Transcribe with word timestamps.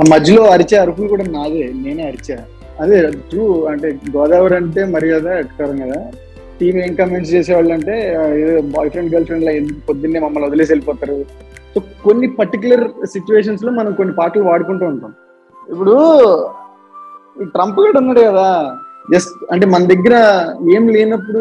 ఆ 0.00 0.04
మధ్యలో 0.10 0.42
అరిచే 0.44 0.76
అరుపులు 0.76 1.08
కూడా 1.08 1.24
నాదే 1.24 1.72
నేనే 1.72 2.06
అరిచా. 2.06 2.36
అదే 2.80 3.10
ట్రూ 3.30 3.66
అంటే 3.66 3.98
గోదావరి 4.16 4.56
అంటే 4.56 4.84
మర్యాద 4.84 5.26
ఎట్కారం 5.26 5.76
కదా. 5.78 5.98
టీం 6.60 6.76
ఏం 6.78 6.94
కమెంట్స్ 6.94 7.34
చేసేవాళ్ళు 7.34 7.72
అంటే 7.74 7.94
ఏదో 8.40 8.60
బాయ్ 8.60 8.90
ఫ్రెండ్ 8.90 9.14
గర్ల్ 9.14 9.26
ఫ్రెండ్ 9.26 9.44
ఎందుకు 9.44 9.80
పొద్దున్నే 9.88 10.20
మమ్మల్ని 10.20 10.48
వదిలేసి 10.48 10.72
వెళ్ళిపోతారు. 10.72 11.24
సో 11.74 11.80
కొన్ని 12.04 12.26
పర్టికులర్ 12.28 12.84
సిచ్యువేషన్స్లో 13.04 13.70
మనం 13.70 13.92
కొన్ని 13.92 14.14
పాటలు 14.14 14.42
వాడుకుంటూ 14.42 14.86
ఉంటాం. 14.86 15.14
ఇప్పుడు 15.68 15.96
ఈ 17.42 17.44
ట్రంప్ 17.44 17.80
గడు 17.80 17.98
ఉన్నాడు 17.98 18.20
కదా. 18.20 18.48
జస్ట్ 19.12 19.52
అంటే 19.52 19.66
మన 19.66 19.84
దగ్గర 19.84 20.14
ఏం 20.74 20.88
లేనప్పుడు 20.88 21.40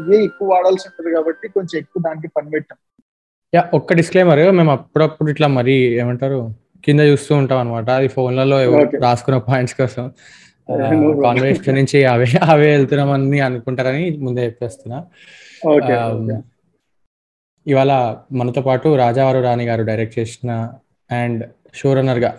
ఇదే 0.00 0.24
ఎక్కువ 0.24 0.48
వాడాల్సి 0.48 0.88
ఉంటుంది 0.88 1.14
కాబట్టి 1.16 1.48
కొంచెం 1.48 1.78
ఎక్కువ 1.78 2.02
దానికి 2.02 2.28
పని 2.36 2.50
పెట్టాం. 2.50 2.78
యా 3.54 3.70
ఒక్క 3.74 3.94
డిస్క్లైమర్ 3.94 4.52
మేము 4.52 4.70
అప్పుడప్పుడు 4.70 5.30
ఇట్లా 5.30 5.46
మరి 5.46 5.76
ఏమంటారు 6.02 6.40
కింద 6.84 7.00
చూస్తూ 7.10 7.32
ఉంటాం 7.36 7.58
అనమాట 7.58 7.88
అది 7.98 8.08
ఫోన్లలో. 8.14 8.58
రాసుకున్న 9.02 9.38
పాయింట్స్ 9.48 9.76
కోసం. 9.80 10.04
కాన్వర్సేషన్ 11.24 11.38
నుంచి 11.80 11.98
అవే 12.12 12.26
అవే 12.50 12.68
వెళ్తున్నామని 12.70 13.38
అనుకుంటారని 13.46 14.04
ముందే 14.18 14.42
చెప్పేస్తున్నా. 14.44 14.98
ఇవాళ 17.66 17.92
మనతో 18.32 18.60
పాటు 18.62 18.88
రాజావారు 18.96 19.40
రాణి 19.40 19.64
గారు 19.64 19.82
డైరెక్ట్ 19.82 20.18
చేసిన 20.18 20.50
అండ్ 21.10 21.42
షో 21.74 21.88
రన్నర్గా 21.94 22.30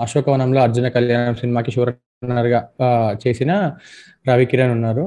అశోకవనంలో 0.00 0.60
అర్జున 0.62 0.88
కళ్యాణం 0.88 1.34
సినిమాకి 1.34 1.70
షో 1.70 1.82
రన్నర్గా 1.84 2.60
చేసిన 3.24 3.52
రవి 4.26 4.46
కిరణ్ 4.46 4.74
ఉన్నారు. 4.76 5.04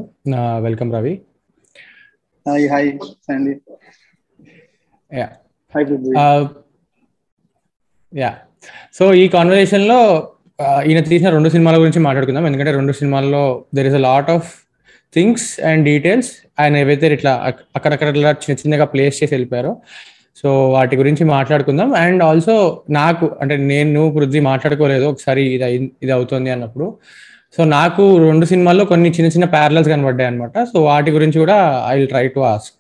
Welcome 0.60 0.94
Ravi. 0.94 1.14
Hi 2.46 2.68
hi 2.70 2.90
Sandy 3.28 3.54
yeah. 5.12 5.28
Yeah. 8.12 8.32
So 8.98 9.06
ఈ 9.22 9.26
కాన్వర్సేషన్లో 9.36 10.00
ఈయన 10.90 11.00
తీసిన 11.12 11.30
రెండు 11.36 11.50
సినిమాల 11.50 11.76
గురించి 11.82 12.00
మాట్లాడుకుందాం. 12.06 12.46
ఎందుకంటే 12.50 12.72
రెండు 12.80 12.94
సినిమాల్లో 13.00 13.44
there 13.76 13.88
is 13.88 13.98
a 14.00 14.04
lot 14.10 14.30
of 14.36 14.50
things 15.16 15.48
and 15.70 15.84
details 15.86 16.32
ఆయన 16.60 16.76
ఏవైతే 16.84 17.08
ఇట్లా 17.18 17.32
అక్కడక్కడ 17.76 18.10
చిన్న 18.44 18.56
చిన్నగా 18.62 18.86
ప్లేస్ 18.94 19.16
చేసి 19.22 19.34
వెళ్ళిపోయారో 19.36 19.74
సో 20.42 20.50
వాటి 20.72 20.96
గురించి 21.00 21.24
మాట్లాడుకుందాం. 21.34 21.90
అండ్ 22.04 22.22
ఆల్సో 22.24 22.56
నాకు 22.90 23.26
అంటే 23.42 23.56
నేను 23.72 24.02
వృద్ధి 24.18 24.40
మాట్లాడుకోలేదు. 24.52 25.06
ఒకసారి 25.14 25.42
ఇది 25.56 25.66
ఇది 26.04 26.12
అవుతుంది 26.18 26.50
అన్నప్పుడు. 26.56 26.88
సో 27.56 27.62
నాకు 27.78 28.04
రెండు 28.28 28.46
సినిమాల్లో 28.46 28.84
కొన్ని 28.92 29.10
చిన్న 29.10 29.30
చిన్న 29.36 29.46
ప్యారలల్స్ 29.56 29.90
కనబడ్డాయి 29.90 30.30
అనమాట 30.32 30.58
సో 30.72 30.78
వాటి 30.84 31.10
గురించి 31.12 31.38
కూడా 31.40 31.58
I 31.90 31.94
will 31.98 32.08
try 32.08 32.26
to 32.36 32.42
ask 32.52 32.76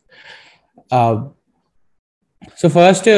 so 2.61 2.67
first 2.69 3.09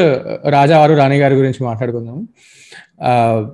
Raja 0.47 0.79
Vaaru 0.79 0.93
Rani 0.93 1.17
గారి 1.19 1.35
గురించి 1.35 1.63
మాట్లాడుకుందాం. 1.63 2.27
Uh, 3.09 3.49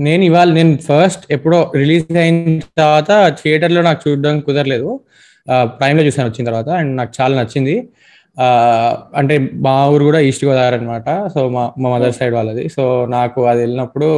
నేను 0.00 0.24
ఇవాళ 0.24 0.52
నేను 0.52 0.76
ఫస్ట్ 0.76 1.32
ఎప్పుడో 1.32 1.72
రిలీజ్ 1.76 2.16
అయిన 2.16 2.58
తర్వాత 2.78 3.10
థియేటర్లో 3.42 3.82
నాకు 3.82 4.00
చూడడం 4.08 4.40
కుదరలేదు. 4.40 5.00
Uh, 5.48 5.66
ప్రైమ్లో 5.78 6.04
చూసాను 6.04 6.28
వచ్చిన 6.28 6.46
తర్వాత 6.46 6.68
అండ్ 6.68 6.96
నాకు 6.96 7.12
చాలా 7.20 7.42
నచ్చింది. 7.42 7.88
Uh, 8.36 8.92
అంటే 9.16 9.38
మా 9.38 9.88
ఊరు 9.88 10.04
కూడా 10.04 10.20
ఈస్ట్ 10.20 10.44
గోదావరి 10.44 10.76
అనమాట 10.76 11.28
సో 11.28 11.48
మా 11.48 11.72
మా 11.78 11.90
మదర్ 11.90 12.12
సైడ్ 12.12 12.34
వాళ్ళది. 12.34 12.68
సో 12.68 13.06
నాకు 13.06 13.46
అది 13.46 13.60
వెళ్ళినప్పుడు 13.60 14.08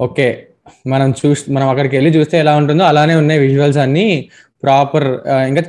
ఓకే 0.00 0.48
మనం 0.86 1.14
చూసి 1.26 1.52
మనం 1.52 1.68
అక్కడికి 1.68 1.96
వెళ్ళి 1.96 2.10
చూస్తే 2.18 2.38
ఎలా 2.38 2.56
ఉంటుందో 2.56 2.84
అలానే 2.84 3.14
ఉన్నాయి 3.14 3.40
విజువల్స్ 3.40 3.78
అన్ని. 3.78 4.28
ప్రాపర్ 4.62 5.08
ఇంకా 5.48 5.62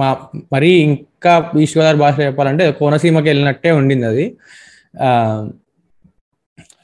మా 0.00 0.08
మరీ 0.52 0.70
ఇంకా 0.88 1.32
ఈస్ట్ 1.62 1.78
గోదావరి 1.78 1.98
భాష 1.98 2.20
చెప్పాలంటే 2.20 2.64
కోనసీమకి 2.72 3.28
వెళ్ళినట్టే 3.28 3.70
ఉండింది 3.70 4.06
అది. 4.06 4.26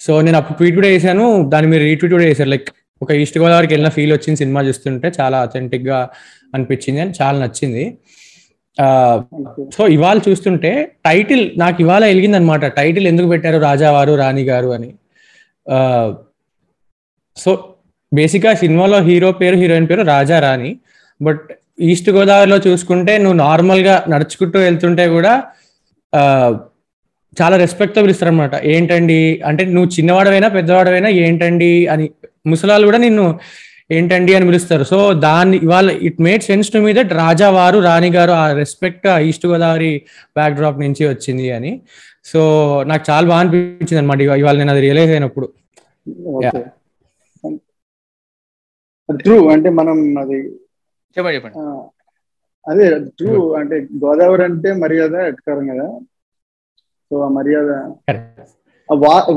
సో 0.00 0.12
నేను 0.20 0.36
అప్పుడు 0.36 0.56
ట్వీట్ 0.58 0.74
కూడా 0.74 0.88
చేశాను 0.88 1.24
దాన్ని 1.48 1.70
మీరు 1.70 1.82
రీట్వీట్ 1.82 2.14
కూడా 2.14 2.24
చేశారు. 2.24 2.48
లైక్ 2.48 2.70
ఒక 3.02 3.10
ఈస్ట్ 3.12 3.38
గోదావరికి 3.38 3.72
వెళ్ళిన 3.74 3.90
ఫీల్ 3.90 4.12
వచ్చింది 4.12 4.38
సినిమా 4.38 4.60
చూస్తుంటే 4.62 5.12
చాలా 5.20 5.40
అథెంటిక్గా 5.40 6.08
అనిపించింది 6.54 7.00
అని 7.00 7.12
చాలా 7.22 7.36
నచ్చింది. 7.38 7.84
సో 9.76 9.82
ఇవాళ 9.88 10.18
చూస్తుంటే 10.28 10.70
టైటిల్ 11.06 11.42
నాకు 11.58 11.78
ఇవాళ 11.82 12.02
వెలిగింది 12.04 12.36
అనమాట 12.36 12.64
టైటిల్ 12.64 13.06
ఎందుకు 13.06 13.28
పెట్టారు? 13.28 13.58
రాజావారు 13.58 14.12
రాణి 14.12 14.44
గారు 14.44 14.68
అని 14.68 14.90
సో 17.36 17.74
బేసిక్గా 18.14 18.54
సినిమాలో 18.54 18.98
హీరో 19.00 19.32
పేరు 19.32 19.56
హీరోయిన్ 19.56 19.88
పేరు 19.90 20.02
రాజా 20.02 20.38
రాణి. 20.40 20.70
బట్ 21.22 21.44
ఈస్ట్ 21.78 22.10
గోదావరిలో 22.10 22.58
చూసుకుంటే 22.66 23.12
నువ్వు 23.18 23.38
నార్మల్గా 23.38 23.94
నడుచుకుంటూ 24.08 24.58
వెళ్తుంటే 24.58 25.04
కూడా 25.08 25.32
ఆ, 26.12 26.22
చాలా 27.36 27.56
రెస్పెక్ట్తో 27.56 28.00
పిలుస్తారు 28.02 28.30
అనమాట 28.30 28.54
ఏంటండి? 28.72 29.18
అంటే 29.48 29.62
నువ్వు 29.70 29.90
చిన్నవాడవైనా 29.94 30.48
పెద్దవాడవైనా 30.56 31.10
ఏంటండి 31.22 31.70
అని 31.88 32.06
ముసలాళ్ళు 32.46 32.86
కూడా 32.86 32.98
నిన్ను 32.98 33.24
ఏంటండి 33.90 34.32
అని 34.34 34.46
పిలుస్తారు. 34.46 34.84
సో 34.84 34.98
దాన్ని 35.24 35.56
ఇవాళ 35.58 35.90
it 36.08 36.20
made 36.20 36.42
sense 36.42 36.70
to 36.72 36.78
me 36.78 36.92
that 36.92 37.12
Rajavaaru 37.18 37.78
Rani 37.80 38.10
Gaaru 38.12 38.32
ఆ 38.34 38.52
రెస్పెక్ట్ 38.54 39.06
ఆ 39.06 39.20
ఈస్ట్ 39.28 39.46
గోదావరి 39.46 39.90
బ్యాక్ 40.36 40.56
డ్రాప్ 40.56 40.80
నుంచి 40.80 41.02
వచ్చింది 41.08 41.48
అని. 41.52 41.72
సో 42.24 42.40
నాకు 42.86 43.04
చాలా 43.10 43.26
బాగా 43.28 43.40
అనిపించింది 43.44 44.00
అనమాట 44.02 44.20
ఇవాళ 44.40 44.56
నేను 44.58 44.72
అది 44.72 44.82
రియలైజ్ 44.86 45.12
అయినప్పుడు. 45.12 45.48
ట్రూ 49.08 49.36
అంటే 49.54 49.70
మనం 49.78 49.96
అది 50.18 50.38
చెప్పండి 51.16 51.36
చెప్పండి. 51.36 51.58
అదే 52.64 52.84
ట్రూ 53.18 53.30
అంటే 53.58 53.76
గోదావరి 54.02 54.44
అంటే 54.44 54.68
మర్యాద 54.82 55.14
ఎట్కారం 55.30 55.64
కదా? 55.72 55.86
సో 57.10 57.22
ఆ 57.22 57.30
మర్యాద. 57.36 57.70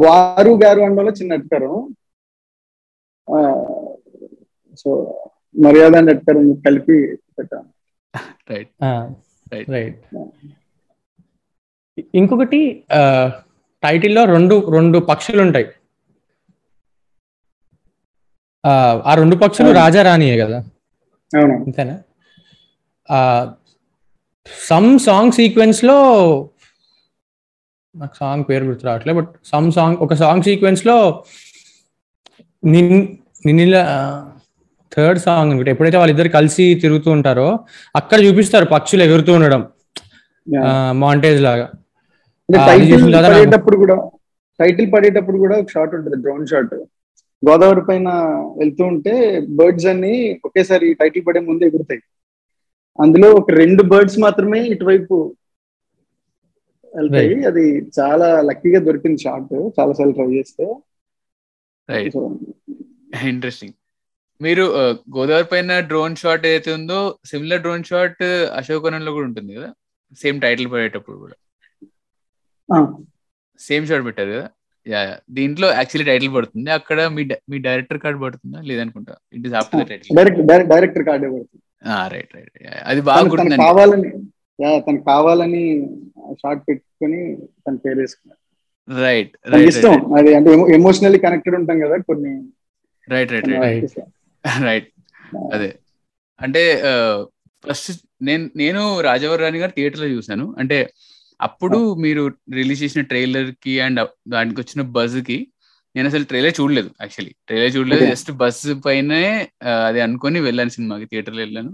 వారు 0.01 0.51
గారు 0.61 0.79
అనడంలో 0.81 1.11
చిన్న 1.17 1.33
ఎట్కారం 1.33 1.73
ఆ, 3.27 3.39
సో 4.77 4.89
మర్యాద 5.55 5.93
అండ్ 5.95 6.11
ఎట్కారం 6.11 6.45
కలిపి 6.65 6.97
పెట్టాను 7.35 7.69
రైట్ 8.47 9.99
ఇంకొకటి 12.13 12.59
టైటిల్లో 13.83 14.21
రెండు 14.25 14.55
రెండు 14.71 14.97
పక్షులు 15.09 15.41
ఉంటాయి. 15.41 15.67
ఆ, 18.63 18.71
ఆ 19.05 19.13
రెండు 19.15 19.35
పక్షులు 19.35 19.67
అవును. 19.67 19.79
రాజా 19.79 20.01
రాణియే 20.01 20.35
కదా? 20.37 20.59
అంతేనా 21.35 21.95
సమ్ 24.67 24.99
సాంగ్ 24.99 25.31
సీక్వెన్స్లో 25.31 25.97
నాకు 27.95 28.15
సాంగ్ 28.19 28.43
పేరు 28.49 28.65
గుర్తు 28.65 28.85
రావట్లేదు 28.85 29.17
బట్ 29.17 29.29
సమ్ 29.45 29.71
సాంగ్ 29.71 29.97
ఒక 29.97 30.13
సాంగ్ 30.13 30.43
సీక్వెన్స్లో 30.43 31.23
నిన్ 32.65 33.07
నిన్న 33.45 33.75
థర్డ్ 34.97 35.19
సాంగ్ 35.19 35.49
అనుకుంటే. 35.49 35.71
ఎప్పుడైతే 35.71 35.97
వాళ్ళిద్దరు 35.97 36.29
కలిసి 36.29 36.75
తిరుగుతూ 36.81 37.11
ఉంటారో 37.11 37.59
అక్కడ 37.95 38.23
చూపిస్తారు 38.23 38.65
పక్షులు 38.65 39.03
ఎగురుతూ 39.03 39.33
ఉండడం. 39.33 39.67
మాంటేజ్ 40.91 41.41
లాగా. 41.41 41.71
టైటిల్ 42.49 43.13
పడేటప్పుడు 43.13 43.77
కూడా 43.77 44.09
టైటిల్ 44.59 44.93
పడేటప్పుడు 44.93 45.37
కూడా 45.37 45.59
ఒక 45.59 45.69
షాట్ 45.69 45.95
ఉంటుంది 45.95 46.17
డ్రోన్ 46.21 46.47
షాట్ 46.47 46.75
గోదావరి 47.49 47.81
పైన 47.89 48.09
వెళ్తూ 48.57 48.83
ఉంటే 48.83 49.13
బర్డ్స్ 49.49 49.85
అన్ని 49.85 50.39
ఒకేసారి 50.45 50.93
టైటిల్ 50.93 51.25
పడే 51.27 51.39
ముందు 51.39 51.63
ఎగురుతాయి. 51.63 52.01
అందులో 53.01 53.31
ఒక 53.31 53.51
రెండు 53.51 53.83
బర్డ్స్ 53.83 54.19
మాత్రమే 54.19 54.59
ఇటువైపు 54.67 55.35
వెళ్తాయి. 56.95 57.45
అది 57.45 57.89
చాలా 57.99 58.41
లక్కీగా 58.41 58.79
దొరికింది 58.79 59.21
షాట్. 59.21 59.53
చాలా 59.79 59.93
సార్లు 59.93 60.13
ట్రై 60.13 60.25
చేస్తే. 60.25 60.75
ఇంట్రెస్టింగ్ 63.29 63.73
మీరు 64.41 64.63
గోదావరి 65.17 65.45
పైన 65.51 65.79
డ్రోన్ 65.79 66.15
షాట్ 66.15 66.45
ఏదైతే 66.45 66.73
ఉందో 66.73 67.17
సిమిలర్ 67.25 67.61
డ్రోన్ 67.61 67.83
షాట్ 67.83 68.23
అశోకవనంలో 68.57 69.11
కూడా 69.11 69.27
ఉంటుంది 69.27 69.53
కదా? 69.53 69.73
సేమ్ 70.17 70.41
టైటిల్ 70.41 70.71
పడేటప్పుడు 70.71 71.17
కూడా. 71.17 71.35
సేమ్ 73.59 73.87
షాట్ 73.87 74.05
పెట్టారు 74.05 74.31
కదా? 74.31 74.49
యా. 74.87 75.01
దీంట్లో 75.31 75.67
యాక్చువల్లీ 75.71 76.11
టైటిల్ 76.11 76.35
పడుతుంది. 76.35 76.71
అక్కడ 76.71 76.99
మీ 77.49 77.57
డైరెక్టర్ 77.59 77.99
కార్డ్ 77.99 78.21
పడుతుందా? 78.21 78.61
లేదనుకుంటా. 78.61 79.15
It 79.33 79.45
is 79.47 79.53
after 79.53 79.87
title 79.89 80.17
direct 80.17 80.41
direct- 80.41 80.73
director 80.75 81.05
కార్డే 81.05 81.27
పడుతుంది. 81.27 81.61
రైట్ 82.13 82.35
రైట్ 82.35 82.49
అది 82.83 83.01
బాగా 83.01 83.23
కావాలని 83.57 84.09
యా, 84.61 84.79
తనకు 84.79 85.03
కావాలని 85.03 85.63
షార్ట్ 86.33 86.63
పెట్టుకొని 86.69 87.19
తన 87.67 87.75
పేరు 87.75 87.99
వేసుకున్నాడు 87.99 88.41
రైట్ 89.01 89.31
ఇష్టం. 89.67 90.15
అది 90.15 90.35
అంటే 90.35 90.49
ఎమోషనల్లీ 90.75 91.19
కనెక్టెడ్ 91.19 91.55
ఉంటాం 91.55 91.79
కదా 91.79 91.97
కొన్ని. 91.97 92.33
Right 93.07 93.31
right 93.31 93.49
right. 93.49 93.99
రైట్ 94.63 94.87
అదే. 95.53 95.69
అంటే 96.41 96.61
ఫస్ట్ 97.63 97.91
నేను 98.21 98.49
నేను 98.55 99.01
రాజవర్ 99.01 99.41
రాణి 99.41 99.59
గారు 99.59 99.71
థియేటర్లో 99.71 100.07
చూసాను 100.07 100.55
అంటే 100.59 100.77
అప్పుడు 101.41 101.93
మీరు 101.93 102.31
రిలీజ్ 102.53 102.83
చేసిన 102.83 103.01
ట్రైలర్కి 103.01 103.79
అండ్ 103.79 104.07
దానికి 104.27 104.61
వచ్చిన 104.61 104.81
బజ్కి 104.81 105.47
నేను 105.95 106.07
అసలు 106.07 106.23
ట్రైలర్ 106.23 106.61
చూడలేదు 106.61 106.89
యాక్చువల్లీ. 107.01 107.35
ట్రైలర్ 107.47 107.77
చూడలేదు. 107.77 108.05
జస్ట్ 108.05 108.31
బస్ 108.31 108.67
పైనే 108.85 109.49
అది 109.87 110.01
అనుకొని 110.01 110.39
వెళ్ళాను 110.39 110.69
సినిమాకి 110.69 111.05
థియేటర్లో 111.05 111.41
వెళ్ళాను 111.41 111.71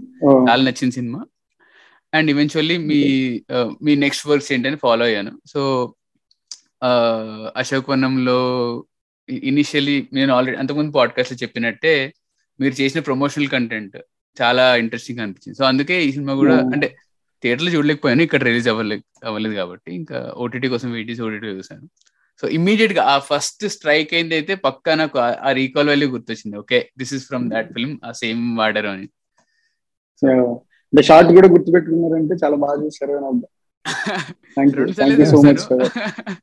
చాలా 0.50 0.62
నచ్చిన 0.62 0.90
సినిమా. 0.90 1.24
అండ్ 2.14 2.30
ఈవెన్చువల్లీ 2.30 2.76
మీ 2.76 3.00
మీ 3.82 3.96
నెక్స్ట్ 3.96 4.26
వర్క్స్ 4.26 4.52
ఏంటని 4.52 4.76
ఫాలో 4.76 5.04
అయ్యాను. 5.04 5.32
సో 5.46 5.94
అశోక్ 7.56 7.90
వనంలో 7.90 8.38
ఇనిషియలీ 9.28 10.08
నేను 10.12 10.34
ఆల్రెడీ 10.34 10.58
అంతకుముందు 10.58 10.92
పాడ్కాస్ట్లో 10.92 11.38
చెప్పినట్టే 11.42 12.14
మీరు 12.60 12.82
చేసిన 12.82 13.00
ప్రమోషనల్ 13.00 13.48
కంటెంట్ 13.48 13.96
చాలా 14.42 14.76
ఇంట్రెస్టింగ్ 14.76 15.18
అనిపించింది. 15.18 15.58
సో 15.58 15.64
అందుకే 15.64 16.04
ఈ 16.04 16.12
సినిమా 16.12 16.34
కూడా. 16.34 16.56
అంటే 16.56 16.96
థియేటర్లో 17.42 17.72
చూడలేకపోయాను. 17.72 18.22
ఇక్కడ 18.22 18.42
రిలీజ్ 18.42 18.68
అవ్వలేదు 18.68 19.02
అవ్వలేదు 19.24 19.56
కాబట్టి 19.56 19.96
ఇంకా 19.96 20.32
ఓటీటీ 20.42 20.68
కోసం 20.72 20.92
వెయిట్ 20.92 21.10
చేసి 21.10 21.22
ఓటీటీ 21.22 21.54
చూసాను 21.54 21.86
సో 22.42 22.50
ఇమీడియట్గా 22.50 23.08
ఆ 23.08 23.18
ఫస్ట్ 23.26 23.66
స్ట్రైక్ 23.74 24.14
అయింది 24.14 24.34
అయితే 24.38 24.54
పక్కా 24.64 24.94
నాకు 25.00 25.20
ఆ- 25.20 25.52
రీకాల్ 25.58 25.88
వాల్యూ 25.88 26.08
గుర్తొచ్చింది. 26.08 26.58
Okay 26.58 26.88
this 26.98 27.14
is 27.14 27.28
from 27.28 27.50
that 27.50 27.72
film 27.72 27.98
ఆ 28.04 28.12
సేమ్ 28.20 28.58
వాడారు 28.58 28.88
అని. 28.88 29.06
సో 30.22 30.26
అంటే 30.92 31.02
షార్ట్ 31.02 31.32
కూడా 31.32 31.48
గుర్తుపెట్టుకున్నారంటే 31.48 32.34
చాలా 32.42 32.56
బాగా 32.56 32.82
చూసారు 32.82 33.42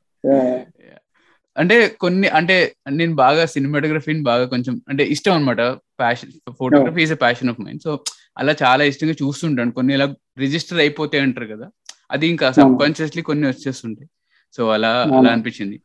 అంటే 1.56 1.96
కొన్ని 1.96 2.28
అంటే 2.38 2.74
నేను 2.90 3.16
బాగా 3.16 3.46
సినిమాటోగ్రఫీని 3.46 4.22
బాగా 4.22 4.46
కొంచెం 4.46 4.82
అంటే 4.88 5.08
ఇష్టం 5.14 5.32
అనమాట 5.32 5.60
passion 5.98 6.32
photography 6.58 7.02
is 7.02 7.12
a 7.12 7.16
passion 7.22 7.50
of 7.50 7.60
mind 7.60 7.82
so 7.82 8.04
అలా 8.40 8.54
చాలా 8.62 8.84
ఇష్టంగా 8.84 9.12
చూస్తుంటాను. 9.12 9.72
కొన్ని 9.72 9.94
ఇలా 9.94 10.14
రిజిస్టర్ 10.38 10.78
అయిపోతాయి 10.78 11.22
అంటారు 11.22 11.46
కదా 11.46 11.70
అది 12.10 12.28
ఇంకా 12.28 12.52
సబ్ 12.52 12.80
కాన్షియస్లీ 12.80 13.22
కొన్ని 13.22 13.48
వచ్చేస్తుంటాయి. 13.48 14.08
సో 14.54 14.70
అలా 14.70 15.08
అలా 15.16 15.30
అనిపించింది. 15.30 15.80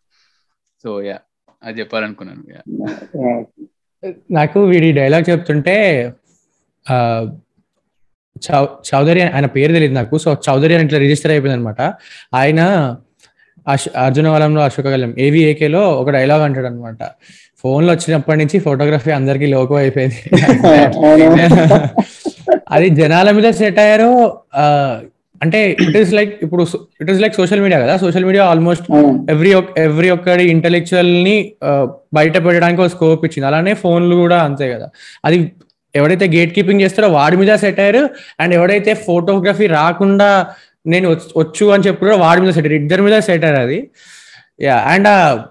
సో 0.83 1.01
యా 1.01 1.19
అది 1.63 1.79
చెప్పాలనుకున్నాను 1.79 2.43
యా 2.51 2.61
నాకు 4.31 4.65
వీడి 4.65 4.91
డైలాగ్ 4.91 5.29
చెప్తుంటే 5.29 6.13
ఆ, 6.85 7.27
చౌ- 8.45 8.87
చౌదరి 8.87 9.21
ఆయన 9.21 9.45
పేరు 9.45 9.73
తెలియదు 9.73 9.93
నాకు. 9.93 10.17
సో 10.17 10.37
చౌదరి 10.45 10.75
అని 10.75 10.83
ఇట్లా 10.83 10.99
రిజిస్టర్ 10.99 11.31
అయిపోయింది 11.31 11.57
అనమాట 11.57 11.93
ఆయన 12.33 12.95
అశ్- 13.67 13.97
అర్జున 13.97 14.29
వలంలో 14.29 14.61
అశోక 14.61 14.85
కళ్యాణ్ 14.85 15.13
ఏవిఏకేలో 15.19 15.93
ఒక 15.93 16.09
డైలాగ్ 16.09 16.41
అంటాడు 16.41 16.67
అనమాట 16.67 16.97
ఫోన్లో 17.57 17.93
వచ్చినప్పటి 17.93 18.39
నుంచి 18.39 18.59
ఫోటోగ్రఫీ 18.59 19.11
అందరికి 19.11 19.47
లోకం 19.47 19.75
అయిపోయింది. 19.75 20.31
అది 22.71 22.89
జనాల 22.89 23.31
మీద 23.31 23.53
సెట్ 23.53 23.79
అయ్యారో 23.79 24.39
అంటే 25.41 25.71
ఇట్ 25.71 25.97
ఈస్ 25.97 26.13
లైక్ 26.13 26.43
ఇప్పుడు 26.43 26.65
it 27.01 27.11
is 27.11 27.21
like 27.21 27.35
social 27.35 27.61
media 27.61 27.81
కదా. 27.81 27.97
Social 27.97 28.25
media 28.25 28.45
almost 28.45 28.83
every 29.31 29.53
every 29.77 30.09
ఒక్కడి 30.09 30.43
ఇంటెలెక్చువల్ని 30.43 31.51
బయట 32.13 32.45
పెట్టడానికి 32.45 32.81
ఒక 32.81 32.87
స్కోప్ 32.87 33.25
ఇచ్చింది. 33.25 33.47
అలానే 33.47 33.73
ఫోన్లు 33.73 34.15
కూడా 34.15 34.43
అంతే 34.43 34.73
కదా. 34.73 34.89
అది 35.25 35.51
ఎవడైతే 35.95 36.27
గేట్ 36.27 36.55
కీపింగ్ 36.55 36.81
చేస్తారో 36.81 37.09
వాడి 37.09 37.37
మీద 37.37 37.55
సెట్ 37.55 37.79
అయ్యారు. 37.79 38.09
అండ్ 38.39 38.53
ఎవడైతే 38.53 38.93
ఫోటోగ్రఫీ 38.93 39.67
రాకుండా 39.67 40.47
నేను 40.87 41.17
వచ్చు- 41.37 41.73
అని 41.73 41.83
చెప్పుడో 41.83 42.15
వాడి 42.15 42.41
మీద 42.41 42.49
సెట్ 42.49 42.67
అయ్యారు. 42.67 42.81
ఇద్దరి 42.81 43.01
మీద 43.01 43.19
సెట్ 43.19 43.45
అయ్యారు 43.45 43.63
అది. 43.63 43.89
యా 44.61 44.75
అండ్ 44.75 45.41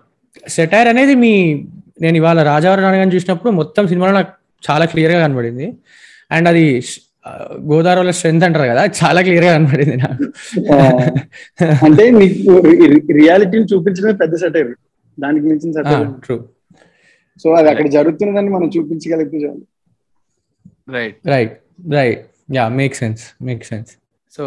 సెటైర్ 0.51 0.89
అనేది 0.89 1.15
మీ 1.15 1.65
నేను 2.03 2.17
ఇవాళ 2.17 2.43
రాజావారి 2.43 2.83
నాన్నగారిని 2.83 3.15
చూసినప్పుడు 3.15 3.53
మొత్తం 3.53 3.89
సినిమాలో 3.89 4.13
నాకు 4.13 4.29
చాలా 4.71 4.85
క్లియర్గా 4.85 5.27
కనబడింది. 5.27 5.73
అండ్ 6.37 6.49
అది 6.53 6.65
గోదావరిలో 7.71 8.13
స్ట్రెంత్ 8.19 8.45
అంటారు 8.47 8.67
కదా 8.73 8.83
చాలా 9.01 9.21
క్లియర్గా 9.27 9.53
కనబడింది 9.57 9.97
నాకు. 9.97 10.25
అంటే 11.87 12.05
నీకు 12.21 12.55
రియాలిటీని 13.21 13.69
చూపించడమే 13.73 14.15
పెద్ద 14.23 14.35
సెటైర్. 14.45 14.73
దానికి 15.19 15.45
మించిన 15.51 15.73
సెటైర్. 15.79 16.09
ట్రూ 16.25 16.37
సో 17.45 17.49
అది 17.59 17.69
అక్కడ 17.73 17.87
జరుగుతున్నదని 17.89 18.51
మనం 18.57 18.69
చూపించగలిగితే 18.77 19.39
చాలు. 19.45 19.65
Right 20.97 21.17
right 21.27 21.55
right 21.93 22.23
ya 22.57 22.65
make 22.81 22.97
sense 23.03 23.23
make 23.43 23.65
sense 23.65 23.93
so 24.33 24.45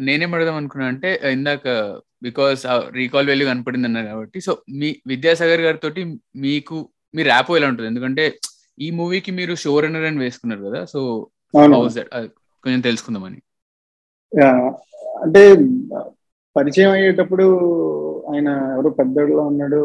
నేనేం 0.00 0.32
అడదాం 0.34 0.56
అనుకున్నా 0.60 0.86
అంటే 0.86 1.10
uh, 1.24 1.32
ఇందాక 1.32 1.64
బికాస్ 2.22 2.60
రీకాల్ 2.90 3.28
వాల్యూ 3.28 3.46
కనపడింది 3.48 3.86
అన్నారు 3.86 4.06
కాబట్టి 4.06 4.38
సో 4.40 4.52
మీ 4.80 4.88
విద్యాసాగర్ 5.06 5.60
గారితో 5.60 5.88
మీకు 6.36 6.76
మీ 7.14 7.22
ర్యాప్ 7.22 7.50
ఎలా 7.56 7.68
ఉంటుంది? 7.68 7.88
ఎందుకంటే 7.88 8.24
ఈ 8.80 8.88
మూవీకి 8.90 9.30
మీరు 9.30 9.54
షో 9.54 9.80
రన్నర్ 9.80 10.04
అని 10.04 10.18
వేసుకున్నారు 10.18 10.62
కదా 10.64 10.84
సో 10.84 11.00
కొంచెం 12.64 12.80
తెలుసుకుందామని. 12.80 13.38
అంటే 15.22 15.42
పరిచయం 16.56 16.90
అయ్యేటప్పుడు 16.90 17.46
ఆయన 18.32 18.48
ఎవరో 18.74 18.90
పెద్దోడులో 18.90 19.42
ఉన్నాడు 19.42 19.80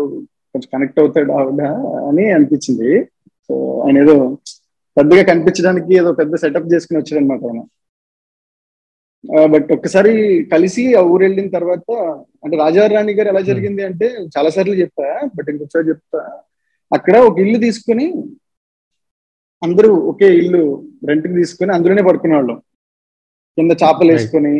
కొంచెం 0.54 0.70
కనెక్ట్ 0.74 1.00
అవుతాడు 1.00 1.32
ఆవిడ 1.32 1.62
అని 2.10 2.32
అనిపించింది. 2.32 2.92
సో 3.48 3.80
ఆయన 3.80 3.98
ఏదో 3.98 4.16
పెద్దగా 4.98 5.24
కనిపించడానికి 5.24 5.96
ఏదో 5.96 6.12
పెద్ద 6.12 6.36
సెటప్ 6.36 6.74
చేసుకుని 6.74 7.00
వచ్చాడు 7.00 7.22
అనమాట 7.24 7.44
ఆయన 7.46 7.62
బట్ 9.46 9.72
ఒక్కసారి 9.74 10.14
కలిసి 10.52 10.96
ఆ 10.96 11.02
ఊరు 11.02 11.24
వెళ్ళిన 11.24 11.50
తర్వాత 11.50 11.92
అంటే 12.44 12.58
రాజావారి 12.58 12.94
రాణి 12.96 13.14
గారు 13.14 13.30
ఎలా 13.30 13.42
జరిగింది 13.42 13.84
అంటే 13.84 14.08
చాలా 14.38 14.50
సార్లు 14.50 14.74
చెప్పా 14.74 15.30
బట్ 15.36 15.50
ఇంకొకసారి 15.50 15.90
చెప్తా. 15.90 16.22
అక్కడ 16.92 17.18
ఒక 17.18 17.40
ఇల్లు 17.40 17.60
తీసుకుని 17.60 18.08
అందరూ 19.66 19.90
ఒకే 20.12 20.30
ఇల్లు 20.42 20.62
రెంట్కి 21.10 21.34
తీసుకుని 21.40 21.72
అందులోనే 21.76 22.04
పడుకునేవాళ్ళం. 22.08 22.58
కింద 23.58 23.72
చేపలు. 23.82 24.12
వేసుకొని 24.14 24.54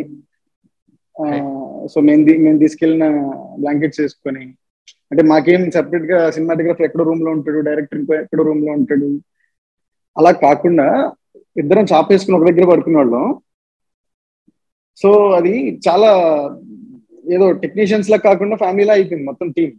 సో 1.92 1.98
మేము 2.08 2.22
మేము 2.44 2.58
తీసుకెళ్ళిన 2.62 3.06
బ్లాంకెట్స్ 3.62 4.00
వేసుకొని 4.02 4.44
అంటే 5.10 5.22
మాకేం 5.30 5.62
సెపరేట్గా 5.76 6.18
సినిమాటోగ్రఫర్ 6.36 6.86
ఎక్కడో 6.86 7.04
రూమ్లో 7.08 7.30
ఉంటాడు 7.36 7.58
డైరెక్టర్ 7.68 8.00
ఎక్కడో 8.22 8.44
రూమ్లో 8.48 8.72
ఉంటాడు. 8.78 9.08
అలా 10.16 10.30
కాకుండా 10.44 10.86
ఇద్దరం 11.62 11.86
చాప 11.92 12.06
వేసుకుని 12.12 12.36
ఒక 12.38 12.46
దగ్గర 12.48 12.64
పడుకునేవాళ్ళం. 12.70 13.24
సో 15.02 15.10
అది 15.38 15.52
చాలా 15.86 16.10
ఏదో 17.34 17.46
టెక్నీషియన్స్ 17.62 18.10
లా 18.12 18.16
కాకుండా 18.28 18.56
ఫ్యామిలీలా 18.62 18.94
అయిపోయింది 18.96 19.26
మొత్తం 19.28 19.48
టీం 19.56 19.70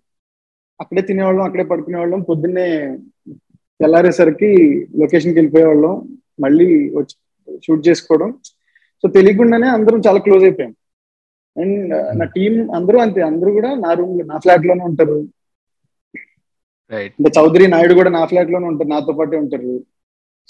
అక్కడే 0.80 1.01
తినేవాళ్ళం 1.10 1.44
అక్కడే 1.48 1.66
పడుకునేవాళ్ళం 1.72 2.22
పొద్దున్నే 2.30 2.68
తెల్లారేసరికి 3.81 4.50
లొకేషన్కి 5.00 5.38
వెళ్ళిపోయేవాళ్ళం. 5.38 5.94
మళ్ళీ 6.39 6.68
వచ్చి 6.98 7.16
షూట్ 7.66 7.88
చేసుకోవడం. 7.88 8.30
సో 9.01 9.07
తెలియకుండానే 9.18 9.68
అందరం 9.68 10.01
చాలా 10.07 10.19
క్లోజ్ 10.19 10.44
అయిపోయాం. 10.44 10.75
అండ్ 11.62 11.94
నా 12.19 12.25
టీం 12.36 12.54
అందరూ 12.72 12.98
అంతే. 13.00 13.22
అందరూ 13.22 13.51
కూడా 13.51 13.72
నా 13.75 13.94
రూమ్ 13.94 14.27
నా 14.27 14.38
ఫ్లాట్లోనే 14.38 14.83
ఉంటారు 14.83 15.18
అంటే 16.94 17.30
చౌదరి 17.38 17.68
నాయుడు 17.68 17.94
కూడా 17.94 18.10
నా 18.10 18.25
ఫ్లాట్లోనే 18.25 18.68
ఉంటారు. 18.68 18.89
నాతో 18.89 19.13
పాటే 19.13 19.38
ఉంటారు. 19.38 19.83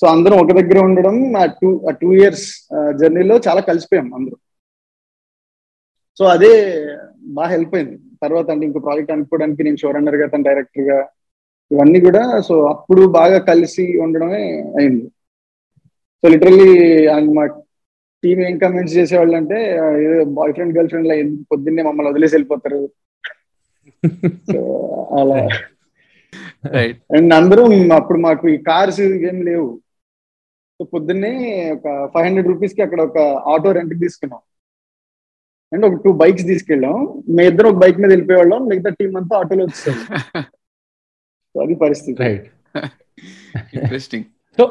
సో 0.02 0.08
అందరం 0.08 0.38
ఒక 0.38 0.52
దగ్గర 0.52 0.80
ఉండడం 0.80 1.16
ఆ 1.38 1.46
టూ 1.46 1.70
ఆ 1.90 1.92
టూ 1.92 2.14
ఇయర్స్ 2.14 2.48
జర్నీలో 3.02 3.36
చాలా 3.48 3.62
కలిసిపోయాం 3.62 4.14
అందరూ. 4.14 4.38
సో 6.20 6.26
అదే 6.26 6.52
బాగా 7.38 7.50
హెల్ప్ 7.50 7.76
అయింది. 7.76 7.98
తర్వాత 8.24 8.50
అంటే 8.50 8.66
ఇంకో 8.66 8.80
ప్రాజెక్ట్ 8.80 9.12
అనుకోవడానికి 9.12 9.64
నేను 9.64 9.78
షో 9.78 9.92
రన్నర్గా 9.92 10.28
తన 10.28 10.42
డైరెక్టర్గా 10.42 10.98
ఇవన్నీ 11.72 12.00
కూడా 12.00 12.42
సో 12.42 12.66
అప్పుడు 12.66 13.08
బాగా 13.08 13.38
కలిసి 13.38 14.00
ఉండడమే 14.00 14.62
అయింది. 14.80 15.08
సో 16.16 16.28
లిటరల్లీ 16.28 17.08
మా 17.34 17.46
టీం 18.24 18.42
ఏం 18.42 18.58
కమెంట్స్ 18.58 18.96
చేసేవాళ్ళు 18.96 19.36
అంటే 19.36 19.72
ఏదో 20.04 20.24
బాయ్ 20.24 20.54
ఫ్రెండ్ 20.54 20.78
గర్ల్ 20.78 20.90
ఫ్రెండ్ 20.90 21.44
పొద్దున్నే 21.52 21.84
మమ్మల్ని 21.84 22.12
వదిలేసి 22.12 22.36
వెళ్ళిపోతారు? 22.36 22.90
అలా. 25.20 25.50
అండ్ 27.18 27.34
అందరూ 27.34 27.66
అప్పుడు 27.94 28.20
మాకు 28.20 28.50
ఈ 28.50 28.58
కార్స్ 28.58 29.02
ఏం 29.02 29.42
లేవు. 29.42 29.80
సో 30.80 30.86
పొద్దున్నే 30.86 31.34
ఒక 31.72 32.12
ఫైవ్ 32.14 32.26
హండ్రెడ్ 32.26 32.48
రూపీస్కి 32.48 32.82
అక్కడ 32.82 33.02
ఒక 33.02 33.18
ఆటో 33.20 33.72
రెంట్ 33.72 34.00
తీసుకున్నాం. 34.00 34.40
అండ్ 35.74 35.86
ఒక 35.86 36.02
టూ 36.06 36.12
బైక్స్ 36.12 36.46
తీసుకెళ్ళాం. 36.46 37.24
మీ 37.30 37.48
ఇద్దరు 37.48 37.68
ఒక 37.68 37.76
బైక్ 37.76 38.00
మీద 38.00 38.10
వెళ్ళిపోయేవాళ్ళం. 38.10 38.68
మిగతా 38.68 38.90
టీం 38.90 39.18
అంతా 39.18 39.38
ఆటోలో 39.38 39.66
వచ్చేసాం. 39.66 40.44
అది 41.56 41.76
పరిస్థితి. 41.76 42.18
రైట్ 42.24 42.48
ఇంట్రెస్టింగ్ 43.78 44.26
సో 44.58 44.64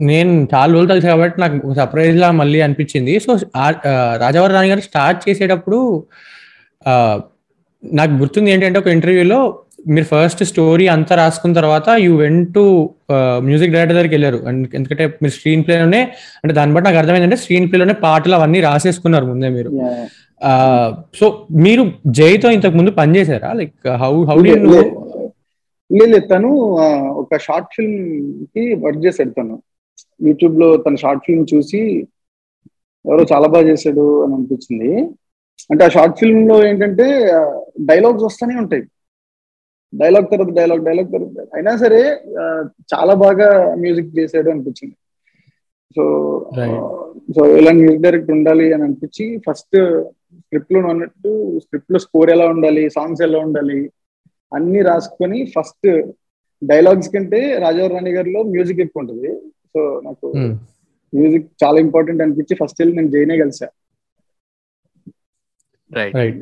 నేను 0.00 0.32
చాలా 0.52 0.70
రోజులు 0.72 0.90
కలిసి 0.90 1.06
కాబట్టి 1.06 1.38
నాకు 1.40 1.74
సర్ప్రైజ్ 1.74 2.18
లా 2.18 2.28
మళ్ళీ 2.38 2.60
అనిపించింది. 2.60 3.14
సో 3.18 3.30
రాజావారి 4.22 4.52
రాణి 4.52 4.68
గారు 4.68 4.82
స్టార్ట్ 4.86 5.20
చేసేటప్పుడు 5.26 5.78
ఆ, 6.86 6.92
నాకు 7.82 8.12
గుర్తుంది 8.12 8.50
ఏంటంటే 8.50 8.78
ఒక 8.78 8.88
ఇంటర్వ్యూలో 8.88 9.40
మీరు 9.88 10.06
ఫస్ట్ 10.06 10.42
స్టోరీ 10.44 10.86
అంతా 10.88 11.14
రాసుకున్న 11.14 11.54
తర్వాత 11.56 11.88
you 12.02 12.12
went 12.16 12.48
to 12.54 12.64
music 13.42 13.72
director 13.72 13.96
దగ్గరికి 13.96 14.14
వెళ్ళారు. 14.14 14.38
అండ్ 14.48 14.74
ఎందుకంటే 14.74 15.04
మీరు 15.22 15.32
స్క్రీన్ 15.32 15.62
ప్లేలోనే 15.64 16.00
అంటే 16.40 16.52
దాన్ని 16.54 16.74
బట్టి 16.74 16.86
నాకు 16.88 16.98
అర్థమైందంటే 16.98 17.36
స్క్రీన్ 17.36 17.68
ప్లేలోనే 17.70 17.94
పాటలు 18.02 18.34
అవన్నీ 18.34 18.60
రాసేసుకున్నారు 18.60 19.26
ముందే 19.26 19.50
మీరు. 19.50 19.70
సో 21.18 21.26
మీరు 21.58 21.82
జైతో 22.18 22.50
ఇంతకు 22.50 22.76
ముందు 22.76 22.92
పనిచేశారా? 23.00 23.50
లైక్ 23.52 23.72
హౌ 24.02 24.12
హౌ 24.24 24.36
డి 24.42 24.52
లేదు 25.98 26.26
తను 26.26 26.48
ఒక 27.10 27.36
షార్ట్ 27.36 27.68
ఫిల్మ్కి 27.76 28.74
వర్క్ 28.74 29.06
చేశాడు 29.06 29.30
తను. 29.30 29.62
యూట్యూబ్లో 30.26 30.76
తన 30.76 30.94
షార్ట్ 30.94 31.22
ఫిల్మ్ 31.26 31.46
చూసి 31.54 32.06
ఎవరో 33.06 33.26
చాలా 33.32 33.48
బాగా 33.48 33.68
చేశాడు 33.68 34.24
అని 34.24 34.34
అనిపించింది. 34.34 35.02
అంటే 35.70 35.84
ఆ 35.84 35.88
షార్ట్ 35.88 36.18
ఫిల్మ్లో 36.18 36.66
ఏంటంటే 36.66 37.32
డైలాగ్స్ 37.80 38.24
వస్తూనే 38.24 38.56
ఉంటాయి. 38.56 38.82
డైలాగ్ 39.94 40.26
తర్వాత 40.32 40.54
డైలాగ్ 40.54 40.84
డైలాగ్ 40.84 41.12
తర్వాత. 41.12 41.46
అయినా 41.54 41.76
సరే 41.76 42.20
చాలా 42.94 43.14
బాగా 43.14 43.74
మ్యూజిక్ 43.74 44.18
చేశాడు 44.18 44.50
అనిపించింది. 44.50 44.94
సో. 45.96 46.02
సో 47.36 47.56
ఇలా 47.56 47.72
మ్యూజిక్ 47.72 48.02
డైరెక్టర్ 48.02 48.30
ఉండాలి 48.30 48.72
అని 48.72 48.82
అనిపించి 48.82 49.40
ఫస్ట్ 49.50 50.02
స్క్రిప్ట్లో 50.38 50.88
అన్నట్టు 50.88 51.58
స్క్రిప్ట్లో 51.58 51.98
స్కోర్ 51.98 52.30
ఎలా 52.30 52.48
ఉండాలి 52.48 52.90
సాంగ్స్ 52.90 53.22
ఎలా 53.22 53.38
ఉండాలి 53.38 53.90
అన్ని 54.54 54.82
రాసుకొని 54.82 55.52
ఫస్ట్ 55.58 56.12
డైలాగ్స్ 56.64 57.08
కంటే 57.08 57.58
రాజారావు 57.58 57.92
రాణి 57.92 58.10
గారిలో 58.10 58.42
మ్యూజిక్ 58.42 58.80
ఎక్కువ 58.80 59.00
ఉంటుంది. 59.00 59.40
సో 59.40 60.00
నాకు 60.04 60.32
Hmm. 60.36 60.54
మ్యూజిక్ 61.14 61.50
చాలా 61.64 61.80
ఇంపార్టెంట్ 61.80 62.22
అనిపించి 62.22 62.56
ఫస్ట్ 62.64 62.82
వెళ్ళి 62.82 62.96
నేను 62.96 63.08
జైనే 63.08 63.38
కలిసా. 63.38 63.68
రైట్ 65.92 66.16
రైట్ 66.16 66.36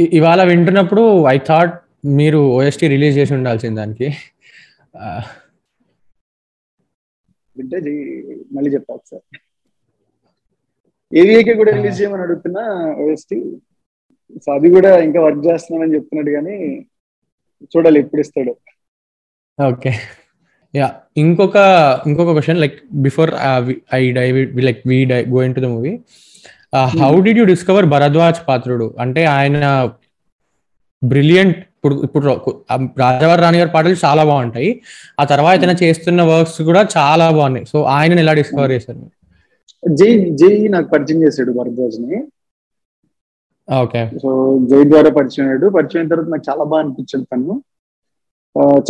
ఇ- 0.00 0.10
ఇవాళ 0.12 0.44
వింటున్నప్పుడు 0.44 1.24
ఐ 1.26 1.38
థాట్ 1.38 1.84
మీరు 2.04 2.38
ఓఎస్టీ 2.38 2.88
రిలీజ్ 2.88 3.18
చేసి 3.18 3.34
ఉండాల్సింది 3.34 3.76
దానికి. 3.76 4.10
వింటే 7.56 7.76
మళ్ళీ 8.52 8.70
చెప్తా 8.70 8.98
సార్. 9.10 9.36
ఏవిఏకే 11.14 11.54
కూడా 11.54 11.72
రిలీజ్ 11.76 12.02
చేయమని 12.02 12.22
అడుగుతున్నా 12.22 12.94
ఓఎస్టీ 12.94 13.56
సో 14.44 14.48
అది 14.56 14.68
కూడా 14.76 14.90
ఇంకా 15.06 15.20
వర్క్ 15.26 15.42
చేస్తున్నానని 15.48 15.94
చెప్తున్నాడు 15.96 16.30
కానీ 16.36 16.56
చూడాలి 17.72 17.98
ఎప్పుడు 18.04 18.22
ఇస్తాడు. 18.24 18.52
ఓకే. 19.58 19.92
యా 20.74 20.86
ఇంకొక 21.22 21.56
ఇంకొక 22.08 22.30
question 22.36 22.60
like 22.62 22.76
before 23.06 23.30
I 23.98 24.00
die 24.16 24.26
like 24.68 24.80
we 24.90 24.98
die 25.12 25.20
go 25.34 25.42
into 25.58 25.62
the 25.64 25.68
movie 25.74 25.92
how 27.02 27.12
did 27.26 27.38
you 27.40 27.44
discover 27.52 27.86
Bharadwaj 27.94 28.40
Patrudu 28.48 28.88
అంటే 29.04 29.22
ఆయన 29.36 29.66
బ్రిలియంట్ 31.02 31.58
ఇప్పుడు 31.76 31.96
ఇప్పుడు 32.06 32.24
రాజావారి 33.02 33.40
రాణి 33.44 33.58
గారి 33.60 33.70
పాటలు 33.74 33.96
చాలా 34.04 34.22
బాగుంటాయి. 34.28 34.68
ఆ 35.20 35.24
తర్వాత 35.30 35.54
ఆయన 35.54 35.72
చేస్తున్న 35.82 36.22
వర్క్స్ 36.30 36.60
కూడా 36.68 36.82
చాలా 36.96 37.26
బాగున్నాయి. 37.38 37.66
సో 37.72 37.78
ఆయనని 37.96 38.22
ఎలా 38.24 38.34
డిస్కవర్ 38.38 38.72
చేశారు? 38.76 39.02
జై 39.82 40.08
జై 40.40 40.52
నాకు 40.74 40.88
పరిచయం 40.94 41.20
చేశాడు 41.24 41.52
భరద్వాజ్ని. 41.58 42.16
ఓకే 42.16 42.20
సో 44.18 44.60
జై 44.70 44.84
ద్వారా 44.84 45.10
పరిచయం 45.10 45.46
అయ్యాడు. 45.46 45.66
పరిచయం 45.66 45.96
అయిన 45.96 46.08
తర్వాత 46.08 46.28
నాకు 46.28 46.42
చాలా 46.50 46.64
బాగా 46.64 46.82
అనిపించాడు 46.82 47.22
తను. 47.22 47.62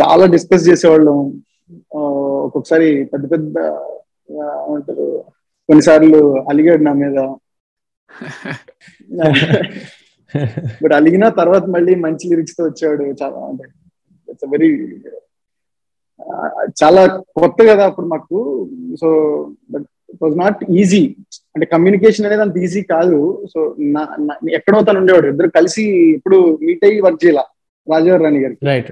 చాలా 0.03 0.25
డిస్కస్ 0.25 0.69
చేసేవాళ్ళం. 0.69 1.41
ఒక్కొక్కసారి 1.93 3.09
పెద్ద 3.13 3.31
పెద్ద 3.31 3.53
ఏమంటారు 4.31 5.23
కొన్నిసార్లు 5.67 6.45
అలిగాడు 6.49 6.83
నా 6.83 6.93
మీద. 6.93 7.33
బట్ 10.83 10.93
అలిగిన 10.93 11.29
తర్వాత 11.29 11.65
మళ్ళీ 11.65 11.95
మంచి 11.95 12.29
లిరిక్స్తో 12.29 12.63
వచ్చాడు 12.63 13.03
చాలా 13.03 13.37
అంటే 13.37 13.63
ఇట్స్ 14.29 14.49
వెరీ 14.49 15.01
చాలా 16.83 17.17
కొత్త 17.17 17.63
కదా 17.63 17.85
అప్పుడు 17.85 18.07
మాకు. 18.07 18.69
So 19.01 19.07
but 19.71 19.85
it 20.09 20.23
was 20.23 20.37
not 20.37 20.71
easy 20.71 21.15
అంటే 21.55 21.65
కమ్యూనికేషన్ 21.65 22.25
అనేది 22.25 22.41
అంత 22.41 22.57
ఈజీ 22.57 22.81
కాదు. 22.81 23.47
సో 23.53 23.75
నా 23.79 24.17
ఎక్కడో 24.51 24.81
తను 24.81 24.99
ఉండేవాడు. 24.99 25.27
ఇద్దరు 25.27 25.47
కలిసి 25.47 25.83
ఇప్పుడు 26.15 26.59
మీట్ 26.61 26.85
అయ్యి 26.85 27.01
వర్క్ 27.01 27.25
చేయాల? 27.25 27.43
రాజావారి 27.93 28.23
రాణి 28.23 28.39
గారికి. 28.39 28.65
రైట్ 28.65 28.91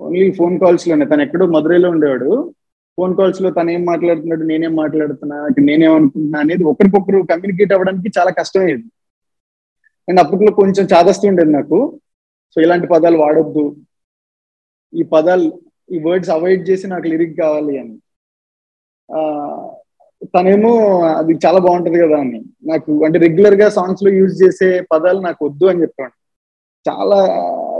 ఓన్లీ 0.00 0.30
ఫోన్ 0.30 0.60
కాల్స్లోనే. 0.60 1.06
తను 1.06 1.22
ఎక్కడో 1.22 1.46
మధురైలో 1.46 1.90
ఉండేవాడు. 1.90 2.54
ఫోన్ 2.96 3.16
కాల్స్లో 3.16 3.50
తను 3.50 3.70
ఏం 3.70 3.84
మాట్లాడుతున్నాడు 3.84 4.42
నేనేం 4.42 4.76
మాట్లాడుతున్నా 4.76 5.48
నేనేమనుకుంటున్నా 5.60 6.40
అనేది 6.40 6.64
ఒకరికొకరు 6.64 7.26
కమ్యూనికేట్ 7.30 7.72
అవ్వడానికి 7.72 8.10
చాలా 8.18 8.30
కష్టమయ్యేది. 8.30 8.82
అండ్ 10.08 10.20
అప్పట్లో 10.20 10.52
కొంచెం 10.52 10.88
చాదస్తూ 10.94 11.28
ఉండేది 11.28 11.50
నాకు. 11.50 12.00
సో 12.54 12.60
ఇలాంటి 12.60 12.86
పదాలు 12.86 13.18
వాడొద్దు. 13.18 13.76
ఈ 14.94 15.02
పదాలు 15.02 15.60
ఈ 15.92 15.98
వర్డ్స్ 15.98 16.30
అవాయిడ్ 16.30 16.68
చేసి 16.68 16.86
నాకు 16.86 17.02
లిరిక్ 17.02 17.38
కావాలి 17.38 17.78
అని. 17.78 17.98
ఆ, 19.14 19.20
తనేమో 20.34 20.70
అది 21.18 21.32
చాలా 21.44 21.58
బాగుంటది 21.64 21.98
కదా 22.02 22.16
అని. 22.24 22.40
నాకు 22.70 22.90
అంటే 23.06 23.18
రెగ్యులర్గా 23.24 23.66
సాంగ్స్లో 23.76 24.10
యూజ్ 24.16 24.34
చేసే 24.42 24.70
పదాలు 24.90 25.20
నాకు 25.26 25.40
వద్దు 25.48 25.66
అని 25.70 25.82
చెప్పాను 25.84 26.14
చాలా 26.86 27.18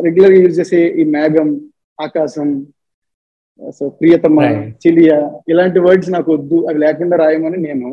రెగ్యులర్గా 0.07 0.39
యూజ్ 0.41 0.59
చేసే 0.61 0.81
ఈ 1.01 1.05
మేఘం 1.15 1.49
ఆకాశం 1.99 2.49
సో 3.73 3.85
ప్రియతమ. 3.99 4.37
చిలియా 4.83 5.17
ఇలాంటి 5.51 5.79
వర్డ్స్ 5.87 6.11
నాకు 6.15 6.31
వద్దు 6.35 6.59
అవి 6.69 6.79
లేకుండా 6.85 7.17
రాయమని 7.23 7.59
నేను 7.67 7.89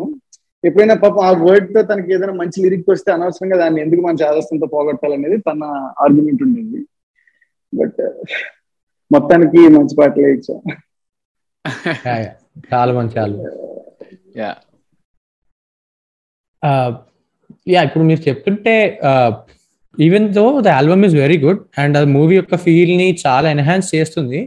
ఎప్పుడైనా 0.63 0.95
పాపం 1.01 1.23
ఆ 1.25 1.31
వర్డ్తో 1.43 1.81
తనకి 1.89 2.13
ఏదైనా 2.15 2.35
మంచి 2.39 2.63
లిరిక్ 2.63 2.89
వస్తే 2.91 3.09
అనవసరంగా 3.15 3.57
దాన్ని 3.61 3.79
ఎందుకు 3.83 4.01
మన 4.05 4.17
చాదస్తంతో 4.21 4.67
పోగొట్టాలనేది 4.71 5.37
తన 5.47 5.63
ఆర్గ్యుమెంట్ 6.03 6.41
ఉండేది. 6.45 6.79
బట్ 7.73 7.99
మొత్తానికి 9.11 9.61
మంచి 9.75 9.95
పాటలే 9.99 10.31
ఇచ్చా 10.37 10.55
చాలా 12.67 12.91
మంచి 12.97 13.15
చాలా 13.15 13.35
యా 14.37 14.49
యా 17.67 17.79
uh, 17.79 17.87
ఇప్పుడు 17.87 18.03
మీరు 18.09 18.21
చెప్తుంటే 18.27 18.73
even 19.97 20.25
though 20.37 20.45
the 20.65 20.71
album 20.77 21.03
is 21.07 21.15
very 21.21 21.37
good 21.43 21.61
and 21.81 21.95
అది 21.99 22.07
మూవీ 22.15 22.35
యొక్క 22.37 22.55
ఫీల్ని 22.65 23.07
చాలా 23.23 23.47
ఎన్హాన్స్ 23.55 23.87
చేస్తుంది 23.95 24.39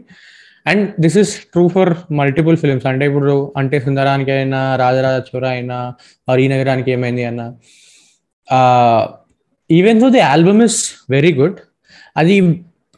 and 0.67 0.85
this 1.05 1.17
is 1.23 1.33
true 1.53 1.65
for 1.75 1.91
multiple 2.21 2.57
films 2.63 2.87
అంటే 2.91 3.05
ఇప్పుడు 3.11 3.37
అంటే 3.61 3.77
సుందరానికి 3.87 4.33
అయినా 4.37 4.61
రాజరాజ 4.83 5.19
చోర 5.29 5.45
అయినా 5.57 5.79
ఆర్ 6.29 6.41
ఈ 6.45 6.47
నగరానికి 6.55 6.91
ఏమైంది 6.97 7.25
అన్న 7.31 7.43
even 9.71 10.01
though 10.03 10.11
the 10.17 10.23
album 10.33 10.63
is 10.69 10.81
very 11.15 11.33
good 11.41 11.59
అది 12.17 12.37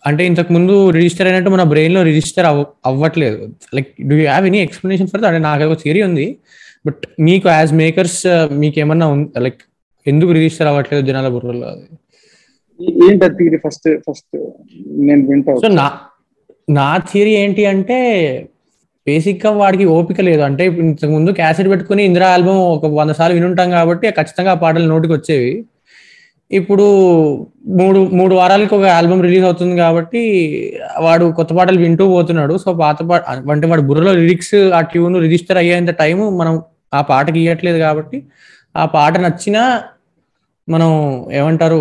అంటే 0.04 0.22
ఇంతకు 0.30 0.50
ముందు 0.56 0.74
రిజిస్టర్ 0.96 1.28
అయినట్టు 1.28 1.50
మన 1.50 1.64
బ్రెయిన్లో 1.72 2.00
రిజిస్టర్ 2.08 2.46
అవ్ 2.50 2.60
అవ్వట్లేదు. 2.90 3.38
Like 3.76 3.90
do 4.08 4.14
you 4.20 4.24
have 4.24 4.46
any 4.50 4.60
explanation 4.66 5.08
for 5.12 5.26
అంటే 5.28 5.40
నాకు 5.48 5.68
ఒక 5.68 5.76
థియరీ 5.82 6.00
ఉంది. 6.08 6.26
బట్ 6.84 7.02
మీకు 7.28 7.46
యాజ్ 7.56 7.72
మేకర్స్ 7.82 8.20
మీకు 8.62 8.78
ఏమన్నా 8.84 9.06
లైక్ 9.46 9.60
ఎందుకు 10.06 10.30
రిజిస్టర్ 10.38 10.68
అవ్వట్లేదు 10.70 11.04
జనాల 11.08 11.28
బుర్రలో 11.34 11.66
అది? 11.72 11.84
ఏంటి 13.08 13.58
ఫస్ట్ 13.64 13.88
ఫస్ట్ 14.06 14.36
నేను 15.08 15.22
వింటా 15.30 15.52
సో 15.64 15.68
నా 15.80 15.86
నా 16.78 16.86
థియరీ 17.10 17.32
ఏంటి 17.42 17.62
అంటే 17.72 17.98
బేసిక్గా 19.06 19.50
వాడికి 19.60 19.84
ఓపిక 19.94 20.20
లేదు. 20.28 20.42
అంటే 20.48 20.64
ఇంతకు 20.82 21.12
ముందు 21.16 21.30
క్యాసెట్ 21.38 21.68
పెట్టుకుని 21.72 22.02
ఇందిరా 22.08 22.26
ఆల్బమ్ 22.34 22.60
ఒక 22.74 22.90
వంద 22.98 23.12
సార్లు 23.18 23.36
వినుంటాం 23.38 23.68
కాబట్టి 23.76 24.10
ఖచ్చితంగా 24.18 24.52
ఆ 24.56 24.60
పాటలు 24.64 24.86
నోటికి 24.92 25.12
వచ్చేవి. 25.16 25.52
ఇప్పుడు 26.50 26.84
మూడు 27.80 27.98
మూడు 28.18 28.34
వారాలకు 28.40 28.74
ఒక 28.78 28.86
ఆల్బమ్ 28.98 29.22
రిలీజ్ 29.26 29.46
అవుతుంది 29.48 29.76
కాబట్టి 29.84 30.22
వాడు 31.06 31.24
కొత్త 31.38 31.52
పాటలు 31.58 31.80
వింటూ 31.84 32.04
పోతున్నాడు. 32.14 32.54
సో 32.64 32.68
పాత 32.82 32.98
పాట 33.10 33.22
అంటే 33.54 33.68
వాడు 33.72 33.84
బుర్రలో 33.90 34.12
లిరిక్స్ 34.20 34.56
ఆ 34.78 34.82
ట్యూన్ 34.92 35.16
రిజిస్టర్ 35.26 35.60
అయ్యేంత 35.62 35.94
టైం 36.02 36.20
మనం 36.40 36.54
ఆ 36.92 37.00
పాటకి 37.10 37.38
ఇవ్వట్లేదు 37.44 37.78
కాబట్టి 37.86 38.18
ఆ 38.74 38.84
పాట 38.94 39.14
నచ్చినా 39.26 39.62
మనం 40.68 40.90
ఏమంటారు 41.40 41.80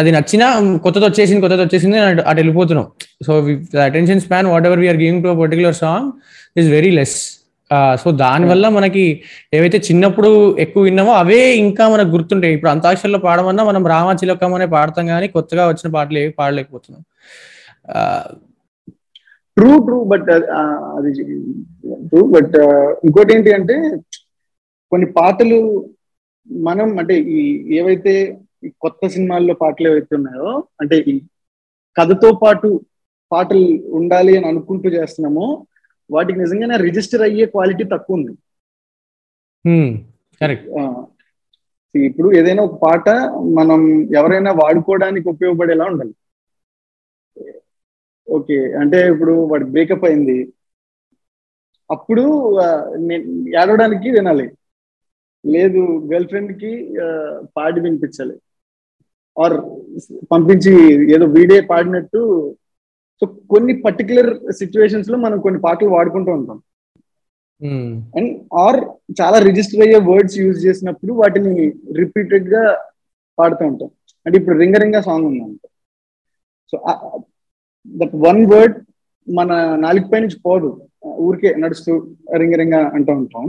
అది 0.00 0.10
నచ్చినా 0.16 0.46
కొత్తది 0.84 1.04
వచ్చేసింది 1.08 1.40
కొత్తది 1.44 1.62
వచ్చేసింది 1.66 1.98
అటు 2.30 2.38
వెళ్ళిపోతున్నాం. 2.40 2.86
So 3.26 3.32
attention 3.88 4.20
span 4.24 4.48
whatever 4.68 4.80
we're 4.84 5.00
giving 5.02 5.22
to 5.26 5.32
particular 5.42 5.76
song 5.82 6.08
is 6.60 6.68
very 6.76 6.90
less 6.98 7.16
so 8.02 8.08
దానివల్ల 8.24 8.66
మనకి 8.76 9.04
ఏవైతే 9.56 9.78
చిన్నప్పుడు 9.86 10.28
ఎక్కువ 10.64 10.82
విన్నామో 10.88 11.12
అవే 11.22 11.40
ఇంకా 11.62 11.84
మనకు 11.94 12.10
గుర్తుంటాయి. 12.16 12.54
ఇప్పుడు 12.56 12.70
అంతాక్షరిలో 12.74 13.18
పాడమన్నా 13.24 13.62
మనం 13.70 13.82
రామాచిలకం 13.94 14.52
అనే 14.58 14.66
పాడతాం 14.74 15.06
కానీ 15.12 15.28
కొత్తగా 15.36 15.64
వచ్చిన 15.70 15.88
పాటలు 15.96 16.18
ఏవి 16.22 16.32
పాడలేకపోతున్నాం. 16.40 17.02
ట్రూ 19.56 19.70
ట్రూ 19.86 19.98
బట్ 20.12 20.30
అది 20.96 21.10
ట్రూ 22.08 22.22
బట్ 22.34 22.56
ఇంకోటి 23.06 23.32
ఏంటి 23.36 23.50
అంటే 23.58 23.76
కొన్ని 24.92 25.06
పాటలు 25.18 25.58
మనం 26.66 26.88
అంటే 27.00 27.14
ఈ 27.36 27.40
ఏవైతే 27.78 28.12
కొత్త 28.84 29.06
సినిమాల్లో 29.14 29.54
పాటలు 29.62 29.86
ఏవైతే 29.90 30.12
ఉన్నాయో 30.18 30.50
అంటే 30.82 30.96
ఈ 31.12 31.14
కథతో 31.96 32.30
పాటు 32.42 32.68
పాటలు 33.32 33.64
ఉండాలి 33.98 34.32
అని 34.38 34.46
అనుకుంటూ 34.52 34.88
చేస్తున్నామో 34.96 35.46
వాటికి 36.10 36.38
నిజంగానే 36.42 36.76
రిజిస్టర్ 36.86 37.24
అయ్యే 37.28 37.46
క్వాలిటీ 37.54 37.84
తక్కువ 37.92 38.18
ఉంది. 38.18 38.32
ఇప్పుడు 41.94 42.28
ఏదైనా 42.38 42.62
ఒక 42.62 42.76
పాట 42.84 43.06
మనం 43.58 43.80
ఎవరైనా 44.18 44.50
వాడుకోవడానికి 44.60 45.26
ఉపయోగపడేలా 45.34 45.84
ఉండాలి. 45.92 46.14
ఓకే 48.28 48.56
అంటే 48.80 48.98
ఇప్పుడు 49.12 49.32
వాడి 49.50 49.64
బ్రేకప్ 49.74 50.06
అయింది. 50.08 50.38
అప్పుడు 51.90 52.24
ఏడవడానికి 53.60 54.08
వినాలి. 54.16 54.46
లేదు 55.44 55.82
గర్ల్ 56.12 56.28
ఫ్రెండ్కి 56.30 56.70
పాడి 57.56 57.78
వినిపించాలి. 57.80 58.36
ఆర్ 59.36 59.56
పంపించి 60.32 60.72
ఏదో 61.14 61.26
వీడే 61.36 61.58
పాడినట్టు. 61.70 62.20
సో 63.20 63.26
కొన్ని 63.52 63.74
పర్టికులర్ 63.84 64.30
సిచ్యువేషన్స్లో 64.60 65.16
మనం 65.18 65.38
కొన్ని 65.44 65.60
పాటలు 65.66 65.90
వాడుకుంటూ 65.96 66.30
ఉంటాం. 66.38 66.58
అండ్ 68.16 68.30
ఆర్ 68.64 68.80
చాలా 69.20 69.38
రిజిస్టర్ 69.48 69.84
అయ్యే 69.84 70.00
వర్డ్స్ 70.10 70.36
యూజ్ 70.42 70.58
చేసినప్పుడు 70.66 71.12
వాటిని 71.20 71.52
రిపీటెడ్గా 72.00 72.64
పాడుతూ 73.38 73.62
ఉంటాం. 73.70 73.90
అంటే 74.26 74.36
ఇప్పుడు 74.40 74.58
రింగ 74.62 74.76
రింగ 74.84 74.98
సాంగ్ 75.08 75.26
ఉందంట. 75.30 75.62
సో 76.72 76.76
దట్ 77.86 78.14
వన్ 78.26 78.42
వర్డ్ 78.52 78.76
మన 79.28 79.52
నాలుగు 79.84 80.06
పై 80.10 80.18
నుంచి 80.24 80.38
పోదు. 80.46 80.68
ఊరికే 81.26 81.50
నడుస్తూ 81.62 81.92
రింగ 82.40 82.54
రింగ 82.60 82.76
అంటూ 82.96 83.12
ఉంటాం. 83.20 83.46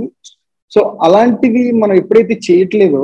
సో 0.72 0.80
అలాంటివి 1.06 1.64
మనం 1.82 1.96
ఎప్పుడైతే 2.02 2.36
చేయట్లేదో 2.48 3.04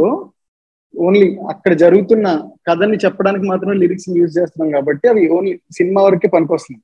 ఓన్లీ 0.94 1.28
అక్కడ 1.52 1.74
జరుగుతున్న 1.84 2.28
కథని 2.68 2.98
చెప్పడానికి 3.04 3.46
మాత్రమే 3.52 3.76
లిరిక్స్ 3.84 4.10
యూజ్ 4.20 4.38
చేస్తున్నాం 4.40 4.70
కాబట్టి 4.72 5.06
అవి 5.12 5.24
ఓన్లీ 5.38 5.54
సినిమా 5.78 6.02
వరకే 6.08 6.28
పనికొస్తుంది 6.36 6.82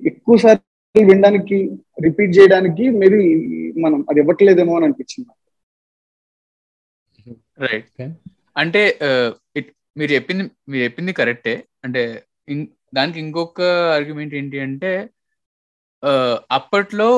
ఎక్కువ 0.00 0.36
సార్లు 0.44 0.62
వినడానికి 1.10 1.56
రిపీట్ 2.06 2.32
చేయడానికి 2.38 2.84
మేబీ 3.00 3.18
మనం 3.84 3.98
అది 4.10 4.20
ఇవ్వట్లేదేమో 4.22 4.74
అని 4.76 4.86
అనిపించింది 4.88 5.30
రైట్. 7.64 8.02
అంటే 8.62 8.82
ఇట్ 9.58 9.70
మీరు 9.98 10.10
చెప్పింది 10.16 10.44
మీరు 10.70 10.82
చెప్పింది 10.86 11.12
కరెక్టే 11.20 11.54
అంటే 11.86 12.02
దానికి 12.94 13.20
ఇంకొక 13.20 13.60
ఆర్గ్యుమెంట్ 13.94 14.34
ఏంటి 14.34 14.60
అంటే 14.60 14.92
అప్పట్లో 16.50 17.08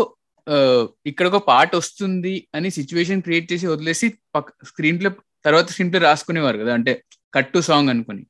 ఇక్కడ 1.06 1.26
ఒక 1.26 1.49
పాట 1.49 1.76
వస్తుంది 1.76 2.49
అని 2.54 2.71
సిచ్యువేషన్ 2.71 3.23
క్రియేట్ 3.23 3.52
చేసి 3.52 3.66
వదిలేసి 3.66 4.06
పక్క 4.35 4.64
స్క్రీన్ 4.64 5.00
ప్లే 5.00 5.11
తర్వాత 5.45 5.68
స్క్రీన్ 5.68 5.92
ప్లే 5.92 6.00
రాసుకునేవారు 6.00 6.59
కదా 6.59 6.75
అంటే 6.75 6.92
కట్టు 7.35 7.59
సాంగ్ 7.61 7.90
అనుకుని 7.90 8.23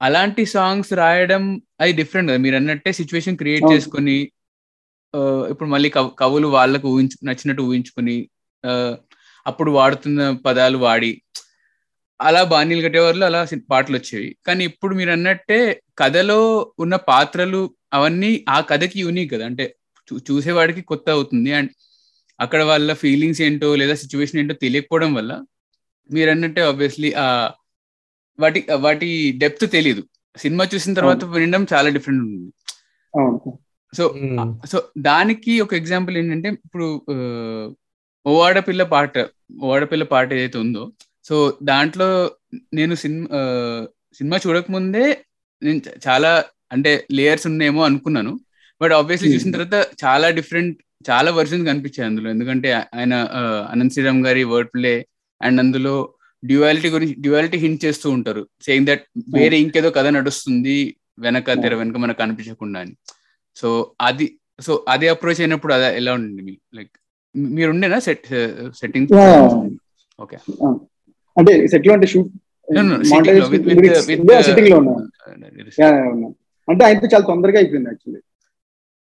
అలాంటి 0.00 0.46
సాంగ్స్ 0.46 0.92
రాయడం 0.92 1.42
అది 1.80 1.92
డిఫరెంట్ 1.92 2.30
కదా 2.30 2.38
మీరు 2.38 2.56
అన్నట్టే 2.56 2.92
సిచ్యువేషన్ 2.92 3.36
క్రియేట్. 3.36 3.64
చేసుకుని 3.72 4.16
ఇప్పుడు 5.48 5.68
మళ్ళీ 5.68 5.88
కవ్- 5.90 6.14
కవులు 6.18 6.48
వాళ్ళకు 6.48 6.88
ఊహించు 6.88 7.26
నచ్చినట్టు 7.26 7.62
ఊహించుకుని 7.62 8.16
అప్పుడు 9.46 9.70
వాడుతున్న 9.70 10.20
పదాలు 10.46 10.78
వాడి 10.78 11.10
అలా 12.20 12.44
బాణీలు 12.44 12.80
కట్టేవాళ్ళు 12.80 13.24
అలా 13.24 13.40
పాటలు 13.70 13.96
వచ్చేవి 13.96 14.36
కానీ 14.46 14.64
ఇప్పుడు 14.64 14.94
మీరు 14.94 15.10
అన్నట్టే 15.10 15.58
కథలో 15.98 16.38
ఉన్న 16.78 16.96
పాత్రలు 17.08 17.60
అవన్నీ 17.92 18.44
ఆ 18.48 18.60
కథకి 18.60 19.00
యూనిక్ 19.00 19.32
కదా. 19.32 19.46
అంటే 19.46 19.64
చూసేవాడికి 20.30 20.80
కొత్త 20.82 21.10
అవుతుంది. 21.10 21.52
అండ్ 21.52 21.70
అక్కడ 22.40 22.62
వాళ్ళ 22.62 22.92
ఫీలింగ్స్ 22.92 23.42
ఏంటో 23.42 23.74
లేదా 23.74 23.94
సిచ్యువేషన్ 23.94 24.40
ఏంటో 24.40 24.54
తెలియకపోవడం 24.54 25.14
వల్ల 25.14 25.32
మీరు 26.10 26.30
అన్నట్టే 26.30 26.60
ఆబ్వియస్లీ 26.60 27.12
ఆ 27.12 27.26
వాటి 28.38 28.66
వాటి 28.74 29.08
డెప్త్ 29.38 29.72
తెలియదు 29.72 30.02
సినిమా 30.36 30.68
చూసిన 30.74 30.94
తర్వాత 30.94 31.24
వినడం 31.24 31.66
చాలా 31.72 31.88
డిఫరెంట్ 31.88 32.22
ఉంటుంది. 32.22 32.50
సో. 33.92 34.04
సో 34.66 34.76
దానికి 34.98 35.60
ఒక 35.60 35.74
ఎగ్జాంపుల్ 35.74 36.16
ఏంటంటే 36.16 36.48
ఇప్పుడు 36.64 36.86
ఆడపిల్ల 38.44 38.82
పాట 38.84 39.12
ఓ 39.62 39.74
ఆడపిల్ల 39.74 40.04
పాట 40.04 40.32
ఏదైతే 40.32 40.58
ఉందో 40.58 40.82
సో 41.28 41.58
దాంట్లో 41.62 42.30
నేను 42.74 42.94
సినిమా 42.94 43.28
సినిమా 44.14 44.36
చూడకముందే 44.46 45.06
నేను 45.62 45.80
చాలా 46.08 46.44
అంటే 46.72 47.06
లేయర్స్ 47.12 47.46
ఉన్నాయేమో 47.46 47.84
అనుకున్నాను. 47.84 48.40
But 48.80 48.92
obviously 48.92 49.28
Hmm. 49.28 49.36
చూసిన 49.36 49.52
తర్వాత 49.52 49.86
చాలా 50.04 50.30
డిఫరెంట్ 50.30 50.78
చాలా 51.10 51.30
వర్షన్స్ 51.30 51.66
కనిపించాయి 51.66 52.08
అందులో. 52.08 52.30
ఎందుకంటే 52.30 52.72
ఆయన 52.72 53.14
అనంత్ 53.70 53.92
శ్రీరామ్ 53.92 54.26
గారి 54.26 54.44
వర్డ్ 54.44 54.70
ప్లే 54.74 55.06
అండ్ 55.42 55.60
అందులో 55.60 56.12
డ్యువాలిటీ 56.44 56.88
గురించి 56.88 57.14
డ్యువాలిటీ 57.18 57.58
హింట్ 57.58 57.84
చేస్తూ 57.84 58.10
ఉంటారు. 58.10 58.48
సేయింగ్ 58.62 58.86
దట్ 58.86 59.04
వేరే 59.28 59.56
ఇంకేదో 59.60 59.90
కథ 59.90 60.06
నడుస్తుంది 60.06 60.96
వెనక 61.18 61.52
తెర 61.52 61.74
వెనక 61.74 61.96
మనకు 61.96 62.18
కనిపించకుండా 62.18 62.80
అని. 62.80 62.94
సో 63.56 63.68
అది 64.00 64.38
సో 64.60 64.84
అదే 64.88 65.08
అప్రోచ్ 65.08 65.40
అయినప్పుడు 65.40 65.72
అదే 65.74 65.96
ఎలా 65.96 66.12
ఉండింది 66.12 66.42
మీ 66.42 66.58
లైక్ 66.74 66.92
మీరు 67.36 67.70
ఉండేనా 67.70 67.98
సెట్ 67.98 68.26
సెట్టింగ్. 68.80 69.08
ఓకే 70.18 70.36
అంటే 71.36 71.52
సెట్లో 71.72 71.92
అంటే 71.96 72.06
షూట్ 72.12 72.30
సిట్టింగ్లో 74.46 74.76
ఉన్నా. 74.82 74.94
అంటే 76.68 76.82
ఆయనతో 76.86 77.08
చాలా 77.12 77.24
తొందరగా 77.30 77.58
అయిపోయింది 77.60 77.90
యాక్చువల్లీ 77.90 78.20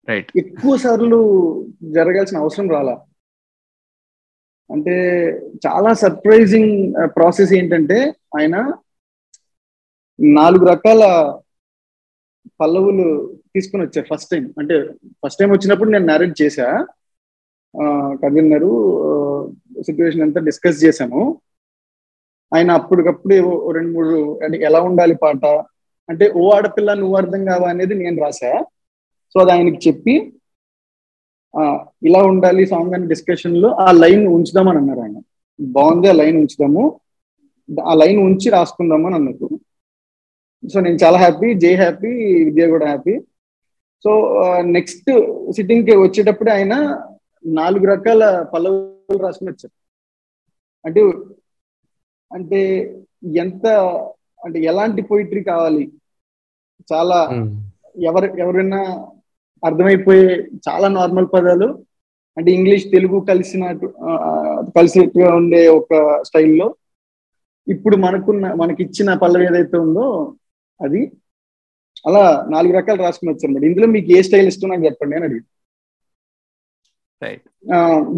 రైట్ 0.09 0.31
ఎక్కువ 0.43 0.73
సార్లు 0.85 1.19
జరగాల్సిన 1.99 2.43
అవసరం 2.45 2.67
రాలా. 2.77 2.95
అంటే 4.71 4.95
చాలా 5.67 5.91
సర్ప్రైజింగ్ 6.03 6.75
ప్రాసెస్ 7.17 7.53
ఏంటంటే 7.59 7.99
ఆయన 8.39 8.57
నాలుగు 10.19 10.65
రకాల 10.73 11.03
పల్లవులు 12.61 13.07
తీసుకుని 13.55 13.83
వచ్చారు 13.85 14.07
ఫస్ట్ 14.13 14.31
టైం 14.31 14.45
అంటే 14.61 14.75
ఫస్ట్ 15.23 15.41
టైం 15.41 15.51
వచ్చినప్పుడు 15.53 15.91
నేను 15.91 16.07
narrate 16.11 16.37
చేశా. 16.43 16.69
కథ 18.21 18.31
విన్నారు 18.37 18.71
సిచ్యువేషన్ 19.87 20.25
అంతా 20.27 20.41
డిస్కస్ 20.49 20.79
చేశాను 20.85 21.21
ఆయన 22.55 22.71
అప్పటికప్పుడు 22.71 23.71
రెండు 23.71 23.93
మూడు 23.93 24.41
అంటే 24.45 24.57
ఎలా 24.69 24.81
ఉండాలి 24.89 25.15
పాట? 25.23 25.45
అంటే 26.09 26.33
ఓ 26.37 26.51
ఆడపిల్ల 26.51 26.95
నువ్వు 26.95 27.17
అర్థం 27.17 27.45
కావా 27.45 27.69
అనేది 27.69 27.95
నేను 27.95 28.23
రాసా 28.23 28.51
సో 29.33 29.41
అది 29.41 29.53
ఆయనకి 29.53 29.89
చెప్పి 29.89 30.15
ఇలా 32.07 32.21
ఉండాలి 32.23 32.67
సాంగ్ 32.67 32.95
అని 32.95 33.07
డిస్కషన్లో 33.09 33.69
ఆ 33.85 33.93
లైన్ 33.93 34.27
ఉంచుదామని 34.27 34.79
అన్నారు 34.79 35.01
ఆయన. 35.01 35.19
బాగుంది 35.61 36.09
ఆ 36.09 36.13
లైన్ 36.13 36.37
ఉంచుదాము. 36.37 36.85
ఆ 37.85 37.95
లైన్ 37.95 38.19
ఉంచి 38.21 38.51
రాసుకుందాము 38.51 39.07
అని 39.07 39.15
అన్నారు. 39.15 39.49
సో 40.69 40.81
నేను 40.81 40.99
చాలా 41.05 41.19
హ్యాపీ 41.19 41.55
జై 41.55 41.75
హ్యాపీ 41.75 42.11
విద్య 42.45 42.67
కూడా 42.67 42.87
హ్యాపీ. 42.87 43.15
సో 44.05 44.13
నెక్స్ట్ 44.77 45.11
సిట్టింగ్కి 45.53 45.97
వచ్చేటప్పుడు 45.97 46.51
ఆయన 46.51 46.75
నాలుగు 47.47 47.87
రకాల 47.87 48.23
పల్లవులు 48.55 49.19
రాసుకుని 49.19 49.51
వచ్చారు. 49.51 49.75
అంటే 50.87 51.01
అంటే 52.31 52.61
ఎంత 53.41 53.65
అంటే 54.43 54.59
ఎలాంటి 54.65 55.03
పోయిటరీ 55.09 55.43
కావాలి? 55.45 55.85
చాలా 56.89 57.19
ఎవరు 58.03 58.27
ఎవరైనా 58.43 58.81
అర్థమైపోయే 59.63 60.27
చాలా 60.67 60.89
నార్మల్ 60.97 61.29
పదాలు. 61.33 61.69
అంటే 62.37 62.51
ఇంగ్లీష్ 62.53 62.85
తెలుగు 62.91 63.19
కలిసినట్టు 63.29 63.87
కలిసినట్టుగా 64.77 65.29
ఉండే 65.39 65.61
ఒక 65.77 65.93
స్టైల్లో 66.23 66.67
ఇప్పుడు 67.67 67.97
మనకున్న 68.03 68.47
మనకి 68.55 68.81
ఇచ్చిన 68.85 69.15
పల్లవి 69.23 69.47
ఏదైతే 69.49 69.77
ఉందో 69.85 70.05
అది 70.81 71.01
అలా 72.05 72.23
నాలుగు 72.53 72.75
రకాలు 72.77 73.01
రాసుకుని 73.03 73.33
వచ్చారు 73.33 73.53
మరి 73.55 73.67
ఇందులో 73.69 73.87
మీకు 73.95 74.09
ఏ 74.13 74.23
స్టైల్ 74.27 74.49
ఇష్టం 74.51 74.71
నాకు 74.73 74.85
చెప్పండి 74.87 75.17
అని 75.19 75.27
అడిగి 75.29 75.43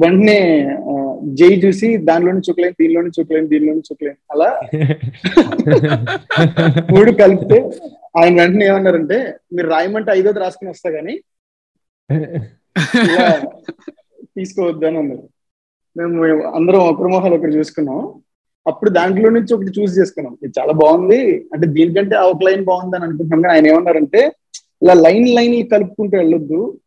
వెంటనే 0.02 0.38
ఆ, 0.86 0.94
జై 1.24 1.56
చూసి 1.56 1.96
దానిలోని 1.96 2.38
చుక్కలేని 2.38 2.74
దీనిలోని 2.80 3.08
చుక్కలేని 3.08 3.48
దీనిలోని 3.48 3.80
చుక్కలేని 3.80 4.16
అలా 4.30 4.60
మూడు 6.92 7.10
కలిపితే 7.10 7.70
ఆయన 8.16 8.40
వెంటనే 8.40 8.66
ఏమన్నారంటే 8.66 9.34
మీరు 9.52 9.68
రాయమంటే 9.68 10.12
ఐదోది 10.12 10.38
రాసుకుని 10.38 10.70
వస్తా 10.70 10.90
గానీ 10.90 11.20
తీసుకోవద్దు 14.36 14.86
అని 14.86 14.98
అన్నారు. 14.98 15.28
మేము 15.96 16.42
అందరం 16.42 16.78
ఒకరి 16.78 17.08
మొహాలు 17.08 17.34
ఒకరు 17.34 17.50
చూసుకున్నాం. 17.50 18.14
అప్పుడు 18.66 18.90
దాంట్లో 18.90 19.30
నుంచి 19.30 19.54
ఒకటి 19.54 19.80
చూస్ 19.80 19.98
చేసుకున్నాం. 19.98 20.38
ఇది 20.42 20.52
చాలా 20.60 20.72
బాగుంది. 20.72 21.48
అంటే 21.52 21.66
దీనికంటే 21.66 22.16
ఒక 22.16 22.38
లైన్ 22.44 22.64
బాగుంది 22.64 22.96
అని 22.96 23.04
అనుకుంటున్నాం. 23.04 23.42
కానీ 23.42 23.54
ఆయన 23.54 23.66
ఏమన్నారంటే 23.66 24.32
ఇలా 24.82 24.94
లైన్ 24.94 25.28
లైన్ 25.28 25.68
కలుపుకుంటూ 25.68 26.18
వెళ్ళొద్దు. 26.18 26.80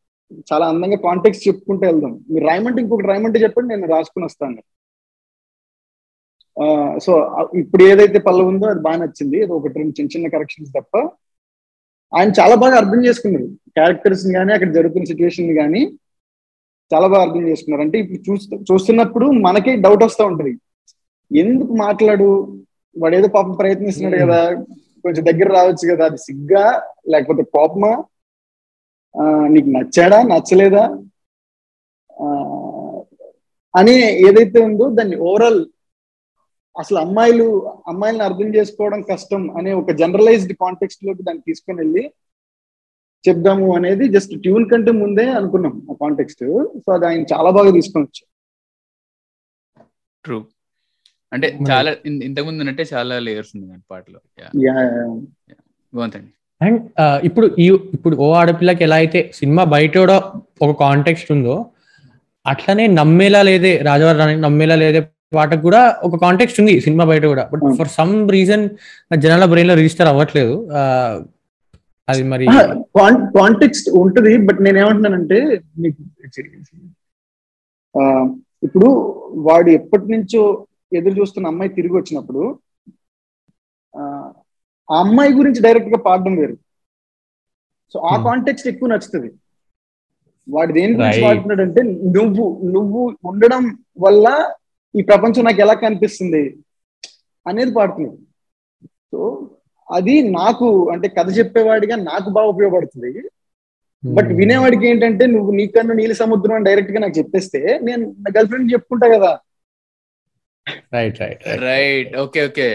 చాలా 0.53 0.65
అందంగా 0.67 0.97
కాంటెక్స్ట్ 0.97 1.47
చెప్పుకుంటూ 1.47 1.87
వెళ్దాం. 1.87 2.19
మీరు 2.29 2.47
రాయమంటే 2.47 2.81
ఇంకొకటి 2.81 3.07
రాయమంటే 3.07 3.39
చెప్పండి 3.39 3.75
నేను 3.75 3.87
రాసుకుని 3.87 4.25
వస్తాను. 4.25 4.61
సో 6.99 7.11
ఇప్పుడు 7.55 7.83
ఏదైతే 7.83 8.19
పల్లవి 8.19 8.47
ఉందో 8.47 8.67
అది 8.67 8.79
బాగా 8.79 8.95
నచ్చింది. 8.95 9.43
అది 9.43 9.51
ఒకటి 9.51 9.73
రెండు 9.73 10.01
చిన్న 10.01 10.17
చిన్న 10.17 10.27
కరెక్షన్స్ 10.27 10.71
తప్ప. 10.79 10.97
ఆయన 12.17 12.29
చాలా 12.39 12.55
బాగా 12.55 12.77
అర్థం 12.77 13.05
చేసుకున్నారు. 13.05 13.45
క్యారెక్టర్స్ 13.45 14.25
కానీ 14.27 14.53
అక్కడ 14.53 14.73
జరుగుతున్న 14.73 15.05
సిచ్యువేషన్ 15.05 15.55
కానీ 15.55 15.83
చాలా 16.93 17.07
బాగా 17.07 17.21
అర్థం 17.21 17.47
చేసుకున్నారు. 17.47 17.81
అంటే 17.81 17.99
ఇప్పుడు 17.99 18.31
చూస్తూ 18.31 18.57
చూస్తున్నప్పుడు 18.57 19.25
మనకే 19.25 19.75
డౌట్ 19.75 20.03
వస్తూ 20.03 20.25
ఉంటది. 20.25 20.53
ఎందుకు 21.39 21.73
మాట్లాడు? 21.73 22.57
వాడు 22.99 23.15
ఏదో 23.15 23.27
పాపం 23.27 23.51
ప్రయత్నిస్తున్నాడు 23.51 24.25
కదా. 24.25 24.41
కొంచెం 25.03 25.25
దగ్గర 25.25 25.53
రావచ్చు 25.53 25.95
కదా. 25.95 26.05
అది 26.05 26.17
సిగ్గా 26.17 26.65
లేకపోతే 27.09 27.43
కోపమా? 27.43 28.03
నీకు 29.49 29.69
నచ్చాడా? 29.69 30.19
నచ్చలేదా? 30.29 30.83
ఆ, 32.09 32.27
అని 33.73 33.95
ఏదైతే 34.27 34.59
ఉందో 34.59 34.85
దాన్ని 34.97 35.17
ఓవరాల్ 35.25 35.61
అసలు 36.75 36.97
అమ్మాయిలు 36.99 37.45
అమ్మాయిలను 37.87 38.23
అర్థం 38.27 38.49
చేసుకోవడం 38.55 38.99
కష్టం 39.09 39.41
అనే 39.57 39.71
ఒక 39.73 39.91
జనరలైజ్డ్ 40.01 40.53
కాంటెక్స్ట్లోకి 40.61 41.23
దాన్ని 41.23 41.43
తీసుకొని 41.47 41.79
వెళ్ళి 41.81 42.03
చెప్దాము 43.25 43.65
అనేది 43.77 44.05
జస్ట్ 44.09 44.33
ట్యూన్ 44.43 44.65
కంటే 44.69 44.91
ముందే 45.01 45.25
అనుకున్నాం 45.39 45.75
ఆ 45.89 45.95
కాంటెక్స్ట్ 45.99 46.43
సో 46.83 46.89
అది 46.95 47.05
ఆయన 47.09 47.25
చాలా 47.33 47.49
బాగా 47.57 47.71
తీసుకొని 47.77 48.05
వచ్చారు. 48.05 48.29
ట్రూ 50.25 50.37
అంటే 51.31 51.47
చాలా 51.69 51.91
ఇంతకుముందు 52.23 52.63
అంటే 52.65 52.83
చాలా 52.93 53.15
లేయర్స్ 53.25 53.51
ఉంది 53.55 53.67
దాని 53.67 53.83
పాటలో. 53.91 54.19
Yeah, 54.37 54.49
బాగుందండి 55.93 56.31
అండ్ 56.61 56.79
ఇప్పుడు 57.23 57.47
ఈ 57.59 57.67
ఇప్పుడు 57.93 58.15
ఓ 58.15 58.27
ఆడపిల్లకి 58.33 58.83
ఎలా 58.83 58.95
అయితే 58.95 59.19
సినిమా 59.33 59.63
బయట 59.73 59.93
కూడా 59.97 60.17
ఒక 60.61 60.71
కాంటెక్స్ట్ 60.79 61.31
ఉందో 61.31 61.55
అట్లనే 62.45 62.87
నమ్మేలా 62.97 63.41
లేదే 63.41 63.71
రాజవారి 63.81 64.17
రాణి 64.17 64.35
నమ్మేలా 64.41 64.75
లేదే 64.75 65.01
పాటకు 65.33 65.61
కూడా 65.61 65.81
ఒక 66.03 66.15
కాంటెక్స్ట్ 66.15 66.59
ఉంది 66.61 66.73
సినిమా 66.81 67.03
బయట 67.03 67.25
కూడా. 67.25 67.43
బట్. 67.51 67.61
ఫర్ 67.77 67.89
సమ్ 67.89 68.13
రీజన్ 68.29 68.63
జనాల 69.17 69.45
బ్రెయిన్లో 69.45 69.75
రిజిస్టర్ 69.75 70.07
అవ్వట్లేదు 70.07 70.55
అది 72.07 72.23
మరి 72.23 72.45
కాంటెక్స్ట్ 73.37 73.89
ఉంటది 73.97 74.37
బట్ 74.37 74.59
నేను 74.61 74.77
ఏమంటున్నానంటే 74.79 75.37
మీకు 75.77 76.01
ఇప్పుడు 78.63 78.89
వాడు 79.41 79.69
ఎప్పటి 79.69 80.11
నుంచో 80.11 80.41
ఎదురు 80.93 81.15
చూస్తున్న 81.19 81.47
అమ్మాయి 81.47 81.69
తిరిగి 81.69 81.95
వచ్చినప్పుడు 81.97 82.41
ఆ 84.91 84.99
అమ్మాయి 84.99 85.33
గురించి 85.33 85.61
డైరెక్ట్గా 85.61 85.97
పాడడం 85.97 86.35
వేరు. 86.35 86.55
సో 87.95 87.99
ఆ 87.99 88.15
Hmm. 88.15 88.23
కాంటెక్స్ట్ 88.23 88.67
ఎక్కువ 88.67 88.89
నచ్చుతుంది. 88.89 89.29
వాడు 90.47 90.73
దేని 90.73 90.93
గురించి. 90.93 91.21
వాడుతున్నాడంటే 91.21 91.81
నువ్వు 92.17 92.45
నువ్వు 92.71 93.17
ఉండడం 93.25 93.63
వల్ల 93.99 94.27
ఈ 94.95 95.01
ప్రపంచం 95.01 95.43
నాకు 95.43 95.61
ఎలా 95.61 95.73
కనిపిస్తుంది 95.73 96.43
అనేది 97.45 97.71
పాడుతున్నాడు. 97.71 98.17
సో 99.11 99.19
అది 99.89 100.29
నాకు 100.31 100.91
అంటే 100.91 101.07
కథ 101.07 101.37
చెప్పేవాడిగా 101.37 101.95
నాకు 101.95 102.29
బాగా 102.29 102.47
ఉపయోగపడుతుంది. 102.47 103.11
బట్ 104.03 104.27
వినేవాడికి 104.31 104.87
ఏంటంటే 104.87 105.25
నువ్వు 105.25 105.51
నీకన్నా 105.51 105.93
నీలి 105.93 106.13
సముద్రం 106.13 106.55
అని 106.55 106.65
డైరెక్ట్గా 106.65 106.99
నాకు 106.99 107.17
చెప్పేస్తే 107.17 107.79
నేను 107.83 108.05
నా 108.19 108.31
గర్ల్ 108.37 108.47
ఫ్రెండ్ 108.47 108.73
చెప్పుకుంటా 108.73 109.07
కదా. 109.17 109.31
Right 110.93 111.21
right 111.21 111.43
right 111.63 112.17
okay 112.17 112.47
okay 112.47 112.67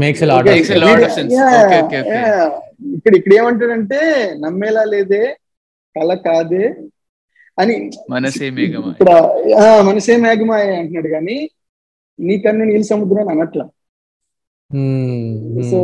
makes 0.00 0.22
lot 0.24 0.44
Okay, 0.44 0.56
Makes 0.56 0.70
a 0.72 0.80
lot 0.80 1.00
of 1.02 1.12
sense. 1.12 1.32
Yeah, 1.34 1.54
Okay, 1.60 1.78
okay, 1.82 2.00
okay. 2.02 2.18
yeah. 2.20 2.42
ఇక్కడ 2.96 3.12
ఇక్కడ 3.16 3.32
ఏమంటాడంటే 3.38 4.00
నమ్మేలా 4.42 4.82
లేదే 4.90 5.22
కళ 5.96 6.14
కాదే 6.26 6.64
అని 7.58 7.76
మనసే 8.10 8.48
మేఘమా 8.50 8.90
ఇక్కడ 8.92 9.10
ఆ, 9.58 9.82
మనసే 9.82 10.16
మేఘమాయ 10.24 10.66
అంటున్నాడు 10.80 11.10
కానీ 11.14 11.36
నీకన్నా 12.18 12.64
నీలి 12.64 12.86
సముద్రం 12.90 13.20
అని 13.24 13.32
అనట్లా. 13.34 13.64
సో 15.70 15.78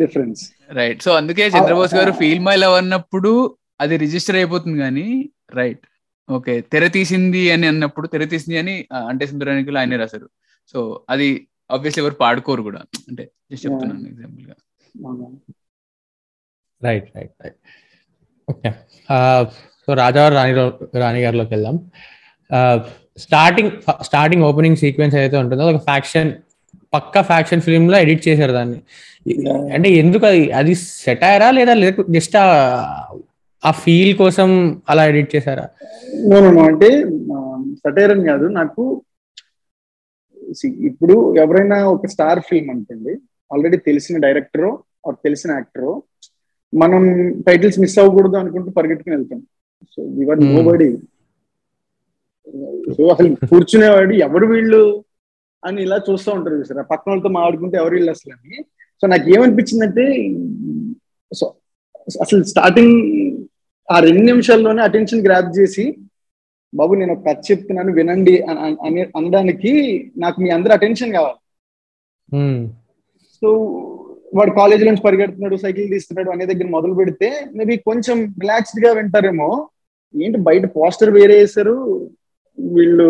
డిఫరెన్స్ 0.00 0.40
రైట్ 0.70 1.00
సో 1.02 1.10
అందుకే 1.12 1.44
చంద్రబోస్ 1.48 1.94
గారు 1.94 2.12
ఫీల్ 2.12 2.42
మై 2.42 2.56
లవ్ 2.56 2.74
అన్నప్పుడు 2.74 3.32
అది 3.80 3.94
రిజిస్టర్ 3.96 4.36
అయిపోతుంది 4.36 4.78
కానీ 4.78 5.06
రైట్ 5.54 5.84
ఓకే 6.28 6.54
తెర 6.72 6.84
తీసింది 6.96 7.42
అని 7.50 7.66
అన్నప్పుడు 7.66 8.06
తెర 8.08 8.24
తీసింది 8.24 8.58
అని 8.58 8.74
అంటే 9.08 9.24
సుందరానికి 9.26 9.78
ఆయనే 9.78 9.96
రాశారు. 9.96 10.26
సో 10.74 10.78
అది 11.08 11.28
ఆబ్వియస్లీ 11.72 12.00
ఎవరు 12.04 12.16
పాడుకోరు 12.22 12.62
కూడా. 12.68 12.80
అంటే 13.08 13.24
just 13.52 13.62
చెప్తున్నాను 13.64 14.06
ఎగ్జాంపుల్గా. 14.12 14.54
Right 16.82 17.08
right 17.16 17.34
right 17.42 17.58
okay 18.48 18.70
so 19.84 19.92
Rajavaari 20.02 20.34
Rani 20.34 20.54
Rani 21.02 21.20
గారిలోకి 21.24 21.52
వెళ్దాం. 21.54 21.76
స్టార్టింగ్ 23.18 23.72
స్టార్టింగ్ 24.02 24.44
ఓపెనింగ్ 24.48 24.78
సీక్వెన్స్ 24.82 25.14
ఏదైతే 25.16 25.36
ఉంటుందో 25.36 25.64
ఒక 25.72 25.80
ఫ్యాక్షన్ 25.88 26.30
పక్క 26.94 27.22
ఫ్యాక్షన్ 27.30 27.62
ఫిల్మ్లో 27.66 27.96
ఎడిట్ 28.04 28.22
చేశారు 28.28 28.52
దాన్ని. 28.52 28.78
అంటే 29.74 29.88
ఎందుకు 30.02 30.24
అది 30.30 30.42
అది 30.60 30.72
సెటైరా 30.74 31.48
లేదా 31.58 31.74
జస్ట్ 32.16 32.36
ఆ 33.62 33.70
ఫీల్ 33.82 34.12
కోసం 34.20 34.48
అలా 34.90 35.02
ఎడిట్ 35.10 35.30
చేశారా? 35.36 35.66
అంటే 36.68 36.88
సటైర్ 37.82 38.12
అని 38.14 38.24
కాదు. 38.30 38.46
నాకు 38.58 38.82
ఇప్పుడు 40.88 41.36
ఎవరైనా 41.36 41.88
ఒక 41.88 42.06
స్టార్ 42.06 42.40
ఫిల్మ్ 42.40 42.70
అనుకోండి 42.70 43.12
ఆల్రెడీ 43.52 43.76
తెలిసిన 43.76 44.18
డైరెక్టరో 44.18 44.70
ఆర్ 45.06 45.16
తెలిసిన 45.24 45.50
యాక్టరో 45.50 46.02
మనం 46.74 47.02
టైటిల్స్ 47.46 47.78
మిస్ 47.78 47.98
అవ్వకూడదు 47.98 48.36
అనుకుంటూ 48.36 48.70
పరిగెట్టుకుని 48.70 49.16
వెళ్తాం. 49.16 49.40
So 49.96 50.02
your. 50.02 50.40
No 50.44 50.62
body 50.62 50.96
so 52.96 53.06
అసలు 53.06 53.28
కూర్చునేవాడు 53.50 54.14
ఎవరు 54.14 54.46
వీళ్ళు 54.46 55.04
అని 55.64 55.82
ఇలా 55.82 56.00
చూస్తూ 56.10 56.32
ఉంటారు 56.32 56.56
చూసారా? 56.56 56.82
పక్కన 56.82 57.10
వాళ్ళతో 57.10 57.28
మాట్లాడుకుంటే 57.28 57.76
ఎవరు 57.76 57.94
వీళ్ళు 57.94 58.10
అసలు 58.10 58.32
అని. 58.32 58.64
సో 59.00 59.06
నాకు 59.06 59.28
ఏమనిపించిందంటే 59.30 60.04
సో 61.34 61.54
అసలు 62.22 62.42
స్టార్టింగ్ 62.42 62.96
ఆ 63.90 63.98
రెండు 63.98 64.22
నిమిషాల్లోనే 64.22 64.82
అటెన్షన్ 64.82 65.24
గ్రాప్ 65.24 65.58
చేసి 65.58 65.84
బాబు 66.72 66.92
నేను 66.94 67.12
ఒక 67.12 67.24
కథ 67.26 67.38
చెప్తున్నాను 67.48 67.90
వినండి 67.92 68.34
అని 68.50 68.58
అని- 68.86 69.08
అనడానికి 69.18 69.72
నాకు 70.18 70.38
మీ 70.42 70.50
అందరి 70.50 70.72
అటెన్షన్ 70.74 71.14
కావాలి. 71.16 71.38
సో 73.42 73.48
వాడు 74.34 74.52
కాలేజీ 74.58 74.84
నుంచి 74.86 75.02
పరిగెడుతున్నాడు 75.02 75.56
సైకిల్ 75.62 75.90
తీస్తున్నాడు 75.92 76.30
అనే 76.30 76.44
దగ్గర 76.50 76.68
మొదలు 76.74 76.94
పెడితే 77.00 77.28
మేబీ 77.56 77.74
కొంచెం 77.88 78.18
రిలాక్స్డ్గా 78.42 78.90
వింటారేమో 78.98 79.48
ఏంటి 80.14 80.38
బయట 80.46 80.64
పోస్టర్ 80.74 81.12
వేరే 81.16 81.36
వేశారు 81.40 81.74
వీళ్ళు 82.58 83.08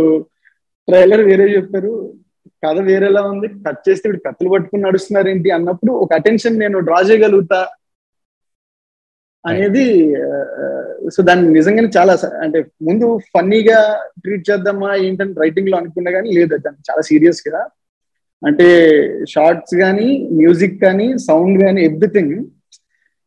ట్రైలర్ 0.89 1.23
వేరే 1.29 1.47
చెప్పారు 1.55 1.93
కథ 2.63 2.79
వేరేలా 2.87 3.23
ఉంది 3.31 3.49
కట్ 3.65 3.81
చేస్తే 3.87 4.07
వీడు 4.09 4.23
కత్తులు 4.27 4.51
పట్టుకుని 4.51 4.87
నడుస్తున్నారు 4.87 5.29
ఏంటి 5.29 5.51
అన్నప్పుడు 5.57 5.93
ఒక 6.03 6.13
అటెన్షన్ 6.19 6.61
నేను 6.61 6.79
డ్రా 6.81 6.99
చేయగలుగుతా 7.09 7.61
అనేది 9.45 9.85
సో 11.15 11.21
దాన్ని 11.29 11.47
నిజంగానే 11.57 11.89
చాలా 11.97 12.13
అంటే 12.45 12.59
ముందు 12.89 13.07
ఫన్నీగా 13.35 13.79
ట్రీట్ 14.23 14.49
చేద్దామా 14.51 14.91
ఏంటని 15.07 15.35
రైటింగ్లో 15.45 15.77
అనుకున్నా 15.81 16.11
కానీ 16.17 16.29
లేదు 16.39 16.55
దాన్ని 16.67 16.87
చాలా 16.89 17.03
సీరియస్గా 17.11 17.61
అంటే 18.43 18.67
షార్ట్స్ 19.33 19.75
కానీ 19.83 20.09
మ్యూజిక్ 20.41 20.79
కానీ 20.85 21.07
సౌండ్ 21.27 21.57
కానీ 21.65 21.81
ఎవ్రీథింగ్. 21.91 22.37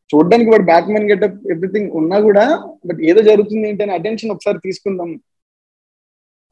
చూడడానికి 0.10 0.50
వాడు 0.52 0.66
బ్యాట్మెన్ 0.72 1.10
గెటప్ 1.12 1.38
ఎవ్రీథింగ్ 1.54 1.92
ఉన్నా 2.00 2.18
కూడా 2.28 2.46
బట్ 2.88 3.00
ఏదో 3.10 3.22
జరుగుతుంది 3.30 3.66
ఏంటి 3.70 3.84
అని 3.86 3.96
అటెన్షన్ 4.00 4.34
ఒకసారి 4.36 4.60
తీసుకుందాం 4.66 5.12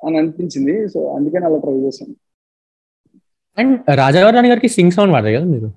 అని 0.02 0.18
అనిపించింది. 0.22 0.76
సో 0.94 1.00
అందుకని 1.18 1.46
అలా 1.50 1.60
ట్రై 1.66 1.76
చేశాను. 1.86 2.16
అండ్ 3.58 3.76
రాజావారి 4.02 4.36
రాణి 4.38 4.52
గారికి 4.54 4.70
సింగ్ 4.78 4.96
సౌండ్ 4.98 5.14
వాడతారు 5.16 5.36
కదా 5.38 5.48
మీరు? 5.54 5.70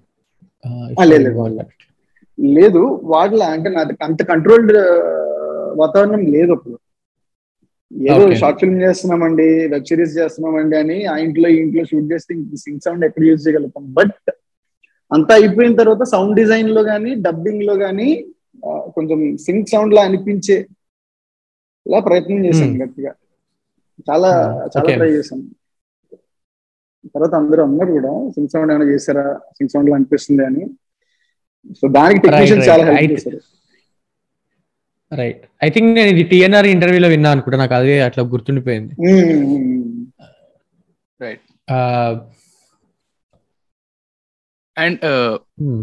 లేదు, 1.12 1.30
లేదు. 2.38 2.82
వాళ్ళ 3.12 3.40
అంటే 3.54 3.68
నాకు 3.70 3.92
అంత 4.04 4.22
కంట్రోల్డ్ 4.30 4.72
వాతావరణం 5.76 6.22
లేదు 6.34 6.52
అప్పుడు 6.52 6.76
ఏదో. 8.08 8.24
షార్ట్ 8.40 8.60
ఫిల్మ్ 8.60 8.80
చేస్తున్నామండి 8.84 9.48
వెబ్ 9.72 9.86
సిరీస్ 9.90 10.14
చేస్తున్నామండి 10.18 10.76
అని 10.76 10.98
ఆ 11.06 11.16
ఇంట్లో 11.24 11.48
ఈ 11.48 11.58
ఇంట్లో 11.64 11.82
షూట్ 11.90 12.08
చేస్తే 12.12 12.32
సింగ్ 12.64 12.82
సౌండ్ 12.86 13.04
ఎక్కడ 13.04 13.22
యూజ్ 13.28 13.44
చేయగలుగుతాం 13.46 13.84
బట్ 13.98 14.14
అంతా 15.10 15.32
అయిపోయిన 15.38 15.74
తర్వాత 15.80 16.04
సౌండ్ 16.12 16.34
డిజైన్లో 16.38 16.82
కానీ 16.84 17.10
డబ్బింగ్లో 17.26 17.74
కానీ 17.84 18.08
కొంచెం 18.96 19.18
సింగ్ 19.44 19.70
సౌండ్ 19.72 19.94
లా 19.94 20.02
అనిపించే 20.08 20.56
ఇలా 21.86 21.98
ప్రయత్నం 22.06 22.40
చేశాను 22.46 22.72
Hmm. 22.72 22.80
గట్టిగా 22.82 23.12
చాలా 24.08 24.30
Hmm. 24.38 24.64
చాలా. 24.74 24.94
ట్రై 24.96 25.10
చేశాను 25.12 25.44
తర్వాత 27.14 27.34
అందరూ 27.40 27.60
అన్నారు 27.64 27.92
కూడా 27.92 28.12
సింగ్ 28.34 28.50
సౌండ్ 28.52 28.70
ఏమైనా 28.72 28.86
చేశారా 28.92 29.24
సింగ్ 29.56 29.72
సౌండ్లో 29.74 29.94
అనిపిస్తుంది 29.96 30.44
అని 30.44 30.64
సో 31.78 31.86
దానికి 31.96 32.20
టెక్నీషియన్ 32.24 32.60
right. 32.60 32.70
చాలా 32.70 32.84
హెల్ప్ 32.96 33.14
చేశారు 33.16 33.40
రైట్ 35.12 35.42
ఐ 35.62 35.68
థింక్ 35.74 35.90
నేను 35.96 36.10
ఇది 36.14 36.22
టిఎన్ఆర్ 36.30 36.68
ఇంటర్వ్యూలో 36.72 37.08
విన్నా 37.12 37.30
అనుకుంటా 37.34 37.58
నాకు 37.62 37.76
అదే 37.80 37.96
అట్లా 38.06 38.24
గుర్తుండిపోయింది 38.34 38.94
Hmm. 39.02 39.34
Right 41.20 41.42
Uh, 41.68 42.10
and 44.76 45.04
hmm. 45.60 45.78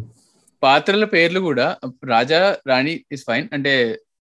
పాత్రల 0.63 1.05
పేర్లు 1.13 1.39
కూడా 1.45 1.65
రాజా 2.11 2.39
రాణి 2.69 2.93
ఇస్ 3.11 3.23
ఫైన్ 3.27 3.47
అంటే 3.55 3.73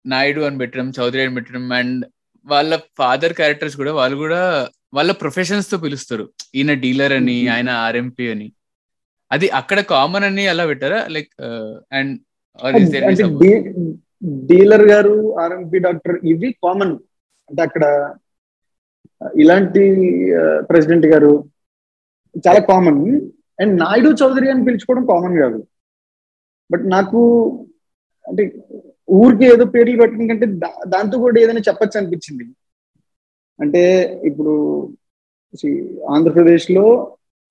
నాయుడు 0.06 0.42
అని 0.48 0.58
పెట్టడం 0.62 0.88
చౌదరి 0.96 1.24
అని 1.26 1.36
పెట్టడం 1.36 1.66
అండ్ 1.80 2.00
వాళ్ళ 2.48 2.72
ఫాదర్ 3.00 3.36
క్యారెక్టర్స్ 3.40 3.76
కూడా 3.82 3.92
వాళ్ళు 4.00 4.18
కూడా 4.24 4.40
వాళ్ళ 4.94 5.12
ప్రొఫెషన్స్తో 5.22 5.78
పిలుస్తారు 5.84 6.26
ఈయన 6.56 6.74
డీలర్ 6.84 7.14
అని 7.20 7.36
Mhm. 7.38 7.52
ఆయన 7.54 7.70
ఆర్ఎంపీ 7.86 8.26
అని 8.34 8.48
అది 9.34 9.50
అక్కడ 9.50 9.80
కామన్ 9.86 10.24
అని 10.24 10.48
అలా 10.48 10.66
పెట్టారా? 10.66 11.08
లైక్ 11.08 11.32
అండ్ 11.92 12.14
అంటే 13.10 13.52
డీలర్ 14.46 14.82
గారు 14.84 15.14
ఆర్ఎంపీ 15.40 15.80
డాక్టర్ 15.80 16.20
ఇవి 16.24 16.52
కామన్ 16.64 16.94
అంటే 17.50 17.62
అక్కడ 17.62 17.86
ఇలాంటి 19.36 19.84
ప్రెసిడెంట్ 20.70 21.06
గారు 21.06 21.32
చాలా 22.46 22.60
కామన్ 22.62 23.02
అండ్ 23.60 23.80
నాయుడు 23.80 24.10
చౌదరి 24.14 24.52
అని 24.52 24.66
పిలుచుకోవడం 24.66 25.06
కామన్ 25.06 25.38
కాదు. 25.38 25.60
బట్ 26.70 26.86
నాకు 26.88 27.20
అంటే 28.26 28.44
ఊరికి 29.10 29.46
ఏదో 29.46 29.66
పేర్లు 29.66 30.02
పెట్టడం 30.02 30.28
కంటే 30.28 30.46
దా- 30.56 30.88
దాంతో 30.88 31.18
కూడా 31.18 31.42
ఏదైనా 31.42 31.60
చెప్పచ్చు 31.60 32.00
అనిపించింది. 32.00 32.46
అంటే 33.60 33.82
ఇప్పుడు 34.24 34.54
ఆంధ్రప్రదేశ్లో 36.10 36.86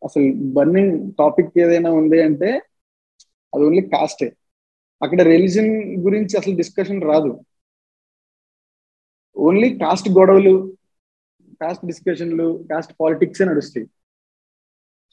అసలు 0.03 0.27
బర్నింగ్ 0.57 0.95
టాపిక్ 1.19 1.59
ఏదైనా 1.65 1.91
ఉంది 2.01 2.19
అంటే 2.23 2.51
అది 3.53 3.63
ఓన్లీ 3.69 3.83
కాస్టే 3.95 4.29
అక్కడ 5.03 5.21
రిలీజన్ 5.23 5.71
గురించి 6.07 6.35
అసలు 6.39 6.55
డిస్కషన్ 6.57 7.03
రాదు. 7.11 7.31
ఓన్లీ 9.37 9.69
కాస్ట్ 9.79 10.09
గొడవలు 10.19 10.55
కాస్ట్ 11.63 11.85
డిస్కషన్లు 11.87 12.47
కాస్ట్ 12.71 12.93
పాలిటిక్స్ 13.01 13.43
నడుస్తాయి. 13.43 13.87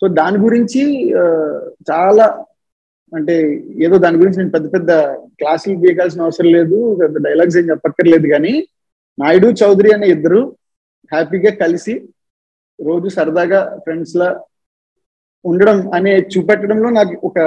సో 0.01 0.07
దాని 0.19 0.37
గురించి 0.37 0.81
చాలా 1.91 2.25
అంటే 3.11 3.35
ఏదో 3.85 3.95
దాని 3.97 4.17
గురించి 4.17 4.37
నేను 4.37 4.51
పెద్ద 4.51 4.67
పెద్ద 4.73 4.91
క్లాసులు 5.39 5.75
గీకాల్సిన 5.77 6.21
అవసరం 6.21 6.49
లేదు 6.51 6.77
పెద్ద 7.01 7.17
డైలాగ్స్ 7.27 7.57
ఏం 7.57 7.65
చెప్పక్కర్లేదు 7.69 8.27
కానీ 8.27 8.53
నాయుడు 9.17 9.47
చౌదరి 9.61 9.91
అనే 9.93 10.07
ఇద్దరు 10.07 10.41
హ్యాపీగా 11.11 11.51
కలిసి 11.63 11.93
రోజు 12.79 13.07
సరదాగా 13.07 13.61
ఫ్రెండ్స్ 13.77 14.15
లా 14.15 14.27
ఉండడం 15.45 15.77
అనే 15.97 16.13
చూపెట్టడంలో 16.33 16.89
నాకు 16.99 17.15
ఒక 17.27 17.37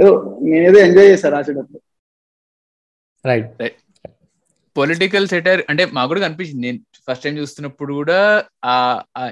ఏదో 0.00 0.10
నేనేదో 0.48 0.78
ఎంజాయ్ 0.86 1.08
చేశాను 1.12 1.34
రాసేటప్పుడు. 1.36 1.80
రైట్ 3.24 3.64
పొలిటికల్ 4.76 5.26
సెటర్ 5.32 5.60
అంటే 5.70 5.82
మాకు 5.96 6.08
కూడా 6.10 6.22
కనిపించింది. 6.26 6.62
నేను 6.66 6.78
ఫస్ట్ 7.06 7.24
టైం 7.24 7.34
చూస్తున్నప్పుడు 7.38 7.92
కూడా 8.00 8.18
ఆ 8.64 9.24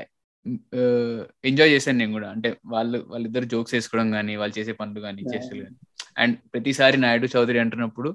ఎంజాయ్ 1.51 1.73
చేశాను 1.75 1.99
నేను 2.03 2.13
కూడా. 2.13 2.29
అంటే 2.35 2.49
వాళ్ళు 2.75 2.99
వాళ్ళిద్దరు 3.13 3.47
జోక్స్ 3.53 3.75
వేసుకోవడం 3.75 4.09
కానీ 4.17 4.35
వాళ్ళు 4.43 4.55
చేసే 4.59 4.73
పనులు 4.81 5.01
కానీ. 5.07 5.23
చేష్టలు 5.35 5.63
కానీ 5.65 5.77
అండ్ 6.23 6.37
ప్రతిసారి 6.53 6.97
నాయుడు 7.05 7.29
చౌదరి 7.35 7.59
అంటున్నప్పుడు 7.65 8.11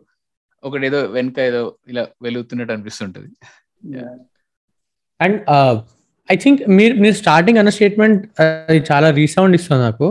ఒకటేదో 0.63 0.99
వెనక 1.15 1.39
ఏదో 1.49 1.61
ఇలా 1.91 2.03
వెలుగుతున్నట్టు 2.25 2.73
అనిపిస్తుంటది. 2.73 3.29
అండ్ 5.19 5.37
ఐ 6.33 6.35
థింక్ 6.43 6.61
మీరు 6.77 6.93
మీరు 7.03 7.15
స్టార్టింగ్ 7.15 7.59
అన్న 7.61 7.71
స్టేట్మెంట్ 7.75 8.21
అది 8.69 8.79
చాలా 8.91 9.09
రీసౌండ్ 9.19 9.55
ఇస్తుంది 9.57 9.81
నాకు. 9.83 10.07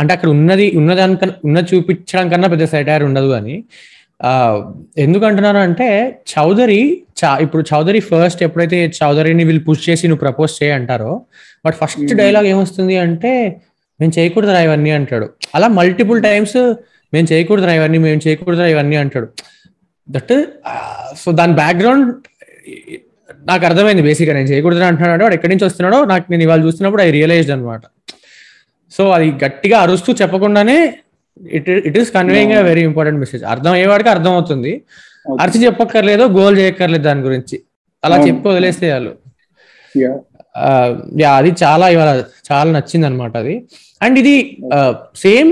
అంటే 0.00 0.12
అక్కడ 0.14 0.28
ఉన్నది 0.36 0.66
ఉన్నదానికన్నా 0.80 1.34
ఉన్నది 1.44 1.68
చూపించడం 1.72 2.28
కన్నా 2.28 2.48
పెద్ద 2.48 2.64
సెటైర్ 2.74 3.04
ఉండదు 3.08 3.30
అని. 3.38 3.56
ఎందుకు 5.04 5.24
అంటున్నాను 5.28 5.58
అంటే 5.58 5.88
చౌదరి 6.32 6.80
చా 7.20 7.30
ఇప్పుడు 7.44 7.62
చౌదరి 7.70 8.00
ఫస్ట్ 8.00 8.42
ఎప్పుడైతే 8.42 8.78
చౌదరిని 8.98 9.44
వీళ్ళు 9.44 9.62
పుష్ 9.68 9.82
చేసి 9.88 10.08
నువ్వు 10.08 10.22
ప్రపోజ్ 10.24 10.52
చేయి 10.58 10.72
అంటారో 10.78 11.12
బట్ 11.66 11.76
ఫస్ట్. 11.80 12.14
డైలాగ్ 12.22 12.48
ఏమొస్తుంది 12.52 12.96
అంటే 13.06 13.32
మేము 14.00 14.12
చేయకూడదురా 14.18 14.60
ఇవన్నీ 14.60 14.90
అంటాడు. 14.98 15.26
అలా 15.54 15.68
మల్టిపుల్ 15.78 16.20
టైమ్స్ 16.22 16.58
మేము 17.14 17.26
చేయకూడదురా 17.32 17.72
ఇవన్నీ 17.80 17.98
మేము 17.98 18.20
చేయకూడదురా 18.26 18.68
ఇవన్నీ 18.74 18.96
అంటాడు. 18.96 19.28
దట్ 20.08 20.32
సో 21.22 21.32
దాని 21.40 21.54
బ్యాక్గ్రౌండ్ 21.62 22.08
నాకు 23.50 23.64
అర్థమైంది 23.68 24.02
బేసిక్గా 24.08 24.34
నేను 24.38 24.48
చేయకూడదు 24.50 24.84
అంటున్నాడు. 24.88 25.22
వాడు 25.26 25.34
ఎక్కడి 25.38 25.52
నుంచి 25.54 25.66
వస్తున్నాడో 25.68 25.98
నాకు 26.12 26.26
నేను 26.32 26.42
ఇవాళ 26.46 26.60
చూస్తున్నప్పుడు 26.66 27.02
ఐ 27.06 27.10
రియలైజ్డ్ 27.18 27.52
అనమాట 27.56 27.82
సో 28.92 29.02
అది 29.16 29.26
గట్టిగా 29.44 29.76
అరుస్తూ 29.84 30.10
చెప్పకుండానే 30.22 30.78
it 31.58 31.68
it 31.88 31.96
is 32.00 32.10
conveying 32.16 32.54
very 32.70 32.82
important 32.90 33.18
message 33.22 33.44
అర్థం 33.52 33.72
అయ్యేవాడికి 33.76 34.10
అర్థం 34.14 34.32
అవుతుంది. 34.38 34.72
అరిచి 35.40 35.58
చెప్పక్కర్లేదు 35.66 36.24
గోల్ 36.38 36.56
చేయక్కర్లేదు 36.60 37.04
దాని 37.08 37.22
గురించి. 37.28 37.56
అలా. 38.02 38.18
చెప్పి 38.28 38.48
వదిలేస్తే 38.52 38.86
Yeah. 39.94 40.14
యా 41.22 41.30
అది 41.40 41.50
చాలా 41.62 41.86
ఇవాళ 41.94 42.10
చాలా 42.48 42.68
నచ్చింది 42.76 43.06
అనమాట 43.06 43.34
అది. 43.42 43.54
అండ్ 44.02 44.16
ఇది 44.22 44.34
సేమ్ 45.22 45.48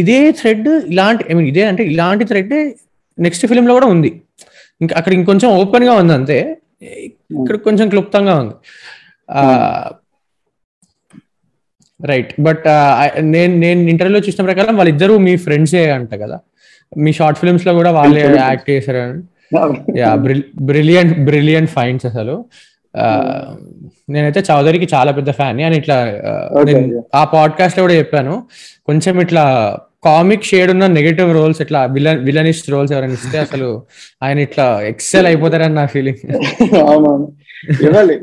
ఇదే 0.00 0.18
థ్రెడ్ 0.38 0.68
ఇలాంటి 0.92 1.22
ఐ 1.30 1.34
మీన్ 1.38 1.48
ఇదే 1.52 1.62
అంటే 1.70 1.82
ఇలాంటి 1.92 2.24
థ్రెడ్ 2.30 2.54
నెక్స్ట్ 3.18 3.44
ఫిలిం 3.50 3.66
లో 3.68 3.74
కూడా 3.78 3.88
ఉంది. 3.94 4.10
ఇంకా 4.80 4.94
అక్కడ 4.98 5.12
ఇంకొంచెం 5.18 5.48
ఓపెన్గా 5.60 5.94
ఉంది 6.02 6.14
అంతే. 6.18 6.38
ఇక్కడ 6.82 7.56
కొంచెం 7.56 7.88
క్లుప్తంగా 7.88 8.34
ఉంది. 8.40 8.54
రైట్. 12.06 12.32
బట్ 12.40 12.64
నేను 13.20 13.56
నేను 13.56 13.80
ఇంటర్వ్యూలో 13.80 14.26
చూసిన 14.26 14.44
ప్రకారం 14.44 14.76
వాళ్ళిద్దరూ 14.76 15.18
మీ 15.18 15.36
ఫ్రెండ్సే 15.36 15.90
అంట 15.90 16.14
కదా. 16.14 16.38
మీ 16.96 17.12
షార్ట్ 17.12 17.38
ఫిల్మ్స్లో 17.40 17.72
కూడా 17.74 17.90
వాళ్ళే 17.90 18.22
యాక్ట్ 18.36 18.70
చేశారని 18.70 19.22
యా 19.98 20.14
బ్రిలియంట్ 20.14 21.14
బ్రిలియంట్ 21.24 21.70
ఫైండ్స్ 21.70 22.06
అసలు. 22.06 22.44
నేనైతే 24.10 24.40
చౌదరికి 24.50 24.88
చాలా 24.94 25.12
పెద్ద 25.12 25.30
ఫ్యాన్ 25.30 25.60
అని 25.60 25.76
ఇట్లా. 25.76 25.98
ఆ 27.14 27.24
పాడ్కాస్ట్లో 27.24 27.82
కూడా 27.84 27.94
చెప్పాను. 27.94 28.34
కొంచెం 28.86 29.20
ఇట్లా 29.20 29.44
కామిక్ 30.04 30.44
షేడ్ 30.44 30.70
ఉన్న 30.70 30.86
నెగటివ్ 30.86 31.34
రోల్స్ 31.34 31.60
ఇట్లా 31.60 31.84
విలన్ 31.84 32.24
విలనిస్ట్ 32.24 32.70
రోల్స్ 32.70 32.92
ఎవరైనా 32.92 33.14
ఇస్తే 33.14 33.38
అసలు 33.38 33.86
ఆయన 34.22 34.38
ఇట్లా 34.38 34.82
ఎక్సెల్ 34.82 35.26
అయిపోతారని 35.26 35.74
నా 35.74 35.86
ఫీలింగ్ 35.86 36.32
అవునవును. 36.76 37.36
ఇవ్వాలి. 37.82 38.14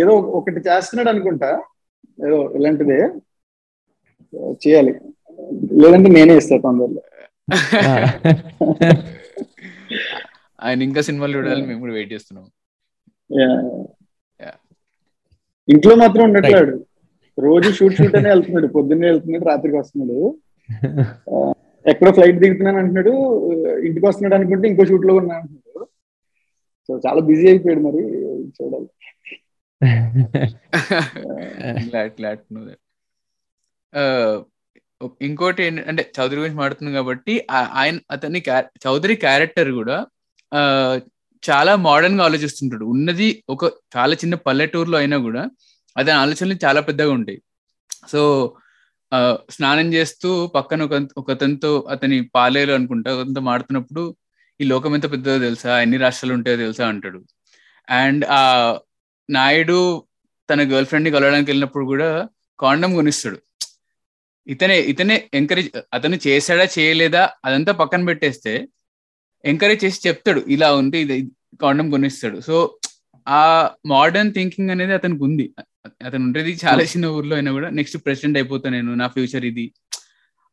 ఏదో 0.00 0.10
ఒకటి 0.10 0.56
చేస్తున్నాడు 0.56 1.08
అనుకుంటా. 1.08 1.62
ఏదో 2.26 2.52
ఇలాంటిదే. 2.56 2.98
చేయాలి. 4.66 4.94
లేదంటే 5.72 6.10
నేనే 6.10 6.36
ఇస్తా 6.36 6.56
తొందరలో. 6.56 7.02
ఆయన 10.62 10.82
ఇంకా 10.82 11.00
సినిమాలు 11.00 11.36
చూడాలని 11.38 11.66
మేము 11.66 11.80
కూడా 11.80 11.92
వెయిట్ 11.92 12.12
చేస్తున్నాం. 12.12 12.46
ఇంట్లో 15.68 15.94
మాత్రం 15.94 16.24
ఉండట్లేడు 16.24 16.86
రోజు 17.38 17.70
షూట్ 17.72 17.94
షూట్ 17.94 18.16
అనే 18.16 18.28
వెళ్తున్నాడు. 18.28 18.66
పొద్దున్నే 18.66 19.06
వెళ్తున్నాడు 19.06 19.44
రాత్రికి 19.44 19.76
వస్తున్నాడు. 19.76 20.36
ఎక్కడో 21.90 22.10
ఫ్లైట్ 22.16 22.38
దిగుతున్నాను 22.42 22.78
అంటున్నాడు. 22.82 23.12
ఇంటికి 23.86 24.04
వస్తున్నాడు 24.06 24.36
అనుకుంటే 24.38 24.66
ఇంకో 24.68 24.84
షూట్లో 24.90 25.14
ఉన్నా 25.20 25.34
అంటున్నాడు. 25.40 25.84
సో 26.88 26.92
చాలా 27.06 27.20
బిజీ 27.28 27.46
అయిపోయాడు 27.48 27.82
మరి 27.86 28.02
చూడాలి. 28.56 28.88
ఇంకోటి 35.26 35.64
అంటే 35.90 36.02
చౌదరి 36.16 36.38
గురించి 36.40 36.58
మాడుతుంది 36.60 36.92
కాబట్టి 36.92 37.34
ఆయన 37.80 37.96
అతని 38.10 38.40
చౌదరి 38.84 39.14
క్యారెక్టర్ 39.24 39.70
కూడా 39.80 39.96
చాలా 41.42 41.72
మోడర్న్గా 41.86 42.24
ఆలోచిస్తుంటాడు. 42.28 42.84
ఉన్నది 42.94 43.28
ఒక 43.54 43.64
చాలా 43.96 44.14
చిన్న 44.22 44.34
పల్లెటూరులో 44.46 44.96
అయినా 44.98 45.18
కూడా 45.26 45.42
అతని 45.96 46.16
ఆలోచనలు 46.22 46.56
చాలా 46.64 46.80
పెద్దగా 46.88 47.12
ఉంటాయి. 47.18 47.38
సో 48.12 48.20
స్నానం 49.50 49.88
చేస్తూ 49.94 50.30
పక్కన 50.56 50.82
ఒక 50.86 50.94
ఒకతనితో 51.20 51.70
అతని 51.94 52.16
పాలేరు 52.36 52.72
అనుకుంటా 52.78 53.10
అతనితో 53.20 53.40
మాడుతున్నప్పుడు 53.40 54.02
ఈ 54.60 54.64
లోకం 54.72 54.94
ఎంత 54.96 55.06
పెద్దదో 55.12 55.38
తెలుసా? 55.46 55.72
ఎన్ని 55.84 55.98
రాష్ట్రాలు 56.04 56.34
ఉంటాయో 56.38 56.58
తెలుసా 56.64 56.84
అంటాడు. 56.88 57.20
అండ్ 57.88 58.24
ఆ 58.38 58.40
నాయుడు 59.28 59.78
తన 60.50 60.60
గర్ల్ 60.72 60.88
ఫ్రెండ్ని 60.90 61.10
కలవడానికి 61.16 61.50
వెళ్ళినప్పుడు 61.50 61.84
కూడా 61.84 62.08
కాండం 62.58 62.90
కొనిస్తాడు. 62.94 63.38
ఇతనే 64.46 64.76
ఇతనే 64.92 65.16
ఎంకరేజ్ 65.34 65.70
అతను 65.94 66.16
చేశాడా 66.26 66.66
చేయలేదా? 66.78 67.24
అదంతా 67.44 67.72
పక్కన 67.72 68.02
పెట్టేస్తే 68.10 68.52
ఎంకరేజ్ 69.44 69.84
చేసి 69.84 70.00
చెప్తాడు 70.08 70.40
ఇలా 70.56 70.68
ఉంది 70.74 70.98
ఇది 71.04 71.16
కాండం 71.62 71.86
కొనిస్తాడు. 71.90 72.38
సో 72.48 72.56
ఆ 73.26 73.42
మోడర్న్ 73.86 74.32
థింకింగ్ 74.34 74.70
అనేది 74.70 74.94
అతనికి 74.98 75.22
ఉంది. 75.28 75.46
అతను 76.00 76.22
ఉండేది 76.26 76.52
చాలా 76.62 76.82
చిన్న 76.90 77.06
ఊర్లో 77.14 77.34
అయినా 77.36 77.50
కూడా 77.54 77.68
నెక్స్ట్ 77.78 77.96
ప్రెసిడెంట్ 78.04 78.36
అయిపోతా 78.38 78.66
నేను 78.74 78.90
నా 79.00 79.06
ఫ్యూచర్ 79.14 79.44
ఇది. 79.48 79.64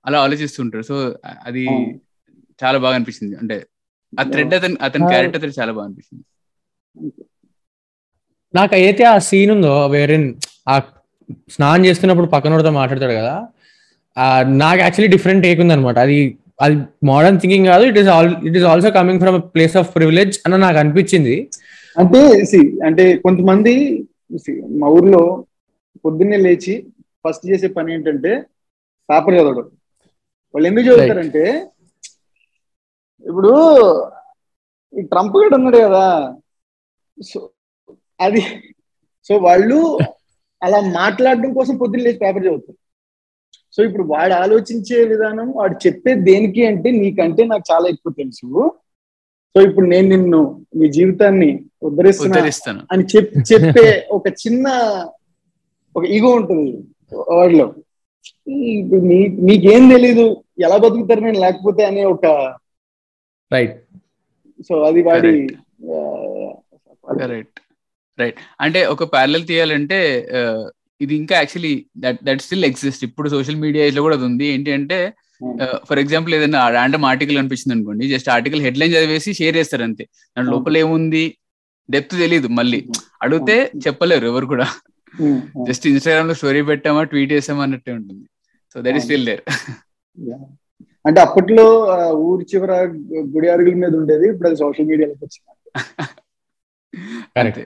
అలా 0.06 0.18
ఆలోచిస్తుంటాడు 0.24 0.86
సో 0.90 0.96
అది. 1.48 1.64
చాలా 2.60 2.78
బాగా 2.84 2.96
అనిపించింది 2.98 3.36
అంటే 3.42 3.56
ఆ 4.14 4.24
థ్రెడ్ 4.30 4.54
అతని 4.58 4.76
అతని. 4.88 5.06
క్యారెక్టర్ 5.12 5.54
చాలా 5.58 5.72
బాగా 5.76 5.86
అనిపించింది 5.88 6.24
నాకు 8.54 8.74
అయితే 8.80 9.04
ఆ 9.08 9.18
సీన్ 9.28 9.52
ఉందో 9.56 9.74
వేరే 9.94 10.18
ఆ 10.68 10.76
స్నానం 11.54 11.84
చేస్తున్నప్పుడు 11.88 12.28
పక్కనోడితో 12.34 12.72
మాట్లాడతాడు 12.78 13.16
కదా 13.20 13.36
ఆ, 14.18 14.26
నాకు 14.60 14.80
యాక్చువల్లీ 14.82 15.12
డిఫరెంట్ 15.14 15.44
టేక్ 15.46 15.60
ఉంది 15.64 15.74
అనమాట 15.76 15.98
అది 16.06 16.18
అది 16.60 16.76
మోడర్న్ 17.08 17.40
థింకింగ్ 17.42 17.68
కాదు 17.72 17.84
it 17.90 17.98
is 18.02 18.10
all 18.14 18.30
it 18.48 18.58
is 18.58 18.68
also 18.72 18.90
coming 18.98 19.22
from 19.24 19.38
place 19.56 19.76
of 19.78 19.90
privilege 19.96 20.36
అని 20.46 20.58
నాకు 20.60 20.78
అనిపించింది. 20.82 21.36
అంటే 21.96 22.20
అంటే 22.88 23.04
కొంతమంది 23.26 23.74
మా 24.82 24.88
ఊర్లో 24.98 25.22
పొద్దున్నే 26.06 26.38
లేచి 26.38 26.74
ఫస్ట్ 27.24 27.46
చేసే 27.50 27.68
పని 27.78 27.94
ఏంటంటే 27.94 28.32
పేపర్ 29.10 29.36
చదవడం. 29.38 29.66
వాళ్ళు 30.54 30.68
ఎందుకు 30.70 30.86
చదువుతారంటే 30.88 31.44
ఇప్పుడు 33.26 33.54
ఈ 34.94 35.04
ట్రంప్ 35.12 35.38
గడు 35.38 35.56
ఉన్నాడు 35.56 35.80
కదా 35.86 36.06
సో 37.18 37.40
అది 38.26 38.42
సో 39.28 39.36
వాళ్ళు 39.48 39.78
అలా 40.62 40.80
మాట్లాడడం 41.00 41.52
కోసం 41.54 41.76
పొద్దున్న 41.78 42.06
లేచి 42.06 42.24
పేపర్ 42.24 42.46
చదువుతారు. 42.48 42.80
సో 43.76 43.80
ఇప్పుడు 43.84 44.04
వాడు 44.14 44.34
ఆలోచించే 44.34 44.98
విధానం 45.12 45.48
వాడు 45.56 45.76
చెప్పే 45.86 46.12
దేనికి 46.30 46.62
అంటే 46.66 46.90
నీకంటే 47.02 47.46
నాకు 47.52 47.64
చాలా 47.72 47.88
ఎక్కువ 47.94 48.14
తెలుసు. 48.22 48.48
సో 49.56 49.62
ఇప్పుడు 49.62 49.88
నేను 49.88 50.08
నిన్ను 50.10 50.40
నీ 50.76 50.88
జీవితాన్ని 50.90 51.50
ఉద్ధరిస్తాను. 51.82 52.34
అని 52.92 53.04
చెప్పి 53.04 53.40
చెప్పే 53.52 53.86
ఒక 54.12 54.28
చిన్న 54.42 54.66
ఒక 55.96 56.06
ఈగో 56.08 56.32
ఉంటుంది 56.32 56.72
వాడిలో 57.30 57.66
నీకేం 59.46 59.90
తెలీదు 59.90 60.26
ఎలా 60.60 60.78
బతుకుతారు 60.78 61.20
నేను 61.20 61.40
లేకపోతే 61.40 61.86
అనే 61.86 62.04
ఒక 62.06 62.26
రైట్ 63.52 63.78
సో 64.60 64.76
అది 64.84 65.02
వాడి 65.02 65.32
రైట్ 67.32 67.56
రైట్ 68.18 68.40
అంటే 68.60 68.86
ఒక 68.86 69.04
ప్యారల్ 69.14 69.46
తీయాలంటే 69.48 70.00
ఇది 71.02 71.16
ఇంకా 71.16 71.36
actually 71.36 71.74
that 71.98 72.20
that 72.24 72.42
still 72.42 72.66
exist 72.66 73.04
ఇప్పుడు 73.04 73.30
సోషల్ 73.30 73.56
మీడియా 73.56 73.86
లో 73.90 74.02
కూడా 74.02 74.16
అది 74.16 74.26
ఉంది. 74.26 74.46
ఏంటి 74.46 74.72
అంటే 74.72 75.00
ఫర్ 75.88 76.00
ఎగ్జాంపుల్ 76.04 76.34
ఏదైనా 76.36 76.62
ర్యాండమ్ 76.76 77.06
ఆర్టికల్ 77.12 77.40
అనిపించింది 77.42 77.74
అనుకోండి 77.76 78.06
జస్ట్ 78.14 78.30
ఆర్టికల్ 78.36 78.62
హెడ్లైన్ 78.66 78.94
చదివేసి 78.96 79.32
షేర్ 79.40 79.56
చేస్తారు 79.60 79.84
అంతే. 79.88 80.04
దాని 80.36 80.50
లోపల 80.54 80.78
ఏముంది? 80.84 81.24
డెప్త్ 81.90 82.16
తెలియదు 82.24 82.48
మళ్ళీ. 82.60 82.80
అడిగితే 83.24 83.56
చెప్పలేరు 83.88 84.26
ఎవరు 84.32 84.46
కూడా. 84.54 84.68
జస్ట్ 85.68 85.88
ఇన్స్టాగ్రామ్లో 85.88 86.36
స్టోరీ 86.40 86.62
పెట్టామా 86.70 87.02
ట్వీట్ 87.12 87.34
చేసామా 87.34 87.64
అన్నట్టే 87.64 87.92
ఉంటుంది. 88.00 88.26
So 88.74 88.82
that 88.86 88.98
is 89.00 89.06
still 89.06 89.26
there 89.26 89.44
అంటే 91.08 91.20
అప్పట్లో 91.22 91.66
ఊరి 92.28 92.46
చివర 92.52 92.72
గుడి 93.34 93.48
అరుగుల 93.54 93.76
మీద 93.82 93.94
ఉండేది 94.02 94.26
ఇప్పుడు 94.30 94.48
అది 94.50 94.58
సోషల్ 94.62 94.88
మీడియాలోకి 94.92 95.24
వచ్చింది. 95.26 95.52
అంతే 97.42 97.64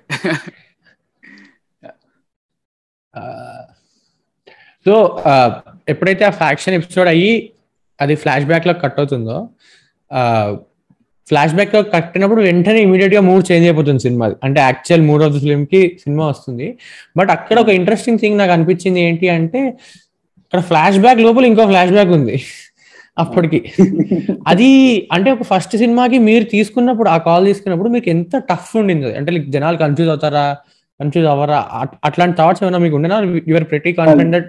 సో 4.86 4.94
ఎప్పుడైతే 5.90 6.24
ఆ 6.26 6.34
ఫ్యాక్షన్ 6.42 6.78
ఎపిసోడ్ 6.80 7.10
అయ్యి 7.14 7.32
అది 8.02 8.16
ఫ్లాష్ 8.16 8.46
బ్యాక్లో 8.46 8.74
కట్ 8.84 9.00
అవుతుందో 9.00 9.38
ఫ్లాష్ 11.28 11.54
బ్యాక్లో 11.54 11.82
కట్టినప్పుడు 11.84 12.42
వెంటనే 12.42 12.80
ఇమీడియట్గా 12.82 13.22
మూడ్ 13.22 13.44
చేంజ్ 13.52 13.66
అయిపోతుంది 13.68 14.00
సినిమా. 14.00 14.28
అంటే 14.44 14.60
యాక్చువల్ 14.60 15.04
మూడ్ 15.08 15.24
ఆఫ్ 15.24 15.34
ద 15.34 15.40
ఫిల్మ్కి 15.40 15.82
సినిమా 16.04 16.28
వస్తుంది. 16.28 16.68
బట్ 17.18 17.32
అక్కడ 17.32 17.60
ఒక 17.60 17.70
ఇంట్రెస్టింగ్ 17.70 18.20
థింగ్ 18.20 18.38
నాకు 18.38 18.52
అనిపించింది 18.52 19.02
ఏంటి 19.02 19.30
అంటే 19.30 19.62
అక్కడ 20.46 20.60
ఫ్లాష్ 20.60 20.98
బ్యాక్ 20.98 21.20
లోపల 21.20 21.46
ఇంకో 21.46 21.66
ఫ్లాష్ 21.66 21.92
బ్యాక్ 21.92 22.10
ఉంది. 22.10 22.38
అప్పటికి. 23.18 23.60
అది 24.48 24.70
అంటే 25.12 25.30
ఒక 25.32 25.44
ఫస్ట్ 25.44 25.78
సినిమాకి 25.78 26.18
మీరు 26.18 26.44
తీసుకున్నప్పుడు 26.44 27.10
ఆ 27.10 27.18
కాల్ 27.18 27.46
తీసుకున్నప్పుడు 27.46 27.90
మీకు 27.90 28.10
ఎంత 28.10 28.38
టఫ్ 28.50 28.78
ఉండింది 28.78 29.18
అంటే 29.18 29.32
లైక్ 29.32 29.50
జనాలు 29.56 29.78
కన్ఫ్యూజ్ 29.78 30.10
అవుతారా? 30.10 30.46
కన్ఫ్యూజ్ 31.00 31.28
అవ్వరా? 31.28 31.60
అట్లాంటి 32.06 32.38
థాట్స్ 32.38 32.64
ఏమైనా 32.64 32.78
మీకు 32.78 32.96
ఉండేనా? 32.96 33.18
యువర్ 33.48 33.64
ప్రెటీ 33.64 33.94
కాన్ఫిడెంట్ 33.94 34.48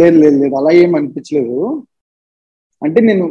లేదు 0.00 0.16
లేదు 0.22 0.36
లేదు. 0.42 0.54
అలా 0.60 0.70
ఏం 0.82 0.96
అనిపించలేదు. 0.96 1.56
అంటే 2.82 3.00
నేను 3.00 3.24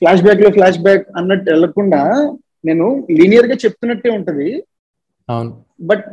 ఫ్లాష్ 0.00 0.22
బ్యాక్లో 0.22 0.50
ఫ్లాష్ 0.50 0.78
బ్యాక్ 0.78 1.04
అన్నట్టు 1.16 1.48
వెళ్ళకుండా 1.50 2.00
నేను 2.64 2.86
లీనియర్గా 3.10 3.54
చెప్తున్నట్టే 3.54 4.10
ఉంటది. 4.10 4.48
అవును. 5.28 5.64
బట్ 5.80 6.06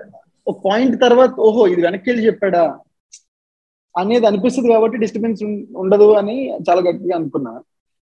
ఒక 0.48 0.58
పాయింట్ 0.66 0.96
తర్వాత 1.02 1.34
ఓహో 1.40 1.68
ఇది 1.68 1.82
వెనక్కి 1.82 2.10
వెళ్ళి 2.10 2.28
చెప్పాడా? 2.28 2.64
అనేది 3.96 4.26
అనిపిస్తుంది 4.26 4.70
కాబట్టి 4.74 4.98
డిస్టర్బెన్స్ 4.98 5.44
ఉండదు 5.76 6.08
అని 6.14 6.36
చాలా 6.70 6.82
గట్టిగా 6.82 7.16
అనుకున్నా. 7.16 7.54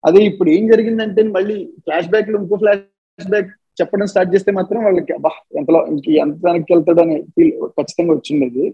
అదే 0.03 0.19
ఇప్పుడు 0.25 0.49
ఏం 0.49 0.63
జరిగిందంటే 0.67 1.23
మళ్ళీ 1.23 1.57
ఫ్లాష్ 1.83 2.09
బ్యాక్లో 2.09 2.39
ఇంకో 2.41 2.57
ఫ్లాష్ 2.57 3.27
బ్యాక్ 3.29 3.49
చెప్పడం 3.81 4.07
స్టార్ట్ 4.07 4.33
చేస్తే 4.33 4.51
మాత్రం 4.51 4.83
వాళ్ళకి 4.83 5.13
అబ్బా 5.13 5.31
ఎంతలో 5.59 5.87
ఇంక 5.87 6.07
ఎంత 6.23 6.37
వెనక్కి 6.45 6.73
వెళ్తాడు 6.73 7.01
అనే 7.01 7.21
ఫీల్ 7.35 7.51
ఖచ్చితంగా 7.77 8.13
వచ్చిండేది 8.13 8.65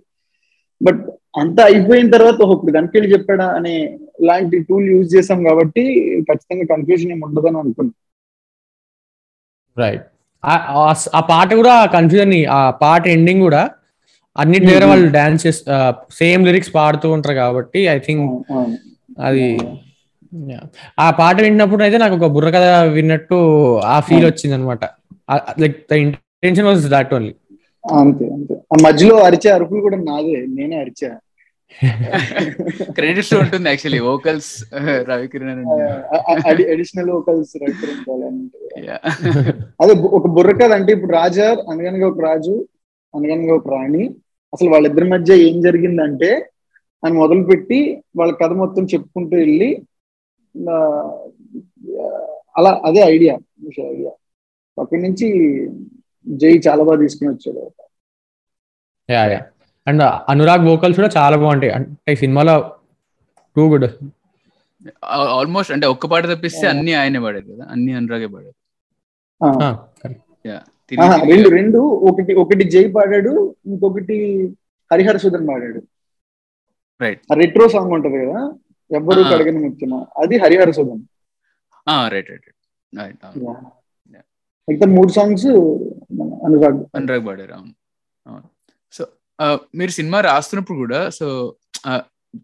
బట్ 0.82 1.02
అంతా 1.40 1.62
అయిపోయిన 1.66 2.08
తర్వాత 2.16 2.40
ఇప్పుడు 2.52 2.72
వెళ్ళి 2.94 3.10
చెప్పాడా 3.14 3.48
అనే 3.58 3.74
ఇలాంటి 4.22 4.58
టూల్ 4.70 4.86
యూజ్ 4.92 5.10
చేసాం 5.16 5.40
కాబట్టి 5.44 5.84
ఖచ్చితంగా 6.30 6.66
కన్ఫ్యూజన్ 6.72 7.12
ఏమి 7.12 7.26
ఉండదని 7.28 7.60
అనుకున్నా 7.62 7.94
రైట్ 9.78 10.06
ఆ 11.14 11.22
పాట 11.30 11.50
కూడా 11.54 11.74
కన్ఫ్యూజన్ 11.94 12.34
ఆ 12.56 12.62
పాట 12.82 13.04
ఎండింగ్ 13.16 13.44
కూడా 13.48 13.64
అన్నిటి 14.36 14.66
దగ్గర 14.66 14.84
Mhm. 14.84 14.92
వాళ్ళు 14.92 15.08
డాన్స్ 15.14 15.46
సేమ్ 16.18 16.42
లిరిక్స్ 16.48 16.72
పాడుతూ 16.76 17.08
ఉంటారు 17.16 17.36
కాబట్టి 17.40 17.80
ఐ 17.90 17.98
థింక్. 18.00 18.26
అది. 19.20 19.46
ఆ 21.00 21.08
పాట 21.20 21.36
విన్నప్పుడు 21.46 21.84
అయితే 21.84 21.98
నాకు 21.98 22.16
ఒక 22.20 22.28
బుర్ర 22.36 22.50
కథ 22.56 22.66
విన్నట్టు 22.96 23.38
ఆ 23.88 23.98
ఫీల్ 24.08 24.20
Hmm. 24.20 24.30
వచ్చింది 24.30 24.56
అనమాట 24.58 24.84
like 25.62 25.78
the 25.90 25.98
intention 26.04 26.68
was 26.70 26.86
that 26.90 27.14
only 27.14 27.34
అంతే 27.88 28.26
అంతే. 28.34 28.56
ఆ 28.72 28.78
మధ్యలో 28.84 29.16
అరిచే 29.26 29.50
అరుపులు 29.52 29.82
కూడా 29.82 29.98
నాదే 30.06 30.38
నేనే 30.56 30.78
అరిచా. 30.80 31.10
క్రెడిట్స్ 32.98 33.32
ఉంటుంది 33.38 33.68
actually 33.70 34.00
vocals 34.06 34.52
Ravikiran 35.10 35.64
additional 36.72 37.12
vocals 37.12 37.54
అదే 39.80 39.94
బు- 39.94 40.12
ఒక 40.18 40.28
బుర్ర 40.36 40.52
కథ 40.54 40.72
అంటే 40.74 40.92
ఇప్పుడు 40.94 41.14
రాజా 41.16 41.48
అనగనగా 41.70 42.08
ఒక 42.08 42.22
రాజు 42.24 42.56
అనగనగా 43.14 43.54
ఒక 43.56 43.70
రాణి 43.74 44.04
అసలు 44.54 44.70
వాళ్ళిద్దరి 44.70 45.08
మధ్య 45.10 45.34
ఏం 45.46 45.58
జరిగిందంటే 45.62 46.32
అని 47.04 47.16
మొదలుపెట్టి 47.18 47.80
వాళ్ళ 48.18 48.32
కథ 48.42 48.52
మొత్తం 48.62 48.86
చెప్పుకుంటూ 48.94 49.36
వెళ్ళి 49.38 49.70
అలా 52.56 52.72
అదే 52.86 53.02
ఐడియా 53.08 53.36
ఐడియా 53.90 54.14
అక్కడి 54.78 55.02
నుంచి 55.02 55.28
జై 56.28 56.62
చాలా 56.68 56.84
బాగా 56.84 57.00
తీసుకుని 57.00 57.30
వచ్చాడు. 57.30 57.72
Ya 59.12 59.26
ya. 59.26 59.42
And 59.88 60.04
Anurag 60.04 60.68
vocals 60.68 61.00
కూడా 61.00 61.10
చాలా 61.18 61.38
బాగుంటాయి. 61.38 61.74
అంటే 61.74 62.14
ఈ 62.14 62.16
సినిమాలో 62.16 62.76
టూ 63.56 63.70
గుడ్. 63.70 63.86
ఆల్మోస్ట్ 65.04 65.72
అంటే 65.72 65.88
ఒక్క 65.88 66.06
పాట 66.06 66.26
తప్పిస్తే 66.26 66.68
అన్ని 66.68 66.94
ఆయనే 66.94 67.20
పాడారు 67.20 67.46
కదా? 67.46 67.66
అన్ని 67.72 67.94
అనురాగే 67.94 68.28
తిరిగి- 70.90 71.36
రెండు 71.36 71.50
రెండు. 71.50 71.78
ఒకటి 71.78 72.34
ఒకటి 72.34 72.70
జై 72.70 72.92
పాడాడు 72.92 73.56
ఇంకొకటి 73.66 74.48
హరిహర 74.92 75.18
సుధన్ 75.18 75.48
పాడాడు. 75.48 75.82
Right. 77.04 77.42
రెట్రో 77.42 77.70
సాంగ్ 77.70 77.92
ఉంటది 77.92 78.26
కదా? 78.26 78.54
ఎవ్వరు. 78.92 79.24
కడగని 79.24 79.70
ముఖ్యమ 79.70 80.06
అది 80.18 80.38
హరిహర 80.38 80.72
సుధన్. 80.72 81.02
ఆ, 81.90 82.08
రైట్ 82.08 82.30
రైట్ 82.30 82.42
రైట్. 83.00 83.38
మిగతా 84.70 84.86
మూడు 84.86 85.08
సాంగ్స్ 85.08 85.46
అనురాగ్. 86.48 86.82
అనురాగ్ 86.98 87.26
పాడారు 87.28 87.54
అవును. 87.54 87.74
సో 88.94 89.04
మీరు 89.76 89.92
సినిమా 90.00 90.20
రాస్తున్నప్పుడు 90.22 90.78
కూడా 90.78 91.02
సో 91.20 91.28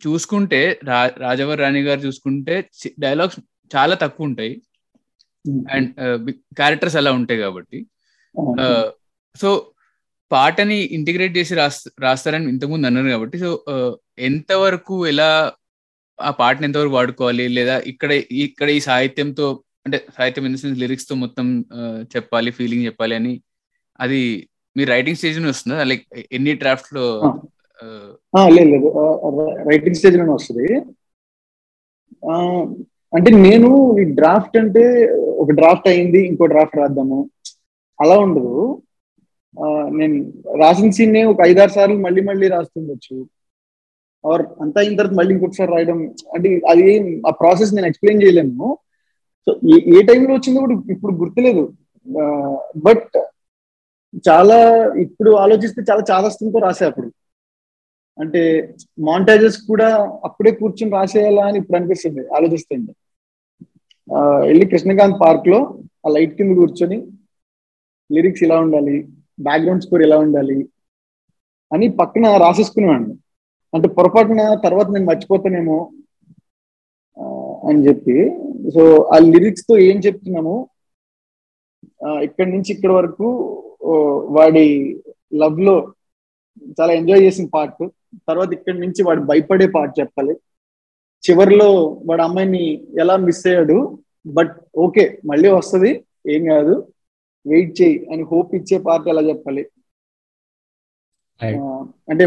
చూసుకుంటే 0.06 0.60
రా 0.89 1.00
రాజవర్ 1.18 1.62
రాణి 1.63 1.82
గారు 1.88 2.02
చూసుకుంటే 2.08 2.56
డైలాగ్స్ 3.00 3.39
చాలా 3.72 3.96
తక్కువ 4.04 4.30
ఉంటాయి. 4.30 4.54
అండ్ 5.74 5.89
క్యారెక్టర్స్ 6.60 6.98
అలా 7.02 7.12
ఉంటాయి 7.20 7.39
కాబట్టి. 7.39 7.80
సో 9.36 9.50
పాటని 10.32 10.78
ఇంటిగ్రేట్ 10.98 11.34
చేసి 11.38 11.54
రాస్ 11.56 11.80
రాస్తారని 12.04 12.48
ఇంతకుముందు 12.50 12.88
అన్నారు 12.88 13.10
కాబట్టి 13.10 13.38
సో 13.44 13.50
ఎంతవరకు 14.20 14.96
ఎలా 15.08 15.30
ఆ 16.20 16.32
పాటని 16.39 16.66
ఎంతవరకు 16.68 16.96
వాడుకోవాలి? 16.98 17.46
లేదా 17.58 17.76
ఇక్కడ 17.92 18.12
ఇక్కడ 18.46 18.70
ఈ 18.78 18.80
సాహిత్యంతో 18.89 19.48
అంటే 19.86 19.98
సాహిత్యం 20.18 20.46
ఇన్ 20.50 20.60
సెన్స్ 20.62 20.80
లిరిక్స్తో 20.80 21.16
మొత్తం 21.24 21.48
చెప్పాలి 22.16 22.52
ఫీలింగ్ 22.52 22.86
చెప్పాలి 22.86 23.13
అని 23.16 23.34
అది 23.99 24.49
మీ 24.77 24.84
రైటింగ్ 24.84 25.15
స్టేజ్ 25.15 25.45
వస్తుందా? 25.45 25.84
లైక్ 25.84 26.08
ఎన్ని 26.32 26.53
డ్రాఫ్ట్లో 26.53 27.34
లేదు 28.49 28.69
లేదు. 28.69 28.89
రైటింగ్ 29.69 29.95
స్టేజ్లోనే 29.95 30.32
వస్తుంది. 30.32 30.73
అంటే 33.15 33.32
నేను 33.32 33.97
ఈ 33.99 34.03
డ్రాఫ్ట్ 34.03 34.58
అంటే 34.58 35.10
ఒక 35.12 35.51
డ్రాఫ్ట్ 35.51 35.88
అయింది 35.88 36.27
ఇంకో 36.27 36.45
డ్రాఫ్ట్ 36.45 36.77
రాద్దాము. 36.77 37.29
అలా 38.01 38.17
ఉండదు. 38.17 38.82
ఆ, 39.60 39.89
నేను 39.89 40.34
రాసిన 40.58 40.89
సీన్ 40.89 41.17
ఒక 41.17 41.38
ఐదారు 41.45 41.69
సార్లు 41.69 41.97
మళ్ళీ 41.97 42.21
మళ్ళీ 42.21 42.47
రాస్తుండొచ్చు. 42.47 43.27
ఆర్ 44.32 44.41
అంతా 44.62 44.82
అయిన 44.82 44.95
తర్వాత 44.95 45.17
మళ్ళీ 45.17 45.34
ఇంకొకసారి 45.34 45.71
రాయడం. 45.71 46.15
అంటే 46.34 46.62
అది 46.69 47.21
ఆ 47.27 47.29
ప్రాసెస్ 47.29 47.73
నేను 47.73 47.88
ఎక్స్ప్లెయిన్ 47.88 48.23
చేయలేను. 48.23 48.77
సో 49.45 49.60
ఏ 49.75 49.99
ఏ 49.99 50.01
టైంలో 50.01 50.34
వచ్చిందో 50.34 50.60
కూడా 50.60 50.73
ఇప్పుడు 50.91 51.15
గుర్తులేదు. 51.15 51.73
బట్ 52.77 53.23
చాలా 54.26 54.58
ఇప్పుడు 55.04 55.32
ఆలోచిస్తే 55.43 55.82
చాలా 55.89 56.04
చాదస్తంతో 56.10 56.60
రాసే 56.60 56.86
అప్పుడు. 56.86 57.08
అంటే 58.17 58.41
మాంటేజెస్ 59.06 59.58
కూడా 59.69 59.88
అప్పుడే 60.28 60.52
కూర్చొని 60.58 60.91
రాసేయాలా 60.91 61.43
అని 61.49 61.58
ఇప్పుడు 61.62 61.78
అనిపిస్తుంది 61.80 62.23
ఆలోచిస్తుంది 62.38 62.91
ఆ, 64.08 64.17
వెళ్ళి 64.43 64.65
కృష్ణకాంత్ 64.71 65.19
పార్క్లో 65.21 65.60
ఆ 66.06 66.10
లైట్ 66.10 66.36
కింద 66.38 66.54
కూర్చొని 66.58 66.97
లిరిక్స్ 68.10 68.43
ఇలా 68.43 68.58
ఉండాలి 68.60 68.95
బ్యాక్గ్రౌండ్ 69.39 69.84
స్కోర్ 69.84 70.04
ఇలా 70.04 70.17
ఉండాలి 70.17 70.58
అని 71.71 71.86
పక్కన 71.99 72.34
రాసేసుకునేవాడిని. 72.38 73.13
అంటే 73.73 73.88
పొరపాటున 73.95 74.41
తర్వాత 74.65 74.88
నేను 74.91 75.08
మర్చిపోతానేమో 75.12 75.78
ఆ, 77.17 77.23
అని 77.63 77.82
చెప్పి. 77.88 78.17
సో 78.73 78.84
ఆ 79.08 79.19
లిరిక్స్తో 79.32 79.73
ఏం 79.88 79.97
చెప్తున్నాము 80.06 80.56
ఇక్కడ 81.86 82.21
ఇక్కడి 82.23 82.49
నుంచి 82.52 82.69
ఇక్కడి 82.71 82.93
వరకు 82.93 83.28
వాడి 84.38 84.65
లవ్లో 85.41 85.76
చాలా 86.80 86.93
ఎంజాయ్ 87.00 87.26
చేసిన 87.26 87.46
పార్ట్. 87.56 87.84
తర్వాత 88.30 88.50
ఇక్కడి 88.58 88.78
నుంచి 88.84 89.02
వాడు 89.08 89.22
భయపడే 89.30 89.67
పార్ట్ 89.76 89.93
చెప్పాలి. 90.00 90.34
చివరిలో 91.24 91.69
వాడు 92.08 92.24
అమ్మాయిని 92.28 92.63
ఎలా 93.02 93.15
మిస్ 93.28 93.43
అయ్యాడు 93.50 93.78
బట్ 94.26 94.54
ఓకే 94.86 95.04
మళ్ళీ 95.30 95.50
వస్తది 95.58 95.91
ఏం 96.34 96.41
కాదు 96.52 96.74
వెయిట్ 97.46 97.74
చేయి 97.80 97.98
అని 98.12 98.24
హోప్ 98.32 98.52
ఇచ్చే 98.60 98.78
పార్ట్ 98.88 99.08
ఎలా 99.13 99.24
చెప్పాలి? 99.30 99.63
అంటే 102.12 102.24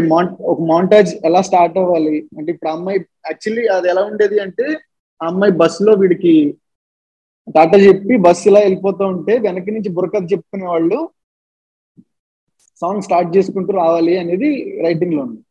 ఒక 0.51 0.59
మాంటాజ్ 0.71 1.11
ఎలా 1.27 1.41
స్టార్ట్ 1.47 1.77
అవ్వాలి? 1.81 2.15
అంటే 2.37 2.49
ఇప్పుడు 2.53 2.71
అమ్మాయి 2.75 2.99
యాక్చువల్లీ 3.29 3.63
అది 3.77 3.87
ఎలా 3.93 4.03
ఉండేది 4.11 4.37
అంటే 4.45 4.65
ఆ 5.21 5.27
అమ్మాయి 5.31 5.53
బస్లో 5.61 5.91
వీడికి 6.01 6.33
టాటా 7.55 7.77
చెప్పి 7.87 8.13
బస్ 8.25 8.41
ఇలా 8.49 8.59
వెళ్ళిపోతూ 8.65 9.03
ఉంటే 9.13 9.33
వెనక 9.45 9.73
నుంచి 9.75 9.89
బుర్రకథ 9.97 10.25
చెప్పుకునే 10.33 10.65
వాళ్ళు 10.73 10.97
సాంగ్ 12.81 13.05
స్టార్ట్ 13.05 13.29
చేసుకుంటూ 13.35 13.71
రావాలి 13.81 14.13
అనేది 14.23 14.49
రైటింగ్లో 14.85 15.21
ఉంది. 15.27 15.41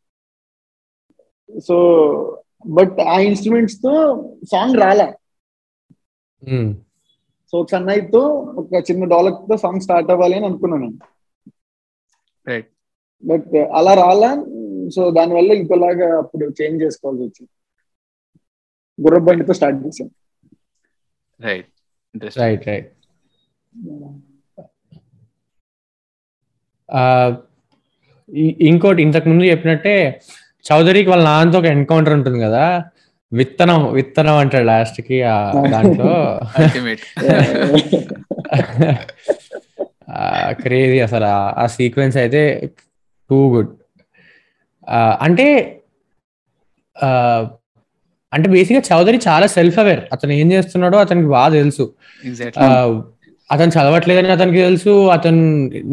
సో 1.67 1.75
బట్ 2.77 2.97
ఆ 3.13 3.15
ఇన్స్ట్రుమెంట్స్తో 3.29 3.93
సాంగ్ 4.53 4.79
రాలా. 4.83 5.07
సో 7.49 7.55
ఒక 7.61 7.69
సన్నాయితో 7.75 8.21
ఒక 8.61 8.81
చిన్న 8.89 9.03
డోలక్తో 9.13 9.57
సాంగ్ 9.63 9.83
స్టార్ట్ 9.85 10.11
అవ్వాలి 10.13 10.35
అని 10.39 10.47
అనుకున్నాను 10.49 10.89
బట్ 13.23 13.53
అలా 13.79 13.93
రాలా 14.03 14.31
సో 14.95 15.03
దానివల్ల 15.17 15.51
ఇంకోలాగా 15.59 16.07
అప్పుడు 16.21 16.45
చేంజ్ 16.59 16.83
చేసుకోవాల్సి 16.83 17.23
వచ్చింది. 17.23 17.51
గుర్రబండితో 18.99 19.53
స్టార్ట్ 19.57 19.79
చేశాను. 19.85 20.11
రైట్ 21.39 21.71
రైట్ 22.41 22.63
రైట్ 22.69 22.89
ఇంకోటి 28.59 29.01
ఇంతకు 29.01 29.29
ముందు 29.29 29.43
చెప్పినట్టే 29.43 30.21
చౌదరికి 30.71 31.09
వాళ్ళ 31.09 31.23
నాన్నతో 31.23 31.59
ఒక 31.59 31.65
ఎన్కౌంటర్ 31.65 32.13
ఉంటుంది 32.13 32.39
కదా 32.39 32.83
విత్తనం 33.33 33.93
విత్తనం 33.93 34.33
అంటాడు 34.33 34.63
లాస్ట్కి 34.63 35.23
ఆ 35.23 35.51
దాంట్లో. 35.71 36.39
క్రేజీ 40.51 40.99
అసలు 40.99 41.25
ఆ- 41.25 41.65
సీక్వెన్స్ 41.65 42.17
అయితే 42.17 42.69
టూ 43.29 43.55
గుడ్. 43.55 43.69
అంటే 45.21 45.73
ఆ, 47.03 47.09
అంటే 48.33 48.49
బేసిక్గా 48.49 48.97
చౌదరి 48.97 49.19
చాలా 49.27 49.47
సెల్ఫ్ 49.47 49.79
అవేర్ 49.79 49.99
అతను 50.11 50.31
ఏం 50.31 50.51
చేస్తున్నాడో 50.51 50.97
అతనికి 50.97 51.27
బాగా 51.27 51.49
తెలుసు. 51.53 51.93
అతను 53.49 53.71
చదవట్లేదని 53.75 54.31
అతనికి 54.35 54.59
తెలుసు 54.67 54.93
అతను 55.15 55.41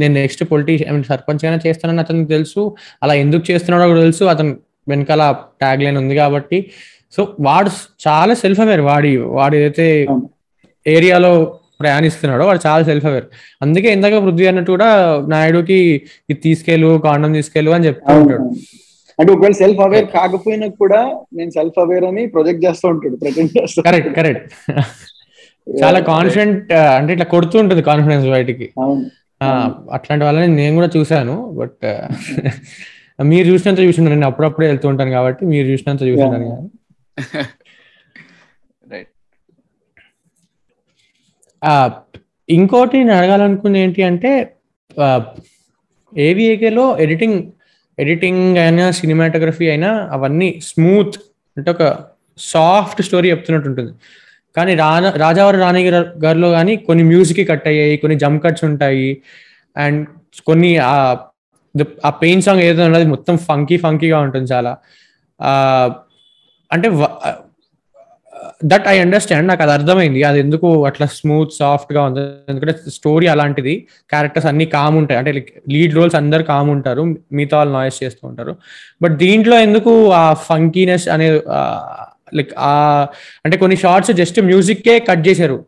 నేను 0.01 0.15
నెక్స్ట్ 0.21 0.43
పొలిటీషియన్ 0.53 1.05
సర్పంచ్ 1.11 1.43
అయినా 1.47 1.59
చేస్తానని 1.67 2.03
అతనికి 2.05 2.29
తెలుసు 2.35 2.63
అలా 3.03 3.15
ఎందుకు 3.25 3.45
చేస్తున్నాడో 3.51 3.87
కూడా 3.91 4.03
తెలుసు 4.07 4.25
అతను 4.33 4.53
వెనకాల 4.91 5.25
ట్యాగ్ 5.63 5.83
లైన్ 5.85 5.99
ఉంది 6.03 6.15
కాబట్టి. 6.23 6.59
సో 7.15 7.21
వాడు 7.47 7.71
చాలా 8.07 8.35
సెల్ఫ్ 8.45 8.63
అవేర్ 8.65 8.83
వాడి 8.91 9.13
వాడు 9.39 9.55
ఏదైతే. 9.61 9.87
ఏరియాలో 10.87 11.31
ప్రయాణిస్తున్నాడో 11.81 12.43
వాడు 12.49 12.61
చాలా 12.67 12.83
సెల్ఫ్ 12.89 13.07
అవేర్ 13.11 13.27
అందుకే 13.65 13.89
ఇందాక 13.97 14.19
పృథ్వీ 14.25 14.47
అన్నట్టు 14.51 14.73
కూడా 14.77 14.91
నాయుడుకి 15.33 15.79
ఇది 16.31 16.41
తీసుకెళ్ళు 16.47 16.91
కాండం 17.07 17.33
తీసుకెళ్ళు 17.39 17.71
అని 17.77 17.87
చెప్తూ 17.89 18.13
ఉంటాడు. 18.21 18.45
అంటే 19.19 19.31
ఒకవేళ 19.35 19.55
సెల్ఫ్ 19.63 19.81
అవేర్ 19.87 20.07
కాకపోయినా 20.15 20.69
కూడా 20.83 21.01
నేను 21.39 21.51
సెల్ఫ్ 21.59 21.79
అవేర్ 21.83 22.07
అని 22.11 22.23
ప్రొజెక్ట్ 22.35 22.63
చేస్తూ 22.67 22.87
ఉంటాడు 22.95 23.17
ప్రజెంట్ 23.25 23.53
చేస్తూ 23.59 23.83
కరెక్ట్ 23.89 24.13
కరెక్ట్ 24.21 24.47
చాలా 25.67 25.99
కాన్ఫిడెంట్ 26.09 26.59
అంటే 26.97 27.11
ఇట్లా 27.13 27.27
కొడుతూ 27.35 27.57
ఉంటుంది 27.63 27.83
కాన్ఫిడెన్స్ 27.91 28.27
బయటికి. 28.35 28.67
అట్లాంటి 29.97 30.25
వాళ్ళని 30.27 30.49
నేను 30.61 30.75
కూడా 30.79 30.91
చూశాను 30.97 31.37
బట్ 31.61 31.85
మీరు 33.31 33.47
చూసినంత 33.51 33.81
చూసినాను 33.87 34.13
నేను 34.15 34.27
అప్పుడప్పుడే 34.29 34.67
వెళ్తూ 34.71 34.87
ఉంటాను 34.93 35.11
కాబట్టి 35.11 35.43
మీరు 35.51 35.67
చూసినంత 35.73 36.03
చూసినాను 36.09 36.47
కానీ. 36.47 36.69
ఇంకోటి 42.49 42.97
నేను 43.01 43.15
అడగాలనుకుంది 43.19 43.79
ఏంటి 43.79 44.01
అంటే 44.09 44.31
ఏవిఏకేలో 46.13 46.85
ఎడిటింగ్ 47.05 47.39
ఎడిటింగ్ 47.99 48.59
అయినా 48.59 48.87
సినిమాటోగ్రఫీ 48.99 49.67
అయినా 49.69 49.91
అవన్నీ 50.15 50.49
స్మూత్ 50.69 51.17
అంటే 51.57 51.69
ఒక 51.71 51.85
సాఫ్ట్ 52.39 53.01
స్టోరీ 53.03 53.27
చెప్తున్నట్టు 53.33 53.69
ఉంటుంది. 53.71 53.93
కానీ 54.57 54.73
రానా 54.75 55.09
రాజావారి 55.17 55.59
రాణి 55.59 55.81
గారిలో 56.25 56.51
కానీ 56.51 56.73
కొన్ని 56.89 57.05
మ్యూజిక్ 57.05 57.41
కట్ 57.51 57.67
అయ్యాయి 57.69 57.97
కొన్ని 57.97 58.17
జంప్ 58.19 58.43
కట్స్ 58.45 58.65
ఉంటాయి. 58.65 59.09
అండ్ 59.77 60.01
కొన్ని 60.47 60.71
ఆ 62.07 62.11
పెయిన్ 62.23 62.43
సాంగ్ 62.43 62.63
ఏదో 62.69 62.83
ఉన్నది 62.85 63.07
మొత్తం 63.15 63.35
ఫంకీ 63.49 63.77
ఫంకీగా 63.77 64.19
ఉంటుంది 64.21 64.49
చాలా. 64.53 64.73
అంటే 66.71 66.89
దట్ 68.65 68.87
ఐ 68.89 68.95
అండర్స్టాండ్ 68.99 69.47
నాకు 69.49 69.63
అది 69.63 69.73
అర్థమైంది. 69.73 70.21
అది 70.23 70.39
ఎందుకు 70.41 70.69
అట్లా 70.87 71.07
స్మూత్ 71.17 71.53
సాఫ్ట్గా 71.53 72.03
ఉంది? 72.09 72.21
ఎందుకంటే 72.51 72.75
స్టోరీ 72.91 73.27
అలాంటిది 73.27 73.75
క్యారెక్టర్స్ 74.11 74.47
అన్ని 74.47 74.67
కామ్ 74.77 74.97
ఉంటాయి. 74.97 75.19
అంటే 75.19 75.33
లీడ్ 75.75 75.95
రోల్స్ 75.97 76.17
అందరు 76.23 76.45
కామ్ 76.53 76.71
ఉంటారు 76.71 77.03
మిగతా 77.39 77.57
వాళ్ళు 77.59 77.75
నాయిస్ 77.75 77.99
చేస్తూ 78.05 78.23
ఉంటారు. 78.31 78.53
బట్ 79.03 79.17
దీంట్లో 79.25 79.59
ఎందుకు 79.61 79.95
ఆ 80.23 80.25
ఫంకీనెస్ 80.49 81.07
అనే 81.09 81.29
లైక్ 82.33 82.53
ఆ 82.65 82.73
అంటే 83.45 83.57
కొన్ని 83.57 83.77
షార్ట్స్ 83.77 84.13
జస్ట్ 84.13 84.39
మ్యూజిక్ 84.43 84.83
కే 84.83 84.95
కట్ 85.09 85.29
చేశారు. 85.29 85.59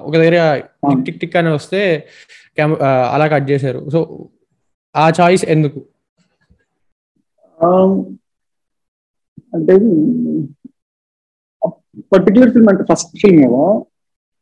ఒక 0.00 0.14
దగ్గర 0.14 0.36
టిక్ 1.04 1.20
టిక్ 1.20 1.36
అని 1.36 1.52
వస్తే 1.52 1.80
అలా 3.10 3.26
కట్ 3.28 3.50
చేశారు. 3.50 3.80
సో 3.90 4.00
ఆ 4.94 5.10
చాయిస్ 5.20 5.44
ఎందుకు? 5.48 5.80
అంటే 9.52 9.74
పర్టికులర్ 12.12 12.50
ఫిల్మ్ 12.50 12.68
అంటే 12.68 12.84
ఫస్ట్ 12.90 13.12
ఫిల్మ్ 13.22 13.40
కదా 13.44 13.64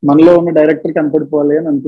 మనలో 0.03 0.33
ఉన్న 0.39 0.51
డైరెక్టర్ 0.51 0.93
కనపడిపోవాలి 0.93 1.55
అని 1.61 1.81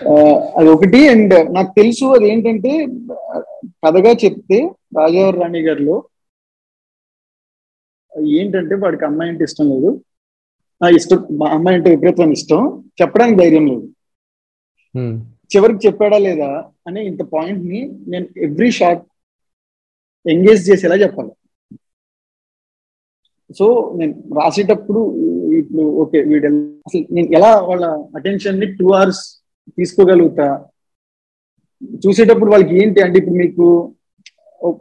ఆ, 0.00 0.12
అది 0.56 0.68
ఒకటి 0.68 1.00
అండ్ 1.08 1.34
నాకు 1.50 1.70
తెలుసు 1.76 2.06
అది 2.16 2.26
ఏంటంటే 2.28 2.72
కథగా 3.84 4.12
చెప్తే 4.24 4.58
రాజావారి 4.96 5.38
రాణి 5.38 5.60
గారిలో 5.60 5.96
ఏంటంటే 8.38 8.74
వాడికి 8.74 9.04
అమ్మాయి 9.04 9.30
అంటే 9.30 9.44
ఇష్టం 9.44 9.66
లేదు. 9.74 9.90
ఆ 10.80 10.88
ఇష్టం 10.98 11.20
మా 11.38 11.46
అమ్మాయి 11.56 11.76
అంటే 11.76 11.90
విపరీతం 11.90 12.32
ఇష్టం. 12.38 12.60
చెప్పడానికి 13.00 13.38
ధైర్యం 13.40 13.66
లేదు. 13.66 13.86
చివరికి 15.52 15.80
చెప్పాడా 15.86 16.18
లేదా 16.18 16.50
అనే 16.86 17.00
ఇంత 17.06 17.22
పాయింట్ని 17.34 17.80
నేను 18.12 18.26
ఎవ్రీ 18.46 18.70
షాట్ 18.78 19.02
ఎంగేజ్ 20.26 20.62
చేసేలా 20.70 20.96
చెప్పాలి. 20.96 21.32
సో 23.58 23.66
నేను 23.98 24.14
రాసేటప్పుడు 24.38 25.00
ఇప్పుడు 25.58 25.82
ఓకే 26.02 26.18
వీడు 26.22 26.46
అసలు 26.86 27.04
నేను 27.10 27.28
ఎలా 27.36 27.52
వాళ్ళ 27.60 27.84
అటెన్షన్ని 28.16 28.66
టూ 28.78 28.86
అవర్స్ 28.94 29.22
తీసుకోగలుగుతా? 29.78 30.48
చూసేటప్పుడు 32.06 32.50
వాళ్ళకి 32.50 32.74
ఏంటి? 32.82 33.00
అంటే 33.00 33.16
ఇప్పుడు 33.18 33.34
మీకు 33.34 33.66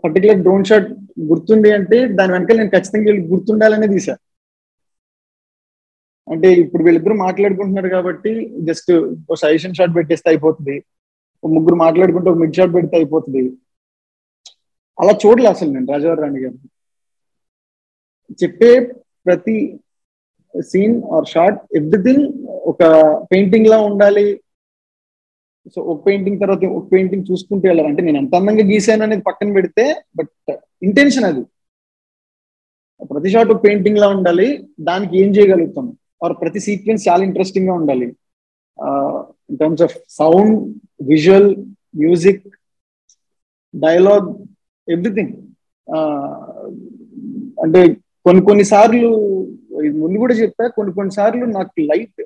పర్టికులర్ 0.03 0.41
డ్రోన్ 0.45 0.67
షాట్ 0.69 0.87
గుర్తుంది 1.31 1.69
అంటే 1.77 1.97
దాని 2.17 2.33
వెనక 2.35 2.55
నేను 2.59 2.73
ఖచ్చితంగా 2.75 3.07
వీళ్ళు 3.07 3.23
గుర్తుండాలనే 3.33 3.87
తీసా 3.93 4.15
అంటే 6.27 6.47
ఇప్పుడు 6.63 6.83
వీళ్ళిద్దరు 6.85 7.15
మాట్లాడుకుంటున్నారు 7.25 7.89
కాబట్టి 7.95 8.31
జస్ట్ 8.69 8.89
ఒక 9.29 9.37
సజెషన్ 9.43 9.77
షాట్ 9.77 9.93
పెట్టేస్తే 9.97 10.27
అయిపోతుంది. 10.31 10.75
ఒక 11.43 11.51
ముగ్గురు 11.55 11.77
మాట్లాడుకుంటే 11.85 12.29
ఒక 12.31 12.39
మిడ్ 12.41 12.57
షాట్ 12.57 12.73
పెడితే 12.77 12.95
అయిపోతుంది. 12.99 13.43
అలా 14.97 15.13
చూడలే 15.23 15.49
అసలు 15.55 15.69
నేను 15.75 15.87
రాజావారి 15.93 16.21
రాణి 16.21 16.39
గారు 16.43 16.57
చెప్పే 18.41 18.71
ప్రతి 19.25 19.57
సీన్ 20.53 20.95
ఆర్ 21.15 21.29
షార్ట్ 21.33 21.59
ఎవ్రీథింగ్ 21.79 22.25
ఒక 22.71 22.81
పెయింటింగ్ 23.31 23.71
లా 23.73 23.77
ఉండాలి 23.89 24.25
సో 25.75 25.81
ఒక 25.81 26.05
పెయింటింగ్ 26.07 26.39
తర్వాత 26.39 26.65
ఒక 26.65 26.91
పెయింటింగ్ 26.91 27.25
చూసుకుంటూ 27.31 27.67
వెళ్ళాలి. 27.67 27.89
అంటే 27.89 28.01
నేను 28.01 28.17
ఎంత 28.17 28.35
అందంగా 28.35 28.63
గీసాను 28.71 29.03
అనేది 29.03 29.21
పక్కన 29.21 29.53
పెడితే 29.53 29.85
బట్ 30.17 30.53
ఇంటెన్షన్ 30.83 31.23
అది. 31.23 31.43
ప్రతి 33.05 33.29
షాట్ 33.29 33.49
ఒక 33.49 33.63
పెయింటింగ్ 33.63 33.97
లా 33.97 34.07
ఉండాలి. 34.07 34.47
దానికి 34.79 35.13
ఏం 35.19 35.29
చేయగలుగుతాం? 35.35 35.97
ఆర్ 36.23 36.33
ప్రతి 36.41 36.59
సీక్వెన్స్ 36.59 37.07
చాలా 37.07 37.23
ఇంట్రెస్టింగ్గా 37.23 37.73
ఉండాలి. 37.73 38.07
In 39.49 39.57
terms 39.57 39.81
of 39.81 39.95
sound 40.09 40.55
visual 41.09 41.49
music 41.95 42.47
dialogue 43.75 44.27
everything 44.91 45.33
అంటే 47.63 47.81
కొన్ని 48.25 48.41
కొన్ని 48.45 48.63
సార్లు 48.63 49.09
ముందు 50.01 50.17
కూడా 50.17 50.33
చెప్పా 50.33 50.67
కొన్ని 50.67 50.93
కొన్ని 50.93 51.13
సార్లు 51.13 51.45
నాకు 51.45 51.73
లైట్ 51.79 52.21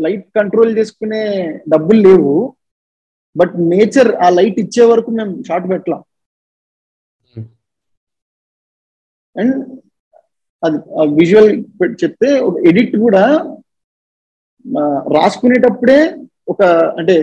లైట్ 0.00 0.26
కంట్రోల్ 0.36 0.78
చేసుకునే 0.78 1.22
డబ్బులు 1.68 2.00
లేవు. 2.08 2.32
బట్ 3.36 3.54
నేచర్ 3.70 4.10
ఆ 4.18 4.30
లైట్ 4.36 4.58
ఇచ్చే 4.62 4.84
వరకు 4.90 5.10
మేము 5.16 5.32
షార్ట్ 5.48 5.66
పెట్టలాం. 5.70 6.02
అండ్ 9.36 9.54
అది 10.62 10.78
విజువల్ 11.16 11.50
చెప్తే 12.02 12.28
ఒక 12.46 12.56
ఎడిట్ 12.68 12.94
కూడా 13.02 13.24
రాసుకునేటప్పుడే 15.16 15.98
ఒక 16.48 16.62
అంటే 16.98 17.16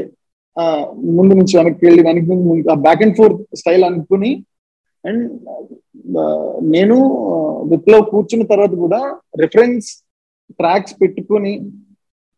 ముందు 1.10 1.34
నుంచి 1.34 1.54
వెనక్కి 1.60 1.84
వెళ్ళి 1.86 2.02
వెనక్కి 2.08 2.30
ముందు 2.42 2.72
ఆ 2.72 2.84
బ్యాక్ 2.84 3.04
అండ్ 3.04 3.16
ఫోర్త్ 3.18 3.42
స్టైల్ 3.60 3.84
అనుకుని 3.88 4.32
అండ్ 5.04 5.24
నేను 6.74 6.96
ఆ, 7.26 7.36
విప్లవ్ 7.72 8.04
కూర్చున్న 8.12 8.44
తర్వాత 8.52 8.74
కూడా 8.84 9.00
రిఫరెన్స్ 9.42 9.88
ట్రాక్స్ 10.60 10.94
పెట్టుకొని 11.02 11.54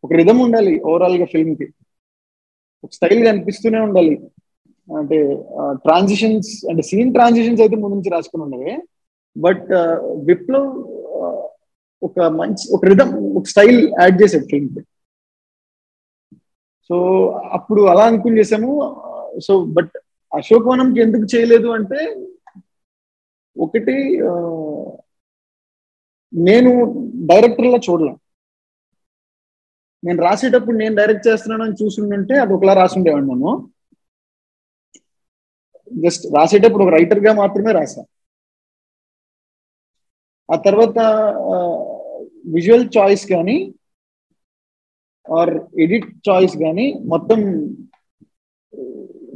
ఒక 0.04 0.12
రిధం 0.14 0.38
ఉండాలి 0.44 0.72
ఓవరాల్గా 0.86 1.26
ఫిల్మ్కి 1.32 1.66
ఒక 2.86 2.92
స్టైల్ 2.98 3.20
కనిపిస్తూనే 3.26 3.78
ఉండాలి. 3.86 4.14
అంటే 4.88 5.18
ట్రాన్సిషన్స్ 5.84 6.50
అంటే 6.70 6.82
సీన్ 6.90 7.12
ట్రాన్సిషన్స్ 7.12 7.62
అయితే 7.62 7.76
ముందు 7.76 7.94
నుంచి 7.94 8.12
రాసుకుని 8.14 8.44
ఉండవే. 8.46 8.74
బట్ 9.36 9.70
విప్లవ్ 10.28 10.68
ఒక 12.02 12.18
మంచి 12.40 12.64
ఒక 12.74 12.84
రిధమ్ 12.84 13.14
ఒక 13.38 13.46
స్టైల్ 13.52 13.78
యాడ్ 14.00 14.16
చేసాడు 14.22 14.46
ఫిల్మ్ 14.50 14.76
సో 16.90 16.96
అప్పుడు 17.52 17.82
అలా 17.92 18.04
అనుకుని 18.10 18.38
చేసాము 18.38 18.70
సో 19.46 19.52
బట్ 19.76 19.94
అశోక్ 20.32 20.68
వనంకి 20.68 21.00
ఎందుకు 21.00 21.26
చేయలేదు 21.32 21.68
అంటే 21.68 22.00
ఒకటి 23.56 23.96
నేను 26.32 26.70
డైరెక్టర్ 27.30 27.66
లా 27.66 27.78
నేను 30.06 30.20
రాసేటప్పుడు 30.22 30.76
నేను 30.76 30.94
డైరెక్ట్ 31.00 31.28
చేస్తున్నాను 31.28 31.64
అని 31.66 31.78
చూసుంటే 31.80 32.34
అది 32.42 32.52
ఒకలా 32.56 32.74
రాసుండేవాడిని 32.80 33.30
నేను. 33.32 33.52
జస్ట్ 36.00 36.24
రాసేటప్పుడు 36.36 36.84
ఒక 36.84 36.92
రైటర్గా 36.96 37.32
మాత్రమే 37.40 37.72
రాసా 37.72 38.02
ఆ 40.48 40.56
తర్వాత 40.66 40.98
విజువల్ 42.54 42.84
చాయిస్ 42.96 43.24
కానీ 43.32 43.56
ఆర్ 45.26 45.52
ఎడిట్ 45.84 46.10
చాయిస్ 46.28 46.54
కానీ 46.56 46.86
మొత్తం 47.12 47.40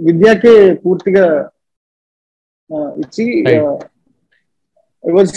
విద్యాకే 0.06 0.52
పూర్తిగా 0.84 1.24
ఇచ్చి. 3.02 3.24
I 5.04 5.12
was 5.16 5.34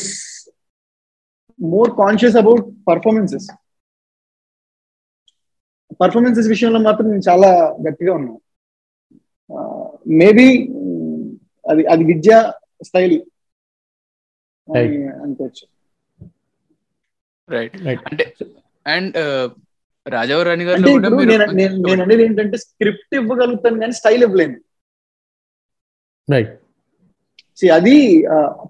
more 1.59 1.91
conscious 2.01 2.38
about 2.41 2.63
performances 2.89 3.47
performances 6.01 6.47
విషయంలో 6.47 6.79
మాత్రం 6.79 7.07
నేను 7.09 7.25
చాలా 7.29 7.49
గట్టిగా 7.88 8.13
ఉన్నాను. 8.13 8.39
మేబీ 10.21 10.47
అది 11.71 11.84
అది 11.86 12.03
విద్య 12.03 12.31
స్టైల్. 12.84 13.17
అనుకోవచ్చు. 15.23 15.65
రైట్ 17.49 18.03
అంటే 18.11 18.25
అండ్ 18.88 19.17
రాజావరాణి 20.07 20.65
గారు 20.65 20.81
నేను 20.81 22.01
అనేది 22.01 22.23
ఏంటంటే 22.23 22.57
స్క్రిప్ట్ 22.57 23.15
ఇవ్వగలుగుతాను 23.15 23.79
కానీ 23.79 23.93
స్టైల్ 23.93 24.23
ఇవ్వలేను. 24.23 24.57
రైట్ 26.27 26.53
అది 27.77 27.97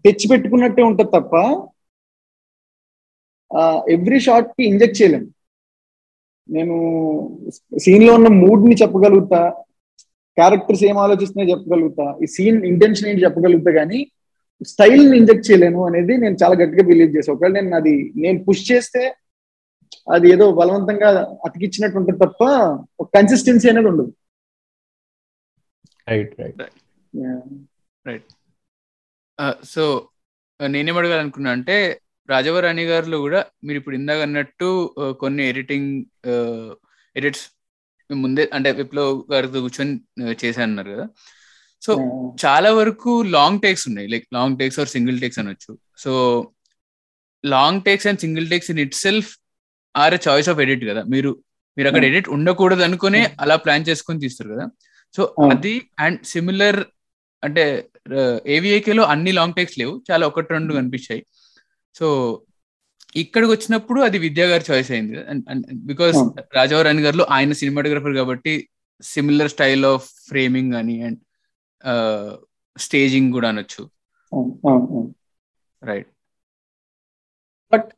తెచ్చి 0.03 0.25
పెట్టుకున్నట్టే 0.29 0.81
ఉంటది 0.81 1.11
తప్ప 1.15 1.35
ఎవ్రీ 3.91 4.19
షాట్కి 4.19 4.63
ఇంజెక్ట్ 4.63 5.01
చేయలేను 5.01 5.27
నేను 6.49 6.75
సీన్లో 7.83 8.11
ఉన్న 8.13 8.29
మూడ్ని 8.41 8.75
చెప్పగలుగుతా 8.81 9.41
క్యారెక్టర్స్ 10.37 10.83
ఏం 10.89 10.97
ఆలోచిస్తున్నాయో 10.97 11.51
చెప్పగలుగుతా 11.53 12.05
ఈ 12.23 12.27
సీన్ 12.35 12.59
ఇంటెన్షన్ 12.71 13.09
ఏంటి 13.09 13.25
చెప్పగలుగుతా 13.25 13.71
కానీ 13.71 13.99
స్టైల్ని 14.61 15.15
ఇంజెక్ట్ 15.17 15.47
చేయలేను 15.49 15.79
అనేది 15.85 16.13
నేను 16.17 16.35
చాలా 16.41 16.55
గట్టిగా 16.61 16.83
బిలీవ్ 16.89 17.15
చేసాను 17.15 17.35
ఒకవేళ 17.35 17.53
నేను 17.59 17.75
అది 17.75 17.93
నేను 18.23 18.37
పుష్ 18.47 18.63
చేస్తే 18.69 19.01
అది 20.07 20.27
ఏదో 20.33 20.45
బలవంతంగా 20.59 21.09
అతికిచ్చినట్టు 21.47 21.97
ఉంటుంది 21.99 22.19
తప్ప 22.23 22.41
ఒక 22.99 23.07
కన్సిస్టెన్సీ 23.17 23.67
అనేది 23.71 23.89
ఉండదు. 23.91 24.11
Right 26.07 26.33
right 26.41 26.63
Yeah. 27.13 27.41
సో 29.65 29.83
నేనేం 30.59 30.97
అడగాలనుకున్నా 30.97 31.49
అంటే 31.51 31.75
రాజవరాణి 32.29 32.83
గారిలో 32.83 33.17
కూడా 33.17 33.45
మీరు 33.63 33.77
ఇప్పుడు 33.77 33.95
ఇందాక 33.95 34.21
అన్నట్టు 34.21 34.95
కొన్ని 35.19 35.47
ఎడిటింగ్ 35.47 36.05
ఎడిట్స్ 37.17 37.49
ముందే 38.13 38.49
అంటే 38.53 38.71
విప్లవ్ 38.71 39.23
గారితో 39.31 39.61
కూర్చొని 39.61 39.99
చేశాను 40.45 40.63
అన్నారు 40.63 40.91
కదా. 40.91 41.07
సో. 41.81 41.95
చాలా 42.45 42.73
వరకు 42.73 43.21
లాంగ్ 43.21 43.59
టేక్స్ 43.59 43.87
ఉన్నాయి. 43.87 44.07
Like 44.07 44.27
long 44.33 44.57
takes 44.57 44.79
or 44.79 44.87
single 44.87 45.21
takes 45.21 45.39
అనొచ్చు. 45.39 45.77
So 45.97 46.47
long 47.45 47.81
takes 47.81 48.07
and 48.07 48.19
single 48.19 48.49
takes 48.49 48.71
in 48.71 48.79
itself 48.93 49.37
are 49.97 50.13
a 50.13 50.17
choice 50.27 50.49
of 50.49 50.59
edit 50.59 50.85
కదా. 50.85 51.03
మీరు 51.03 51.43
మీరు 51.77 51.87
అక్కడ. 51.87 52.05
ఎడిట్ 52.05 52.29
ఉండకూడదు 52.29 52.81
అనుకునే 52.81 53.35
అలా 53.41 53.55
ప్లాన్ 53.55 53.85
చేసుకొని 53.89 54.19
తీస్తారు 54.19 54.49
కదా. 54.49 54.67
సో. 55.15 55.35
అది 55.51 55.81
అండ్ 55.99 56.25
సిమిలర్ 56.25 56.83
అంటే 57.43 57.87
ఏవిఐకే 58.47 58.93
లో 58.93 59.03
అన్ని 59.03 59.31
లాంగ్ 59.31 59.53
టేక్స్ 59.53 59.79
లేవు. 59.79 60.03
చాలా 60.11 60.27
ఒకటి 60.27 60.47
రెండు 60.49 60.73
కనిపించాయి. 60.73 61.25
సో 61.95 62.07
ఇక్కడికి 63.15 63.51
వచ్చినప్పుడు 63.51 63.99
అది 64.01 64.17
విద్యా 64.17 64.45
గారి 64.45 64.63
చాయిస్ 64.71 64.91
అయింది 64.91 65.15
బికాస్. 65.73 66.17
రాజావరాణి 66.55 67.01
గారిలో 67.01 67.25
ఆయన 67.29 67.51
సినిమాటోగ్రఫర్ 67.51 68.15
కాబట్టి 68.15 68.53
సిమిలర్ 69.01 69.49
స్టైల్ 69.49 69.85
ఆఫ్ 69.85 70.07
ఫ్రేమింగ్ 70.29 70.73
అని 70.73 70.95
అండ్ 71.01 71.19
స్టేజింగ్ 72.77 73.31
కూడా 73.33 73.49
అనొచ్చు. 73.49 73.83
రైట్ 75.83 76.09
బట్ 77.73 77.89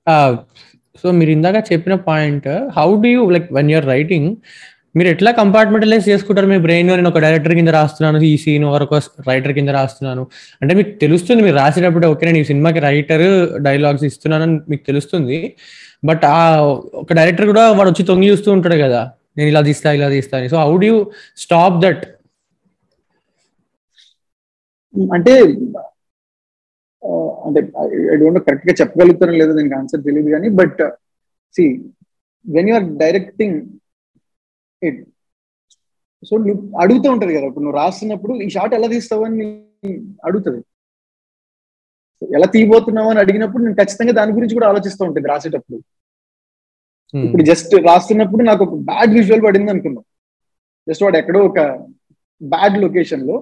సో 1.04 1.08
మీరు 1.12 1.32
ఇందాక 1.32 1.58
చెప్పిన 1.72 1.96
point 2.10 2.48
how 2.78 2.88
do 3.02 3.08
you 3.08 3.22
like 3.30 3.48
when 3.54 3.72
you're 3.72 3.86
writing 3.86 4.30
మీరు 4.98 5.10
ఎట్లా 5.14 5.32
కంపార్ట్మెంటలైజ్ 5.40 6.06
చేసుకుంటారు 6.12 6.48
మీ 6.52 6.58
బ్రెయిన్ 6.66 6.90
నేను 7.00 7.10
ఒక 7.12 7.22
డైరెక్టర్ 7.26 7.56
కింద 7.60 7.72
రాస్తున్నాను 7.78 8.20
ఈ 8.32 8.36
సీన్ 8.44 8.66
ఒక 8.70 9.00
రైటర్ 9.30 9.54
కింద 9.58 9.72
రాస్తున్నాను. 9.80 10.24
అంటే 10.62 10.74
మీకు 10.80 10.92
తెలుస్తుంది 11.04 11.42
మీరు 11.48 11.58
రాసేటప్పుడు 11.64 12.08
ఓకే 12.14 12.26
నేను 12.30 12.40
ఈ 12.44 12.46
సినిమాకి 12.52 12.82
రైటర్ 12.90 13.26
డైలాగ్స్ 13.68 14.06
ఇస్తున్నానని 14.10 14.58
మీకు 14.72 14.84
తెలుస్తుంది. 14.90 15.40
బట్ 16.10 16.24
ఆ 16.36 16.40
ఒక 17.04 17.10
డైరెక్టర్ 17.20 17.48
కూడా 17.52 17.64
వాడు 17.78 17.90
వచ్చి 17.94 18.06
తొంగి 18.12 18.32
చూస్తూ 18.34 18.50
ఉంటాడు 18.58 18.78
కదా 18.86 19.02
నేను 19.38 19.48
ఇలా 19.54 19.62
తీస్తా 19.70 19.92
ఇలా 20.00 20.10
తీస్తా 20.18 20.36
అని. 20.40 20.50
So 20.54 20.58
how 20.66 20.74
do 20.84 20.88
you 20.92 20.98
stop 21.46 21.78
that 21.86 22.04
అంటే 25.16 25.34
అంటే 27.48 27.60
ఐ 28.12 28.16
డోంట్ 28.22 28.40
కరెక్ట్గా 28.46 28.74
చెప్పగలుగుతానో 28.82 29.34
లేదో 29.42 29.54
దీనికి 29.58 29.76
ఆన్సర్ 29.80 30.02
తెలియదు 30.06 30.30
కానీ 30.36 30.50
but 30.60 30.80
see 31.56 31.64
when 32.46 32.70
you're 32.70 32.88
directing 33.02 33.58
it 34.88 35.02
so 36.30 36.34
నువ్వు 36.38 36.62
అడుగుతూ 36.82 37.08
ఉంటది 37.12 37.34
కదా 37.36 37.46
ఇప్పుడు 37.50 37.66
నువ్వు 37.66 37.80
రాస్తున్నప్పుడు 37.80 38.34
ఈ 38.46 38.48
షాట్ 38.50 38.74
ఎలా 38.78 38.88
తీస్తావు 38.88 39.24
అని 39.26 39.48
అడుగుతుంది 40.28 40.62
ఎలా 42.22 42.48
తీయబోతున్నావు 42.48 43.10
అని 43.10 43.20
అడిగినప్పుడు 43.20 43.64
నేను 43.64 43.76
ఖచ్చితంగా 43.76 44.14
దాని 44.14 44.36
గురించి 44.38 44.56
కూడా 44.58 44.68
ఆలోచిస్తూ 44.68 45.02
ఉంటుంది 45.06 45.28
రాసేటప్పుడు. 45.28 45.78
ఇప్పుడు 47.14 47.44
జస్ట్ 47.44 47.74
రాస్తున్నప్పుడు 47.88 48.44
నాకు 48.44 48.62
ఒక 48.64 48.76
బ్యాడ్ 48.90 49.14
విజువల్ 49.14 49.44
పడింది 49.46 49.72
అనుకున్నాం. 49.72 50.06
జస్ట్ 50.88 51.04
వాడు 51.04 51.18
ఎక్కడో 51.18 51.42
ఒక 51.50 51.60
బ్యాడ్ 52.42 52.78
లొకేషన్లో 52.84 53.36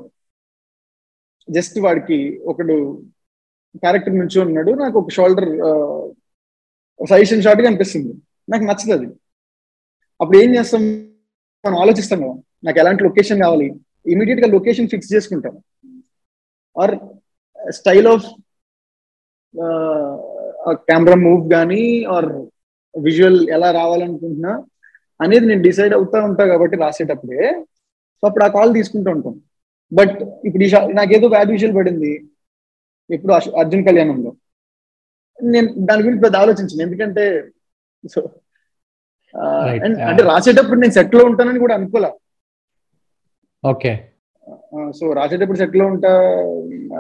జస్ట్ 1.48 1.78
వాడికి 1.80 2.18
ఒకడు 2.44 2.76
క్యారెక్టర్ 3.84 4.20
నుంచి 4.20 4.38
ఉన్నాడు. 4.40 4.72
నాకు 4.84 4.98
ఒక 5.00 5.12
షోల్డర్ 5.12 5.50
సజెషన్ 7.00 7.44
షాట్గా 7.46 7.68
అనిపిస్తుంది. 7.68 8.14
నాకు 8.52 8.64
నచ్చదు 8.64 8.94
అది. 8.98 9.08
అప్పుడు 10.22 10.38
ఏం 10.38 10.50
చేస్తాం? 10.56 10.84
మనం 11.66 11.78
ఆలోచిస్తాం 11.78 12.20
కదా. 12.22 12.42
నాకు 12.64 12.80
ఎలాంటి 12.80 13.04
లొకేషన్ 13.04 13.42
కావాలి? 13.42 13.74
ఇమీడియట్గా 14.08 14.48
లొకేషన్ 14.48 14.88
ఫిక్స్ 14.88 15.14
చేసుకుంటాం. 15.14 15.56
Or 16.82 16.96
style 17.72 18.08
of 18.08 18.26
camera 20.70 21.16
move 21.16 21.52
కానీ 21.52 22.04
ఆర్ 22.04 22.26
విజువల్ 23.02 23.50
ఎలా 23.50 23.72
రావాలనుకుంటున్నా 23.72 24.64
అనేది 25.22 25.46
నేను 25.46 25.62
డిసైడ్ 25.62 25.94
అవుతా 25.94 26.22
ఉంటా 26.26 26.48
కాబట్టి 26.48 26.78
రాసేటప్పుడే. 26.78 27.66
సో 28.22 28.28
అప్పుడు 28.28 28.44
ఆ 28.44 28.48
కాల్ 28.48 28.74
తీసుకుంటూ 28.74 29.12
ఉంటాం. 29.12 29.42
బట్ 29.94 30.22
ఇప్పుడు 30.46 30.64
ఈ 30.64 30.72
నాకేదో 30.94 31.28
బ్యాడ్ 31.28 31.52
విజువల్ 31.52 31.76
పడింది. 31.76 32.26
ఇప్పుడు 33.10 33.34
అర్జున్ 33.34 33.86
కళ్యాణంలో. 33.86 34.36
నేను 35.44 35.74
దాని 35.78 36.04
గురించి 36.04 36.22
పెద్ద 36.22 36.36
ఆలోచించను. 36.36 36.82
ఎందుకంటే 36.82 37.50
సో 38.12 38.30
అంటే 40.08 40.24
రాసేటప్పుడు 40.24 40.80
నేను 40.80 40.92
సెట్లో 40.92 41.26
ఉంటానని 41.26 41.60
కూడా 41.60 41.76
అనుకోలే. 41.76 42.12
ఓకే. 43.64 43.92
సో 44.98 45.14
రాసేటప్పుడు 45.14 45.58
సెట్లో 45.58 45.86
ఉంటా 45.86 46.12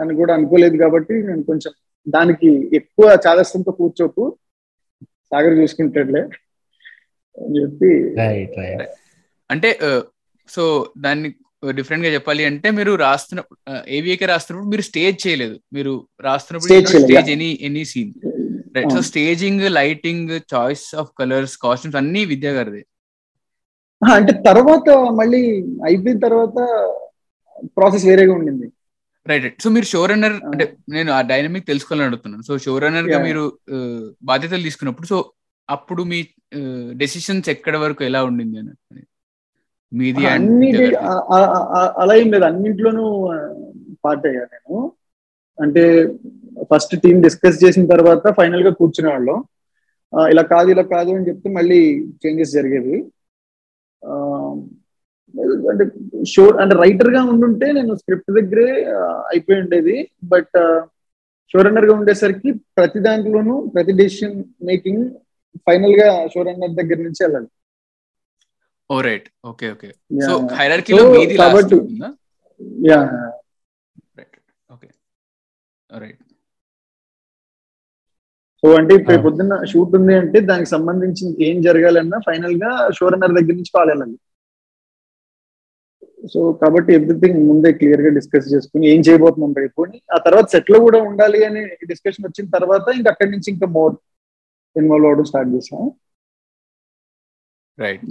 అని 0.02 0.14
కూడా 0.16 0.34
అనుకోలేదు 0.34 0.78
కాబట్టి 0.78 1.14
నేను 1.28 1.44
కొంచెం 1.44 1.72
దానికి 2.08 2.50
ఎక్కువ 2.76 3.18
చాదస్తంతో 3.26 3.72
కూర్చోకు 3.72 4.24
సాగర్ 5.32 5.60
చూసుకుంటాడులే 5.60 6.24
అని 7.38 7.62
చెప్పి 7.62 7.90
రైట్ 8.20 8.56
రైట్ 8.58 8.84
అంటే 9.50 9.70
సో 10.50 10.64
దాన్ని 10.98 11.30
డిఫరెంట్గా 11.64 12.12
చెప్పాలి 12.14 12.44
అంటే 12.46 12.72
మీరు 12.72 12.94
రాస్తున్న 12.96 13.42
ఏవిఏకే 13.88 14.26
రాస్తున్నప్పుడు 14.26 14.72
మీరు 14.72 14.82
స్టేజ్ 14.82 15.28
చేయలేదు. 15.28 15.56
మీరు 15.74 15.94
రాస్తున్నప్పుడు 16.20 16.72
stage 17.04 17.30
any 17.30 17.50
any 17.62 17.84
scene. 17.86 18.12
Right 18.76 18.91
so. 18.91 19.01
Staging 19.01 19.61
lighting 19.61 20.39
choice 20.53 20.95
of 20.95 21.09
colours 21.19 21.57
costumes 21.57 21.97
అన్ని 21.97 22.26
విద్యా 22.26 22.51
గారిది. 22.51 22.86
అంటే 24.13 24.34
తర్వాత 24.45 24.88
మళ్ళీ 25.19 25.41
అయిపోయిన 25.86 26.19
తర్వాత 26.19 26.57
ప్రాసెస్ 27.78 28.05
వేరేగా 28.05 28.34
ఉండింది. 28.34 28.67
రైట్ 29.28 29.43
రైట్ 29.43 29.61
సో 29.61 29.69
మీరు 29.69 29.86
షో 29.86 30.05
రన్నర్. 30.05 30.34
అంటే 30.34 30.65
నేను 30.89 31.11
ఆ 31.11 31.21
డైనమిక్ 31.21 31.67
తెలుసుకోవాలని 31.67 32.07
అడుగుతున్నాను. 32.07 32.43
సో 32.43 32.57
షో 32.57 32.78
రన్నర్గా. 32.78 33.24
మీరు 33.24 33.43
బాధ్యతలు 34.24 34.61
తీసుకున్నప్పుడు 34.61 35.07
సో 35.07 35.32
అప్పుడు 35.69 36.03
మీ 36.03 36.28
డెసిషన్స్ 36.91 37.49
ఎక్కడ 37.49 37.78
వరకు 37.78 38.03
ఎలా 38.03 38.24
ఉండింది 38.24 38.57
అని? 38.59 39.03
మీది 39.93 40.26
అన్ని 40.26 40.69
అలా 42.01 42.13
ఏం 42.15 42.32
లేదు. 42.32 42.43
అన్నింట్లోనూ 42.43 43.05
పార్ట్ 44.05 44.26
అయ్యా 44.28 44.43
నేను. 44.53 44.91
అంటే 45.58 45.84
ఫస్ట్ 46.72 46.93
టీం 47.04 47.16
డిస్కస్ 47.26 47.62
చేసిన 47.64 47.86
తర్వాత 47.93 48.34
ఫైనల్గా 48.39 48.72
కూర్చునే 48.80 49.10
వాళ్ళం 49.14 49.39
ఇలా 50.34 50.43
కాదు 50.54 50.70
ఇలా 50.74 50.86
కాదు 50.95 51.12
అని 51.18 51.28
చెప్తే 51.30 51.49
మళ్ళీ 51.58 51.80
చేంజెస్ 52.24 52.56
జరిగేవి. 52.58 52.97
అంటే 55.72 55.84
షో 56.34 56.43
అంటే 56.62 56.74
రైటర్గా 56.84 57.22
ఉండుంటే 57.32 57.68
నేను 57.78 57.93
స్క్రిప్ట్ 58.01 58.32
దగ్గరే 58.39 58.68
అయిపోయి 59.32 59.60
ఉండేది. 59.64 59.95
బట్ 60.34 60.58
షో 61.51 61.62
రన్నర్గా 61.66 61.93
ఉండేసరికి 61.99 62.49
ప్రతి 62.78 62.99
దాంట్లోనూ 63.08 63.56
ప్రతి 63.76 63.93
డెసిషన్ 64.01 64.38
మేకింగ్ 64.70 65.04
ఫైనల్గా 65.68 66.08
షో 66.34 66.41
రన్నర్ 66.47 66.78
దగ్గర 66.80 66.97
నుంచి 67.08 67.22
వెళ్ళాలి. 67.26 67.49
Oh 68.89 68.95
right 69.08 69.28
okay 69.51 69.68
okay 69.76 69.89
so. 70.28 70.34
హైరార్కీలో 70.60 71.04
మీది 71.14 71.36
లాస్ట్ 71.41 71.74
యా 72.89 72.99
రైట్ 75.94 76.22
సో 78.64 78.70
అంటే 78.80 78.94
ఇప్పుడు 78.98 79.16
Ah. 79.16 79.24
పొద్దున్న 79.24 79.54
షూట్ 79.72 79.94
ఉంది 79.98 80.14
అంటే 80.20 80.39
దానికి 80.50 80.70
సంబంధించి 80.70 81.26
ఏం 81.48 81.58
జరగాలన్నా 81.66 82.18
ఫైనల్గా 82.28 82.70
షో 82.98 83.06
రన్నర్ 83.14 83.34
దగ్గర 83.38 83.56
నుంచి 83.58 83.74
కాల్ 83.76 83.89
వెళ్ళాలి. 83.91 84.16
సో 86.34 86.39
కాబట్టి 86.62 86.91
ఎవ్రీథింగ్ 86.94 87.39
ముందే 87.48 87.70
క్లియర్గా 87.80 88.10
డిస్కస్ 88.18 88.48
చేసుకుని 88.54 88.86
ఏం 88.91 89.02
చేయబోతున్నాం 89.08 89.54
రేపు 89.62 89.84
ఆ 90.16 90.20
తర్వాత 90.28 90.48
సెట్లో 90.54 90.78
కూడా 90.86 91.00
ఉండాలి 91.10 91.39
అనే 91.46 91.62
డిస్కషన్ 91.91 92.28
వచ్చిన 92.28 92.48
తర్వాత 92.56 92.88
ఇంకా 93.00 93.12
అక్కడి 93.14 93.32
నుంచి 93.32 93.50
ఇంకా 93.54 93.68
మోర్ 93.78 93.96
ఇన్వాల్వ్ 94.76 95.08
అవ్వడం 95.10 95.28
స్టార్ట్ 95.32 95.52
చేసాం 95.56 95.84
రైట్ 97.78 98.06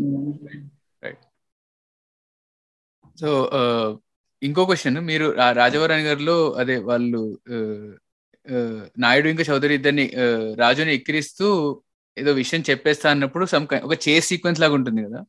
సో 3.18 3.30
ఇంకో 4.42 4.62
క్వశ్చన్ 4.68 4.98
మీరు 5.10 5.26
రాజవరాణి 5.60 6.04
గారిలో 6.08 6.36
అదే 6.60 6.76
వాళ్ళు 6.90 7.20
నాయుడు 8.98 9.28
ఇంకా 9.32 9.44
చౌదరి 9.50 9.74
ఇద్దరిని 9.78 10.06
రాజుని 10.62 10.92
ఎక్కిరిస్తూ 10.98 11.48
ఏదో 12.16 12.30
విషయం 12.40 12.62
చెప్పేస్తా 12.70 13.06
అన్నప్పుడు 13.10 13.44
సమ్ 13.52 13.66
ఒక 13.88 13.96
చేస్ 14.08 14.26
సీక్వెన్స్ 14.30 14.60
లాగా 14.62 14.74
ఉంటుంది 14.78 15.00
కదా. 15.06 15.20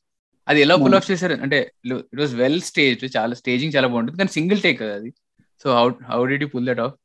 అది 0.47 0.59
ఎలా 0.61 0.76
పుల్ 0.84 0.97
ఆఫ్ 0.99 1.09
చేశారు? 1.11 1.36
అంటే 1.45 1.59
ఇట్ 1.86 2.22
వాస్ 2.24 2.34
వెల్ 2.41 2.61
స్టేజ్ 2.70 3.05
చాలా 3.18 3.34
స్టేజింగ్ 3.41 3.76
చాలా 3.76 3.88
బాగుంటుంది. 3.88 4.20
కానీ 4.22 4.34
సింగిల్ 4.38 4.64
టేక్ 4.66 4.78
కదా 4.82 4.95
అది. 4.95 5.11
So 5.64 5.70
how 5.78 5.86
how 6.11 6.20
did 6.32 6.43
you 6.45 6.49
pull 6.55 6.68
that 6.72 6.84
off 6.86 6.95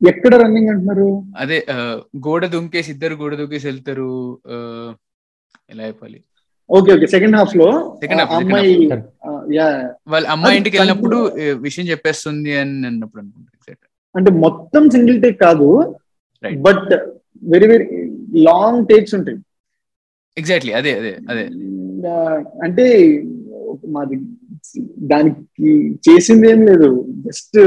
ఎక్కడ 0.00 0.32
రన్నింగ్ 0.42 0.70
అంటున్నారు? 0.72 1.06
అదే 1.36 1.58
గోడ 2.26 2.46
దుంకేసి 2.54 2.90
ఇద్దరు 2.94 3.14
గోడ 3.22 3.34
దుంకేసి 3.34 3.66
వెళ్తారు 3.66 4.10
ఎలా 5.70 5.86
చెప్పాలి? 5.86 6.18
Okay 6.70 6.90
okay. 6.94 7.06
సెకండ్ 7.06 7.36
హాఫ్లో 7.36 7.66
ఆ 7.68 7.96
second 8.02 8.20
అమ్మాయి 8.38 8.72
వాళ్ళ 10.08 10.26
అమ్మాయి 10.26 10.56
ఇంటికి 10.56 10.78
వెళ్ళినప్పుడు 10.78 11.16
విషయం 11.52 11.86
చెప్పేస్తుంది 11.86 12.56
అని 12.58 12.86
అన్నప్పుడు 12.86 13.22
అనుకుంటా 13.22 13.50
ఎగ్జాక్ట్ 13.54 13.84
అంటే 14.16 14.30
మొత్తం 14.30 14.90
సింగిల్ 14.90 15.22
టేక్ 15.22 15.40
కాదు. 15.40 15.96
But 16.60 16.92
very 17.42 17.66
very 17.66 17.84
long 18.42 18.86
takes 18.86 19.14
ఉంటాయి. 19.14 19.38
ఎగ్జాక్ట్లీ 20.38 20.72
అదే 20.72 20.98
అదే 20.98 21.18
అదే. 21.30 21.44
అంటే 22.62 22.84
మాది 23.88 24.16
దానికి 24.98 25.90
చేసింది 26.08 26.50
ఏం 26.50 26.66
లేదు. 26.66 27.06
జస్ట్ 27.26 27.58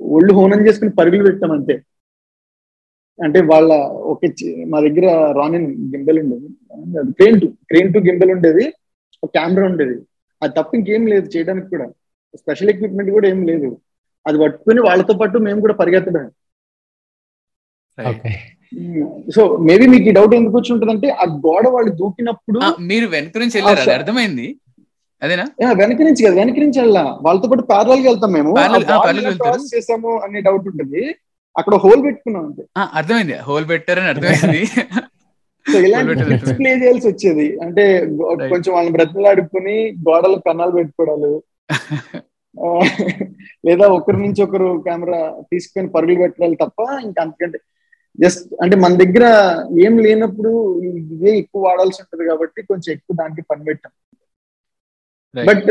ఒళ్ళు 0.00 0.32
హోనం 0.34 0.66
చేసుకుని 0.66 0.90
పరుగులు 0.90 1.30
పెట్టాం 1.30 1.52
అంతే. 1.52 1.82
అంటే 3.24 3.40
వాళ్ళ 3.40 3.72
ఒక 4.12 4.20
మా 4.66 4.80
దగ్గర 4.80 5.32
రానిన్ 5.36 5.94
గింబెల్ 5.94 6.18
ఉండేది. 6.18 6.48
Crane 7.12 7.40
to 7.40 7.46
crane 7.46 7.92
to 7.94 7.98
gimbal 7.98 8.30
ఉండేది 8.30 8.72
ఒక 9.24 9.30
కెమెరా 9.34 9.66
ఉండేది. 9.66 9.94
అది 10.44 10.52
తప్ప 10.56 10.70
ఇంకేం 10.78 11.02
లేదు 11.06 11.26
చేయడానికి 11.34 11.68
కూడా. 11.70 11.86
స్పెషల్ 12.34 12.70
ఎక్విప్మెంట్ 12.70 13.10
కూడా 13.12 13.26
ఏం 13.28 13.40
లేదు. 13.46 13.68
అది 14.26 14.38
పట్టుకుని 14.38 14.80
వాళ్ళతో 14.86 15.14
పాటు 15.14 15.36
మేము 15.46 15.60
కూడా 15.60 15.74
పరిగెత్తడం 15.80 16.26
సో 19.28 19.42
మేబీ 19.66 19.84
మీకు 19.86 20.06
ఈ 20.08 20.16
డౌట్ 20.16 20.34
ఎందుకు 20.34 20.56
వచ్చి 20.56 20.70
ఉంటుందంటే 20.74 21.08
ఆ 21.14 21.26
గోడ 21.44 21.64
వాళ్ళు 21.74 21.90
దూకినప్పుడు 21.98 22.60
మీరు 22.84 23.06
వెనక 23.12 23.38
నుంచి 23.42 23.56
వెళ్ళారు 23.58 23.80
అది 23.82 23.92
ఆ, 23.92 23.98
అర్థమైంది. 23.98 24.46
అదేనా? 25.22 25.44
ఆ, 25.62 25.72
వెనక 25.72 26.00
నుంచి 26.02 26.22
కదా 26.24 26.34
వెనక 26.34 26.58
నుంచి 26.58 26.78
వెళ్ళా 26.80 27.04
వాళ్ళతో 27.20 27.48
పాటు 27.50 27.64
ప్యారల్గా 27.68 28.06
వెళ్తాం 28.08 28.32
మేము. 28.32 28.52
చేసాము 29.72 30.12
అనే 30.24 30.40
డౌట్ 30.40 30.66
ఉంటుంది. 30.72 31.02
అక్కడ 31.56 31.74
హోల్ 31.82 32.00
పెట్టుకున్నాం 32.04 32.44
అంతే. 32.44 32.62
ఆ, 32.76 32.84
అర్థమైంది. 32.94 33.36
హోల్ 33.40 33.66
పెట్టారని 33.68 34.10
అర్థమైంది. 34.12 34.62
సో 35.66 35.76
ఇలాంటి. 35.86 36.14
ప్లే 36.58 36.70
చేయాల్సి 36.80 37.06
వచ్చేది 37.10 37.46
అంటే. 37.64 37.84
కొంచెం 38.50 38.70
వాళ్ళని 38.74 38.94
బ్రతిమలాడుకుని 38.96 39.76
గోడలు 40.06 40.38
కన్నాలు 40.46 40.74
పెట్టుకోవడాలు 40.78 41.32
లేదా 43.66 43.84
ఒకరి 43.94 44.18
నుంచి 44.22 44.40
ఒకరు 44.44 44.66
కెమెరా 44.84 45.20
తీసుకొని 45.50 45.88
పరుగులు 45.94 46.20
పెట్టాలి 46.22 46.56
తప్ప 46.60 46.78
ఇంకా 47.06 47.20
అంతకంటే 47.24 47.58
జస్ట్ 48.18 48.42
అంటే 48.62 48.76
మన 48.82 48.92
దగ్గర 49.02 49.24
ఏం 49.84 49.94
లేనప్పుడు 50.04 50.52
ఇదే 51.12 51.32
ఎక్కువ 51.40 51.62
వాడాల్సి 51.66 52.00
ఉంటుంది 52.02 52.24
కాబట్టి 52.28 52.60
కొంచెం 52.70 52.90
ఎక్కువ 52.96 53.14
దానికి 53.20 53.42
పని 53.50 53.64
పెట్టాం. 53.68 53.92
బట్ 55.34 55.70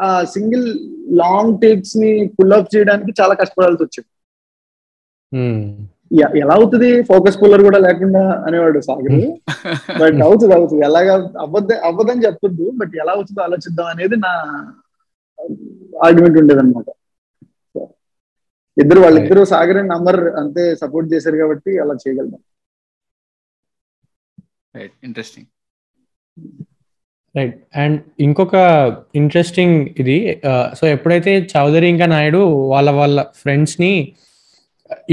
ఆ 0.00 0.08
సింగిల్ 0.34 0.66
లాంగ్ 1.20 1.54
టేక్స్ని 1.62 2.10
పుల్ 2.36 2.54
అప్ 2.56 2.72
చేయడానికి 2.74 3.12
చాలా 3.20 3.34
కష్టపడాల్సి 3.40 3.84
వచ్చింది 3.84 4.10
ఎలా 6.42 6.54
అవుతుంది? 6.58 6.88
ఫోకస్ 7.10 7.36
పుల్లర్ 7.40 7.62
కూడా 7.66 7.78
లేకుండా 7.86 8.22
అనేవాడు 8.46 8.80
సాగర్. 8.88 9.18
బట్ 10.00 10.20
అవుతుంది 10.28 10.54
అవుతుంది. 10.58 10.82
ఎలాగా 10.88 11.14
అవ్వద్ద 11.44 11.72
అవ్వదని 11.90 12.24
చెప్పొద్దు 12.26 12.66
బట్ 12.80 12.94
ఎలా 13.02 13.12
అవుతుందో 13.16 13.42
ఆలోచిద్దాం 13.46 13.88
అనేది 13.94 14.16
నా 14.26 14.32
ఆర్గ్యుమెంట్ 16.06 16.38
ఉండేది 16.42 16.60
అనమాట 16.62 16.88
ఇద్దరు 18.76 19.00
వాళ్ళిద్దరు 19.04 19.42
సాగర్ 19.52 19.78
అండ్ 19.78 19.92
అమర్ 19.92 20.20
అంతే 20.40 20.62
సపోర్ట్ 20.82 21.08
చేశారు 21.14 21.36
కాబట్టి 21.36 21.70
అలా 21.82 21.94
చేయగలుగుతాం 22.02 22.42
రైట్ 24.74 24.94
ఇంట్రెస్టింగ్ 25.04 25.48
రైట్ 27.34 27.56
అండ్ 27.82 27.98
ఇంకొక 28.26 28.54
ఇంట్రెస్టింగ్ 29.14 29.76
ఇది 30.02 30.16
సో 30.74 30.84
ఎప్పుడైతే 30.86 31.32
చౌదరి 31.52 31.88
ఇంకా 31.88 32.06
నాయుడు 32.06 32.40
వాళ్ళ 32.72 32.90
వాళ్ళ 32.90 33.22
ఫ్రెండ్స్ని 33.42 33.92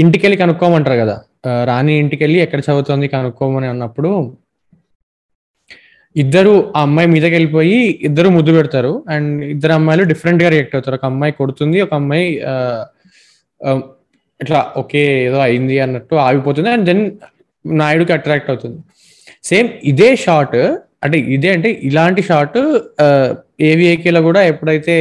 ఇంటికెళ్ళి 0.02 0.36
కనుక్కోమంటారు 0.36 0.98
కదా. 1.02 1.16
ఆ, 1.46 1.50
రాణి 1.64 1.94
ఇంటికెళ్ళి 2.02 2.38
ఎక్కడ 2.44 2.60
చదువుతుంది 2.68 3.08
కనుక్కోమని 3.08 3.66
అన్నప్పుడు 3.66 4.10
ఇద్దరు 6.16 6.52
ఆ 6.76 6.80
అమ్మాయి 6.82 7.08
మీదకి 7.08 7.34
వెళ్ళిపోయి 7.34 7.78
ఇద్దరు 8.08 8.28
ముద్దు 8.36 8.52
పెడతారు. 8.52 8.92
అండ్ 9.14 9.44
ఇద్దరు 9.44 9.72
అమ్మాయిలు 9.72 10.04
డిఫరెంట్గా 10.12 10.48
రియాక్ట్ 10.48 10.74
అవుతారు. 10.76 10.96
ఒక 11.00 11.04
అమ్మాయి 11.04 11.32
కొడుతుంది 11.40 11.78
ఒక 11.86 11.94
అమ్మాయి 11.94 12.26
ఇట్లా 14.40 14.60
ఓకే 14.76 15.02
ఏదో 15.28 15.38
అయింది 15.38 15.76
అన్నట్టు 15.84 16.14
ఆగిపోతుంది. 16.26 16.68
అండ్ 16.70 16.84
దెన్ 16.84 17.02
నాయుడుకి 17.64 18.12
అట్రాక్ట్ 18.12 18.50
అవుతుంది. 18.50 18.78
సేమ్ 19.44 19.68
ఇదే 19.84 20.10
షాట్ 20.16 20.58
అంటే 21.04 21.18
ఇదే 21.36 21.50
అంటే 21.52 21.70
ఇలాంటి 21.88 22.22
షాట్ 22.22 22.58
ఏవిఏకేలో 23.68 24.20
కూడా 24.22 24.40
ఎప్పుడైతే 24.42 24.94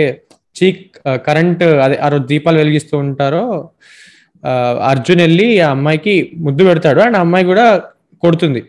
చీక్ 0.55 0.82
కరెంట్ 1.28 1.63
అదే 1.86 1.95
ఆ 1.97 2.07
రోజు 2.07 2.25
దీపాలు 2.32 2.57
వెలిగిస్తూ 2.57 2.95
ఉంటారో 2.97 3.43
అర్జున్ 4.83 5.21
వెళ్ళి 5.21 5.59
ఆ 5.59 5.69
అమ్మాయికి 5.69 6.31
ముద్దు 6.37 6.63
పెడతాడు 6.63 6.99
అండ్ 6.99 7.17
ఆ 7.17 7.19
అమ్మాయి 7.19 7.45
కూడా 7.45 7.83
కొడుతుంది. 8.21 8.65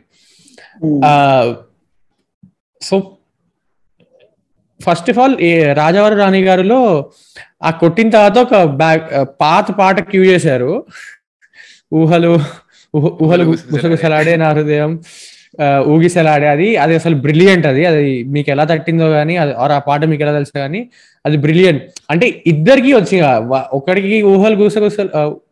So 2.83 3.17
first 4.83 5.11
of 5.11 5.19
all 5.19 5.37
Rajavaari 5.77 6.15
Rani 6.15 6.43
గారిలో 6.43 7.11
ఆ 7.63 7.71
కొట్టిన 7.71 8.11
తర్వాత 8.11 8.39
ఒక 8.39 8.63
బ్యాక్ 8.63 9.29
పాత 9.41 9.71
పాట 9.71 10.01
క్యూ 10.01 10.25
చేశారు. 10.25 10.87
ఊహలు 11.95 12.39
ఊహ- 12.97 13.25
ఊహలు 13.25 13.45
గుసగుసలాడే 13.45 14.37
నా 14.37 14.49
హృదయం. 14.49 15.03
ఊగిసలాడే 15.93 16.49
అది 16.49 16.77
అది 16.77 16.95
అసలు 16.95 17.15
బ్రిలియంట్ 17.15 17.67
అది. 17.67 17.85
అది 17.85 18.25
మీకు 18.25 18.51
ఎలా 18.51 18.65
తట్టిందో 18.65 19.11
కానీ 19.11 19.37
అది 19.37 19.53
ఆ 19.55 19.79
పాట 19.79 20.05
మీకు 20.05 20.23
ఎలా 20.23 20.33
తెలుసు 20.33 20.59
కానీ 20.59 20.81
అది 21.27 21.37
బ్రిలియంట్ 21.37 21.83
అంటే 22.11 22.43
ఇద్దరికి 22.47 22.93
వచ్చి 22.93 23.21
ఒకడికి 23.73 24.23
ఊహలు 24.23 24.57
గుసగుస 24.57 24.97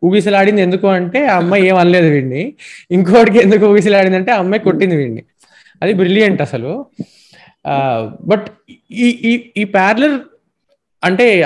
ఊగిసలాడింది 0.03 0.61
ఎందుకు 0.61 0.87
అంటే 0.87 1.25
ఆ 1.27 1.37
అమ్మాయి 1.37 1.67
ఏం 1.67 1.75
అనలేదు 1.75 2.09
వీడిని. 2.09 2.53
ఇంకోటికి 2.91 3.39
ఎందుకు 3.39 3.65
ఊగిసలాడింది 3.65 4.17
అంటే 4.17 4.31
ఆ 4.31 4.37
అమ్మాయి 4.37 4.63
కొట్టింది 4.63 4.95
వీడిని. 4.95 5.23
అది 5.81 5.93
బ్రిలియంట్ 5.93 6.41
అసలు. 6.41 6.85
బట్ 8.21 8.47
ఈ 8.91 9.07
ఈ 9.29 9.33
ఈ 9.57 9.63
ప్యారలర్ 9.63 10.17
అంటే 11.03 11.43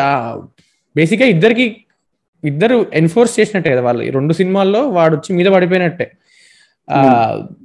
బేసిక్గా 0.96 1.28
ఇద్దరికి 1.28 1.66
ఇద్దరు 2.44 2.86
ఎన్ఫోర్స్ 2.94 3.40
చేసినట్టే 3.40 3.72
కదా 3.72 3.82
వాళ్ళు. 3.82 4.04
ఈ 4.04 4.10
రెండు 4.10 4.34
సినిమాల్లో 4.34 4.90
వాడు 4.90 5.16
వచ్చి 5.16 5.36
మీద 5.36 5.46
పడిపోయినట్టే. 5.46 6.12
Hmm. 6.88 7.61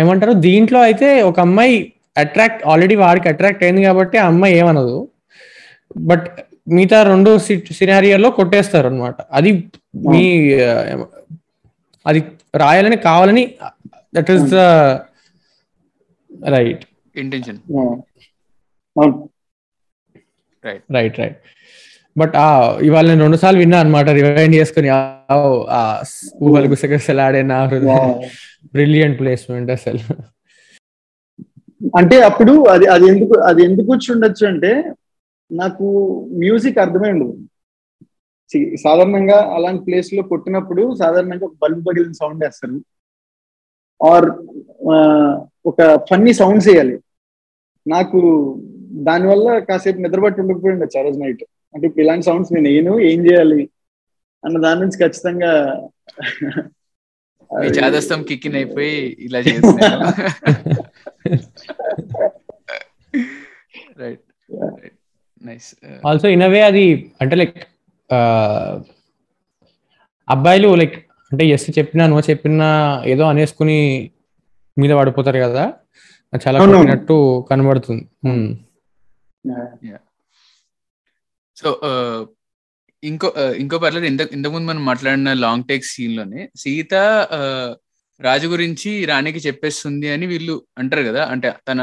ఏమంటారు? 0.00 0.32
దీంట్లో 0.44 0.80
అయితే 0.80 1.08
ఒక 1.22 1.38
అమ్మాయి 1.40 1.76
అట్రాక్ట్ 2.16 2.62
ఆల్రెడీ 2.66 2.94
వాడికి 2.96 3.26
అట్రాక్ట్ 3.28 3.62
అయింది 3.64 3.82
కాబట్టి 3.82 4.16
ఆ 4.18 4.26
అమ్మాయి 4.26 4.54
ఏమనదు. 4.60 4.96
బట్ 6.08 6.26
మిగతా 6.68 6.98
రెండు 7.04 7.30
సినారియోలో 7.78 8.28
కొట్టేస్తారు 8.38 8.88
అనమాట 8.90 9.16
అది 9.32 9.50
మీ 10.08 10.24
అది 12.06 12.20
రాయాలని 12.54 12.98
కావాలని 13.06 13.44
that 14.14 14.30
is 14.34 14.44
the 14.52 14.58
right 16.54 16.84
intention 17.14 17.58
అవును 18.96 19.14
రైట్ 20.90 21.18
రైట్ 21.18 21.38
బట్ 22.16 22.34
ఆ 22.36 22.46
ఇవాళ 22.86 23.04
నేను 23.10 23.22
రెండు 23.22 23.38
సార్లు 23.42 23.58
విన్నా 23.58 23.78
అనమాట 23.80 24.08
రివైండ్ 24.18 24.54
చేసుకుని 24.54 24.88
ఊహలు 26.46 26.68
గుసగుసలాడే 26.72 27.42
నా 27.50 27.58
Wow. 27.88 28.06
బ్రిలియంట్ 28.74 29.18
ప్లేస్మెంట్ 29.20 29.70
అసలు. 29.70 30.02
అంటే 31.96 32.16
అప్పుడు 32.20 32.52
అది 32.74 32.86
అది 32.86 33.06
ఎందుకు 33.06 33.34
అది 33.40 33.60
ఎందుకు 33.64 33.88
వచ్చి 33.92 34.08
ఉండొచ్చు 34.14 34.44
అంటే 34.46 34.72
నాకు 35.50 35.84
మ్యూజిక్ 36.38 36.78
అర్థమై 36.78 37.10
ఉండదు 37.12 37.34
సాధారణంగా 38.76 39.38
అలాంటి 39.56 39.82
ప్లేస్లో 39.84 40.22
కొట్టినప్పుడు 40.22 40.82
సాధారణంగా 40.94 41.46
ఒక 41.46 41.56
బల్బు 41.62 41.80
పగిలిన 41.80 42.12
సౌండ్ 42.12 42.44
వేస్తారు. 42.44 42.78
ఆర్ 44.00 44.28
ఒక 45.66 45.80
ఫన్నీ 46.10 46.32
సౌండ్స్ 46.32 46.68
వేయాలి. 46.68 46.96
నాకు 47.86 48.20
దానివల్ల 49.08 49.58
కాసేపు 49.58 49.98
నిద్రపట్టి 49.98 50.40
ఉండకపోయి 50.40 50.98
ఆ 50.98 51.02
రోజు 51.02 51.18
నైట్ 51.18 51.44
అంటే 51.74 51.86
ఇప్పుడు 51.86 52.04
ఇలాంటి 52.04 52.26
సౌండ్స్ 52.26 52.52
నేను 52.52 52.68
నేను 52.68 52.92
ఏం 53.10 53.20
చేయాలి 53.26 53.62
అన్న 54.44 54.56
దాని 54.60 54.80
నుంచి 54.80 54.98
ఖచ్చితంగా 55.04 55.52
మీ 57.50 57.66
చాదస్తం 57.66 58.22
కిక్కిన్ 58.22 58.54
అయిపోయి 58.54 59.16
ఇలా 59.20 59.38
right 63.98 64.24
nice 65.42 65.74
also 66.06 66.28
in 66.28 66.42
a way 66.42 66.60
అది 66.62 67.12
అంటే 67.20 67.36
లైక్ 67.36 67.58
అబ్బాయిలు 70.28 70.74
లైక్ 70.74 70.96
అంటే 71.32 71.46
ఎస్ 71.46 71.78
చెప్పినా 71.78 72.06
నో 72.06 72.20
చెప్పినా 72.20 73.02
ఏదో 73.06 73.24
అనేసుకుని 73.24 74.10
మీద 74.78 74.90
పడిపోతారు 74.90 75.38
కదా? 75.38 75.72
చాలా. 76.48 76.58
కొట్టినట్టు 76.58 77.46
కనబడుతుంది. 77.50 78.04
సో 81.56 81.68
ఇంకో 83.04 83.34
ఇంకో 83.56 83.78
పర్లేదు. 83.78 84.06
ఇంత 84.06 84.20
ఇంతకుముందు 84.20 84.66
మనం 84.66 84.84
మాట్లాడిన 84.84 85.32
లాంగ్ 85.32 85.64
టేక్ 85.64 85.84
సీన్లోనే 85.84 86.50
సీత 86.56 86.94
రాజు 88.20 88.46
గురించి 88.46 89.04
రాణికి 89.04 89.38
చెప్పేస్తుంది 89.38 90.08
అని 90.08 90.26
వీళ్ళు 90.26 90.62
అంటారు 90.78 91.02
కదా. 91.02 91.26
అంటే 91.26 91.54
తన 91.68 91.80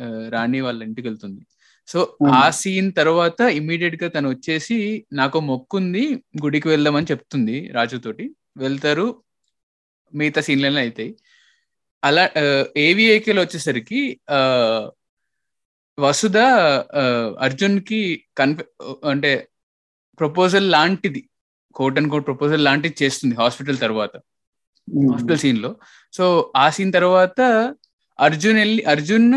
ఆ, 0.00 0.28
రాణి 0.28 0.60
వాళ్ళ 0.60 0.82
ఇంటికి 0.82 1.08
వెళ్తుంది. 1.08 1.40
సో. 1.88 2.16
ఆ 2.34 2.50
సీన్ 2.50 2.92
తర్వాత 2.92 3.40
ఇమీడియట్గా 3.40 4.10
తను 4.10 4.28
వచ్చేసి 4.28 5.04
నాకు 5.12 5.40
మొక్కుంది 5.40 6.14
గుడికి 6.42 6.68
వెళ్దామని 6.68 7.06
చెప్తుంది 7.10 7.70
రాజుతోటి. 7.72 8.30
వెళ్తారు. 8.56 9.22
మిగతా 10.14 10.40
సీన్లనే 10.40 10.80
అవుతాయి 10.80 11.14
అలా 12.04 12.30
ఏవిఐకేలో 12.76 13.42
వచ్చేసరికి 13.42 14.20
ఆ 14.30 14.38
వసుధ 15.98 16.36
అర్జున్కి 17.40 18.22
కన్ఫ 18.38 18.60
అంటే 19.08 19.48
ప్రపోజల్ 20.18 20.70
లాంటిది 20.70 21.28
కోట్ 21.74 21.98
అండ్ 21.98 22.10
కోట్ 22.10 22.26
ప్రపోజల్ 22.26 22.64
లాంటిది 22.64 22.94
చేస్తుంది 23.02 23.34
హాస్పిటల్ 23.34 23.78
తర్వాత. 23.78 24.10
హాస్పిటల్ 25.12 25.38
సీన్లో 25.38 25.76
సో 26.12 26.52
ఆ 26.56 26.70
సీన్ 26.70 26.92
తర్వాత 26.92 27.40
అర్జున్ 28.18 28.56
వెళ్ళి 28.56 28.82
అర్జున్ 28.82 29.34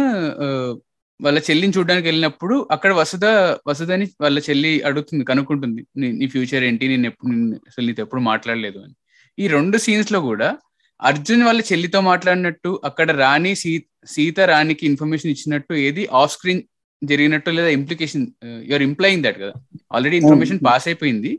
వాళ్ళ 1.20 1.40
చెల్లిని 1.40 1.74
చూడడానికి 1.78 2.08
వెళ్ళినప్పుడు 2.08 2.68
అక్కడ 2.72 2.94
వసుధ 2.94 3.26
వసుధని 3.68 4.08
వాళ్ళ 4.22 4.40
చెల్లి 4.40 4.82
అడుగుతుంది 4.82 5.26
కనుక్కుంటుంది 5.26 5.88
నీ- 5.98 6.30
ఫ్యూచర్ 6.30 6.64
ఏంటి? 6.64 6.88
నేను 6.88 7.08
ఎప్పుడు 7.08 7.34
అసలు 7.68 7.86
నీతో 7.86 8.04
ఎప్పుడు 8.04 8.22
మాట్లాడలేదు 8.22 8.80
అని. 8.80 8.94
ఈ 9.40 9.48
రెండు 9.48 9.78
సీన్స్లో 9.78 10.20
కూడా 10.22 10.58
అర్జున్ 11.02 11.44
వాళ్ళ 11.44 11.62
చెల్లితో 11.62 12.02
మాట్లాడినట్టు 12.02 12.82
అక్కడ 12.84 13.12
రాణి 13.12 13.56
సీ 13.56 13.72
సీత 14.06 14.40
రాణికి 14.40 14.86
ఇన్ఫర్మేషన్ 14.86 15.32
ఇచ్చినట్టు 15.32 15.74
ఏది 15.74 16.10
ఆఫ్ 16.14 16.34
స్క్రీన్ 16.34 16.62
జరిగినట్టు 17.10 17.50
లేదా 17.58 17.70
ఇంప్లికేషన్ 17.78 18.26
యూఆర్ 18.70 18.84
ఇంప్లాయింగ్ 18.88 19.24
దట్ 19.26 19.40
కదా. 19.44 19.54
ఆల్రెడీ 19.96 20.16
ఇన్ఫర్మేషన్ 20.22 20.60
పాస్ 20.68 20.86
అయిపోయింది. 20.90 21.32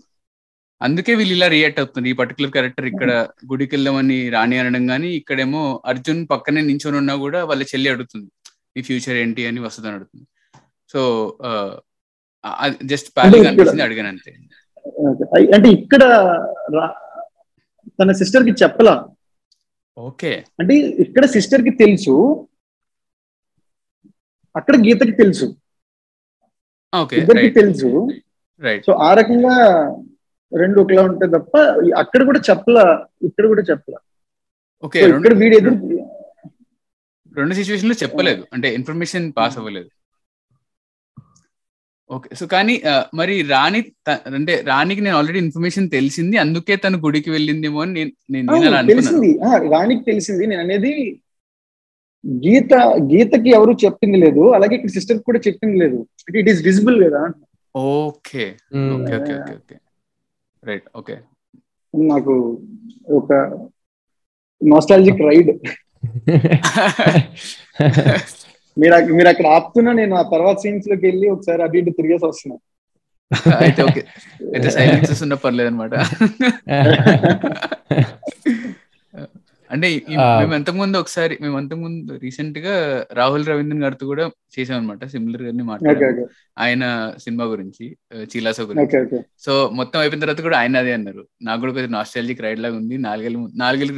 అందుకే 0.86 1.12
వీళ్ళు 1.18 1.34
ఇలా 1.36 1.48
రియాక్ట్ 1.54 1.80
అవుతుంది 1.82 2.08
ఈ 2.12 2.14
పర్టికులర్ 2.20 2.52
క్యారెక్టర్ 2.54 2.86
ఇక్కడ 2.90 3.10
గుడికి 3.50 3.72
వెళ్ళమని 3.76 4.18
రాణి 4.34 4.56
అనడం 4.62 4.84
కానీ 4.92 5.10
ఇక్కడేమో 5.20 5.62
అర్జున్ 5.90 6.20
పక్కనే 6.32 6.62
నించొని 6.70 6.98
ఉన్నా 7.02 7.14
కూడా 7.24 7.40
వాళ్ళ 7.50 7.62
చెల్లి 7.72 7.90
అడుగుతుంది. 7.94 8.28
ఈ 8.78 8.82
ఫ్యూచర్ 8.88 9.16
ఏంటి 9.22 9.42
అని 9.50 9.60
వస్తుందని 9.66 9.96
అడుగుతుంది. 9.98 10.26
సో 10.92 11.00
జస్ట్ 12.92 13.08
ప్యాలింగ్ 13.16 13.46
అనిపించింది 13.48 13.84
అడిగాను 13.86 14.10
అంతే. 14.14 14.32
అంటే 15.56 15.68
ఇక్కడ 15.78 16.02
తన 18.00 18.12
సిస్టర్కి 18.20 18.52
చెప్పలా? 18.62 18.94
ఓకే. 19.96 20.32
అంటే 20.60 20.74
ఇక్కడ 21.04 21.24
సిస్టర్కి 21.36 21.72
తెలుసు 21.82 22.14
అక్కడ 24.58 24.74
గీతకి 24.86 25.14
తెలుసు. 25.22 25.46
ఇద్దరికి 27.20 27.50
తెలుసు. 27.60 27.88
రైట్ 28.66 28.84
సో 28.86 28.92
ఆ 29.08 29.10
రకంగా 29.18 29.54
రెండు 30.52 30.78
ఒకలా 30.82 31.02
ఉంటాయి 31.10 31.32
తప్ప 31.36 31.56
అక్కడ 32.02 32.20
కూడా 32.28 32.40
చెప్పలా 32.48 32.84
ఇక్కడ 33.28 33.44
కూడా 33.52 33.62
చెప్పలా. 33.70 33.98
ఓకే 34.86 35.00
ఇక్కడ 35.10 35.34
వీడు 35.42 35.56
ఎదురు 35.60 35.76
రెండు 37.38 37.54
సిచ్యువేషన్లో 37.58 37.96
చెప్పలేదు. 38.02 38.42
అంటే 38.54 38.68
ఇన్ఫర్మేషన్ 38.78 39.26
పాస్ 39.36 39.56
అవ్వలేదు. 39.58 39.90
ఓకే 42.10 42.28
సో 42.38 42.44
కానీ 42.54 42.74
మరి 43.18 43.34
రాణి 43.52 43.80
అంటే 44.38 44.54
రాణికి 44.70 45.02
నేను 45.04 45.16
ఆల్రెడీ 45.18 45.40
ఇన్ఫర్మేషన్ 45.46 45.86
తెలిసింది 45.94 46.36
అందుకే 46.44 46.74
తను 46.84 46.98
గుడికి 47.04 47.30
వెళ్ళిందేమో 47.36 47.80
అని 47.84 48.04
నేను 48.34 48.58
తెలిసింది. 48.92 49.30
రాణికి 49.74 50.04
తెలిసింది. 50.10 50.44
నేను 50.50 50.62
అనేది 50.66 50.92
గీత 52.24 52.74
గీతకి 53.12 53.50
ఎవరు 53.50 53.76
చెప్పింది 53.84 54.18
లేదు 54.18 54.54
అలాగే 54.54 54.74
ఇక్కడ 54.74 54.90
సిస్టర్ 54.90 55.28
కూడా 55.28 55.40
చెప్పింది 55.46 55.84
లేదు. 55.84 56.06
అంటే 56.26 56.40
ఇట్ 56.40 56.48
ఈస్ 56.48 56.66
విజిబుల్ 56.66 57.04
కదా. 57.04 57.32
Okay. 57.74 58.56
Um. 58.74 58.96
Okay 58.96 59.18
okay 59.18 59.54
okay 59.54 59.74
right 60.62 60.84
okay. 60.94 61.16
నాకు 61.94 62.60
ఒక 63.12 63.32
నాస్టాలజిక్ 64.60 65.28
రైడ్ 65.28 65.50
మీరు 68.76 69.16
మీరు 69.16 69.28
అక్కడ 69.28 69.46
ఆపుతున్నా 69.56 69.92
నేను 69.92 70.16
ఆ 70.16 70.30
తర్వాత 70.32 70.58
సీన్స్లోకి 70.58 71.06
వెళ్ళి 71.06 71.28
ఒకసారి 71.28 71.62
అటు 71.62 71.76
ఇటు 71.76 71.90
తిరిగేసి 71.90 72.26
వస్తున్నా. 72.26 72.56
అయితే 73.60 73.82
ఓకే. 73.82 74.04
అయితే 74.54 74.70
సైలెన్సెస్ 74.70 75.22
ఉన్న 75.26 75.36
పర్లేదు 75.44 75.68
అనమాట 75.68 75.94
అంటే. 79.72 79.88
మేము 80.40 80.52
ఎంతకుముందు 80.56 80.96
ఒకసారి 81.00 81.34
మేము 81.42 81.56
అంతకుముందు 81.60 82.12
రీసెంట్గా 82.24 82.72
రాహుల్ 83.18 83.44
రవీంద్రన్ 83.50 83.84
గారితో 83.84 84.04
కూడా 84.10 84.24
చేసాం 84.54 84.76
అనమాట 84.78 85.04
సిమిలర్ 85.12 85.44
గారిని 85.46 85.64
ఓకే 85.92 86.24
ఆయన 86.64 86.82
సినిమా 87.24 87.44
గురించి 87.52 87.84
చీలాసో 88.32 88.64
గురించి. 88.70 89.20
సో 89.44 89.52
మొత్తం 89.78 89.98
అయిపోయిన 90.02 90.22
తర్వాత 90.24 90.42
కూడా 90.46 90.58
ఆయన 90.60 90.82
అదే 90.82 90.92
అన్నారు. 90.98 91.22
నాకు 91.48 91.60
కూడా 91.62 91.72
కొంచెం 91.76 91.94
నాస్టాలజిక్ 91.96 92.42
రైడ్ 92.46 92.60
లాగా 92.64 92.76
ఉంది 92.80 92.98
నాలుగేళ్ళు 93.06 93.40
నాలుగేళ్ళ 93.62 93.92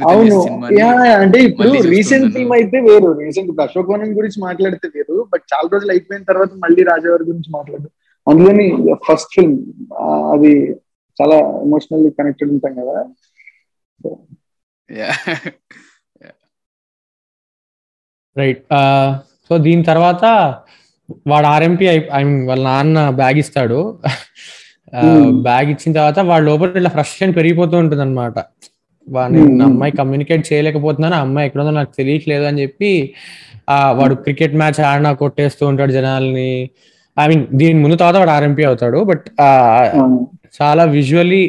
యా, 0.79 0.89
అంటే 1.17 1.41
ఇప్పుడు 1.49 1.71
రీసెంట్. 1.93 2.29
ఫిల్మ్ 2.35 2.55
అయితే 2.59 2.79
వేరు. 2.87 3.11
రీసెంట్ 3.21 3.61
అశోకవనం 3.65 4.13
గురించి 4.19 4.39
మాట్లాడితే 4.45 4.89
వేరు 4.95 5.17
బట్ 5.33 5.45
చాలా 5.53 5.69
రోజులు 5.73 5.93
అయిపోయిన 5.95 6.25
తర్వాత 6.31 6.51
మళ్ళీ 6.63 6.83
రాజావారి 6.91 7.25
గురించి 7.29 7.51
మాట్లాడు 7.57 7.87
అందులోని 8.27 8.67
ఫస్ట్ 9.05 9.33
ఫిల్మ్ 9.35 9.57
అది 10.33 10.53
చాలా 11.17 11.35
ఎమోషనల్లీ 11.65 12.09
కనెక్టెడ్ 12.17 12.53
ఉంటాం 12.55 12.73
కదా. 12.79 12.95
రైట్ 18.35 18.61
సో 19.47 19.53
దీని 19.65 19.83
తర్వాత 19.89 20.23
వాడు 21.27 21.47
ఆర్ఎంపీ 21.47 21.85
ఐ 21.87 22.21
మీన్ 22.23 22.39
వాళ్ళ 22.49 22.61
నాన్న 22.69 22.99
బ్యాగ్ 23.19 23.39
ఇస్తాడు 23.43 23.79
Hmm. 24.95 25.23
బ్యాగ్ 25.45 25.69
ఇచ్చిన 25.71 25.91
తర్వాత 25.95 26.19
వాడు 26.27 26.43
లోపల 26.47 26.67
ఇట్లా 26.71 26.91
ఫ్రస్ట్రేషన్ 26.93 27.33
పెరిగిపోతూ 27.37 27.75
ఉంటుంది 27.81 28.03
అనమాట 28.03 28.37
నేను 29.33 29.47
Hmm. 29.47 29.63
అమ్మాయి 29.67 29.93
కమ్యూనికేట్ 29.99 30.43
చేయలేకపోతున్నాను 30.49 31.17
అమ్మాయి 31.23 31.47
ఎక్కడ 31.47 31.61
ఉందో 31.63 31.73
నాకు 31.77 31.91
తెలియట్లేదు 31.97 32.45
అని 32.49 32.59
చెప్పి 32.63 32.91
ఆ 33.69 33.77
వాడు 33.97 34.15
క్రికెట్ 34.25 34.55
మ్యాచ్ 34.61 34.79
ఆడినా 34.89 35.11
కొట్టేస్తూ 35.21 35.63
ఉంటాడు 35.71 35.93
జనాల్ని 35.97 36.49
ఐ 37.17 37.25
మీన్ 37.31 37.43
దీని 37.61 37.77
ముందు 37.83 37.97
తర్వాత 38.01 38.17
వాడు 38.21 38.33
ఆర్ఎంపీ 38.35 38.63
అవుతాడు 38.69 38.99
బట్ 39.09 39.25
అవును. 39.41 40.19
చాలా 40.59 40.83
విజువల్లీ 40.95 41.43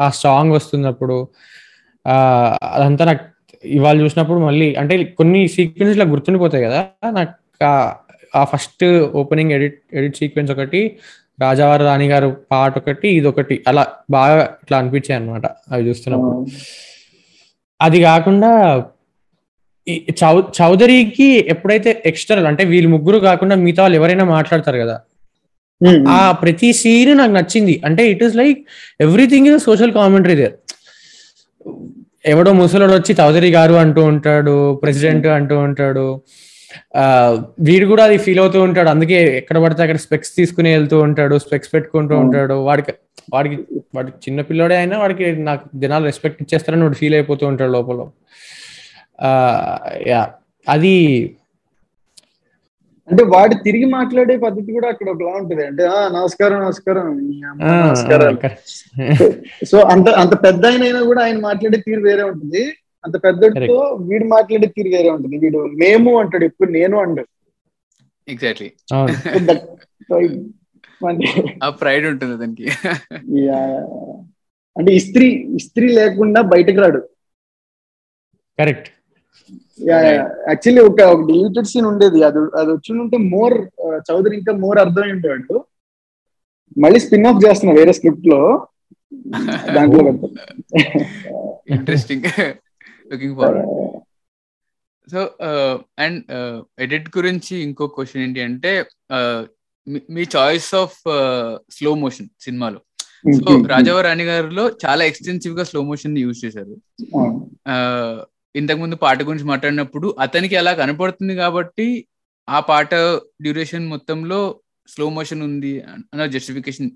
ఆ 0.00 0.08
సాంగ్ 0.22 0.52
వస్తున్నప్పుడు 0.58 1.18
అదంతా 2.70 3.04
నాకు 3.04 3.24
ఇవాళ 3.64 4.00
చూసినప్పుడు 4.00 4.38
మళ్ళీ 4.40 4.74
అంటే 4.74 5.04
కొన్ని 5.18 5.48
సీక్వెన్స్ 5.48 5.96
ఇలా 5.96 6.04
గుర్తుండిపోతాయి 6.04 6.64
కదా 6.64 6.80
నాకు 7.10 7.34
ఆ- 8.34 8.44
first 8.44 8.84
opening 9.14 9.52
edit 9.52 9.78
edit 9.92 10.16
sequence 10.16 10.52
ఒకటి 10.52 10.80
రాజావారి 11.40 11.84
రాణి 11.84 12.08
గారు 12.08 12.36
పాట 12.52 12.78
ఒకటి 12.78 13.08
ఇది 13.08 13.26
ఒకటి 13.26 13.64
అలా 13.68 13.84
బాగా 14.10 14.58
ఇట్లా 14.62 14.78
అనిపించాయి 14.78 15.16
అనమాట 15.20 15.46
అవి 15.70 15.88
చూస్తున్నప్పుడు. 15.88 16.34
అది 17.80 18.00
కాకుండా 18.00 18.50
చౌ 20.20 20.32
చౌదరికి 20.58 21.28
ఎప్పుడైతే 21.48 22.02
ఎక్స్టర్నల్ 22.06 22.46
అంటే 22.46 22.64
వీళ్ళు 22.64 22.88
ముగ్గురు 22.88 23.18
కాకుండా 23.20 23.54
మిగతా 23.56 23.82
వాళ్ళు 23.82 23.96
ఎవరైనా 23.96 24.24
మాట్లాడతారు 24.28 24.78
కదా 24.78 24.96
ఆ 26.08 26.32
ప్రతి 26.32 26.72
సీన్ 26.72 27.18
నాకు 27.18 27.32
నచ్చింది. 27.32 27.82
అంటే 27.84 28.10
it 28.10 28.22
is 28.22 28.36
like 28.36 28.58
everything 29.00 29.46
is 29.48 29.64
social 29.64 29.92
commentary 29.92 30.34
there 30.34 30.54
ఎవడో 32.26 32.52
ముసలోడు 32.52 32.92
వచ్చి 32.92 33.16
చౌదరి 33.20 33.50
గారు 33.50 33.74
అంటూ 33.74 34.04
ఉంటాడు 34.04 34.74
ప్రెసిడెంట్ 34.74 35.26
అంటూ 35.26 35.58
ఉంటాడు. 35.58 36.20
ఆ 36.96 37.04
వీడు 37.60 37.86
కూడా 37.86 38.04
అది 38.04 38.16
ఫీల్ 38.18 38.38
అవుతూ 38.38 38.62
ఉంటాడు. 38.62 38.88
అందుకే 38.88 39.36
ఎక్కడ 39.36 39.58
పడితే 39.58 39.82
అక్కడ 39.82 39.96
స్పెక్స్ 39.96 40.36
తీసుకుని 40.36 40.72
వెళ్తూ 40.72 40.98
ఉంటాడు 41.00 41.38
స్పెక్స్ 41.38 41.74
పెట్టుకుంటూ. 41.74 42.16
ఉంటాడు. 42.16 42.54
వాడికి 42.54 42.92
వాడికి 43.32 43.56
వాడికి 43.94 44.16
చిన్న 44.16 44.40
పిల్లోడే 44.40 44.76
అయినా 44.76 44.98
వాడికి 44.98 45.36
నాకు 45.36 45.64
జనాలు 45.74 46.04
రెస్పెక్ట్ 46.04 46.42
ఇచ్చేస్తారని 46.42 46.82
వాడు 46.82 46.94
ఫీల్ 46.94 47.14
అయిపోతూ 47.14 47.46
ఉంటాడు 47.46 47.72
లోపల. 47.72 48.06
ఆ 49.20 49.30
యా 50.06 50.22
అది 50.68 50.94
అంటే 53.10 53.22
వాడు 53.32 53.54
తిరిగి 53.64 53.86
మాట్లాడే 53.94 54.34
పద్ధతి 54.44 54.70
కూడా 54.76 54.88
అక్కడ 54.92 55.08
ఒకలా 55.12 55.32
ఉంటది. 55.40 55.62
అంటే 55.70 55.84
ఆ 55.94 56.00
నమస్కారం 56.18 56.58
నమస్కారం 56.64 57.06
సో 59.70 59.76
అంత 59.94 60.08
అంత 60.22 60.34
పెద్ద 60.44 60.62
ఆయన 60.70 60.82
అయినా 60.88 61.00
కూడా 61.10 61.20
ఆయన 61.24 61.38
మాట్లాడే 61.48 61.78
తీరు 61.86 62.02
వేరే 62.08 62.24
ఉంటుంది. 62.32 62.62
అంత 63.04 63.16
పెద్దతో 63.24 63.78
వీడు 64.08 64.26
మాట్లాడే 64.34 64.68
తీరు 64.76 64.90
వేరే 64.96 65.10
ఉంటుంది. 65.16 65.36
వీడు 65.44 65.60
మేము 65.82 66.10
అంటాడు 66.20 66.44
ఎప్పుడు 66.50 66.70
నేను 66.78 66.96
అంటాడు 67.04 67.30
ఎగ్జాక్ట్లీ 68.28 68.70
ఆ 71.64 71.68
ప్రైడ్ 71.82 72.06
ఉంటుంది 72.12 72.34
దానికి. 72.42 72.66
అంటే 74.76 74.90
ఇస్త్రీ 75.00 75.28
ఇస్త్రీ 75.58 75.86
లేకుండా 75.98 76.40
బయటకు 76.54 76.80
రాడు. 76.82 77.00
కరెక్ట్ 78.58 78.88
యాక్చువల్లీ 79.88 80.82
ఒక 80.82 81.26
డిలీటెడ్ 81.26 81.66
సీన్ 81.66 81.86
ఉండేది. 81.86 82.22
అది 82.22 82.38
అది 82.38 82.72
వచ్చి 82.72 82.98
ఉంటే 82.98 83.16
మోర్ 83.16 83.68
చౌదరి 84.10 84.36
ఇంకా 84.36 84.52
మోర్ 84.52 84.78
అర్థమై 84.78 85.12
ఉంటాడు 85.12 85.64
మళ్ళీ 86.78 87.00
స్పిన్ 87.00 87.26
ఆఫ్ 87.26 87.48
చేస్తున్నా 87.48 87.74
వేరే 87.74 87.92
స్క్రిప్ట్లో. 87.92 88.66
దాంట్లో. 89.74 90.28
Interesting 91.70 92.22
looking 93.12 93.36
far 93.36 93.56
so 95.10 95.30
and 95.98 96.24
edit 96.78 97.08
గురించి 97.16 97.56
ఇంకో 97.56 97.86
క్వశ్చన్ 97.86 98.22
ఏంటి 98.22 98.40
అంటే 98.40 98.80
uh, 98.80 99.46
మీ- 100.10 100.26
చాయిస్ 100.36 100.74
ఆఫ్ 100.74 100.98
స్లో 101.70 101.94
మోషన్ 101.94 102.28
సినిమాలో. 102.40 102.78
సో 103.32 103.62
రాజావ 103.66 104.00
రాణి 104.00 104.24
గారిలో 104.24 104.70
చాలా 104.86 105.04
ఎక్స్టెన్సివ్గా 105.04 105.64
స్లో 105.64 105.82
మోషన్ 105.82 106.18
యూజ్ 106.18 106.44
చేశారు. 106.44 106.76
ఇంతకు 108.54 108.80
ముందు 108.82 108.96
పాట 109.04 109.22
గురించి 109.28 109.46
మాట్లాడినప్పుడు 109.50 110.06
అతనికి 110.24 110.56
అలా 110.60 110.72
కనపడుతుంది 110.80 111.34
కాబట్టి 111.42 111.86
ఆ 112.48 112.60
పాట 112.70 112.94
డ్యూరేషన్ 113.44 113.84
మొత్తంలో 113.92 114.40
స్లో 114.88 115.06
మోషన్ 115.16 115.42
ఉంది 115.48 115.72
అన్న 115.92 116.26
జస్టిఫికేషన్ 116.34 116.88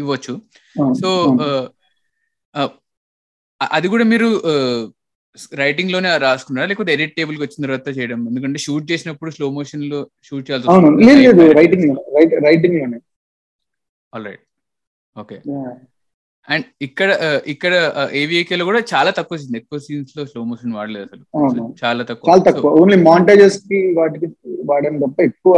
ఇవ్వచ్చు. 0.00 0.34
సో 1.00 1.08
అది 3.76 3.88
కూడా 3.94 4.04
మీరు 4.12 4.28
రైటింగ్లోనే 5.60 6.10
రాసుకున్నారా? 6.24 6.68
లేకపోతే 6.70 6.90
ఎడిట్ 6.94 7.14
టేబుల్కి 7.18 7.42
వచ్చిన 7.44 7.62
తర్వాత 7.66 7.88
చేయడం? 7.98 8.20
ఎందుకంటే 8.30 8.58
షూట్ 8.64 8.86
చేసినప్పుడు 8.92 9.30
స్లో 9.36 9.46
మోషన్లో 9.58 10.00
షూట్ 10.28 10.44
చేయాల్సి 10.48 11.54
రైటింగ్ 11.60 11.86
రైటింగ్లోనే 12.48 13.00
ఆల్ 14.12 14.26
రైట్. 14.30 14.44
ఓకే. 15.16 15.36
అండ్ 16.48 16.64
ఇక్కడ 16.86 17.10
ఇక్కడ 17.52 17.74
ఏవిఏకే 18.20 18.56
లో 18.56 18.64
కూడా 18.70 18.80
చాలా 18.90 19.10
తక్కువ 19.18 19.36
సీన్స్ 19.40 19.58
ఎక్కువ 19.60 19.78
సీన్స్లో 19.84 20.22
స్లో 20.30 20.40
మోషన్ 20.48 20.74
వాడలేదు 20.78 21.06
అసలు. 21.10 21.22
చాలా 21.82 22.02
తక్కువ. 22.10 22.26
చాలా 22.30 22.42
తక్కువ. 22.48 22.70
ఓన్లీ 22.80 22.96
మాంటేజెస్కి 23.08 23.78
వాటికి 23.98 24.26
వాడడం 24.70 24.98
తప్ప 25.04 25.18
ఎక్కువ 25.30 25.54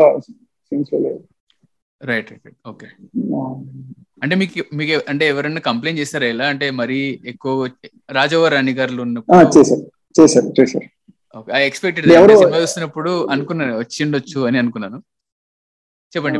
సీన్స్లో 0.72 0.98
లేదు 1.06 1.20
రైట్ 2.00 2.30
రైట్ 2.32 2.48
ఓకే 2.70 2.86
అంటే 4.22 4.34
మీకు 4.40 4.62
మీకు 4.78 4.94
అంటే 5.10 5.24
ఎవరైనా 5.32 5.62
కంప్లైంట్ 5.68 6.00
చేస్తారా 6.00 6.26
ఎలా? 6.34 6.46
అంటే 6.52 6.66
మరీ 6.80 6.98
ఎక్కువ 7.32 7.68
రాజవర్ 8.18 8.54
రాణి 8.56 8.74
గారు 8.78 9.02
ఉన్నప్పుడు 9.06 9.50
చేశారు. 9.56 9.84
చేశారు 10.18 10.48
చేశారు. 10.60 10.86
ఐ 11.58 11.62
ఎక్స్పెక్టెడ్ 11.70 12.06
సినిమా 12.42 12.60
చూస్తున్నప్పుడు 12.62 13.12
అనుకున్నాను 13.32 13.74
వచ్చిండొచ్చు 13.82 14.40
అని 14.48 14.58
అనుకున్నాను. 14.62 14.98
చెప్పండి. 16.12 16.38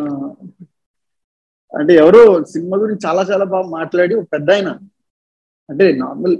అంటే 1.72 1.92
ఎవరో 1.94 2.20
సినిమా 2.44 2.76
గురించి 2.76 3.02
చాలా 3.06 3.22
చాలా 3.30 3.44
బాగా 3.44 3.68
మాట్లాడి 3.70 4.14
ఒక 4.14 4.28
పెద్ద 4.32 4.50
ఆయన. 4.50 4.68
అంటే 5.68 5.92
నార్మల్ 5.96 6.34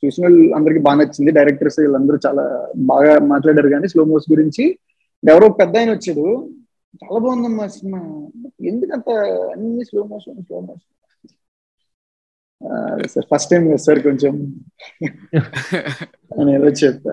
చూసిన 0.00 0.22
వాళ్ళు 0.24 0.44
అందరికి 0.54 0.80
బాగా 0.80 0.98
నచ్చింది. 1.00 1.30
డైరెక్టర్స్ 1.30 1.78
వీళ్ళందరూ 1.80 2.18
చాలా 2.26 2.44
బాగా 2.86 3.18
మాట్లాడారు 3.26 3.68
కానీ 3.68 3.88
స్లో 3.88 4.04
మోస్ 4.04 4.26
గురించి. 4.30 4.64
ఎవరో 5.22 5.46
ఒక 5.46 5.58
పెద్ద 5.60 5.76
ఆయన 5.76 5.90
వచ్చాడు. 5.90 6.24
చాలా 7.02 7.18
బాగుందమ్మా 7.18 7.66
సినిమా. 7.68 8.00
ఎందుకంత 8.64 9.08
అన్ని 9.52 9.84
slow 9.84 10.02
motion 10.04 10.40
slow 10.42 10.60
motion 10.60 10.88
sir 13.08 13.26
first 13.30 13.50
time 13.50 13.62
sir 13.78 14.00
కొంచెం 14.02 14.34
అని 16.32 16.50
ఏదో 16.54 16.68
చెప్పా. 16.80 17.12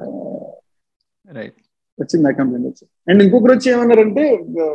రైట్ 1.27 1.57
వచ్చింది 1.97 2.33
కంప్లైంట్ 2.33 2.67
వచ్చింది 2.67 2.91
అండ్ 3.07 3.23
ఇంకొకరు 3.23 3.53
వచ్చి 3.53 3.69
ఏమన్నారంటే 3.71 4.23
ఆ, 4.59 4.67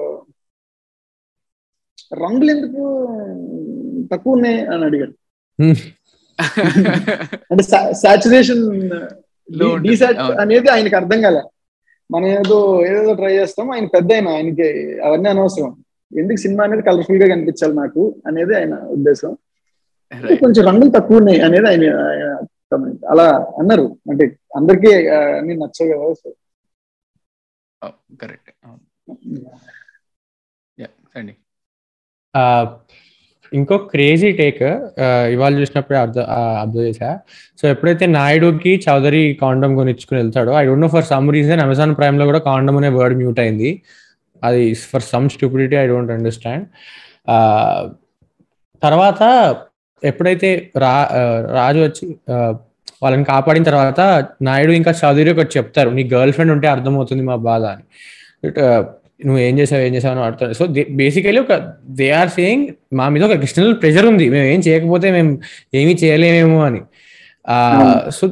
రంగులు 2.13 2.51
ఎందుకు 2.51 2.83
తక్కువ 4.13 4.33
ఉన్నాయి 4.33 4.67
అని 4.67 4.85
అడిగాడు. 4.85 5.13
అంటే 7.51 7.63
సాచురేషన్. 7.93 8.93
అనేది 10.41 10.71
ఆయనకి 10.71 10.97
అర్థం 10.97 11.23
కాలే. 11.23 11.43
మనం 12.11 12.27
ఏదో 12.27 12.87
ఏదో 12.87 13.15
ట్రై 13.15 13.33
చేస్తాం 13.37 13.71
ఆయన 13.71 13.87
పెద్ద 13.87 14.13
ఆయన 14.13 14.29
ఆయనకి 14.29 15.01
అవన్నీ 15.01 15.29
అనవసరం. 15.29 15.85
ఎందుకు 16.19 16.37
సినిమా 16.37 16.65
అనేది 16.65 16.83
కలర్ఫుల్గా 16.83 17.35
కనిపించాలి 17.35 17.75
నాకు 17.75 18.15
అనేది 18.27 18.57
ఆయన 18.57 18.75
ఉద్దేశం. 18.75 19.37
కొంచెం 20.35 20.67
రంగులు 20.67 20.91
తక్కువ 20.91 21.17
ఉన్నాయి 21.17 21.41
అనేది 21.41 21.67
ఆయన. 21.69 21.85
అలా 23.11 23.31
అన్నారు. 23.59 23.97
అంటే 24.11 24.25
అందరికీ 24.57 25.09
అన్ని 25.09 25.55
నచ్చవు 25.57 25.89
కదా 25.89 26.13
సో 26.13 26.33
కరెక్ట్ 28.21 28.51
యా 30.81 30.87
ఇంకో 33.59 33.77
క్రేజీ 33.93 34.31
టేక్ 34.39 34.63
ఇవాళ 35.35 35.53
చూసినప్పుడే 35.61 35.99
అర్థం 36.05 36.25
అబ్జర్వ్ 36.63 36.87
చేశా. 36.89 37.11
సో 37.61 37.65
ఎప్పుడైతే 37.73 38.05
నాయుడుకి 38.17 38.73
చౌదరి 38.87 39.23
కాండమ్ 39.43 39.75
కొనిచ్చుకుని 39.81 40.19
వెళ్తాడో 40.23 40.53
I 40.61 40.63
don't 40.69 40.85
know 40.87 40.91
for 40.95 41.07
some 41.13 41.29
reason 41.37 41.63
Amazon 41.67 41.93
ప్రైమ్లో 41.99 42.25
కూడా 42.31 42.41
కాండమ్ 42.51 42.79
అనే 42.81 42.91
వర్డ్ 42.99 43.17
మ్యూట్ 43.21 43.41
అయింది. 43.45 43.71
అది 44.43 44.63
for 44.93 45.05
some 45.13 45.29
stupidity 45.35 45.77
I 45.83 45.85
don't 45.93 46.13
understand 46.17 46.67
తర్వాత 48.83 49.23
ఎప్పుడైతే 50.03 50.49
రా 50.85 50.95
రాజు 51.59 51.81
వచ్చి 51.87 52.07
వాళ్ళని 53.03 53.25
కాపాడిన 53.31 53.65
తర్వాత 53.71 54.01
నాయుడు 54.49 54.73
ఇంకా 54.81 54.93
చౌదరి 55.01 55.31
ఒకటి 55.35 55.53
చెప్తారు 55.59 55.91
నీ 55.99 56.03
గర్ల్ 56.15 56.33
ఫ్రెండ్ 56.37 56.53
ఉంటే 56.55 56.69
అర్థమవుతుంది 56.75 57.23
మా 57.31 57.37
బాధ 57.49 57.65
అని. 57.75 57.85
నువ్వు 59.25 59.39
ఏం 59.39 59.59
చేసావు 59.59 59.83
ఏం 59.83 59.95
చేసావు 59.95 60.15
అని 60.15 60.25
అడుగుతాడు 60.25 60.53
సో 60.53 60.65
బేసికలీ 60.91 61.39
ఒక 61.39 61.55
దే 61.99 62.11
ఆర్ 62.11 62.29
సేయింగ్ 62.29 62.65
మా 62.93 63.09
మీద 63.09 63.23
ఒక 63.23 63.31
ఎక్స్టర్నల్ 63.31 63.81
ప్రెషర్ 63.81 64.07
ఉంది. 64.07 64.29
మేము 64.29 64.45
ఏం 64.45 64.61
చేయకపోతే 64.61 65.11
మేము 65.11 65.31
ఏమీ 65.75 65.93
చేయలేమేమో 66.05 66.65
అని. 66.65 66.81
సో 68.11 68.25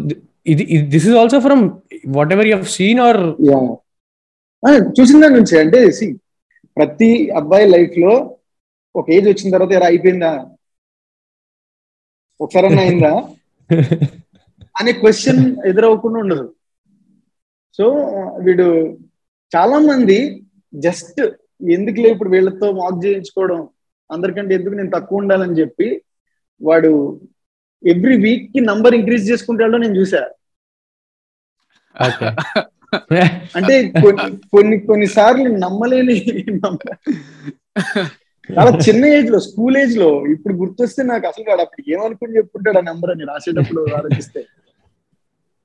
ఇది 0.47 0.65
this 0.89 1.07
is 1.09 1.17
also 1.17 1.41
from 1.41 1.63
whatever 2.33 2.47
you 2.47 2.63
seen 2.77 3.01
are 3.01 3.21
చూసిన 5.01 5.21
దాని 5.21 5.35
నుంచి 5.35 5.55
అంటే 5.61 5.81
ప్రతి 6.77 7.31
అబ్బాయి 7.31 7.67
లైఫ్లో 7.69 8.13
ఒక 8.95 9.07
ఏజ్ 9.11 9.29
వచ్చిన 9.29 9.51
తర్వాత 9.51 9.73
ఎలా 9.73 9.87
అయిపోయిందా? 9.87 10.33
ఒకసారి 12.41 12.67
అయిందా? 12.81 13.13
అనే 14.81 14.93
క్వశ్చన్ 14.93 15.41
ఎదురవ్వకుండా 15.67 16.19
ఉండదు. 16.21 16.45
సో 17.79 17.85
వీడు 18.45 18.67
చాలా 19.53 19.79
మంది 19.79 20.19
జస్ట్ 20.73 21.21
ఎందుకులే 21.71 22.09
ఇప్పుడు 22.11 22.31
వీళ్ళతో 22.31 22.73
మాక్ 22.73 23.05
చేయించుకోవడం? 23.05 23.61
అందరికంటే 24.11 24.55
ఎందుకు 24.55 24.75
నేను 24.75 24.91
తక్కువ 24.91 25.19
ఉండాలని 25.19 25.59
చెప్పి 25.59 25.89
వాడు 26.61 26.91
ఎవ్రీ 27.83 28.17
వీక్కి 28.17 28.61
నంబర్ 28.67 28.95
ఇంక్రీజ్ 28.95 29.31
చేసుకుంటాడో 29.31 29.79
నేను 29.79 29.97
చూసా. 29.97 30.23
అంటే 33.57 33.75
కొన్ని 34.03 34.25
కొన్ని 34.53 34.77
కొన్ని 34.81 35.07
సార్లు 35.09 35.49
నమ్మలేని 35.59 36.17
నమ్మ- 36.57 36.97
చాలా 38.49 38.71
చిన్న 38.85 39.05
ఏజ్లో 39.13 39.39
స్కూల్ 39.41 39.77
ఏజ్లో 39.77 40.09
ఇప్పుడు 40.27 40.55
గుర్తొస్తే 40.55 41.03
నాకు 41.03 41.27
అసలు 41.27 41.45
వాడు 41.49 41.63
అప్పుడు 41.63 41.83
ఏమనుకుని 41.91 42.37
చెప్పుకుంటాడు 42.37 42.79
ఆ 42.79 42.87
నెంబర్ 42.89 43.11
అని 43.11 43.25
రాసేటప్పుడు 43.25 43.83
ఆలోచిస్తే. 43.95 44.41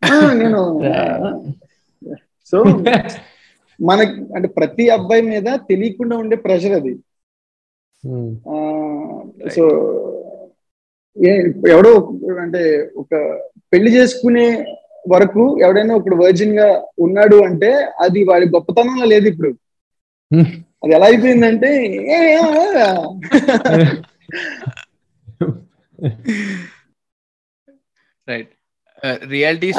ఆ, 0.02 0.16
నేను 0.34 0.62
సో 2.54 2.58
మనకి 3.80 4.18
అంటే 4.36 4.48
ప్రతి 4.48 4.90
అబ్బాయి 4.90 5.22
మీద 5.22 5.48
తెలియకుండా 5.70 6.16
ఉండే 6.18 6.36
ప్రెషర్ 6.36 6.76
అది. 6.80 6.94
సో 9.56 9.64
ఎవడో 11.74 11.92
అంటే 12.44 12.62
ఒక 12.96 13.12
పెళ్ళి 13.74 13.92
చేసుకునే 13.96 14.48
వరకు 15.12 15.44
ఎవడైనా 15.64 15.94
ఒకడు 15.96 16.16
వర్జిన్గా 16.16 16.68
ఉన్నాడు 17.00 17.38
అంటే 17.44 17.70
అది 18.06 18.24
వాడి 18.24 18.46
గొప్పతనంలో 18.56 19.06
లేదు 19.06 19.28
ఇప్పుడు. 19.28 19.52
అది 20.84 20.94
ఎలా 20.94 21.06
అయిపోయిందంటే. 21.06 21.70
రైట్ 28.28 28.52
రియాలిటీ 29.30 29.70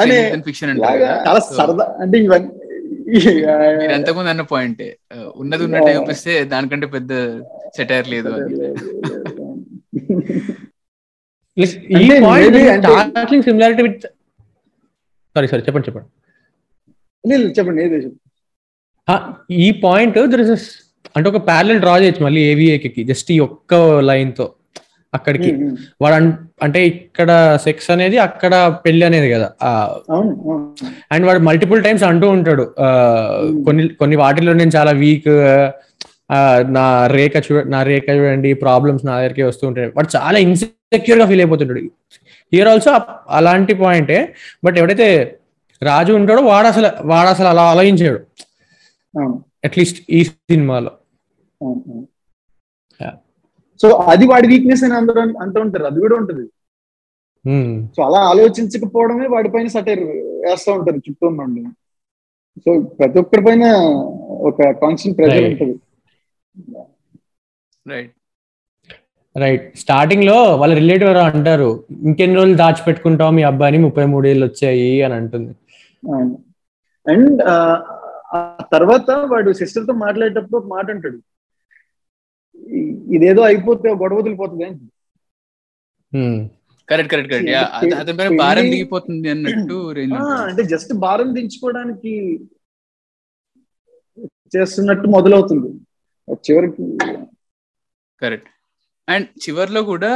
ఫిక్షన్ 0.47 0.79
చాలా 1.27 1.39
సరదా 1.39 1.85
అంటే 2.01 2.17
ఇవన్నీ 2.17 2.49
మీరు 3.09 3.91
అంతకుముందు 3.91 4.29
అన్న 4.29 4.41
పాయింట్ 4.41 4.83
ఉన్నది 5.35 5.63
ఉన్నట్టు 5.63 5.89
చూపిస్తే 5.89 6.43
దానికంటే 6.43 6.87
పెద్ద 6.87 7.11
సెటైర్ 7.77 8.07
లేదు 8.07 8.29
అని. 8.29 8.55
సిమిలారిటీ 13.41 13.81
విత్ 13.81 14.01
సారీ 15.35 15.47
సారీ 15.47 15.63
చెప్పండి 15.67 15.87
చెప్పండి. 15.87 16.07
చెప్పండి 17.59 17.81
ఈ 19.53 19.71
పాయింట్ 19.83 20.17
దర్ 20.27 20.41
ఇస్ 20.41 20.69
అంటే 21.17 21.27
ఒక 21.29 21.47
ప్యారల్ 21.47 21.79
డ్రా 21.79 21.97
చేయొచ్చు 21.97 22.23
మళ్ళీ 22.25 22.41
ఏవిఏకి 22.41 23.03
జస్ట్ 23.03 23.31
ఈ 23.31 23.39
ఒక్క 23.39 23.73
లైన్తో. 24.09 24.45
అక్కడికి. 25.13 25.51
వాడు 26.01 26.15
అంటే 26.65 26.79
ఇక్కడ 26.87 27.29
సెక్స్ 27.63 27.87
అనేది 27.93 28.17
అక్కడ 28.25 28.53
పెళ్ళి 28.85 29.03
అనేది 29.05 29.29
కదా 29.35 29.47
అండ్ 31.13 31.25
వాడు 31.27 31.41
మల్టిపుల్ 31.49 31.81
టైమ్స్ 31.83 32.05
అంటూ 32.09 32.27
ఉంటాడు 32.37 32.65
కొన్ని 33.67 33.85
కొన్ని 34.01 34.17
వాటిలో 34.23 34.53
నేను 34.61 34.73
చాలా 34.77 34.91
వీక్ 35.03 35.31
నా 36.77 36.85
రేఖ 37.17 37.35
చూ 37.45 37.53
నా 37.73 37.79
రేఖ 37.83 38.05
చూడండి 38.17 38.49
ప్రాబ్లమ్స్ 38.63 39.03
నా 39.05 39.13
దగ్గరికి 39.17 39.43
వస్తూ 39.49 39.63
ఉంటాయి. 39.67 39.87
వాడు 39.95 40.09
చాలా 40.17 40.37
ఇన్సెక్యూర్గా 40.45 41.25
ఫీల్ 41.29 41.41
అయిపోతుంటాడు. 41.43 41.81
హియర్ 42.53 42.69
ఆల్సో 42.73 42.91
అలాంటి 43.39 43.73
పాయింటే 43.81 44.17
బట్ 44.65 44.77
ఎవడైతే 44.81 45.07
రాజు 45.81 46.11
ఉంటాడో 46.19 46.41
వాడు 46.51 46.67
అసలు 46.67 46.89
వాడు 47.11 47.29
అసలు 47.33 47.47
అలా 47.47 47.63
ఆలోచించాడు. 47.73 48.19
అట్లీస్ట్ 49.65 49.99
ఈ 50.17 50.19
సినిమాలో. 50.23 50.91
సో 53.81 53.89
అది 53.89 54.27
వాడి 54.27 54.47
వీక్నెస్ 54.47 54.83
అని 54.83 54.93
అందరూ 54.93 55.21
అంటూ 55.21 55.61
ఉంటారు. 55.61 55.83
అది 55.83 55.99
కూడా 55.99 56.15
ఉంటది. 56.15 56.47
సో 57.97 58.03
అలా 58.03 58.17
ఆలోచించకపోవడమే 58.17 59.27
వాడిపైన 59.27 59.67
సటైర్ 59.67 59.99
వేస్తూ 59.99 60.73
ఉంటారు 60.73 60.97
చుట్టూ 60.97 61.29
నుండి 61.29 61.65
సో 62.59 62.81
ప్రతి 62.81 63.19
ఒక్కరి 63.19 63.41
పైన 63.41 63.71
ఒక 64.29 64.61
కాన్స్టెంట్ 64.61 65.17
ప్రెషర్ 65.17 65.37
Right. 65.37 65.51
ఉంటుంది. 65.51 65.79
రైట్ 67.87 68.11
రైట్ 69.37 69.77
స్టార్టింగ్లో 69.77 70.55
వాళ్ళ 70.55 70.73
రిలేటివ్ 70.73 71.09
ఎవరో 71.09 71.19
అంటారు 71.19 71.83
ఇంకెన్ని 71.91 72.35
రోజులు 72.35 72.55
దాచిపెట్టుకుంటావు 72.55 73.31
మీ 73.31 73.43
అబ్బాయిని? 73.43 73.77
ముప్పై 73.77 74.05
మూడేళ్ళు 74.05 74.45
వచ్చాయి 74.45 75.01
అని 75.01 75.13
అంటుంది. 75.13 75.55
అండ్ 77.09 77.41
ఆ 78.33 78.55
తర్వాత 78.73 79.11
వాడు 79.11 79.51
సిస్టర్తో 79.51 79.93
మాట్లాడేటప్పుడు 79.93 80.57
ఒక 80.57 80.65
మాట 80.65 80.89
అంటాడు. 80.89 81.15
"ఇ- 81.15 81.19
ఇదేదో 83.13 83.41
అయిపోతే 83.41 83.89
గొడవ 83.95 84.17
వదిలిపోతుంది 84.17 84.65
కరెక్ట్ 86.89 87.11
కరెక్ట్ 87.11 87.31
కరెక్ట్. 87.31 88.37
భారం 88.39 88.65
దిగిపోతుంది 88.69 89.27
అన్నట్టు 89.29 89.75
range 89.93 90.13
ఆ, 90.13 90.21
ఉంటుంది. 90.21 90.43
అంటే 90.45 90.63
జస్ట్ 90.65 90.93
భారం 91.03 91.29
దించుకోవడానికి 91.35 92.13
చేస్తున్నట్టు 94.53 95.07
మొదలవుతుంది. 95.07 95.69
చివరికి 96.41 96.85
కరెక్ట్. 98.21 98.49
అండ్ 99.07 99.27
చివర్లో 99.43 99.81
కూడా 99.83 100.11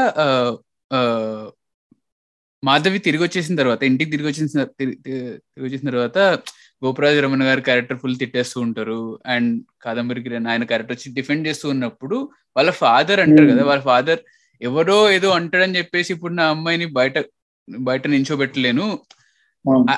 మాధవి 2.64 3.00
తిరిగి 3.00 3.24
వచ్చేసిన 3.24 3.56
తర్వాత 3.56 3.82
ఇంటికి 3.84 4.12
తిరిగి 4.12 4.28
వచ్చేసిన 4.28 4.64
తిరిగి 4.80 4.98
తిరిగి 5.06 5.66
వచ్చేసిన 5.66 5.90
తర్వాత 5.90 6.18
గోపరాజు 6.84 7.20
రమణ 7.26 7.44
గారి 7.48 7.62
క్యారెక్టర్ 7.68 8.00
ఫుల్ 8.00 8.16
తిట్టేస్తూ 8.22 8.58
ఉంటారు 8.66 9.00
అండ్ 9.34 9.52
కాదంబరి 9.84 10.24
కిరణ్ 10.24 10.50
ఆయన 10.52 10.64
క్యారెక్టర్ 10.70 10.96
వచ్చి 10.96 11.10
డిఫెండ్ 11.18 11.48
చేస్తూ 11.48 11.68
ఉన్నప్పుడు 11.74 12.18
వాళ్ళ 12.56 12.72
ఫాదర్ 12.82 13.22
అంటారు 13.24 13.46
Hmm. 13.46 13.54
కదా 13.54 13.64
వాళ్ళ 13.70 13.84
ఫాదర్ 13.90 14.22
ఎవరో 14.62 14.98
ఏదో 15.16 15.30
అంటాడని 15.38 15.78
చెప్పేసి 15.80 16.10
ఇప్పుడు 16.16 16.34
నా 16.34 16.46
అమ్మాయిని 16.54 16.88
బయట 16.98 17.16
బయట 17.88 18.04
నించోబెట్టలేను 18.14 18.86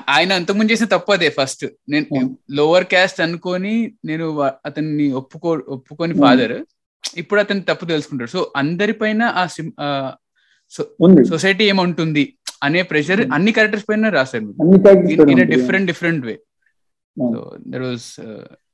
ఆయన 0.09 0.31
అంతకుముందు 0.39 0.71
చేసిన 0.71 0.87
తప్పు 0.93 1.11
అదే 1.15 1.29
ఫస్ట్ 1.37 1.63
నేను 1.91 2.05
Hmm. 2.13 2.29
లోవర్ 2.57 2.87
క్యాస్ట్ 2.91 3.19
అనుకొని 3.25 3.73
నేను 4.09 4.25
అతన్ని 4.69 5.07
ఒప్పుకో 5.21 5.51
ఒప్పుకొని 5.75 6.13
Hmm. 6.13 6.23
ఫాదర్ 6.23 6.55
ఇప్పుడు 7.03 7.39
అతను 7.41 7.63
తప్పు 7.67 7.85
తెలుసుకుంటాడు 7.91 8.31
సో 8.35 8.41
అందరిపైన 8.61 9.23
ఆ 9.37 9.43
సొసైటీ 11.29 11.63
ఏమంటుంది 11.71 12.25
అనే 12.63 12.81
ప్రెషర్ 12.91 13.21
Hmm. 13.21 13.33
అన్ని 13.35 13.51
క్యారెక్టర్స్ 13.55 13.87
పైన 13.89 14.09
రాశారు 14.15 14.45
in. 15.33 15.43
Different 15.53 15.89
different 15.91 16.25
way 16.25 16.35
Hmm. 16.35 16.43
So 17.17 17.41
there 17.67 17.85
was 17.85 18.09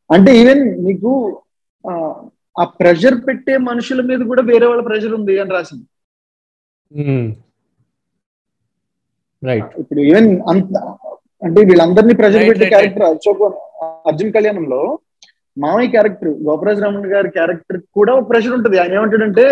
అంటే 0.10 0.32
ఈవెన్ 0.39 0.64
మీకు 0.86 1.12
ఆ, 1.86 1.94
ప్రెషర్ 2.80 3.18
పెట్టే 3.28 3.54
మనుషుల 3.66 4.02
మీద 4.08 4.22
కూడా 4.28 4.42
వేరే 4.48 4.66
వాళ్ళ 4.68 4.82
ప్రెషర్ 4.88 5.14
ఉంది 5.18 5.34
అని 5.42 5.52
రాసింది. 5.52 5.86
రైట్ 9.44 9.72
ఇప్పుడు 9.82 10.02
ఈవెన్ 10.08 10.30
అంత 10.52 10.74
అంటే 11.42 11.60
వీళ్ళందరినీ 11.70 12.14
ప్రెషర్ 12.16 12.42
Right, 12.42 12.50
పెట్టే 12.52 12.66
క్యారెక్టర్ 12.74 13.06
అశోక్ 13.08 13.42
అర్జున్ 14.06 14.34
కళ్యాణంలో 14.36 14.82
మామయ్య 15.58 15.89
క్యారెక్టర్ 15.94 16.30
గోపరాజ్ 16.44 16.82
రమణ 16.84 17.06
గారి 17.14 17.30
క్యారెక్టర్ 17.32 17.80
కూడా 17.96 18.12
ఒక 18.16 18.26
ప్రెషర్ 18.30 18.54
ఉంటుంది. 18.58 18.78
ఆయన 18.80 18.98
ఏమంటాడంటే 18.98 19.46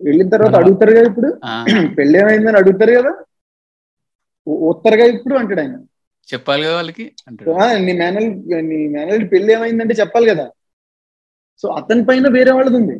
వెళ్ళిన 0.00 0.28
తర్వాత 0.34 0.52
మన- 0.54 0.62
అడుగుతారు 0.62 0.92
కదా 0.92 1.08
ఇప్పుడు? 1.10 1.28
పెళ్ళి 1.96 2.16
ఏమైందని 2.22 2.58
అడుగుతారు 2.60 2.92
కదా? 2.98 3.12
ఉత్తరుగా 4.66 5.06
ఇప్పుడు 5.14 5.34
అంటాడు 5.36 5.60
ఆయన. 5.60 5.76
చెప్పాలి 6.32 6.62
కదా 6.64 6.74
వాళ్ళకి? 6.74 7.12
నీ 7.78 7.92
మేనల్ 7.92 8.30
నీ 8.68 8.88
మేనల్ 8.88 9.32
పెళ్ళి 9.32 9.52
ఏమైందంటే 9.52 9.94
చెప్పాలి 9.94 10.30
కదా. 10.30 10.50
సో 11.58 11.68
అతని 11.68 12.04
పైన 12.04 12.28
వేరే 12.32 12.50
వాళ్ళది 12.50 12.76
ఉంది. 12.76 12.98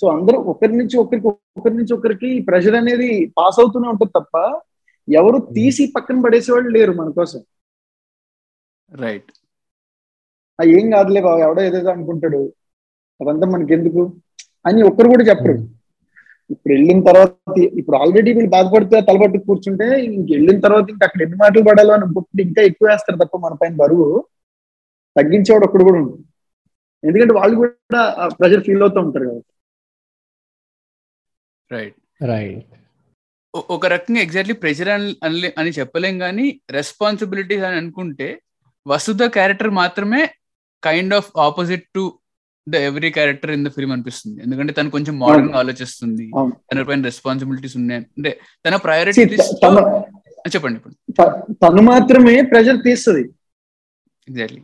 సో 0.00 0.08
అందరూ 0.08 0.38
ఒకరి 0.38 0.76
నుంచి 0.76 0.96
ఒకరికి 0.96 1.26
ఒకరి 1.26 1.74
నుంచి 1.74 1.94
ఒకరికి 1.94 2.44
ప్రెషర్ 2.48 2.74
అనేది 2.74 3.32
పాస్ 3.38 3.60
అవుతూనే 3.60 3.88
ఉంటుంది 3.88 4.12
తప్ప 4.16 4.60
ఎవరు 5.08 5.48
తీసి 5.54 5.92
పక్కన 5.96 6.20
పడేసే 6.20 6.52
వాళ్ళు 6.52 6.68
లేరు 6.70 6.92
మన 6.92 7.10
కోసం. 7.10 7.40
రైట్ 8.92 9.32
ఏం 10.64 10.90
కాదులే 10.90 11.20
బాబు 11.20 11.40
ఎవడో 11.40 11.62
ఏదేదో 11.62 11.90
అనుకుంటాడు. 11.90 12.52
అదంతా 13.20 13.46
మనకెందుకు? 13.46 14.16
అని 14.66 14.82
ఒక్కరు 14.82 15.08
కూడా 15.08 15.24
చెప్పరు. 15.24 15.79
ఇప్పుడు 16.50 16.72
వెళ్ళిన 16.72 17.00
తర్వాత 17.08 17.32
ఇప్పుడు 17.80 17.96
ఆల్రెడీ 17.96 18.30
వీళ్ళు 18.32 18.50
బాధపడితే 18.54 19.00
తలబట్టి 19.08 19.38
కూర్చుంటే 19.42 19.86
ఇంక 20.08 20.28
వెళ్ళిన 20.32 20.58
తర్వాత 20.60 20.86
ఇంకా 20.90 21.06
అక్కడ 21.06 21.22
ఎన్ని 21.22 21.36
మాటలు 21.36 21.64
పడాలో 21.68 21.92
అని 21.94 22.06
ఇంకొకటి 22.08 22.42
ఇంకా 22.42 22.62
ఎక్కువ 22.70 22.88
వేస్తారు 22.88 23.20
తప్ప 23.22 23.38
మన 23.38 23.54
పైన 23.60 23.74
బరువు 23.76 24.08
తగ్గించేవాడు 25.16 25.66
ఒక్కడు 25.68 25.86
కూడా 25.88 26.00
ఉండదు 26.00 26.18
ఎందుకంటే 27.02 27.34
వాళ్ళు 27.34 27.56
కూడా 27.58 28.02
ప్రెషర్ 28.34 28.64
ఫీల్ 28.66 28.82
అవుతూ 28.82 29.00
ఉంటారు 29.00 29.28
కదా 29.30 29.40
రైట్ 31.70 31.96
రైట్ 32.24 32.66
ఒక 33.70 33.86
రకంగా 33.92 34.20
ఎగ్జాక్ట్లీ 34.22 34.56
ప్రెషర్ 34.58 34.90
అని 34.92 35.48
అని 35.60 35.70
చెప్పలేం 35.78 36.16
కానీ 36.18 36.46
రెస్పాన్సిబిలిటీస్ 36.72 37.64
అని 37.68 37.76
అనుకుంటే 37.76 38.28
వసుధ 38.86 39.22
క్యారెక్టర్ 39.34 39.72
మాత్రమే 39.78 40.20
kind 40.82 41.14
of 41.14 41.30
opposite 41.38 41.86
to 41.94 42.04
the 42.66 42.80
every 42.88 43.08
character 43.10 43.50
in 43.50 43.64
the 43.66 43.72
film 43.74 43.92
అనిపిస్తుంది. 43.94 44.36
ఎందుకంటే 44.42 44.72
తను 44.72 44.90
కొంచెం 44.90 45.14
మోడర్న్గా 45.20 45.58
ఆలోచిస్తుంది. 45.60 46.24
తన 46.68 46.82
పైన 46.88 47.02
రెస్పాన్సిబిలిటీస్ 47.04 47.76
ఉన్నాయి. 47.76 48.02
అంటే 48.16 48.30
తన 48.64 48.74
ప్రయారిటీ 48.84 49.22
తను 49.62 49.82
చెప్పండి 50.44 50.78
ఇప్పుడు 50.80 50.94
తను 51.62 51.82
మాత్రమే 51.88 52.34
ప్రెషర్ 52.50 52.78
తీస్తుంది. 52.84 53.24
ఎగ్జాక్ట్లీ 54.28 54.60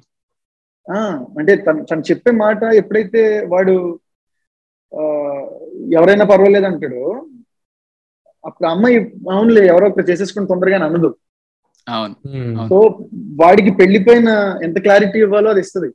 ఆ 0.88 0.99
అంటే 1.38 1.53
తను 1.64 1.80
తను 1.84 2.03
చెప్పే 2.11 2.30
మాట 2.40 2.61
ఎప్పుడైతే 2.74 3.22
వాడు 3.47 3.74
ఆ, 4.92 5.03
ఎవరైనా 5.92 6.24
పర్వాలేదు 6.24 6.66
అంటాడు 6.66 7.01
అప్పుడు 8.44 8.66
అమ్మాయి 8.68 8.97
అవునులే 9.30 9.62
ఎవరో 9.66 9.86
ఒకరు 9.88 10.07
చేసేసుకుని 10.11 10.51
తొందరగా 10.51 10.76
అనదు 10.86 11.11
అవును. 11.86 12.14
సో 12.70 12.76
వాడికి 13.40 13.70
పెళ్ళిపైన 13.72 14.28
ఎంత 14.62 14.78
క్లారిటీ 14.78 15.18
ఇవ్వాలో 15.18 15.49
అది 15.51 15.61
ఇస్తుంది. 15.61 15.88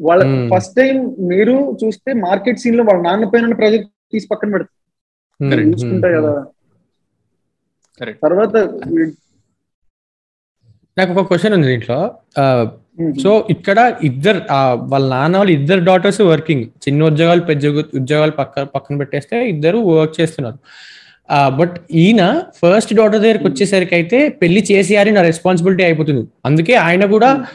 వాళ్ళ. 0.00 0.50
ఫస్ట్ 0.56 0.76
టైం 0.76 1.16
మీరు 1.18 1.76
చూస్తే 1.84 2.12
మార్కెట్ 2.12 2.58
సీన్లో 2.58 2.84
వాళ్ళ 2.84 3.02
నాన్న 3.02 3.24
పైన 3.24 3.54
ప్రెజర్ 3.54 3.84
తీసి 4.12 4.26
పక్కన 4.30 4.50
పెడతారు. 4.50 5.54
చూసుకుంటాయి 5.60 6.14
కదా. 6.14 6.46
కరెక్ట్ 8.00 8.22
తర్వాత 8.22 8.56
నాకు 10.98 11.12
ఒక 11.12 11.26
క్వశ్చన్ 11.26 11.54
ఉంది 11.54 11.66
దీంట్లో. 11.66 12.14
సో 13.22 13.46
ఇక్కడ 13.50 13.96
ఇద్దరు 14.02 14.40
వాళ్ళ 14.74 15.10
నాన్న 15.10 15.36
వాళ్ళు 15.36 15.52
ఇద్దరు 15.52 15.84
డాటర్స్ 15.84 16.20
వర్కింగ్ 16.20 16.64
చిన్న 16.64 17.04
ఉద్యోగాలు 17.04 17.40
పెద్ద 17.40 17.66
ఉద్యోగ- 17.66 18.00
ఉద్యోగాలు 18.00 18.30
పక్క 18.30 18.62
పక్కన 18.62 18.96
పెట్టేస్తే 18.96 19.48
ఇద్దరు 19.48 19.78
వర్క్ 19.78 20.20
చేస్తున్నారు. 20.20 20.58
బట్ 21.56 21.76
ఈయన 21.90 22.42
ఫస్ట్ 22.54 22.94
డాటర్ 22.94 23.20
దగ్గరికి 23.20 23.46
వచ్చేసరికి 23.46 23.94
అయితే 23.94 24.28
పెళ్ళి 24.28 24.66
చేసేయాలి 24.72 25.10
నా 25.10 25.22
రెస్పాన్సిబిలిటీ 25.22 25.84
అయిపోతుంది. 25.84 26.28
అందుకే 26.44 26.74
ఆయన 26.74 27.04
కూడా 27.04 27.46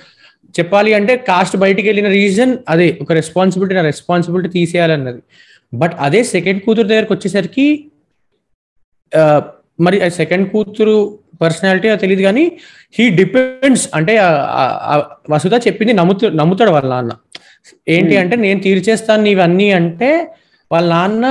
చెప్పాలి 0.57 0.91
అంటే 0.99 1.13
కాస్ట్ 1.29 1.55
బయటికి 1.63 1.87
వెళ్ళిన 1.89 2.09
రీజన్ 2.19 2.53
అదే 2.73 2.87
ఒక 3.03 3.11
రెస్పాన్సిబిలిటీ 3.19 3.75
నా 3.79 3.83
రెస్పాన్సిబిలిటీ 3.91 4.49
తీసేయాలన్నది. 4.57 5.21
బట్ 5.73 5.93
అదే 6.07 6.21
సెకండ్ 6.35 6.61
కూతురు 6.65 6.87
దగ్గరికి 6.91 7.13
వచ్చేసరికి 7.15 7.67
మరి 9.85 9.97
సెకండ్ 10.19 10.45
కూతురు 10.53 10.95
పర్సనాలిటీ 11.41 11.87
తెలియదు 12.01 12.23
కానీ 12.27 12.43
హీ 12.97 13.05
డిపెండ్స్ 13.19 13.85
అంటే 13.97 14.13
వసుధ 15.33 15.55
చెప్పింది 15.67 15.93
నమ్ముతూ 15.99 16.29
నమ్ముతాడు 16.41 16.71
వాళ్ళ 16.75 16.89
నాన్న. 16.93 17.13
ఏంటి 17.95 18.13
Hmm. 18.13 18.21
అంటే 18.21 18.35
నేను 18.45 18.59
తీర్చేస్తాను 18.65 19.27
ఇవన్నీ 19.35 19.67
అంటే 19.79 20.09
వాళ్ళ 20.71 20.87
నాన్న 20.93 21.25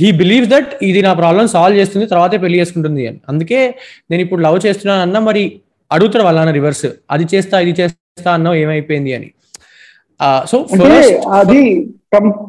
హీ 0.00 0.08
బిలీవ్ 0.20 0.46
దట్ 0.52 0.70
ఇది 0.88 1.00
నా 1.06 1.12
ప్రాబ్లం 1.20 1.46
సాల్వ్ 1.54 1.78
చేస్తుంది 1.80 2.06
తర్వాతే 2.12 2.38
పెళ్ళి 2.44 2.60
చేసుకుంటుంది 2.60 3.02
అని. 3.08 3.18
అందుకే 3.30 3.60
నేను 4.10 4.22
ఇప్పుడు 4.26 4.40
లవ్ 4.46 4.58
చేస్తున్నాను 4.66 5.02
అన్న 5.06 5.18
మరి 5.28 5.42
అడుగుతాడు 5.90 6.24
వాళ్ళ 6.28 6.38
నాన్న 6.40 6.54
రివర్స్ 6.58 6.86
అది 7.16 7.26
చేస్తా 7.34 7.60
ఇది 7.66 7.74
చేస్తా 7.80 8.00
అన్నావు 8.18 8.56
ఏమైపోయింది 8.64 9.12
అని. 9.18 9.28
సో 10.50 10.56
అది 11.40 11.62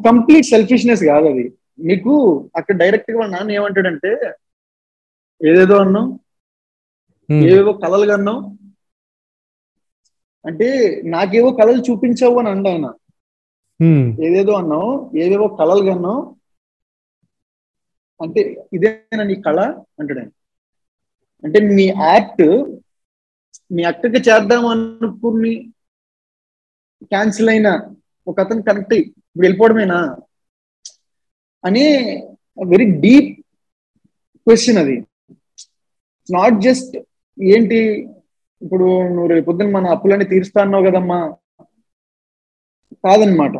కంప్లీట్ 0.06 0.46
సెల్ఫిష్నెస్ 0.52 1.02
కాదు 1.10 1.26
అది. 1.32 1.44
మీకు 1.88 2.12
అక్కడ 2.58 2.74
డైరెక్ట్గా 2.82 3.26
నాన్న 3.32 3.56
ఏమంటాడంటే 3.58 4.10
ఏదేదో 5.40 5.76
అన్నావు? 5.84 6.08
ఏవేవో 7.48 7.72
కలలు 7.82 8.06
కన్నావు 8.12 8.40
అంటే 10.44 10.68
నాకేవో 11.14 11.50
కళలు 11.60 11.80
చూపించావు 11.88 12.36
అని 12.40 12.48
అండ 12.54 12.66
ఆయన. 12.72 12.86
ఏదేదో 14.26 14.52
అన్నావు? 14.60 14.90
ఏవేవో 15.22 15.48
కళలు 15.60 15.82
కన్నావు 15.90 16.20
అంటే 18.20 18.40
ఇదేనా 18.76 19.24
నీ 19.30 19.36
కళ? 19.46 19.58
అంటాడు 20.00 20.20
అంటే 21.44 21.58
నీ 21.76 21.86
యాక్ట్ 22.06 22.44
మీ 23.70 23.82
అక్కకి 23.84 24.20
చేద్దాం 24.26 24.64
అనుకుని 24.66 25.54
క్యాన్సిల్ 27.12 27.48
అయిన 27.48 27.68
ఒక 28.26 28.40
అతను 28.40 28.62
కనెక్ట్ 28.62 28.92
అయ్యి 28.92 29.04
ఇప్పుడు 29.20 29.44
వెళ్ళిపోవడమేనా? 29.44 29.98
అని 31.64 31.84
వెరీ 32.66 32.86
డీప్ 33.00 33.30
క్వశ్చన్ 34.46 34.78
అది. 34.78 34.96
నాట్ 36.28 36.60
జస్ట్ 36.60 36.94
ఏంటి 37.38 37.78
ఇప్పుడు 38.62 38.84
నువ్వు 39.06 39.26
రేపు 39.26 39.46
పొద్దున్న 39.46 39.72
మన 39.72 39.86
అప్పులన్నీ 39.94 40.24
తీరుస్తా 40.24 40.62
అన్నావు 40.62 40.86
కదమ్మా? 40.86 41.18
కాదనమాట 43.04 43.56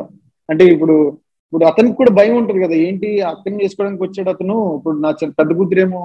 అంటే 0.49 0.63
ఇప్పుడు 0.65 0.95
ఇప్పుడు 1.43 1.65
అతనికి 1.65 1.95
కూడా 1.95 2.11
భయం 2.11 2.37
ఉంటుంది 2.37 2.65
కదా 2.65 2.75
ఏంటి 2.85 3.09
అక్కని 3.31 3.61
చేసుకోవడానికి 3.63 4.03
వచ్చాడు 4.03 4.29
అతను 4.29 4.55
ఇప్పుడు 4.77 4.97
నా 4.99 5.09
చిన్న 5.19 5.33
పెద్ద 5.33 5.51
కూతురేమో 5.57 6.01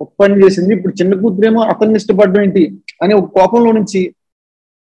ఒక 0.00 0.08
పని 0.20 0.34
చేసింది. 0.42 0.70
ఇప్పుడు 0.76 0.94
చిన్న 1.00 1.12
కూతురేమో 1.22 1.60
అతన్ని 1.72 1.98
ఇష్టపడడం 2.00 2.40
ఏంటి 2.44 2.62
అనే 3.02 3.14
ఒక 3.20 3.28
కోపంలో 3.38 3.70
నుంచి 3.78 4.00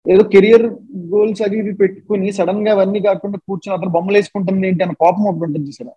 ఏదో 0.07 0.23
కెరియర్ 0.33 0.65
గోల్స్ 1.13 1.43
అవి 1.45 1.57
ఇవి 1.63 1.73
పెట్టుకుని 1.83 2.29
సడన్గా 2.39 2.73
అవన్నీ 2.77 3.01
కాకుండా 3.09 3.39
కూర్చొని 3.47 3.75
అతను 3.77 3.93
బొమ్మలు 3.97 4.17
వేసుకుంటుంది 4.19 4.67
ఏంటి 4.71 4.85
అన్న 4.85 4.95
కోపం 5.05 5.25
ఒకటి 5.31 5.45
ఉంటుంది 5.47 5.69
చూసారా? 5.69 5.95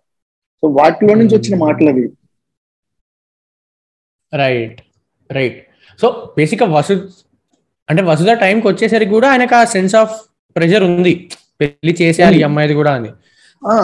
సో 0.62 0.68
వాటిలో 0.78 1.14
నుంచి 1.20 1.34
వచ్చిన 1.38 1.56
మాటలు 1.64 1.88
అవి. 1.92 2.04
Right 4.32 4.78
right 5.30 5.58
so 6.00 6.06
basic 6.36 6.62
Vasu 6.76 6.94
అంటే 7.88 8.02
వసుధ 8.10 8.30
టైంకి 8.42 8.66
వచ్చేసరికి 8.70 9.12
కూడా 9.16 9.28
ఆయనకు 9.32 9.56
ఆ 9.60 9.62
సెన్స్ 9.74 9.94
ఆఫ్ 10.00 10.14
ప్రెషర్ 10.56 10.84
ఉంది. 10.88 11.14
పెళ్ళి 11.60 11.92
చేసేయాలి 12.00 12.38
అమ్మాయిది 12.48 12.74
కూడా 12.80 12.92
అని. 12.98 13.10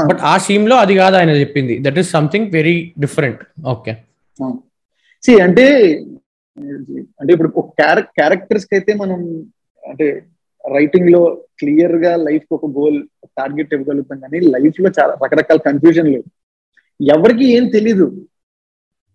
బట్ 0.09 0.21
ఆ 0.33 0.35
సీన్లో 0.47 0.77
అది 0.85 0.95
కాదు 1.03 1.17
ఆయన 1.21 1.33
చెప్పింది. 1.43 1.75
That 1.87 1.99
is 2.03 2.11
something 2.17 2.47
very 2.59 2.77
different 3.05 3.41
okay 3.75 3.93
see 5.25 5.39
అంటే 5.41 5.67
అంటే 7.21 7.33
ఇప్పుడు 7.33 7.53
ఒక 7.57 7.71
క్యారెక్టర్స్కి 8.19 8.75
అయితే 8.75 8.95
మనం 8.95 9.21
అంటే 9.83 10.07
రైటింగ్లో 10.65 11.21
క్లియర్గా 11.59 12.17
లైఫ్ 12.17 12.47
ఒక 12.51 12.67
గోల్ 12.67 12.99
టార్గెట్ 13.39 13.75
ఇవ్వగలుగుతాం 13.75 14.19
కానీ 14.21 14.41
లైఫ్లో 14.41 14.91
చాలా 15.01 15.19
రకరకాల 15.25 15.59
కన్ఫ్యూజన్ 15.59 16.13
లేవు 16.13 16.27
ఎవరికి 17.01 17.45
ఏం 17.57 17.69
తెలీదు. 17.69 18.07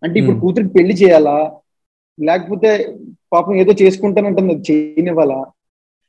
అంటే 0.04 0.20
ఇప్పుడు 0.20 0.36
Hmm. 0.36 0.44
కూతురికి 0.44 0.74
పెళ్ళి 0.74 0.94
చేయాలా? 0.94 1.38
లేకపోతే 2.20 2.70
పాపం 3.32 3.56
ఏదో 3.56 3.72
చేసుకుంటానంటుంది 3.72 4.54
అది 4.54 4.72
చేయనివ్వాలా? 4.72 5.40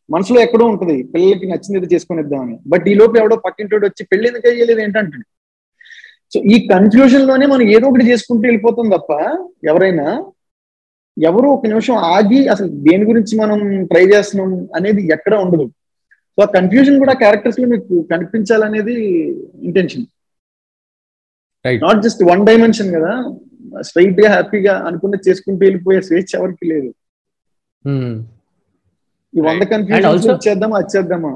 మనసులో 0.09 0.41
ఎక్కడో 0.41 0.65
ఉంటది 0.67 1.03
పిల్లలకి 1.03 1.47
నచ్చింది 1.47 1.79
ఏదో 1.79 1.89
చేసుకునిద్దామని. 1.95 2.59
బట్ 2.69 2.89
ఈ 2.89 2.95
లోపు 2.95 3.19
ఎవడో 3.19 3.37
పక్కింటోడు 3.37 3.87
వచ్చి 3.87 4.05
పెళ్ళి 4.05 4.29
ఎందుకు 4.29 4.49
అయ్యలేదు 4.49 4.81
ఏంటంటాడు 4.81 5.27
సో 6.35 6.41
ఈ 6.41 6.57
కన్ఫ్యూజన్లోనే 6.73 7.47
మనం 7.47 7.63
ఏదో 7.63 7.87
ఒకటి 7.89 8.05
చేసుకుంటూ 8.11 8.43
వెళ్ళిపోతాం 8.43 8.89
తప్ప 8.89 9.11
ఎవరైనా 9.65 10.07
ఎవరు 11.19 11.49
ఒక 11.49 11.67
నిమిషం 11.67 11.95
ఆగి 11.95 12.49
అసలు 12.49 12.69
దేని 12.69 13.05
గురించి 13.05 13.39
మనం 13.39 13.59
ట్రై 13.87 14.05
చేస్తున్నాం 14.07 14.69
అనేది 14.77 15.03
ఎక్కడ 15.13 15.35
ఉండదు. 15.35 15.67
సో 16.37 16.43
ఆ 16.43 16.47
కన్ఫ్యూజన్ 16.47 16.99
కూడా 16.99 17.13
క్యారెక్టర్స్లో 17.13 17.67
మీకు 17.67 17.95
కనిపించాలనేది 18.11 18.95
intention. 19.69 20.07
Not 21.65 22.03
just 22.03 22.23
one 22.25 22.47
dimension 22.47 22.95
కదా 22.95 23.13
స్ట్రైట్గా 23.81 24.29
హ్యాపీగా 24.29 24.75
అనుకున్న 24.87 25.17
చేసుకుంటూ 25.29 25.67
వెళ్ళిపోయే 25.67 26.01
స్వేచ్ఛ 26.01 26.33
ఎవరికి 26.35 26.65
లేదు. 26.73 26.91
ఈ 29.37 29.41
వంద. 29.41 29.63
కన్ఫ్యూజన్ 29.63 30.31
వచ్చేద్దామా 30.31 30.79
వచ్చేద్దామా? 30.79 31.33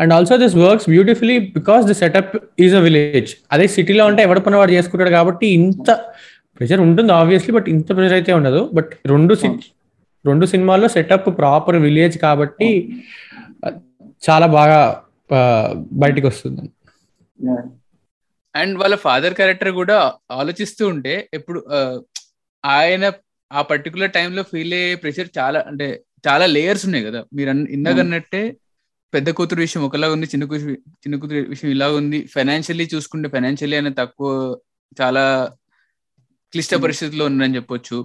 And 0.00 0.12
also 0.16 0.36
this 0.42 0.56
works 0.64 0.88
beautifully 0.94 1.36
because 1.56 1.84
the 1.90 1.96
setup 2.02 2.34
is 2.64 2.74
a 2.80 2.82
village 2.86 3.30
అదే 3.52 3.66
సిటీలో 3.76 4.04
ఉంటే 4.10 4.20
ఎవడ 4.26 4.38
పని 4.46 4.58
వాడు 4.60 4.72
చేసుకుంటాడు 4.76 5.12
కాబట్టి 5.18 5.46
ఇంత 5.58 5.90
ప్రెషర్ 6.56 6.80
ఉంటుంది 6.86 7.12
ఆబ్వియస్లీ 7.20 7.52
బట్ 7.56 7.68
ఇంత 7.74 7.88
ప్రెషర్ 7.98 8.16
అయితే 8.18 8.32
ఉండదు. 8.38 8.60
బట్ 8.76 8.90
రెండు 9.12 9.34
రెండు 10.24 10.46
సినిమాల్లో 10.46 10.88
సెటప్ 10.94 11.28
ప్రాపర్ 11.38 11.76
విలేజ్ 11.84 12.16
కాబట్టి 12.24 12.68
చాలా 14.22 14.46
బాగా 14.56 14.80
బయటికి 16.02 16.26
వస్తుంది. 16.26 16.62
అండ్ 18.54 18.74
వాళ్ళ 18.80 18.94
ఫాదర్ 19.04 19.34
క్యారెక్టర్ 19.34 19.72
కూడా 19.80 19.96
ఆలోచిస్తూ 20.40 20.84
ఉంటే 20.94 21.14
ఎప్పుడు 21.34 21.60
ఆయన 22.64 23.04
ఆ 23.50 23.62
పర్టికులర్ 23.70 24.12
టైంలో 24.16 24.42
ఫీల్ 24.50 24.74
అయ్యే 24.78 24.94
ప్రెషర్ 25.02 25.30
చాలా 25.38 25.60
అంటే 25.70 25.86
చాలా 26.26 26.46
లేయర్స్ 26.56 26.84
ఉన్నాయి 26.88 27.04
కదా. 27.08 27.20
మీరు 27.36 27.50
ఇందాక. 27.76 27.98
అన్నట్టే 28.06 28.42
పెద్ద 29.14 29.30
కూతురు 29.30 29.60
విషయం 29.60 29.82
ఒకలా 29.84 30.10
ఉంది 30.12 30.26
చిన్న 30.26 30.44
కూతురు 30.44 30.70
చిన్న 30.70 31.16
కూతురు 31.16 31.38
విషయం 31.38 31.70
ఇలా 31.70 31.88
ఉంది. 31.90 32.26
ఫైనాన్షియల్లీ 32.34 32.88
చూసుకుంటే 32.94 33.28
ఫైనాన్షియల్లీ 33.28 33.76
అనేది 33.76 33.96
తక్కువ 33.96 34.28
చాలా 35.00 35.24
క్లిష్ట 36.52 36.74
Hmm. 36.74 36.82
పరిస్థితుల్లో 36.82 37.24
ఉందని 37.26 37.56
చెప్పొచ్చు. 37.56 37.96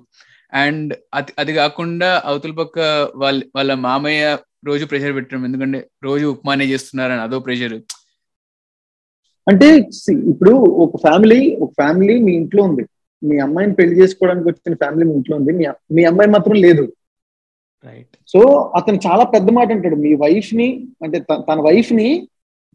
అండ్ 0.53 0.93
అది 1.14 1.32
అది 1.39 1.53
కాకుండా 1.53 2.22
అవతల 2.26 2.51
పక్క 2.51 2.80
వాళ్ళ 3.16 3.43
వాళ్ళ 3.56 3.74
మామయ్య 3.74 4.38
రోజు 4.66 4.86
ప్రెషర్ 4.86 5.16
పెట్టడం. 5.16 5.45
ఎందుకంటే 5.45 5.88
రోజు 6.03 6.26
ఉప్మానే 6.26 6.66
చేస్తున్నారని 6.66 7.22
అదో 7.22 7.39
ప్రెషర్ 7.39 7.74
అంటే 9.47 9.68
ఇప్పుడు 10.30 10.51
ఒక 10.84 10.97
ఫ్యామిలీ 10.97 11.56
ఒక 11.56 11.72
ఫ్యామిలీ 11.72 12.20
మీ 12.20 12.32
ఇంట్లో 12.32 12.64
ఉంది. 12.64 12.84
మీ 13.24 13.39
అమ్మాయిని 13.39 13.74
పెళ్ళి 13.74 14.01
చేసుకోవడానికి 14.01 14.47
వచ్చిన 14.49 14.76
ఫ్యామిలీ 14.76 15.06
మీ 15.10 15.16
ఇంట్లో 15.16 15.38
ఉంది. 15.38 15.51
మీ 15.91 16.03
అమ్మాయి 16.03 16.30
మాత్రం 16.30 16.56
లేదు. 16.56 16.86
సో 18.32 18.40
అతను 18.76 18.98
చాలా 19.08 19.24
పెద్ద 19.34 19.48
మాట 19.58 19.70
అంటాడు. 19.76 19.98
మీ 20.06 20.12
వైఫ్ని 20.24 20.68
అంటే 21.04 21.18
తన 21.50 21.60
వైఫ్ని 21.68 22.08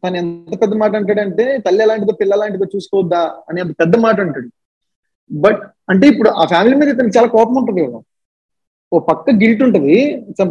తను 0.04 0.16
ఎంత 0.20 0.54
పెద్ద 0.60 0.74
మాట 0.82 0.92
అంటాడంటే 1.00 1.44
తల్లి 1.66 1.82
ఎలాంటిదో 1.86 2.12
పిల్ల 2.20 2.32
ఎలాంటిదో 2.38 2.66
చూసుకోవద్దా 2.74 3.22
అనే 3.48 3.60
అంత 3.64 3.72
పెద్ద 3.80 3.94
మాట 4.04 4.16
అంటాడు. 4.26 4.48
బట్ 5.44 5.60
అంటే 5.90 6.04
ఇప్పుడు 6.12 6.30
ఆ 6.40 6.44
ఫ్యామిలీ 6.52 6.76
మీద 6.80 6.88
ఇతనికి 6.94 7.16
చాలా 7.18 7.28
కోపం 7.36 7.56
ఉంటుంది 7.60 7.80
కదా. 7.86 8.00
ఓ 8.92 8.98
పక్క 9.08 9.34
గిల్ట్ 9.42 9.62
ఉంటది. 9.66 9.96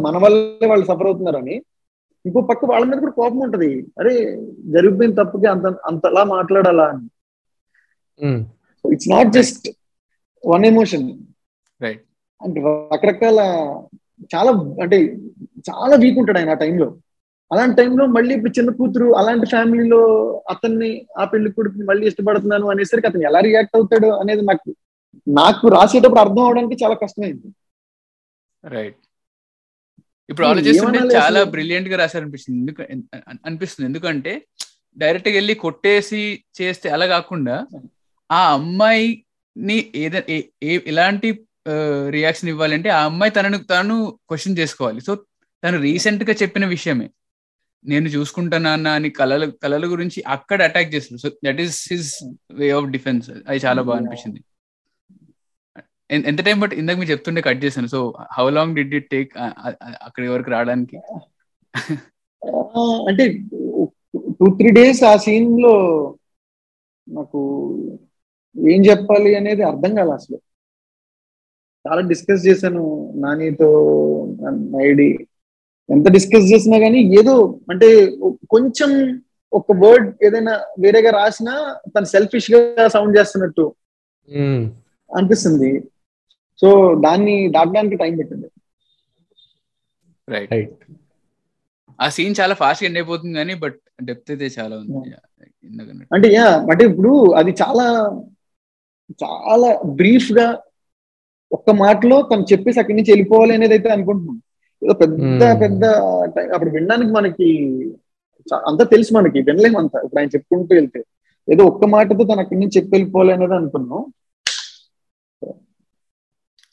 మన 0.06 0.16
వల్లే 0.24 0.66
వాళ్ళు 0.70 0.86
సఫర్ 0.90 1.08
అవుతున్నారని. 1.10 1.56
ఇంకో 2.26 2.40
పక్క 2.50 2.70
వాళ్ళ 2.70 2.84
మీద 2.90 2.98
కూడా 3.04 3.14
కోపం 3.20 3.40
ఉంటది. 3.46 3.70
అరే 3.98 4.14
జరిగిపోయిన 4.74 5.12
తప్పుకి 5.22 5.46
అంత 5.54 5.66
అంతలా 5.90 6.22
మాట్లాడాలా 6.34 6.86
అని. 6.92 7.06
So 8.80 8.86
it's 8.94 9.10
not 9.14 9.30
just 9.38 9.66
one 10.46 10.64
emotion 10.72 11.06
right 11.82 12.02
అంటే 12.40 12.60
రకరకాల 12.92 13.40
చాలా 14.34 14.50
అంటే 14.82 14.98
చాలా 15.68 15.94
వీక్ 15.96 16.18
ఉంటాడు 16.18 16.38
ఆయన 16.38 16.50
ఆ 16.50 16.54
టైంలో 16.54 16.88
అలాంటి 17.50 17.76
టైంలో 17.76 18.06
మళ్ళీ 18.06 18.34
ఇప్పుడు 18.34 18.52
చిన్న 18.58 18.70
కూతురు 18.70 19.16
అలాంటి 19.16 19.46
ఫ్యామిలీలో 19.46 20.00
అతన్ని 20.50 20.90
ఆ 21.18 21.24
పెళ్ళి 21.24 21.52
కొడుకుని 21.52 21.84
మళ్ళీ 21.84 22.06
ఇష్టపడుతున్నాను 22.06 22.70
అనేసరికి 22.70 23.06
అతను 23.06 23.22
ఎలా 23.22 23.40
రియాక్ట్ 23.40 23.76
అవుతాడు 23.76 24.06
అనేది 24.20 24.42
నాకు 24.42 24.68
నాకు 25.26 25.68
రాసేటప్పుడు 25.68 26.20
అర్థం 26.20 26.44
అవడానికి 26.44 26.84
చాలా 26.84 26.94
కష్టమైంది. 26.94 27.48
రైట్ 28.64 28.98
ఇప్పుడు 30.28 30.46
ఆలోచిస్తుంటే 30.46 30.98
చాలా? 31.14 31.40
బ్రిలియంట్గా 31.44 31.96
రాశారు 31.96 32.24
అనిపిస్తుంది 32.24 32.58
ఎందుకు 32.60 32.82
అన్- 32.82 33.06
అన్- 33.28 33.40
అనిపిస్తుంది. 33.46 33.86
ఎందుకంటే 33.86 34.32
డైరెక్ట్గా 34.96 35.34
వెళ్ళి 35.34 35.54
కొట్టేసి 35.54 36.22
చేస్తే 36.60 36.88
అలా 36.88 37.06
కాకుండా 37.06 37.56
ఆ 38.30 38.52
అమ్మాయిని 38.52 39.78
ఏదైనా 39.94 40.38
ఎలాంటి 40.86 41.28
రియాక్షన్ 42.10 42.48
ఇవ్వాలంటే 42.48 42.88
ఆ 42.88 43.00
అమ్మాయి 43.04 43.32
తనను 43.32 43.58
తాను 43.58 44.18
క్వశ్చన్ 44.28 44.58
చేసుకోవాలి. 44.58 45.00
సో 45.00 45.14
తను 45.64 45.78
రీసెంట్గా 45.80 46.34
చెప్పిన 46.42 46.66
విషయమే. 46.66 47.08
నేను 47.84 48.08
చూసుకుంటానా 48.08 48.92
అని 48.92 49.10
కళల 49.10 49.44
కళల 49.62 49.84
గురించి 49.92 50.22
అక్కడ 50.28 50.62
అటాక్ 50.62 50.94
చేస్తారు 50.94 51.20
so 51.20 51.28
that 51.46 51.60
is 51.60 51.88
his 51.92 52.12
way 52.52 52.70
of 52.70 52.86
defence 52.86 53.30
అది 53.48 53.60
చాలా 53.66 53.82
బాగా 53.82 53.98
Yeah. 53.98 54.08
అనిపించింది. 54.08 54.40
ఎంత 56.10 56.40
టైం 56.44 56.60
బట్ 56.60 56.72
ఇందాక 56.72 56.98
మీరు 56.98 57.10
చెప్తుంటే 57.10 57.40
కట్ 57.40 57.64
చేశాను. 57.64 57.86
So 57.86 57.98
how 58.32 58.50
long 58.50 58.74
did 58.74 58.94
it 58.94 59.08
take 59.10 59.32
అక్కడి 60.02 60.28
వరకు 60.28 60.50
రావడానికి? 60.50 60.96
అంటే 63.08 63.24
టూ 64.38 64.46
త్రీ 64.56 64.70
డేస్ 64.70 65.02
ఆ 65.04 65.16
సీన్లో 65.16 65.74
నాకు 67.08 67.40
ఏం 68.56 68.80
చెప్పాలి 68.86 69.34
అనేది 69.34 69.62
అర్థం 69.62 69.94
కాలే 69.94 70.12
అసలు. 70.12 70.38
చాలా 71.84 72.02
డిస్కస్ 72.10 72.46
చేశాను 72.48 72.84
నానితో 73.22 73.68
ఐడి. 74.88 75.10
ఎంత 75.88 76.06
డిస్కస్ 76.16 76.50
చేసినా 76.52 76.76
కానీ 76.84 77.00
ఏదో 77.20 77.34
అంటే 77.72 77.88
కొంచెం 78.54 78.90
ఒక 79.52 79.72
వర్డ్ 79.82 80.08
ఏదైనా 80.26 80.54
వేరేగా 80.82 81.10
రాసినా 81.20 81.54
తను 81.94 82.08
సెల్ఫిష్గా 82.14 82.60
సౌండ్ 82.94 83.16
చేస్తున్నట్టు 83.18 83.64
అనిపిస్తుంది. 85.10 85.70
సో 86.60 86.68
దాన్ని 87.06 87.36
దాటడానికి 87.56 87.96
టైం 88.02 88.14
పెట్టింది 88.20 88.48
రైట్ 90.28 90.52
రైట్ 90.54 90.74
ఆ 91.98 92.06
సీన్ 92.16 92.38
చాలా 92.40 92.54
ఫాస్ట్ 92.60 92.84
ఎండ్ 92.86 92.98
అయిపోతుంది 92.98 93.34
కానీ 93.40 93.54
బట్ 93.62 93.78
డెప్త్ 94.08 94.30
అయితే 94.32 94.46
చాలా 94.58 94.74
ఉంది. 94.82 95.10
అంటే 96.14 96.28
యా 96.36 96.46
అంటే 96.72 96.82
ఇప్పుడు 96.90 97.12
అది 97.40 97.52
చాలా 97.62 97.86
చాలా 99.22 99.70
బ్రీఫ్గా 100.00 100.46
ఒక్క 101.52 101.70
మాటలో 101.80 102.22
తను 102.22 102.46
చెప్పేసి 102.52 102.80
అక్కడి 102.80 102.96
నుంచి 102.96 103.12
వెళ్ళిపోవాలి 103.12 103.52
అనేది 103.54 103.74
అయితే 103.74 103.88
అనుకుంటున్నాం. 103.88 104.36
ఏదో 104.82 104.94
పెద్ద. 104.94 105.42
పెద్ద 105.60 105.82
అప్పుడు 106.54 106.70
వినడానికి 106.70 107.12
మనకి 107.12 107.48
అంతా 108.66 108.84
తెలుసు 108.84 109.14
మనకి 109.14 109.38
వినలేము 109.40 109.78
అంతా. 109.78 109.98
ఇప్పుడు 110.04 110.20
ఆయన 110.20 110.28
చెప్పుకుంటూ 110.28 110.74
వెళ్తే. 110.74 111.00
ఏదో 111.48 111.62
ఒక్క 111.64 111.84
మాటతో 111.86 112.24
తను 112.24 112.40
అక్కడి 112.40 112.60
నుంచి 112.60 112.76
చెప్పి 112.76 112.90
వెళ్ళిపోవాలి 112.90 113.32
అనేది 113.32 113.54
అనుకున్నాం. 113.54 114.02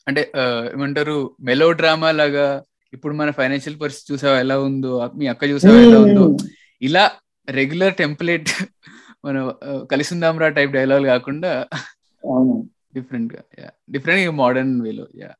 అంటే 0.06 0.22
ఏమంటారు 0.72 1.16
మెలో 1.40 1.72
డ్రామా 1.72 2.10
లాగా 2.12 2.46
ఇప్పుడు 2.92 3.14
మన 3.14 3.30
ఫైనాన్షియల్ 3.30 3.80
పరిస్థితి 3.80 4.12
చూసావా 4.12 4.36
ఎలా 4.40 4.56
ఉందో 4.60 4.90
మీ 5.16 5.26
అక్క 5.26 5.44
చూసావా 5.44 5.80
ఎలా 5.80 5.98
ఉందో? 5.98 6.24
ఇలా 6.82 7.02
రెగ్యులర్ 7.48 7.94
టెంప్లెట్ 7.94 8.50
మనం 9.24 9.42
ఆ, 9.64 9.70
కలిసి 9.90 10.14
ఉందాంరా 10.14 10.48
టైప్ 10.48 10.72
డైలాగ్ 10.72 11.04
కాకుండా 11.06 11.50
అవును. 12.22 12.54
డిఫరెంట్గా 12.98 13.42
యా 13.58 13.70
డిఫరెంట్ 13.90 14.36
మోడర్న్ 14.42 14.74
వేలో 14.80 15.06
యా 15.16 15.30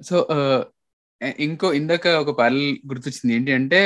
సో 0.00 0.16
ఇంకో 1.46 1.68
ఇందాక 1.72 2.08
ఒక 2.22 2.30
ప్యారల్ 2.38 2.66
గుర్తొచ్చింది. 2.88 3.32
ఏంటి 3.36 3.52
అంటే 3.52 3.80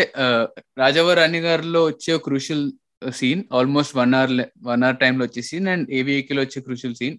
రాజావర్ 0.78 1.18
రాణి 1.18 1.40
గారిలో 1.40 1.80
వచ్చే 1.86 2.14
crucial 2.18 2.64
scene 3.10 3.42
almost 3.52 3.94
one 3.96 4.14
hour 4.14 4.32
one 4.62 4.84
hour 4.84 4.98
టైంలో 4.98 5.24
వచ్చే 5.24 5.42
సీన్ 5.42 5.68
అండ్ 5.68 5.90
ఏవిఏకి 5.90 6.34
లో 6.34 6.42
వచ్చే 6.42 6.60
క్రూషియల్ 6.62 6.94
సీన్ 6.94 7.16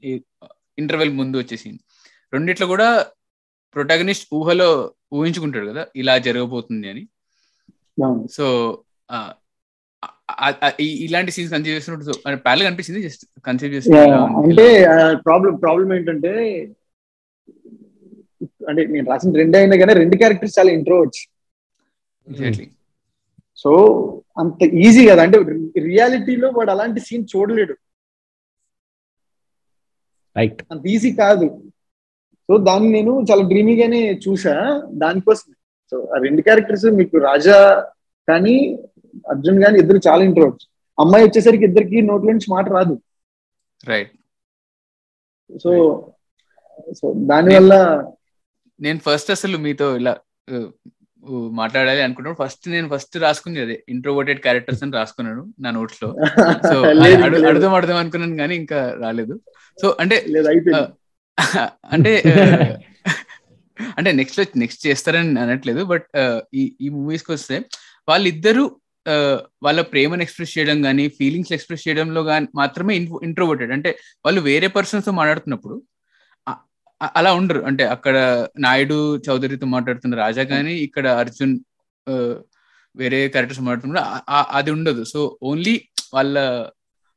ఇంటర్వెల్ 0.79 1.11
ముందు 1.13 1.35
వచ్చే 1.37 1.57
సీన్ 1.57 1.77
రెండిట్లో 2.33 2.67
కూడా 2.67 2.87
ప్రొటాగనిస్ట్ 3.75 4.27
ఊహలో 4.33 4.69
ఊహించుకుంటాడు 5.13 5.67
కదా 5.67 5.83
ఇలా 5.95 6.13
జరగబోతుంది 6.17 6.87
అని. 6.89 7.03
సో 8.31 8.45
ఇలాంటి 10.79 11.31
సీన్స్ 11.31 11.53
కన్సీవ్ 11.53 11.75
చేస్తున్నప్పుడు 11.75 12.35
ప్యారల్ 12.35 12.63
అనిపించింది 12.63 13.01
జస్ట్ 13.01 13.25
కన్సీవ్ 13.45 13.73
చేస్తున్నా 13.73 14.25
అంటే 14.25 14.85
ప్రాబ్లం 15.13 15.55
ప్రాబ్లం 15.55 15.93
ఏంటంటే 15.93 16.33
అంటే 18.69 18.85
నేను 18.85 19.09
రాసిన 19.09 19.31
రెండే 19.35 19.59
అయినా 19.59 19.77
కానీ 19.77 19.93
రెండు 19.93 20.15
క్యారెక్టర్స్ 20.15 20.59
చాలా 20.59 20.71
ఇంట్రోవర్ట్స్ 20.71 21.23
సో 23.57 23.71
అంత 24.37 24.63
ఈజీ 24.63 25.07
కదా. 25.07 25.23
అంటే 25.23 25.37
రియాలిటీలో 25.81 26.49
వాడు 26.49 26.71
అలాంటి 26.71 26.99
సీన్ 26.99 27.25
చూడలేడు. 27.35 27.75
రైట్ 30.37 30.63
అంత 30.71 30.87
ఈజీ 30.87 31.11
కాదు. 31.11 31.71
సో 32.47 32.57
దాన్ని 32.57 32.89
నేను 32.89 33.25
చాలా 33.31 33.43
డ్రీమీగానే 33.47 34.19
చూసా. 34.27 34.83
దానికోసం. 34.93 35.53
సో 35.91 36.09
ఆ 36.15 36.17
రెండు 36.23 36.41
క్యారెక్టర్స్ 36.41 36.85
మీకు 36.85 37.17
రాజా 37.17 37.87
కానీ 38.29 38.77
అర్జున్ 39.29 39.63
కానీ 39.63 39.77
ఇద్దరు 39.79 39.99
చాలా 40.07 40.23
ఇంట్రోవర్ట్స్ 40.23 40.67
అమ్మాయి 40.97 41.25
వచ్చేసరికి 41.25 41.63
ఇద్దరికి 41.63 42.01
నోట్ల 42.01 42.27
నుంచి 42.31 42.49
మాట 42.49 42.65
రాదు. 42.69 42.95
రైట్ 43.83 44.13
సో 45.49 45.71
సో 46.93 47.07
దానివల్ల 47.27 47.73
నేను 48.79 48.99
ఫస్ట్ 48.99 49.31
అసలు 49.31 49.57
మీతో 49.57 49.97
ఇలా 49.97 50.13
మాట్లాడాలి 51.53 52.01
అనుకున్నాను 52.01 52.37
ఫస్ట్ 52.41 52.65
నేను 52.69 52.87
ఫస్ట్ 52.89 53.15
రాసుకుంది 53.17 53.59
అదే. 53.61 53.83
ఇంట్రోవర్టెడ్ 53.89 54.41
క్యారెక్టర్స్ 54.41 54.83
అని 54.83 54.91
రాసుకున్నాను 54.91 55.43
నా 55.59 55.71
నోట్స్లో 55.71 56.09
సో 56.69 56.75
లేదు, 57.01 57.21
అడు- 57.23 57.33
లేదు. 57.35 57.47
అడుగుదాం 57.47 57.73
అడుగుదాం 57.73 57.97
అనుకున్నాను 57.97 58.37
కానీ 58.37 58.55
ఇంకా 58.55 58.79
రాలేదు. 58.99 59.35
సో 59.77 59.87
అంటే 59.99 60.17
అంటే 61.93 62.11
అంటే 63.97 64.11
నెక్స్ట్ 64.11 64.57
నెక్స్ట్ 64.57 64.87
చేస్తారని 64.87 65.39
అనట్లేదు. 65.39 65.83
బట్ 65.85 66.05
ఈ 66.53 66.63
ఈ 66.81 66.89
మూవీస్కి 66.89 67.31
వస్తే 67.31 67.55
వాళ్ళిద్దరూ 68.07 68.63
వాళ్ళ 69.63 69.81
ప్రేమను 69.81 70.21
ఎక్స్ప్రెస్ 70.21 70.57
చేయడం 70.57 70.81
కానీ 70.81 71.07
ఫీలింగ్స్ 71.07 71.53
ఎక్స్ప్రెస్ 71.53 71.87
చేయడంలో 71.87 72.23
కానీ 72.23 72.47
మాత్రమే 72.55 72.95
ఇంట్రోవర్టెడ్ 72.97 73.71
అంటే 73.71 73.99
వాళ్ళు 74.25 74.41
వేరే 74.41 74.67
పర్సన్స్తో 74.67 75.11
మాట్లాడుతున్నప్పుడు 75.11 75.83
అలా 77.01 77.33
ఉండరు. 77.33 77.61
అంటే 77.61 77.83
అక్కడ 77.83 78.47
నాయుడు 78.59 79.17
చౌదరితో 79.17 79.65
మాట్లాడుతున్న 79.65 80.15
రాజా 80.15 80.43
కానీ 80.43 80.73
ఇక్కడ 80.75 81.07
అర్జున్ 81.07 81.59
వేరే 82.95 83.27
క్యారెక్టర్స్ 83.27 83.61
మాట్లాడుతున్నప్పుడు 83.61 84.35
అది 84.57 84.71
ఉండదు. 84.71 85.03
సో 85.03 85.37
ఓన్లీ 85.43 85.75
వాళ్ళ 86.13 86.39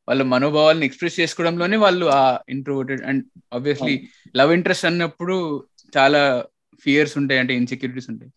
వాళ్ళ 0.08 0.22
మనోభావాలను 0.22 0.84
ఎక్స్ప్రెస్ 0.84 1.20
చేసుకోవడంలోనే 1.20 1.76
వాళ్ళు 1.76 2.06
ఆ 2.06 2.38
introverted 2.48 3.02
and 3.02 3.24
obviously 3.52 4.08
love 4.36 4.52
interest 4.52 4.86
అన్నప్పుడు 4.86 5.66
చాలా 5.96 6.44
ఫియర్స్ 6.84 7.18
ఉంటాయి. 7.18 7.40
అంటే 7.40 7.54
ఇన్సెక్యూరిటీస్ 7.54 8.10
ఉంటాయి. 8.10 8.32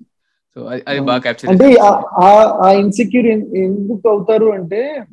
సో 0.55 0.61
అది 0.87 0.99
బాగా 0.99 1.19
క్యాప్చర్ 1.19 1.49
అంటే 1.49 1.75
ఆ- 1.75 2.71
ఇన్సెక్యూర్ 2.71 3.27
ఎందుకు 3.55 4.09
అవుతారు 4.09 4.45
అంటే 4.45 5.05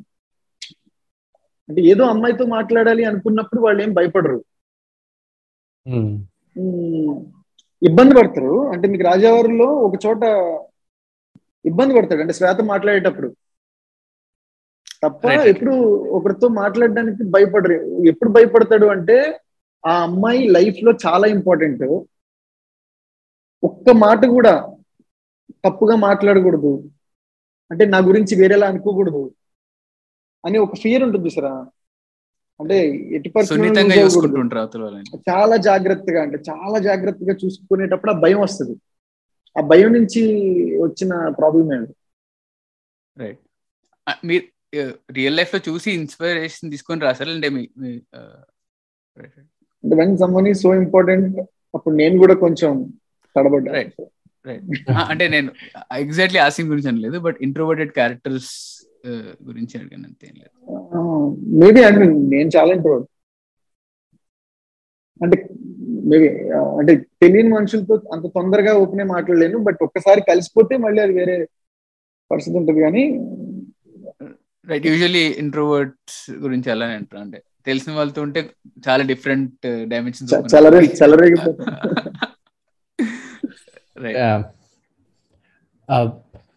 అంటే 1.69 1.83
ఏదో 1.83 2.05
అమ్మాయితో 2.05 2.45
మాట్లాడాలి 2.45 3.05
అనుకున్నప్పుడు 3.05 3.61
వాళ్ళు 3.61 3.83
ఏం 3.83 3.93
భయపడరు. 3.93 4.45
ఇబ్బంది 7.83 8.15
పడతారు. 8.15 8.73
అంటే 8.73 8.89
మీకు 8.89 9.05
రాజావారిలో 9.05 9.65
ఒక 9.65 9.93
చోట 10.07 10.23
ఇబ్బంది 11.67 11.95
పడతాడు. 11.95 12.21
అంటే 12.21 12.33
శ్వేత 12.33 12.61
మాట్లాడేటప్పుడు. 12.61 13.37
తప్ప. 15.03 15.27
ఎప్పుడు 15.47 15.73
ఒకరితో 16.09 16.49
మాట్లాడడానికి 16.49 17.25
భయపడరు. 17.25 17.73
ఎప్పుడు 18.09 18.31
భయపడతాడు 18.31 18.87
అంటే 18.87 19.41
ఆ 19.87 20.03
అమ్మాయి 20.03 20.49
లైఫ్లో 20.49 20.93
చాలా 21.07 21.27
ఇంపార్టెంట్. 21.29 21.83
ఒక్క 23.65 23.91
మాట 23.91 24.27
కూడా 24.27 24.75
తప్పుగా 25.65 25.97
మాట్లాడకూడదు. 25.97 26.91
అంటే 27.71 27.85
నా 27.85 27.99
గురించి 27.99 28.41
వేరేలా 28.41 28.67
అనుకోకూడదు. 28.67 29.35
అని 30.47 30.59
ఒక 30.59 30.77
ఫియర్ 30.77 31.03
ఉంటుంది 31.03 31.31
సరా. 31.31 31.67
అంటే 32.61 33.05
అవతల 34.59 34.83
వాళ్ళని. 34.83 35.31
చాలా 35.31 35.57
జాగ్రత్తగా 35.57 36.23
అంటే 36.23 36.39
చాలా 36.51 36.79
జాగ్రత్తగా 36.79 37.37
చూసుకునేటప్పుడు 37.45 38.11
ఆ 38.11 38.21
భయం 38.21 38.41
వస్తుంది. 38.41 38.77
ఆ 39.59 39.61
భయం 39.67 39.93
నుంచి 39.93 40.23
వచ్చిన 40.81 41.29
ప్రాబ్లం 41.29 41.75
ఏంటి 41.75 41.95
రైట్ 43.19 43.39
మీరు 44.25 44.45
రియల్ 45.13 45.37
లైఫ్లో 45.37 45.73
చూసి 45.73 45.93
ఇన్స్పిరేషన్ 45.93 46.71
తీసుకొని 46.71 47.01
రాసారు 47.01 47.31
అంటే 47.31 47.49
మీ 47.49 47.69
వెన్ 49.95 50.19
సమ్మన్ 50.19 50.55
సో 50.55 50.75
ఇంపార్టెంట్ 50.75 51.41
అప్పుడు 51.75 51.95
నేను 51.95 52.19
కూడా 52.19 52.35
కొంచెం 52.35 52.93
తడబడ్డా 53.37 53.73
Right. 53.73 54.05
అంటే 55.13 55.25
నేను 55.29 55.51
ఎగ్జాక్ట్లీ 55.99 56.41
ఆ 56.41 56.49
సీన్ 56.49 56.69
గురించి 56.69 56.91
అనలేదు 56.91 57.19
బట్ 57.21 57.39
ఇంట్రోవర్టెడ్ 57.47 57.93
క్యారెక్టర్స్ 57.93 58.53
గురించి 59.47 59.75
అడిగాను 59.79 60.07
అంతే 60.07 60.29
లేదు. 60.33 60.53
మేబీ 61.59 61.81
అంటే 61.85 62.05
నేను 62.33 62.51
చాలా 62.57 62.71
ఇంట్రోవర్ట్ 62.75 63.09
అంటే 65.21 65.37
మేబీ 66.05 66.27
అంటే 66.81 66.93
తెలియని 67.23 67.51
మనుషులతో 67.55 67.95
అంత 68.15 68.27
తొందరగా 68.35 68.73
ఓపెన్ 68.79 69.09
మాట్లాడలేను 69.09 69.59
బట్ 69.67 69.81
ఒక్కసారి 69.87 70.21
కలిసిపోతే 70.29 70.77
మళ్ళీ 70.85 71.01
అది 71.03 71.15
వేరే 71.19 71.37
పరిస్థితి 72.31 72.57
ఉంటుంది 72.59 72.81
కానీ 72.81 73.03
రైట్ 74.67 74.87
యూజువల్లీ 74.87 75.25
ఇంట్రోవర్ట్స్ 75.43 76.21
గురించి 76.41 76.69
అలానే 76.71 76.95
అంటారు. 76.95 77.21
అంటే 77.25 77.39
తెలిసిన 77.67 77.93
వాళ్ళతో 77.95 78.21
ఉంటే 78.23 78.41
చాలా 78.87 79.03
డిఫరెంట్ 79.05 79.55
డైమెన్షన్స్ 79.89 80.33
చ- 80.35 80.43
చలరే 80.55 80.81
చలరేగిపోతాం 80.99 81.69
right 81.77 82.09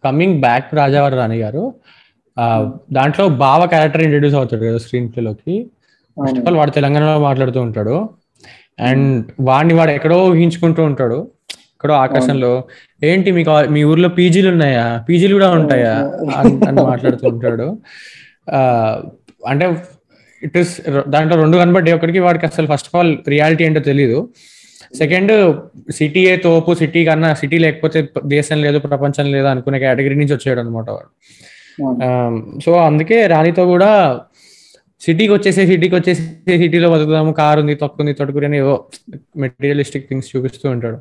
coming 0.04 0.40
back 0.40 0.74
Rajavari 0.74 1.16
Rani 1.16 1.36
గారు 1.36 1.74
దాంట్లో 2.92 3.28
బావ 3.28 3.66
క్యారెక్టర్ 3.66 4.02
ఇంట్రడ్యూస్ 4.02 4.34
అవుతాడు 4.34 4.64
కదా 4.64 4.78
స్క్రీన్ 4.78 5.08
ప్లేలోకి 5.08 5.70
ఫస్ట్ 6.24 6.40
ఆఫ్ 6.40 6.46
ఆల్ 6.46 6.56
వాడు 6.56 6.70
తెలంగాణలో 6.70 7.18
మాట్లాడుతూ 7.18 7.60
ఉంటాడు. 7.60 8.08
అండ్ 8.80 9.26
వాడిని 9.40 9.74
వాడు 9.74 9.90
ఎక్కడో 9.90 10.24
ఊహించుకుంటూ 10.24 10.82
ఉంటాడు. 10.82 11.30
ఎక్కడో 11.52 11.94
ఆకాశంలో. 11.94 12.64
ఏంటి 13.02 13.30
మీకు 13.30 13.50
మీ 13.50 13.84
ఊర్లో 13.84 14.08
పీజీలు 14.08 14.50
ఉన్నాయా? 14.50 15.04
పీజీలు 15.08 15.32
కూడా 15.32 15.50
ఉంటాయా? 15.50 15.94
అని 16.68 16.82
మాట్లాడుతూ 16.82 17.28
ఉంటాడు. 17.28 17.78
అంటే 19.48 19.84
ఇట్ 20.42 20.56
ఇస్ 20.56 20.80
దాంట్లో 21.08 21.42
రెండు 21.42 21.56
కనబడ్డాయి. 21.56 21.96
ఒకరికి 21.96 22.18
వాడికి 22.18 22.46
అసలు 22.46 22.66
ఫస్ట్ 22.66 22.88
ఆఫ్ 22.88 22.96
ఆల్ 22.96 23.16
రియాలిటీ 23.28 23.64
ఏంటో 23.64 23.80
తెలియదు 23.80 24.28
సెకండ్ 24.94 25.32
సిటీయే 25.92 26.36
తోపు 26.36 26.72
సిటీ 26.74 27.04
కన్నా 27.04 27.34
సిటీ 27.34 27.58
లేకపోతే 27.58 27.98
దేశం 28.26 28.58
లేదు 28.62 28.78
ప్రపంచం 28.78 29.26
లేదు 29.30 29.46
అనుకునే 29.46 29.78
కేటగిరీ 29.78 30.14
నుంచి 30.14 30.34
వచ్చాడు 30.34 30.60
అనమాట 30.60 30.90
వాడు 30.90 31.10
సో 32.64 32.72
అందుకే 32.88 33.26
రాణితో 33.26 33.66
కూడా 33.66 33.90
సిటీకి 35.02 35.32
వచ్చేసి 35.32 35.62
సిటీకి 35.66 35.94
వచ్చేసి 35.94 36.22
సిటీలో 36.58 36.88
బతుకుదాము 36.90 37.32
కారు 37.32 37.60
ఉంది 37.60 37.74
తొక్కుంది 37.74 38.12
తొడుకురి 38.12 38.46
అని 38.46 38.56
ఏవో 38.56 38.74
మెటీరియలిస్టిక్ 39.36 40.04
థింగ్స్ 40.08 40.28
చూపిస్తూ 40.32 40.66
ఉంటాడు. 40.70 40.98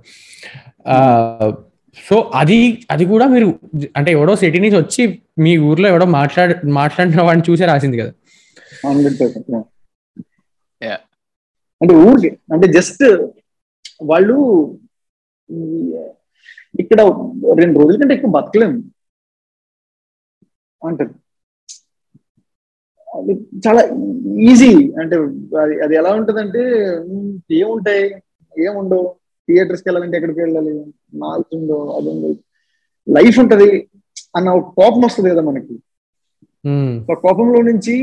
సో 1.98 2.32
అది 2.36 2.58
అది 2.92 3.06
కూడా 3.06 3.26
మీరు 3.26 3.48
అంటే 3.98 4.12
ఎవడో 4.12 4.36
సిటీ 4.36 4.60
నుంచి 4.60 4.78
వచ్చి 4.78 5.04
మీ 5.40 5.58
ఊర్లో 5.58 5.88
ఎవడో 5.90 6.06
మాట్లాడ 6.06 6.52
మాట్లాడిన 6.80 7.22
వాడిని 7.22 7.52
చూసే 7.52 7.66
రాసింది 7.66 7.98
కదా. 7.98 8.12
అంటే 11.82 11.94
ఊరికి 11.94 12.30
అంటే 12.54 12.68
జస్ట్ 12.68 13.04
వాళ్ళు 14.02 14.36
ఇక్కడ 16.80 17.02
రెండు 17.58 17.80
రోజుల 17.80 18.02
కంటే 18.02 18.14
ఎక్కువ 18.14 18.32
బతకలేము. 18.32 18.78
అంటారు. 20.82 21.14
అది 23.18 23.34
చాలా 23.68 23.82
ఈజీ. 24.52 24.74
అంటే 24.92 25.16
అది 25.62 25.82
అది 25.82 25.96
ఎలా 25.96 26.12
ఉంటదంటే 26.14 26.62
ఏముంటాయి 27.56 28.06
ఏముండవు 28.66 29.16
థియేటర్స్కి 29.50 29.90
వెళ్ళాలంటే 29.90 30.18
ఎక్కడికి 30.18 30.40
వెళ్ళాలి? 30.40 30.74
మాల్స్ 31.14 31.56
ఉందో 31.56 31.78
అది 31.98 32.10
ఉంది 32.10 32.32
లైఫ్ 33.08 33.40
ఉంటది 33.40 33.70
అన్న 34.36 34.50
ఒక 34.50 34.74
కోపం 34.74 35.02
వస్తుంది 35.02 35.30
కదా 35.30 35.42
మనకి. 35.42 35.76
కోపంలో 37.14 37.62
నుంచి 37.62 37.96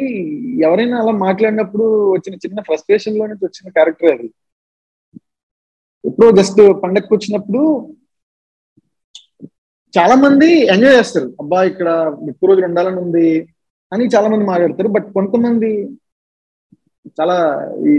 ఎవరైనా 0.63 0.97
అలా 0.99 1.13
మాట్లాడినప్పుడు 1.13 2.13
వచ్చిన 2.13 2.35
చిన్న 2.35 2.61
ఫ్రస్ట్రేషన్లో 2.61 3.27
నుంచి 3.27 3.45
వచ్చిన 3.45 3.71
క్యారెక్టర్ 3.71 4.13
అది. 4.19 4.29
ఎప్పుడో 6.05 6.29
జస్ట్ 6.39 6.61
పండగకి 6.83 7.13
వచ్చినప్పుడు 7.15 7.63
చాలా 9.95 10.15
మంది 10.25 10.49
ఎంజాయ్ 10.75 10.97
చేస్తారు. 10.99 11.29
అబ్బా 11.41 11.59
ఇక్కడ 11.71 11.89
ఎక్కువ 12.31 12.49
రోజులు 12.51 12.67
ఉండాలని 12.71 13.01
ఉంది 13.05 13.29
అని 13.93 14.05
చాలా 14.15 14.29
మంది 14.33 14.45
మాట్లాడతారు. 14.51 14.89
బట్ 14.97 15.07
కొంతమంది 15.17 15.71
చాలా 17.19 17.37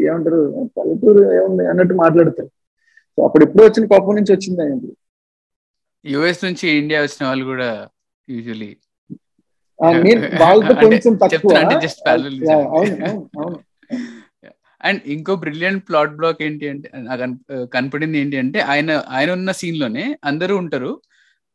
ఏమంటారు 0.07 0.39
పల్లెటూరు 0.77 1.21
ఏముంది 1.37 1.63
అన్నట్టు 1.71 1.95
మాట్లాడతారు. 2.03 2.49
సో 3.13 3.19
అప్పుడు 3.27 3.43
ఎప్పుడో 3.45 3.63
వచ్చిన 3.67 3.85
కోపం 3.93 4.15
నుంచి 4.19 4.33
వచ్చింది 4.35 4.61
ఆయనకి 4.65 4.91
యుఎస్ 6.05 6.43
నుంచి 6.47 6.65
ఇండియా 6.81 6.99
వచ్చిన 7.05 7.23
వాళ్ళు 7.29 7.45
కూడా 7.53 7.69
యూజువలీ 8.27 8.71
వాళ్ళతో 10.43 10.73
కొంచెం 10.85 11.13
తక్కువ. 11.23 11.51
అవును 12.75 12.95
అవును. 13.41 13.57
అండ్ 14.81 15.01
ఇంకో 15.05 15.35
బ్రిలియంట్ 15.35 15.89
ప్లాట్ 15.89 16.15
బ్లాక్ 16.15 16.41
ఏంటి 16.43 16.69
అంటే 16.69 16.89
కనపడింది 17.73 18.17
ఏంటి 18.17 18.37
అంటే 18.37 18.59
ఆయన 18.59 19.03
ఆయన 19.09 19.31
ఉన్న 19.31 19.51
సీన్లోనే 19.51 20.17
అందరూ 20.25 20.57
ఉంటారు. 20.57 20.91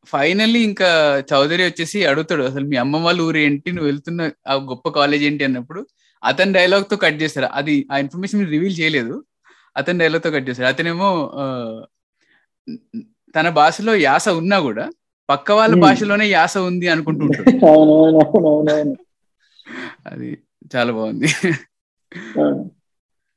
ఫైనల్లీ 0.06 0.60
ఇంకా 0.60 0.88
చౌదరి 1.32 1.62
వచ్చేసి 1.64 2.05
అడుగుతాడు 2.05 2.42
అసలు 2.42 2.64
మీ 2.64 2.76
అమ్మ 2.76 2.96
వాళ్ళ 2.96 3.20
ఊరు 3.20 3.36
ఏంటి? 3.36 3.72
నువ్వు 3.72 3.86
వెళ్తున్న 3.86 4.30
ఆ 4.48 4.55
గొప్ప 4.55 4.88
కాలేజ్ 4.88 5.24
ఏంటి? 5.24 5.44
అన్నప్పుడు 5.44 5.86
అతని 6.24 6.52
డైలాగ్తో 6.52 6.96
కట్ 6.96 7.22
చేస్తారు. 7.22 7.46
అది 7.52 7.86
ఆ 7.92 7.98
ఇన్ఫర్మేషన్ 7.98 8.48
రివీల్ 8.48 8.76
చేయలేదు. 8.80 9.24
అతని 9.76 9.98
డైలాగ్తో 9.98 10.30
కట్ 10.30 10.48
చేస్తారు. 10.48 10.68
అతనేమో 10.68 11.09
తన 13.36 13.48
భాషలో 13.48 13.94
యాస 13.94 14.28
ఉన్నా 14.28 14.60
కూడా 14.60 14.84
పక్క 15.28 15.52
వాళ్ళ. 15.52 15.74
భాషలోనే 15.80 16.26
యాస 16.28 16.59
ఉంది 16.59 16.88
అనుకుంటుంటాడు. 16.88 17.51
అది 20.06 20.38
చాలా 20.76 20.92
బాగుంది. 20.92 21.28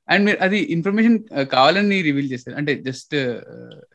అండ్ 0.08 0.24
మీరు 0.26 0.38
అది 0.42 0.60
ఇన్ఫర్మేషన్ 0.76 1.18
కావాలని 1.52 1.98
రివీల్ 2.02 2.30
చేస్తారు 2.32 2.56
అంటే 2.60 2.74
జస్ట్ 2.86 3.16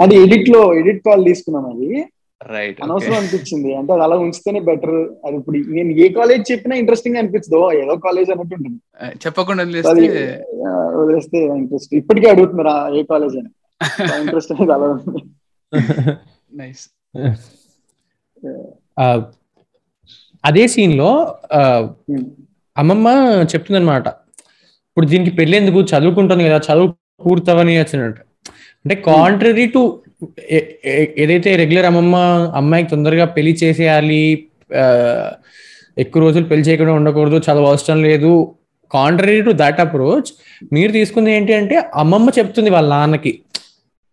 అది 0.01 0.15
ఎడిట్లో 0.23 0.61
ఎడిట్ 0.81 1.01
కాల్ 1.05 1.23
తీసుకున్నాను 1.27 1.71
అది. 1.75 1.89
రైట్ 2.41 2.79
అనవసరం 2.85 3.17
అనిపించింది. 3.19 3.71
అంటే 3.75 3.91
అది 3.93 4.03
అలా 4.03 4.17
ఉంచితేనే 4.23 4.61
బెటర్. 4.69 4.97
అది 5.27 5.37
ఇప్పుడు 5.37 5.59
నేను 5.77 5.91
ఏ 5.99 6.09
కాలేజ్ 6.17 6.43
చెప్పినా 6.53 6.75
ఇంట్రెస్టింగ్ 6.77 7.17
అనిపించదు 7.17 7.61
ఏదో 7.83 7.95
కాలేజ్ 8.07 8.31
అన్నట్టు 8.31 8.55
ఉంటుంది. 8.59 8.79
చెప్పకుండా 9.25 9.63
వదిలేస్తే 10.97 11.39
ఇంట్రెస్ట్ 11.59 11.93
ఇప్పటికే 11.95 12.29
అడుగుతున్నారు 12.31 12.97
ఏ 12.97 13.05
కాలేజ్ 13.05 13.37
అని. 13.37 13.51
ఇంట్రెస్ట్ 14.21 14.53
అనేది 14.53 14.73
అలా 14.73 14.89
ఉంది. 14.97 15.23
నైస్ 16.53 16.83
ఆ, 18.99 19.07
అదే 20.45 20.65
సీన్లో 20.69 21.11
ఆ, 21.53 21.61
Hmm. 22.09 22.25
అమ్మమ్మ 22.77 23.09
చెప్తుందన్నమాట. 23.53 24.07
ఇప్పుడు 24.93 25.07
దీనికి 25.11 25.33
పెళ్ళి 25.37 25.55
ఎందుకు 25.61 25.81
చదువుకుంటుంది 25.91 26.43
కదా 26.49 26.57
చదువు 26.67 26.89
పూర్తవని 27.27 27.75
వచ్చినట్టు. 27.83 28.23
అంటే 28.85 28.95
కాంట్రరీ 29.07 29.65
టు 29.75 29.81
ఏదైతే 31.23 31.51
రెగ్యులర్ 31.61 31.87
అమ్మమ్మ 31.91 32.17
అమ్మాయికి 32.61 32.89
తొందరగా 32.91 33.25
పెళ్ళి 33.37 33.53
చేసేయాలి 33.63 34.25
ఎక్కువ 36.03 36.21
రోజులు 36.25 36.47
పెళ్ళి 36.51 36.65
చేయకుండా 36.69 36.93
ఉండకూడదు 36.99 37.39
చదువు 37.47 37.67
అవసరం 37.71 37.99
లేదు 38.09 38.33
కాంట్రరీ 38.91 39.39
టు 39.47 39.53
దట్ 39.63 39.81
అప్రోచ్ 39.85 40.31
మీరు 40.77 40.93
తీసుకుంది 40.99 41.31
ఏంటి 41.37 41.53
అంటే 41.61 41.77
అమ్మమ్మ 42.03 42.31
చెప్తుంది 42.39 42.71
వాళ్ళ 42.77 42.89
నాన్నకి. 42.95 43.33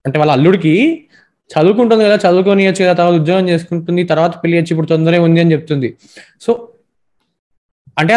అంటే 0.06 0.18
వాళ్ళ 0.22 0.32
అల్లుడికి 0.38 0.74
చదువుకుంటుంది 1.50 2.04
కదా 2.08 2.18
చదువుకోనియచ్చు 2.26 2.82
కదా 2.86 2.94
తర్వాత 3.00 3.16
ఉద్యోగం 3.22 3.46
చేసుకుంటుంది 3.52 4.02
తర్వాత 4.12 4.34
పెళ్ళి 4.44 4.56
వచ్చి 4.60 4.72
ఇప్పుడు 4.74 4.90
తొందరగా 4.94 5.24
ఉంది 5.28 5.40
అని 5.44 5.52
చెప్తుంది. 5.56 5.90
సో 6.46 6.52
అంటే 8.02 8.16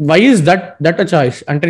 why 0.00 0.20
is 0.30 0.42
that 0.48 0.66
that 0.84 1.00
a 1.04 1.06
choice 1.14 1.38
అంటే 1.52 1.66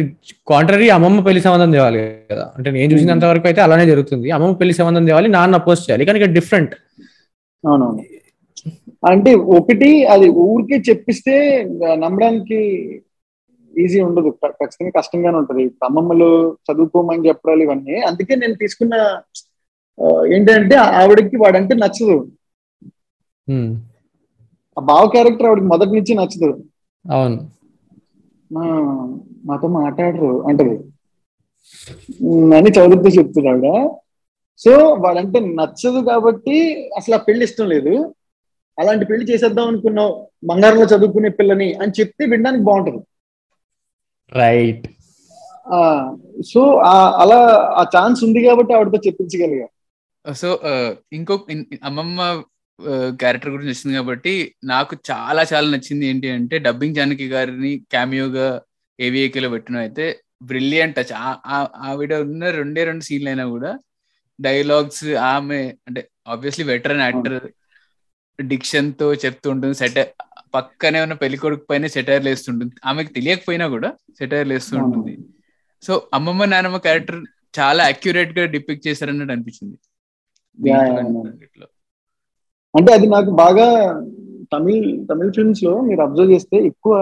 కాంట్రరీ 0.51 0.89
అమ్మమ్మ 0.97 1.21
పెళ్ళి 1.27 1.41
సంబంధం 1.47 1.71
తేవాలి 1.75 2.01
కదా. 2.33 2.45
అంటే 2.57 2.69
నేను 2.77 2.89
చూసినంత 2.93 3.25
వరకు 3.33 3.47
అయితే 3.51 3.61
అలానే 3.67 3.87
జరుగుతుంది. 3.93 4.27
అమ్మమ్మ 4.37 4.57
పెళ్ళి 4.61 4.75
సంబంధం 4.81 5.07
తేవాలి 5.09 5.29
నాన్న 5.37 5.61
అపోజ్ 5.63 5.85
చేయాలి. 5.87 6.07
కానీ 6.09 6.19
ఇక్కడ 6.21 6.35
డిఫరెంట్ 6.39 6.75
అవునవును. 7.65 8.03
అంటే 9.11 9.31
ఒకటి 9.59 9.91
అది 10.15 10.27
ఊరికే 10.47 10.79
చెప్పిస్తే 10.89 11.35
నమ్మడానికి 12.05 12.59
ఈజీ 13.75 13.99
ఉండదు. 14.09 14.31
ఖచ్చితంగా 14.61 14.93
కష్టంగానే 14.99 15.37
ఉంటది. 15.43 15.65
అమ్మమ్మలు 15.89 16.29
చదువుకోమని 16.67 17.27
చెప్పడాలు 17.29 17.63
ఇవన్నీ. 17.67 17.97
అందుకే 18.11 18.35
నేను 18.43 18.57
తీసుకున్న 18.63 18.95
ఏంటంటే 20.35 20.77
ఆవిడకి 21.01 21.37
వాడంటే 21.37 21.75
నచ్చదు. 21.75 22.17
ఆ 24.77 24.83
బావ 24.91 25.03
క్యారెక్టర్ 25.15 25.49
ఆవిడకి 25.49 25.69
మొదటి 25.73 25.93
నుంచి 25.99 26.13
నచ్చదు. 26.21 26.51
అవును. 27.05 27.39
మా 28.51 28.65
మాతో 29.49 29.69
మాట్లాడరు. 29.81 30.31
అంటది 30.49 30.77
అని 32.59 32.71
చదువుతూ 32.77 33.09
చెప్తుంది 33.17 33.49
ఆవిడ 33.51 33.69
సో 34.61 34.73
వాడంటే 35.05 35.39
నచ్చదు 35.59 36.01
కాబట్టి 36.11 36.57
అసలు 36.99 37.15
ఆ 37.19 37.21
పెళ్ళి 37.27 37.45
ఇష్టం 37.49 37.69
లేదు. 37.75 37.93
అలాంటి 38.79 39.05
పెళ్ళి 39.11 39.25
చేసేద్దాం 39.31 39.67
అనుకున్నావు 39.71 40.13
బంగారంలో 40.49 40.87
చదువుకునే 40.93 41.31
పిల్లని 41.39 41.69
అని 41.83 41.93
చెప్తే 41.99 42.23
వినడానికి 42.33 42.65
బాగుంటది. 42.69 43.01
రైట్ 44.33 44.87
ఆ 45.77 45.81
సో 46.53 46.61
అలా 47.23 47.39
ఆ 47.81 47.83
ఛాన్స్ 47.97 48.21
ఉంది 48.27 48.41
కాబట్టి 48.47 48.73
ఆవిడతో 48.77 48.99
చెప్పించగలిగా. 49.07 49.67
సో 50.25 50.49
ఇంకో 51.19 51.35
అమ్మమ్మ 51.89 52.21
క్యారెక్టర్ 53.21 53.53
గురించి 53.55 53.73
వచ్చింది 53.73 53.95
కాబట్టి 53.99 54.33
నాకు 54.65 54.95
చాలా 55.11 55.43
చాలా 55.53 55.67
నచ్చింది 55.75 56.05
ఏంటి 56.11 56.29
అంటే 56.31 56.59
డబ్బింగ్ 56.67 56.97
జానకి 56.99 57.27
గారిని 57.35 57.73
క్యామియోగా 57.95 58.49
ఏవిఏకేలో 58.99 59.49
పెట్టిన 59.55 59.77
అయితే 59.85 60.07
బ్రిలియంట్ 60.51 60.97
టచ్. 60.99 61.15
ఆవిడ 61.89 62.13
ఉన్న 62.27 62.51
రెండే 62.59 62.85
రెండు 62.91 63.05
సీన్లు 63.09 63.29
అయినా 63.33 63.45
కూడా 63.55 63.71
డైలాగ్స్ 64.39 65.05
ఆమె 65.33 65.61
అంటే 65.89 66.03
ఆబ్వియస్లీ 66.35 66.65
వెటరన్ 66.65 67.05
యాక్టర్ 67.07 67.39
డిక్షన్తో 68.39 69.09
చెప్తూ 69.25 69.47
ఉంటుంది. 69.55 69.77
సెటర్ 69.83 70.09
పక్కనే 70.55 71.01
ఉన్న 71.07 71.15
పెళ్ళి 71.23 71.37
కొడుకు 71.43 71.65
పైన 71.71 71.87
సెటైర్ 71.97 72.25
వేస్తుంటుంది. 72.29 72.75
ఆమెకు 72.85 73.13
తెలియకపోయినా 73.19 73.69
కూడా 73.69 73.91
సెటైర్ 74.19 74.49
వేస్తూ 74.49 74.77
ఉంటుంది. 74.85 75.15
సో 75.83 75.93
అమ్మమ్మ 76.15 76.45
నానమ్మ 76.55 76.79
క్యారెక్టర్ 76.87 77.21
చాలా 77.59 77.83
అక్యురేట్గా 77.93 78.45
డిపిక్ట్ 78.57 78.89
చేశారన్నట్టు 78.89 79.35
అనిపించింది 79.37 79.79
Yeah, 80.59 80.67
దీంట్లో 80.67 80.87
yeah, 80.87 80.97
కానీ 80.97 81.29
yeah. 81.29 81.45
ఇట్లా. 81.47 81.67
అంటే 82.75 82.91
అది 82.93 83.07
నాకు 83.07 83.31
బాగా 83.43 83.67
తమిళ్ 84.53 84.87
తమిళ 85.09 85.29
ఫిల్మ్స్లో 85.31 85.73
మీరు 85.89 86.01
అబ్జర్వ్ 86.03 86.33
చేస్తే 86.33 86.57
ఎక్కువ 86.71 86.95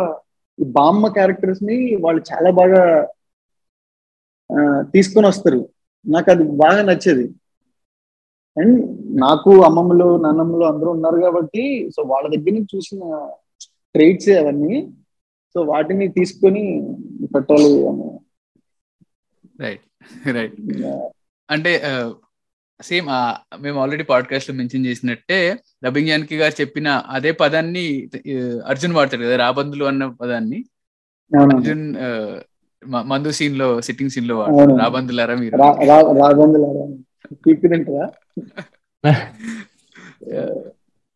ఈ 0.59 0.65
బామ్మ 0.77 1.09
క్యారెక్టర్స్ని 1.09 1.77
వాళ్ళు 2.05 2.20
చాలా 2.31 2.51
బాగా 2.61 2.82
తీసుకొని 4.95 5.27
వస్తారు. 5.28 5.61
నాకు 6.05 6.28
అది 6.31 6.45
బాగా 6.62 6.81
నచ్చేది. 6.82 7.27
అండ్ 8.57 8.78
నాకు 9.20 9.51
అమ్మమ్మలు 9.66 10.07
నాన్నమ్మలు 10.16 10.65
అందరూ 10.65 10.90
ఉన్నారు 10.90 11.19
కాబట్టి 11.24 11.65
సో 11.95 12.01
వాళ్ళ 12.12 12.27
దగ్గర 12.35 12.55
నుంచి 12.55 12.73
చూసిన 12.77 13.01
ట్రైట్స్ 13.95 14.31
అవన్నీ. 14.40 14.77
సో 15.55 15.61
వాటిని 15.73 16.07
తీసుకొని 16.19 16.65
పెట్టాలి 17.35 17.70
అని. 17.90 18.09
రైట్ 19.59 19.85
రైట్ 20.36 20.57
అంటే 21.49 21.70
సేమ్ 22.82 23.06
మేము 23.62 23.80
ఆల్రెడీ 23.80 24.02
పాడ్కాస్ట్లో 24.02 24.56
మెన్షన్ 24.56 24.86
చేసినట్టే 24.86 25.56
డబ్బింగ్ 25.84 26.09
జానకి 26.09 26.36
గారు 26.36 26.60
చెప్పిన 26.60 26.88
అదే 26.88 27.32
పదాన్ని 27.32 28.09
అర్జున్ 28.66 28.92
వాడతాడు 28.92 29.22
కదా 29.22 29.36
రాబందులు 29.36 29.84
అన్న 29.84 30.06
పదాన్ని. 30.06 30.64
అర్జున్ 31.55 31.96
మందు 32.88 33.30
సీన్లో 33.30 33.80
సిట్టింగ్ 33.80 34.10
సీన్లో 34.10 34.46
రాబందులారా 34.80 35.34
మీరు? 35.34 35.56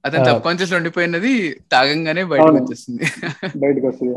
అతను. 0.05 0.25
సబ్ 0.25 0.43
కాన్షియస్ 0.43 0.73
ఉండిపోయినది 0.73 1.59
తాగంగానే 1.73 2.25
బయటకు. 2.25 2.55
వచ్చేస్తుంది. 2.55 3.03
బయటకు 3.57 3.87
వస్తుంది 3.87 4.15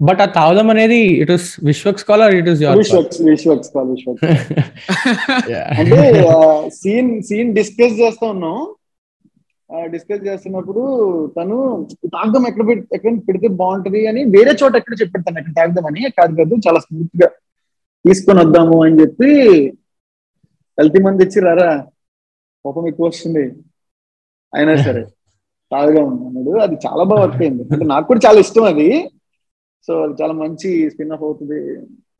బట్ 0.00 0.20
ఆ 0.20 0.28
తాగుదాం 0.36 0.68
అనేది 0.72 1.00
it 1.22 1.32
is 1.34 1.48
Vishwak's 1.66 2.04
call 2.08 2.22
it 2.38 2.48
is 2.52 2.60
Vishwak's 2.78 3.18
Vishwak's 3.28 3.68
కాదు 3.74 3.90
విశ్వక్స్ 3.92 4.24
అంటే 5.74 6.00
సీన్ 6.78 7.10
సీన్ 7.28 7.50
డిస్కస్ 7.58 7.94
చేస్తా 8.00 8.26
ఉన్నాం. 8.34 8.56
డిస్కస్ 9.90 10.24
చేస్తున్నప్పుడు 10.26 10.82
తను 11.36 11.56
తాగదాం 12.14 12.44
ఎక్కడ 12.50 12.64
ఎక్కడ 12.96 13.12
పెడితే 13.28 13.48
బాగుంటది 13.60 14.00
అని 14.10 14.20
వేరే 14.34 14.52
చోట 14.60 14.74
ఎక్కడ 14.80 14.94
చెప్పెడతాను 15.00 15.38
ఎక్కడ 15.40 15.54
తాగదామని 15.58 16.10
కాదు 16.18 16.34
కాదు 16.40 16.54
చాలా 16.66 16.80
స్మూత్గా 16.84 17.28
తీసుకొని 18.04 18.40
వద్దాము 18.42 18.76
అని 18.84 18.98
చెప్పి 19.02 19.30
కల్తీ 20.78 21.00
మంది 21.06 21.24
ఇచ్చి 21.26 21.40
రారా 21.46 21.70
కోపం 22.64 22.84
ఎక్కువ 22.90 23.06
వస్తుంది. 23.08 23.44
అయినా 24.52 24.74
సరే 24.84 25.02
తాగుదాం 25.72 26.08
అన్నాడు. 26.26 26.52
అది 26.64 26.74
చాలా 26.84 27.02
బాగా 27.10 27.20
వర్క్ 27.22 27.40
అయింది. 27.42 27.62
అంటే 27.72 27.84
నాకు 27.92 28.06
కూడా 28.10 28.20
చాలా 28.24 28.38
ఇష్టం 28.44 28.64
అది. 28.72 28.88
సో 29.86 29.92
అది 30.04 30.14
చాలా 30.20 30.34
మంచి 30.42 30.68
స్పిన్ 30.90 31.12
ఆఫ్ 31.16 31.24
అవుతుంది. 31.28 31.58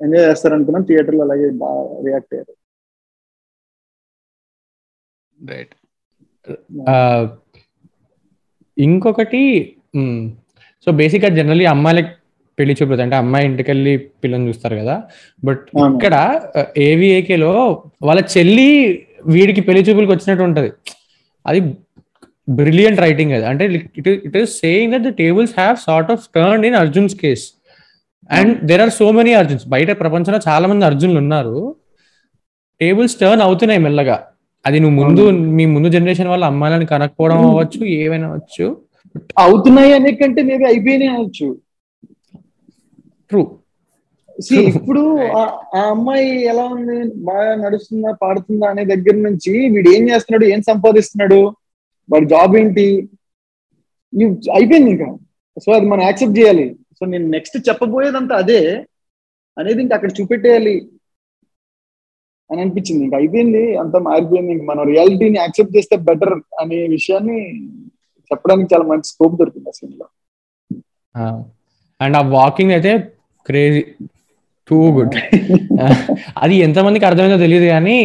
ఎంజాయ్ 0.04 0.26
చేస్తారు 0.30 0.54
అనుకున్నాం. 0.54 0.82
థియేటర్లో 0.88 1.22
అలాగే 1.26 1.46
బాగా 1.62 1.82
రియాక్ట్ 2.06 2.34
అయ్యారు. 2.34 2.54
రైట్ 5.38 5.74
ఇంకొకటి 8.76 9.42
సో 10.84 10.92
బేసిక్గా 11.00 11.28
జనరలీ 11.36 11.64
అమ్మాయిలకి 11.72 12.12
పెళ్ళి 12.58 12.74
చూపుతుంది 12.78 13.02
అంటే 13.02 13.16
అమ్మాయి 13.16 13.44
ఇంటికి 13.48 13.68
వెళ్ళి 13.70 13.92
పిల్లని 14.22 14.48
చూస్తారు 14.48 14.76
కదా. 14.82 14.96
బట్. 15.44 15.64
ఇక్కడ 15.94 16.14
ఏవిఏకేలో 16.88 17.52
వాళ్ళ 18.02 18.20
చెల్లి 18.34 18.68
వీడికి 19.34 19.60
పెళ్ళి 19.68 19.82
చూపులకు 19.86 20.12
వచ్చినట్టు 20.12 20.44
ఉంటది. 20.48 20.70
అది 21.46 21.60
బ్రిలియంట్ 22.48 23.00
రైటింగ్ 23.00 23.32
అది 23.32 23.44
అంటే 23.44 23.64
it 23.96 24.08
it 24.08 24.36
is 24.36 24.60
saying 24.60 24.92
that 24.92 25.02
the 25.02 25.08
tables 25.14 25.52
have 25.58 25.76
sort 25.78 26.10
of 26.10 26.28
turn 26.34 26.64
in 26.64 26.74
Arjun's 26.74 27.14
case 27.14 27.44
and 28.30 28.64
there 28.64 28.80
are 28.80 28.90
so 28.90 29.12
many 29.12 29.32
Arjuns 29.32 29.68
బయట 29.68 30.00
ప్రపంచంలో 30.00 30.40
చాలా 30.48 30.68
మంది 30.68 30.84
అర్జున్లు 30.84 31.18
ఉన్నారు. 31.18 31.56
టేబుల్స్ 32.80 33.16
టర్న్ 33.20 33.42
అవుతున్నాయి 33.42 33.78
మెల్లగా. 33.78 34.16
అది 34.64 34.80
నువ్వు 34.80 35.04
ముందు 35.04 35.22
మీ 35.30 35.66
ముందు 35.66 35.88
జనరేషన్ 35.88 36.28
వాళ్ళ 36.28 36.44
అమ్మాయిలను 36.44 36.86
కనకపోవడం 36.86 37.38
అవ్వచ్చు 37.46 37.84
ఏవైనా 37.96 38.26
అవ్వచ్చు. 38.28 38.66
అవుతున్నాయి 39.38 39.92
అనే 39.92 40.12
కంటే 40.12 40.42
మేబీ 40.42 40.64
అయిపోయినాయి 40.64 41.10
అనొచ్చు 41.10 41.48
ట్రూ 43.30 43.42
See, 44.38 44.68
ఇప్పుడు 44.68 45.02
ఆ- 45.36 45.58
ఆ 45.74 45.90
అమ్మాయి 45.90 46.44
ఎలా 46.44 46.64
ఉంది? 46.64 46.96
బాగా 47.24 47.54
నడుస్తుందా 47.54 48.12
పాడుతుందా 48.22 48.66
అనే 48.68 48.84
దగ్గర 48.84 49.14
నుంచి 49.16 49.68
వీడు 49.68 49.88
ఏం 49.90 50.10
చేస్తున్నాడు 50.10 50.44
ఏం 50.44 50.62
సంపాదిస్తున్నాడు? 50.62 51.38
వాడి 52.08 52.26
జాబ్ 52.26 52.56
ఏంటి? 52.56 52.86
ఇవి 54.12 54.24
అయిపోయింది 54.54 54.90
ఇంకా. 54.90 55.08
సో 55.56 55.72
అది 55.72 55.86
మనం 55.86 56.02
యాక్సెప్ట్ 56.02 56.38
చేయాలి. 56.38 56.66
సో 56.98 57.06
నేను 57.06 57.28
నెక్స్ట్ 57.28 57.68
చెప్పబోయేదంతా 57.68 58.34
అదే 58.36 58.60
అనేది 59.56 59.82
ఇంకా 59.82 59.94
అక్కడ 59.94 60.10
చూపెట్టేయాలి 60.20 60.74
అని 62.50 62.60
అనిపించింది. 62.60 63.04
ఇంకా 63.04 63.16
అయిపోయింది 63.16 63.76
అంతా 63.76 63.98
మారిపోయింది. 63.98 64.52
ఇంక 64.52 64.62
మనం 64.62 64.84
రియాలిటీని 64.84 65.38
యాక్సెప్ట్ 65.38 65.76
చేస్తే 65.76 65.96
బెటర్ 66.08 66.34
అనే 66.60 66.86
విషయాన్ని 66.88 67.38
చెప్పడానికి 68.30 68.74
చాలా 68.74 68.84
మంచి 68.84 69.08
స్కోప్ 69.08 69.36
దొరికింది 69.36 69.68
ఆ 69.68 69.76
scene 69.78 69.94
లో 69.98 70.06
అండ్ 72.00 72.16
ఆ 72.16 72.22
వాకింగ్ 72.28 72.72
అయితే 72.72 72.92
క్రేజీ. 73.46 73.82
Too 74.68 74.90
good. 74.90 75.16
అది 76.42 76.54
ఎంతమందికి 76.56 77.06
అర్థమైందో 77.06 77.36
తెలియదు 77.36 77.64
కానీ 77.64 77.96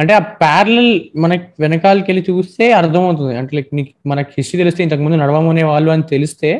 అంటే 0.00 0.12
ఆ 0.12 0.22
ప్యారలల్ 0.40 0.90
మనకి 1.16 1.46
వెనకాలకి 1.60 2.08
వెళ్ళి 2.10 2.22
చూస్తే 2.28 2.64
అర్థమవుతుంది. 2.78 3.34
అంటే 3.38 3.52
లైక్ 3.56 3.70
నీకు 3.74 3.92
మనకి 4.06 4.32
హిస్టరీ 4.36 4.60
తెలిస్తే 4.60 4.82
ఇంతకుముందు 4.84 5.18
నడవమనే 5.22 5.64
వాళ్ళు 5.70 5.90
అని 5.94 6.06
తెలిస్తే 6.12 6.50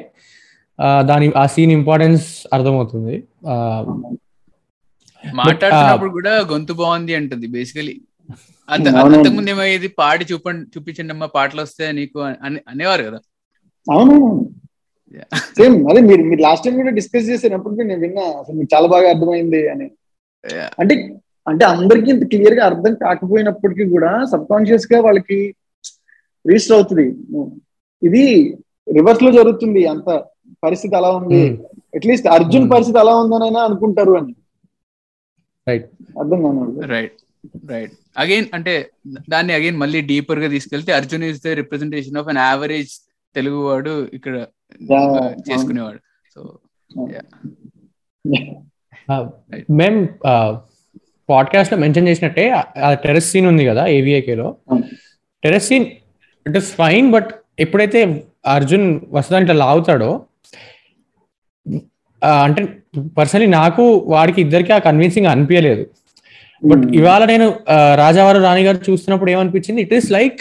ఆ, 0.78 0.88
దాని 1.08 1.26
ఆ 1.36 1.46
సీన్ 1.46 1.72
ఇంపార్టెన్స్ 1.74 2.26
అర్థమవుతుంది. 2.52 3.16
ఆ, 3.46 3.54
మాట్లాడుతున్నప్పుడు 5.24 6.12
కూడా 6.14 6.32
గొంతు 6.50 6.72
బాగుంది 6.78 7.14
అంటుంది 7.14 7.46
బేసికలీ 7.54 7.94
అంత. 8.68 8.86
అంతకుముందు 9.00 9.50
ఏమయ్యేది? 9.50 9.88
పాడి 9.98 10.24
చూపండి 10.30 10.64
చూపించండి 10.74 11.12
అమ్మా 11.14 11.28
పాటలు 11.34 11.60
వస్తే 11.62 11.84
నీకు 11.92 12.18
అని 12.46 12.58
అనేవారు 12.68 13.02
కదా. 13.08 13.18
అవును. 13.86 14.16
సేమ్ 15.56 15.76
అదే 15.90 16.00
మీరు 16.08 16.22
మీరు 16.22 16.42
లాస్ట్ 16.42 16.64
టైం 16.66 16.76
కూడా 16.76 16.92
డిస్కస్ 16.98 17.28
చేసినప్పుడు 17.28 17.82
నేను 17.82 18.00
విన్నా 18.00 18.24
అసలు 18.40 18.56
మీకు 18.58 18.70
చాలా 18.74 18.88
బాగా 18.92 19.08
అర్థమైంది 19.10 19.62
అని. 19.68 19.86
అంటే 20.78 20.94
అంటే 21.46 21.64
అందరికీ 21.64 22.08
ఇంత 22.14 22.24
క్లియర్గా 22.32 22.62
అర్థం 22.70 22.92
కాకపోయినప్పటికీ 23.04 23.84
కూడా 23.94 24.10
సబ్ 24.32 24.46
కాన్షియస్గా 24.52 24.98
వాళ్ళకి 25.06 25.38
రిజిస్టర్ 26.44 26.76
అవుతుంది. 26.78 27.06
ఇది 28.02 28.24
రివర్స్లో 28.98 29.30
జరుగుతుంది. 29.38 29.82
అంత 29.92 30.08
పరిస్థితి 30.64 30.94
అలా 31.00 31.10
ఉంది. 31.20 31.40
Hmm. 31.46 31.56
At least 31.96 32.28
Arjun 32.36 32.64
Hmm. 32.64 32.72
పరిస్థితి 32.74 32.98
అలా 33.02 33.14
ఉందనైనా 33.22 33.60
అనుకుంటారు 33.68 34.12
అని. 34.20 34.32
Right. 35.66 35.84
అర్థం 36.20 36.38
కాను 36.44 36.88
రైట్ 36.94 37.18
రైట్ 37.72 37.92
అగైన్ 38.22 38.46
అంటే 38.56 38.72
దాన్ని 39.32 39.52
అగైన్ 39.58 39.76
మళ్ళీ 39.82 40.00
డీపర్గా 40.10 40.48
తీసుకెళ్తే 40.54 40.92
Arjun 40.92 41.24
is 41.28 41.42
the 41.44 41.54
representation 41.60 42.18
of 42.20 42.28
an 42.32 42.40
average 42.48 42.92
Telugu 43.36 43.58
వాడు 43.68 43.92
ఇక్కడ 44.16 44.34
చేసుకునేవాడు. 45.48 46.00
సో 46.34 46.40
మేము 49.80 50.00
పాడ్కాస్ట్లో 51.30 51.78
మెన్షన్ 51.78 52.08
చేసినట్టే 52.08 52.44
ఆ 52.84 52.94
టెరెస్ 53.04 53.30
సీన్ 53.30 53.46
ఉంది 53.46 53.64
కదా 53.66 53.82
AVIK 53.96 54.28
లో. 54.40 54.48
అవును. 54.70 54.84
Terrace 55.44 55.68
scene 55.68 55.86
it 56.48 56.56
is 56.56 56.70
fine 56.72 57.10
but 57.10 57.30
ఎప్పుడైతే 57.58 58.24
అర్జున్ 58.46 59.00
వస్తుందని 59.12 59.44
ఇట్లా 59.44 59.56
లాగుతాడో 59.64 60.10
అంటే 62.44 62.62
పర్సనలీ 63.18 63.46
నాకు 63.46 63.84
వాడికి 64.14 64.40
ఇద్దరికి 64.40 64.72
ఆ 64.72 64.78
కన్విన్సింగ్ 64.78 65.26
అనిపించలేదు. 65.26 65.84
బట్ 66.64 66.84
ఇవాళ 66.94 67.24
నేను 67.24 67.46
రాజావారు 67.94 68.38
రాణి 68.38 68.62
గారు 68.64 68.78
చూస్తున్నప్పుడు 68.90 69.30
ఏమనిపించింది? 69.30 69.80
ఇట్ 69.82 69.94
ఈస్ 69.94 70.08
లైక్ 70.12 70.40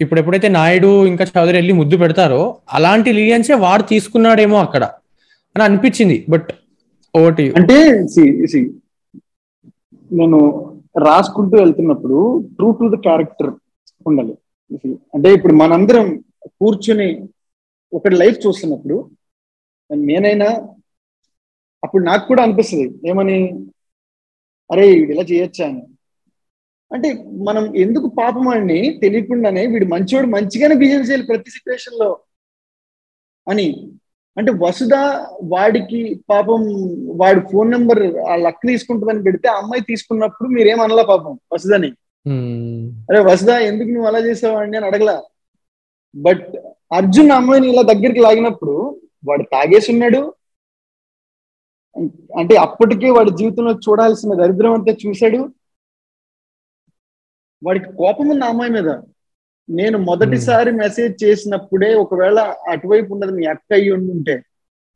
ఇప్పుడు 0.00 0.20
ఎప్పుడైతే 0.20 0.48
నాయుడు 0.48 0.90
ఇంకా 1.06 1.24
చౌదరి 1.36 1.56
వెళ్ళి 1.56 1.72
ముద్దు 1.72 1.96
పెడతారో 1.96 2.40
అలాంటి 2.72 3.12
లీనియన్సే 3.12 3.56
వాడు 3.64 3.82
తీసుకున్నాడేమో 3.82 4.58
అక్కడ 4.60 4.84
అని 5.54 5.64
అనిపించింది. 5.64 6.16
బట్ 6.28 6.48
ఓటి 7.16 7.46
అంటే 7.56 7.76
నేను 10.10 10.38
రాసుకుంటూ 10.98 11.56
వెళ్తున్నప్పుడు 11.56 12.18
ట్రూ 12.56 12.72
టు 12.72 12.96
ద 12.96 13.00
క్యారెక్టర్ 13.00 13.50
ఉండాలి. 14.06 14.34
అంటే 15.14 15.34
ఇప్పుడు 15.34 15.52
మనందరం 15.52 16.06
కూర్చుని 16.46 17.28
ఒకటి 17.92 18.16
లైఫ్ 18.16 18.46
చూస్తున్నప్పుడు 18.46 19.10
నేనైనా 19.94 20.48
అప్పుడు 21.84 22.04
నాకు 22.04 22.28
కూడా 22.28 22.42
అనిపిస్తుంది 22.42 23.08
ఏమని? 23.08 23.38
అరే 24.70 24.92
వీడు 24.92 25.12
ఇలా 25.12 25.22
చేయొచ్చా 25.22 25.66
అని. 25.66 25.82
అంటే 26.92 27.08
మనం 27.48 27.76
ఎందుకు 27.76 28.06
పాపం 28.08 28.48
అని 28.48 28.98
తెలియకుండానే 29.02 29.66
వీడు 29.66 29.86
మంచోడు 29.86 30.26
మంచిగానే 30.26 30.74
బిహేవ్ 30.74 31.04
చేయాలి 31.04 31.26
ప్రతి 31.26 31.50
సిచ్యువేషన్లో 31.50 32.20
అని 33.48 33.66
అంటే 34.36 34.52
వసుధ 34.58 34.94
వాడికి 35.42 36.00
పాపం 36.30 36.60
వాడి 37.20 37.40
ఫోన్ 37.52 37.70
నెంబర్ 37.70 38.00
ఆ 38.30 38.36
లక్ 38.36 38.62
తీసుకుంటుందని 38.66 39.22
పెడితే 39.22 39.48
ఆ 39.48 39.56
అమ్మాయి 39.58 39.82
తీసుకున్నప్పుడు 39.82 40.48
మీరేం 40.48 40.80
అనలా 40.80 41.02
పాపం 41.02 41.34
వసుధని. 41.52 41.90
అరే 43.10 43.20
వసుధ 43.30 43.50
ఎందుకు 43.70 43.88
నువ్వు 43.88 44.06
అలా 44.06 44.18
చేసావు 44.18 44.56
అండి 44.56 44.76
అని 44.76 44.86
అడగలా. 44.86 45.16
బట్ 46.14 46.46
అర్జున్ 46.92 47.30
అమ్మాయిని 47.30 47.68
ఇలా 47.70 47.82
దగ్గరికి 47.82 48.20
లాగినప్పుడు 48.20 48.74
వాడు 49.28 49.44
తాగేసి 49.52 49.88
ఉన్నాడు. 49.92 50.20
అంటే 52.40 52.54
అప్పటికే 52.56 53.10
వాడి 53.10 53.30
జీవితంలో 53.40 53.72
చూడాల్సిన 53.86 54.34
దరిద్రం 54.42 54.72
అంతా 54.72 54.92
చూశాడు. 55.04 55.40
వాడికి 57.62 57.88
కోపం 57.96 58.28
ఉంది 58.28 58.44
ఆ 58.44 58.48
అమ్మాయి 58.48 58.72
మీద. 58.72 58.88
నేను 59.68 59.98
మొదటిసారి 59.98 60.70
మెసేజ్ 60.72 61.24
చేసినప్పుడే 61.24 61.94
ఒకవేళ 61.94 62.38
అటువైపు 62.72 63.12
ఉన్నది 63.14 63.32
మీ 63.32 63.44
అక్క 63.44 63.72
అయ్యి 63.72 63.90
ఉంటే 63.90 64.36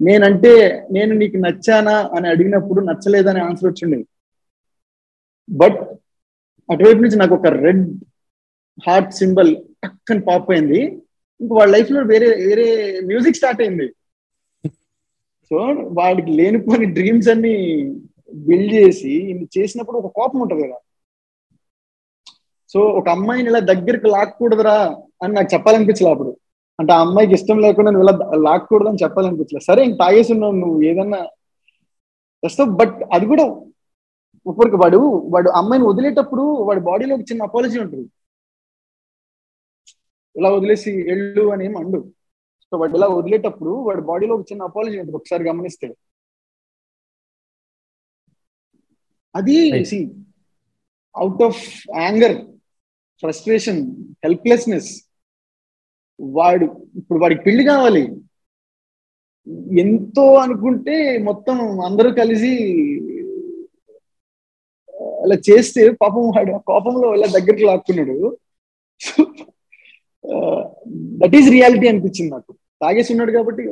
నేనంటే 0.01 0.53
నేను 0.90 1.12
నీకు 1.15 1.36
నచ్చానా 1.36 1.95
అని 2.16 2.28
అడిగినప్పుడు 2.28 2.81
నచ్చలేదని 2.81 3.40
ఆన్సర్ 3.40 3.70
వచ్చింది. 3.70 3.99
బట్ 5.49 5.78
అటువైపు 6.69 7.01
నుంచి 7.01 7.16
నాకు 7.16 7.35
ఒక 7.35 7.47
రెడ్ 7.47 7.85
హార్ట్ 8.86 9.15
సింబల్ 9.15 9.57
టక్కని 9.85 10.20
పాప్ 10.20 10.51
అయింది. 10.51 10.81
ఇంక 11.40 11.53
వాళ్ళ 11.53 11.70
లైఫ్లో 11.77 12.01
వేరే 12.03 12.28
వేరే 12.47 12.66
మ్యూజిక్ 13.07 13.36
స్టార్ట్ 13.36 13.61
అయింది. 13.61 13.89
సో 15.51 15.57
వాడికి 15.99 16.31
లేనిపోని 16.31 16.86
డ్రీమ్స్ 16.86 17.28
అన్ని 17.28 17.57
బిల్డ్ 18.35 18.74
చేసి 18.74 19.12
ఇన్ని 19.31 19.49
చేసినప్పుడు 19.59 19.97
ఒక 19.97 20.12
కోపం 20.12 20.40
ఉంటది 20.40 20.62
కదా. 20.62 20.78
సో 22.69 22.81
ఒక 22.99 23.09
అమ్మాయిని 23.16 23.49
ఇలా 23.51 23.61
దగ్గరికి 23.73 24.07
లాక్కూడదురా 24.15 24.77
అని 25.23 25.32
నాకు 25.36 25.49
చెప్పాలనిపించలే 25.55 26.11
అప్పుడు. 26.15 26.32
అంటే 26.81 26.93
ఆ 26.97 26.99
అమ్మాయికి 27.05 27.35
ఇష్టం 27.35 27.59
లేకుండా 27.65 27.90
నువ్వు 27.90 28.07
ఇలా 28.09 28.15
లాక్కూడదు 28.49 28.89
అని 28.89 29.03
చెప్పాలనిపించలే. 29.03 29.61
సరే 29.69 29.81
ఇంక 29.86 29.97
తాగేసి 30.03 30.31
ఉన్నావు 30.32 30.55
నువ్వు 30.62 30.82
ఏదన్నా 30.90 31.20
చేస్తావు. 32.43 32.70
బట్ 32.81 32.99
అది 33.15 33.27
కూడా 33.27 33.45
ఇప్పటికి 34.51 34.77
వాడు 34.82 34.99
వాడు 35.35 35.49
అమ్మాయిని 35.61 35.86
వదిలేటప్పుడు 35.89 36.45
వాడి 36.69 36.81
బాడీలో 36.81 37.15
ఒక 37.15 37.24
చిన్న 37.31 37.49
అపాలజీ 37.49 37.78
ఉంటుంది. 37.85 38.07
ఇలా 40.36 40.51
వదిలేసి 40.57 40.90
ఎళ్ళు 41.12 41.45
అని 41.53 41.65
ఏం 41.69 41.74
అండు 41.77 42.01
సో 42.73 42.77
వాడు 42.81 42.95
ఇలా 42.97 43.09
వదిలేటప్పుడు 43.19 43.73
వాడి 43.89 44.03
బాడీలో 44.11 44.35
ఒక 44.35 44.45
చిన్న 44.53 44.62
అపాలజీ 44.70 44.97
ఉంటుంది 44.99 45.19
ఒకసారి 45.20 45.43
గమనిస్తే. 45.49 45.89
అది 49.35 49.57
out 51.15 51.43
of 51.49 51.62
anger 51.97 52.36
frustration 53.20 53.81
helplessness 54.24 54.90
వాడు 56.20 56.66
ఇప్పుడు 56.97 57.19
వాడికి 57.19 57.43
పెళ్ళి 57.43 57.65
కావాలి. 57.65 58.03
ఎంతో 59.81 60.35
అనుకుంటే 60.35 61.19
మొత్తం 61.19 61.81
అందరూ 61.81 62.11
కలిసి 62.11 62.53
అలా 65.23 65.36
చేస్తే 65.51 65.82
పాపం 66.03 66.24
వాడు 66.36 66.53
ఆ 66.53 66.61
కోపంలో 66.70 67.09
ఇలా 67.15 67.27
దగ్గరికి 67.27 67.65
లాక్కున్నాడు. 67.65 68.16
దట్ 71.20 71.36
ఈస్ 71.36 71.51
రియాలిటీ 71.51 71.86
అనిపించింది 71.89 72.31
నాకు. 72.31 72.53
తాగేసి 72.82 73.12
ఉన్నాడు 73.12 73.32
కాబట్టి 73.32 73.62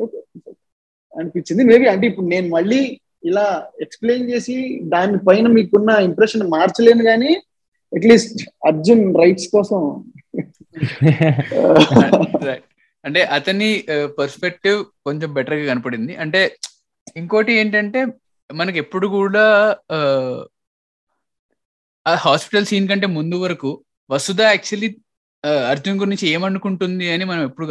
అనిపించింది. 1.18 1.64
మేబీ 1.64 1.86
అంటే 1.86 2.06
ఇప్పుడు 2.06 2.26
నేను 2.26 2.48
మళ్ళీ 2.48 3.00
ఇలా 3.24 3.46
ఎక్స్ప్లెయిన్ 3.80 4.30
చేసి 4.30 4.56
దానిపైన 4.94 5.46
మీకున్న 5.48 5.90
ఇంప్రెషన్ 6.08 6.50
మార్చలేను 6.50 7.02
కానీ 7.02 7.30
అట్లీస్ట్ 7.96 8.42
అర్జున్ 8.66 9.02
రైట్స్ 9.14 9.48
కోసం. 9.48 9.80
అంటే 13.04 13.20
అతని 13.36 13.68
పర్స్పెక్టివ్ 14.18 14.78
కొంచెం 15.06 15.28
బెటర్గా 15.34 15.64
కనపడింది. 15.74 16.16
అంటే 16.16 16.40
ఇంకోటి 17.16 17.52
ఏంటంటే 17.52 18.00
మనకి 18.54 18.78
ఎప్పుడు 18.78 19.06
కూడా 19.06 19.44
ఆ 22.06 22.14
హాస్పిటల్ 22.14 22.66
సీన్ 22.66 22.88
కంటే 22.88 23.06
ముందు 23.06 23.36
వరకు 23.36 23.70
వసుధ 24.10 24.40
యాక్చువల్లీ 24.42 24.88
అర్జున్ 25.70 26.00
గురించి 26.00 26.26
ఏమనుకుంటుంది 26.28 27.06
అని 27.12 27.24
మనం 27.24 27.42
ఎప్పుడు 27.42 27.66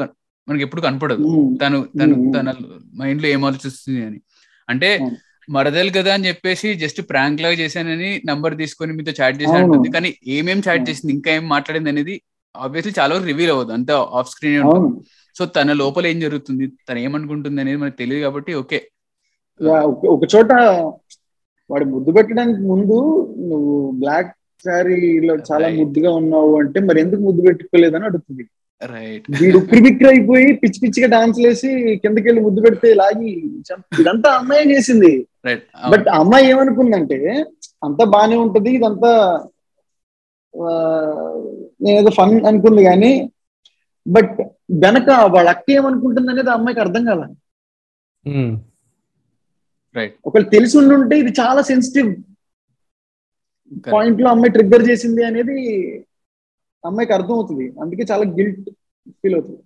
మనకి 0.47 0.63
ఎప్పుడు 0.63 0.81
కనపడదు. 0.81 1.23
తను 1.63 1.77
తను 1.99 2.15
తన 2.37 2.49
మైండ్లో 2.95 3.27
ఏం 3.29 3.45
ఆలోచిస్తుంది 3.45 4.01
అని. 4.05 4.19
అంటే 4.69 4.89
మరదలు 5.47 5.91
కదా 5.97 6.11
అని 6.15 6.27
చెప్పేసి 6.29 6.67
జస్ట్ 6.83 7.01
ప్రాంక్ 7.11 7.41
లాగా 7.43 7.57
చేశానని 7.63 8.09
నంబర్ 8.29 8.53
తీసుకొని 8.61 8.93
మీతో 8.97 9.13
చాట్ 9.19 9.37
చేశాను 9.41 9.91
కానీ 9.95 10.09
ఏమేం 10.35 10.59
చాట్ 10.67 10.87
చేసింది 10.89 11.13
ఇంకా 11.17 11.29
ఏం 11.37 11.43
మాట్లాడింది 11.55 11.91
అనేది 11.93 12.15
ఆబ్వియస్లీ 12.55 12.93
చాలా 12.97 13.11
వరకు 13.15 13.27
రివీల్ 13.31 13.51
అవ్వదు. 13.53 13.71
అంత 13.77 13.91
ఆఫ్ 14.19 14.29
స్క్రీన్ 14.33 14.57
ఉంటుంది. 14.63 14.89
సో 15.35 15.45
తన 15.57 15.73
లోపల 15.81 16.05
ఏం 16.11 16.17
జరుగుతుంది 16.25 16.65
తను 16.89 16.99
ఏమనుకుంటుంది 17.05 17.59
అనేది 17.63 17.79
మనకు 17.83 17.97
తెలియదు 18.01 18.21
కాబట్టి 18.25 18.51
ఓకే 18.61 18.79
ఒక 20.15 20.23
చోట 20.33 20.51
వాడు 21.69 21.85
ముద్దు 21.93 22.11
పెట్టడానికి 22.17 22.61
ముందు 22.71 22.97
నువ్వు 23.51 23.75
బ్లాక్ 24.01 24.31
శారీలో 24.65 25.33
చాలా. 25.49 25.67
ముద్దుగా 25.79 26.11
ఉన్నావు 26.21 26.51
అంటే 26.61 26.79
మరి 26.89 26.99
ఎందుకు 27.03 27.21
ముద్దు 27.27 27.41
పెట్టుకోలేదని 27.47 28.07
అడుగుతుంది. 28.09 28.43
వీడు 29.39 29.57
ఉక్కిరి 29.59 29.81
బిక్కిరి 29.85 30.09
అయిపోయి 30.11 30.47
పిచ్చి 30.61 30.79
పిచ్చిగా 30.83 31.07
డాన్స్ 31.13 31.37
వేసి 31.43 31.69
కిందకెళ్ళి 32.01 32.41
ముద్దు 32.47 32.63
పెడితే 32.65 32.89
లాగి 33.01 33.31
ఇదంతా 34.01 34.29
అమ్మాయి 34.39 34.65
చేసింది. 34.73 35.11
రైట్ 35.47 35.63
బట్ 35.93 36.07
అమ్మాయి 36.19 36.45
ఏమనుకుందంటే 36.53 37.19
అంతా 37.87 38.03
బానే 38.15 38.37
ఉంటది 38.45 38.71
ఇదంతా 38.79 39.11
నేనేదో 41.85 42.11
ఫన్ 42.17 42.35
అనుకుంది 42.49 42.83
కానీ 42.89 43.11
బట్ 44.05 44.35
వెనక 44.83 45.09
వాళ్ళ 45.35 45.47
అక్క 45.55 45.67
ఏమనుకుంటుంది 45.77 46.29
అనేది 46.33 46.51
అమ్మాయికి 46.57 46.81
అర్థం 46.85 47.03
కాల. 47.09 47.23
రైట్ 49.95 50.15
ఒకవేళ 50.27 50.45
తెలిసి 50.55 50.75
ఉండుంటే 50.81 51.15
ఇది 51.23 51.31
చాలా 51.41 51.61
సెన్సిటివ్ 51.71 52.09
పాయింట్లో 53.93 54.27
అమ్మాయి 54.33 54.53
ట్రిగ్గర్ 54.55 54.83
చేసింది 54.89 55.21
అనేది 55.29 55.57
అమ్మాయికి 56.85 57.13
అర్థం 57.17 57.35
అవుతుంది 57.39 57.65
అందుకే 57.83 58.03
చాలా 58.11 58.25
గిల్ట్ 58.37 58.69
ఫీల్ 59.19 59.35
అవుతుంది. 59.37 59.61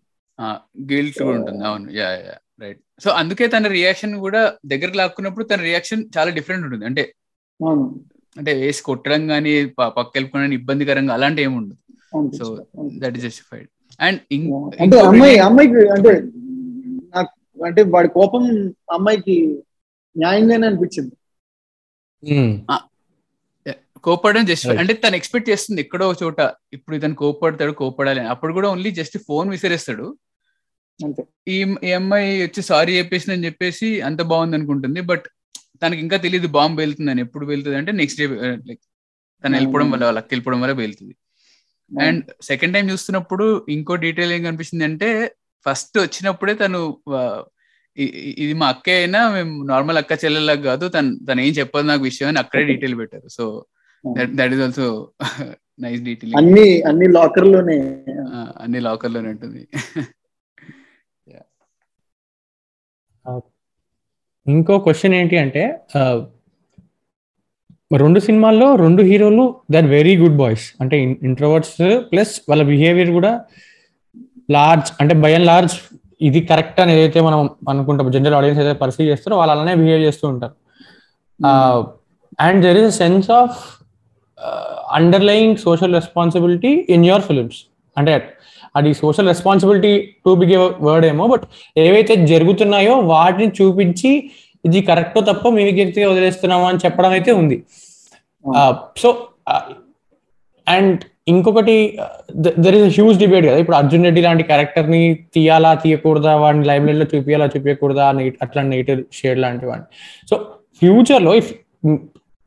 గిల్ట్ 0.91 1.17
కూడా 1.21 1.37
ఉంటుంది. 1.39 1.61
అవును. 1.69 1.87
యా 1.99 2.09
యా 2.27 2.35
రైట్ 2.63 2.79
సో 3.03 3.09
అందుకే 3.21 3.45
తన 3.55 3.67
రియాక్షన్ 3.77 4.13
కూడా 4.25 4.41
దగ్గర 4.71 4.91
లాక్కున్నప్పుడు 4.99 5.45
తన 5.51 5.59
రియాక్షన్ 5.69 6.01
చాలా 6.17 6.31
డిఫరెంట్ 6.37 6.65
ఉంటుంది. 6.67 6.85
అంటే 6.89 7.03
అంటే 8.35 8.51
వేసి 8.61 8.81
కొట్టడం 8.87 9.21
కానీ 9.31 9.53
పక్క 9.97 10.11
వెళ్ళుకోవడానికి 10.15 10.57
ఇబ్బందికరంగా 10.59 11.13
అలాంటి 11.17 11.39
ఏమి 11.45 11.55
ఉండదు. 11.61 11.77
So 12.39 12.45
that 13.01 13.15
is 13.17 13.25
justified 13.27 13.69
and 13.99 14.19
అంటే 14.83 14.97
అమ్మాయి 15.07 15.37
అమ్మాయికి 15.47 15.81
అంటే 15.95 16.11
నాకు 17.15 17.31
అంటే 17.57 17.81
వాడి 17.95 18.09
కోపం 18.17 18.43
అమ్మాయికి 18.97 19.35
న్యాయంగానే 20.15 20.67
అనిపించింది. 20.69 21.13
ఉమ్, 22.23 22.53
కోపడడం 24.03 24.45
జస్ట్. 24.45 24.67
అంటే 24.67 24.93
తను 24.93 25.15
ఎక్స్పెక్ట్ 25.15 25.49
చేస్తుంది 25.49 25.81
ఎక్కడో 25.81 26.09
ఒక 26.09 26.17
చోట 26.23 26.39
ఇప్పుడు 26.73 26.95
ఇతను 26.95 27.15
కోపడతాడు 27.15 27.71
కోపడాలి 27.71 28.19
అని. 28.19 28.29
అప్పుడు 28.29 28.53
కూడా 28.53 28.69
ఓన్లీ 28.69 28.91
జస్ట్ 28.91 29.17
ఫోన్ 29.17 29.49
విసిరేస్తాడు. 29.49 30.17
ఈ 31.47 31.63
అమ్మాయి 31.91 32.43
వచ్చి 32.43 32.63
సారీ 32.63 32.97
చెప్పేసి 32.97 33.31
అని 33.31 33.45
చెప్పేసి 33.45 34.01
అంత 34.01 34.21
బాగుంది 34.21 34.55
అనుకుంటుంది 34.55 35.01
బట్ 35.01 35.23
తనకి 35.83 36.01
ఇంకా 36.01 36.17
తెలియదు 36.17 36.47
బాంబు 36.47 36.81
వెళ్తుందని. 36.81 37.21
ఎప్పుడు 37.21 37.45
వెళ్తుంది 37.45 37.77
అంటే 37.77 37.91
నెక్స్ట్ 37.91 38.21
డే 38.21 38.27
లైక్ 38.67 38.79
తను 39.43 39.55
వెళ్ళిపోవడం 39.55 39.91
వల్ల 39.91 40.05
వాళ్ళకి 40.05 40.27
వెళ్ళిపోవడం 40.31 40.61
వల్ల 40.61 40.73
వెళ్తుంది. 40.73 41.15
అండ్ 42.01 42.23
సెకండ్ 42.41 42.73
టైం 42.73 42.89
చూస్తున్నప్పుడు 42.89 43.65
ఇంకో 43.69 43.95
డీటెయిల్ 43.95 44.33
ఏం 44.33 44.43
కనిపిస్తుంది 44.43 44.83
అంటే 44.83 45.31
ఫస్ట్ 45.69 45.99
వచ్చినప్పుడే 45.99 46.53
తను 46.53 46.97
ఇ- 47.97 48.35
ఇది 48.37 48.53
మా 48.53 48.67
అక్క 48.67 48.89
అయినా 48.89 49.29
మేము 49.29 49.63
నార్మల్ 49.63 49.97
అక్క 49.97 50.11
చెల్లెలకు 50.25 50.61
కాదు 50.61 50.87
తను 50.87 51.19
తను 51.25 51.41
ఏం 51.41 51.53
చెప్పదు 51.53 51.87
నాకు 51.87 52.03
విషయం 52.03 52.27
అని 52.29 52.39
అక్కడే 52.39 52.63
డీటెయిల్ 52.63 52.97
పెట్టారు. 52.97 53.27
So 53.27 53.65
that 54.39 54.53
is 54.55 54.63
also 54.67 54.87
nice 55.79 56.01
detail 56.07 56.35
అన్ని 56.39 56.67
అన్ని 56.89 57.07
లాకర్లోనే 57.17 57.77
అన్ని 58.63 58.81
లాకర్లోనే 58.87 59.29
ఉంటుంది 59.35 59.63
ఇంకో 64.47 64.75
క్వశ్చన్ 64.83 65.13
ఏంటి 65.17 65.35
అంటే 65.41 65.63
రెండు 67.91 68.19
సినిమాల్లో 68.27 68.67
రెండు 68.81 69.01
హీరోలు 69.09 69.43
they 69.71 69.77
are 69.77 69.89
very 69.95 70.13
good 70.21 70.37
boys 70.41 70.65
అంటే 70.81 70.95
ఇంట్రోవర్ట్స్ 71.29 71.77
ప్లస్ 72.11 72.33
వాళ్ళ 72.49 72.63
బిహేవియర్ 72.71 73.11
కూడా 73.17 73.31
లార్జ్ 74.55 74.89
అంటే 75.01 75.13
బై 75.23 75.31
అండ్ 75.37 75.47
లార్జ్ 75.51 75.75
ఇది 76.21 76.39
కరెక్ట్ 76.51 76.79
అని 76.83 76.91
ఏదైతే 76.95 77.19
మనం 77.27 77.39
అనుకుంటాం. 77.71 78.07
జనరల్ 78.15 78.37
ఆడియన్స్ 78.39 78.61
ఏదైతే 78.63 78.79
పర్సీవ్ 78.83 79.07
చేస్తారో 79.11 79.35
వాళ్ళు 79.41 79.53
అలానే 79.55 79.73
బిహేవ్ 79.81 80.01
చేస్తూ 80.07 80.25
ఉంటారు. 80.33 80.55
And 82.39 82.59
there 82.65 82.79
is 82.81 82.89
a 82.91 82.95
sense 83.03 83.29
of 83.39 83.57
underlying 84.97 85.57
social 85.65 85.93
responsibility 85.99 86.71
in 86.95 87.05
your 87.09 87.25
films 87.29 87.59
అంటే 87.97 88.13
అది 88.77 88.89
social 88.93 89.27
responsibility 89.27 89.93
too 90.25 90.31
big 90.41 90.53
word 90.87 91.05
ఏమో 91.11 91.25
బట్ 91.27 91.45
ఏవైతే 91.85 92.15
జరుగుతున్నాయో 92.31 92.95
వాటిని 93.13 93.47
చూపించి 93.59 94.11
ఇది 94.67 94.79
కరెక్టో 94.89 95.21
తప్ప 95.29 95.49
మీ 95.55 95.63
వ్యక్తిగా 95.79 96.07
వదిలేస్తున్నామా 96.11 96.67
అని 96.71 96.81
చెప్పడం 96.85 97.11
అయితే 97.17 97.31
ఉంది. 97.41 97.57
సో 99.01 99.09
అండ్ 100.67 101.01
ఇంకొకటి 101.33 101.75
దర్ 102.63 102.75
ఇస్ 102.77 102.93
హ్యూజ్ 102.97 103.17
డిబేట్ 103.23 103.45
కదా. 103.49 103.57
ఇప్పుడు 103.63 103.77
అర్జున్ 103.79 104.05
రెడ్డి 104.07 104.21
లాంటి 104.27 104.43
క్యారెక్టర్ని 104.51 105.01
తీయాలా 105.35 105.71
తీయకూడదా? 105.83 106.33
వాడిని 106.43 106.65
లైబ్రరీలో 106.69 107.07
చూపించాలా 107.11 107.47
చూపించకూడదా 107.53 108.05
అట్లా 108.45 108.61
నెగిటివ్ 108.71 109.01
షేడ్ 109.19 109.39
లాంటి 109.45 109.65
వాడిని. 109.71 109.87
సో 110.29 110.35
ఫ్యూచర్లో 110.81 111.33
ఇఫ్ 111.41 111.51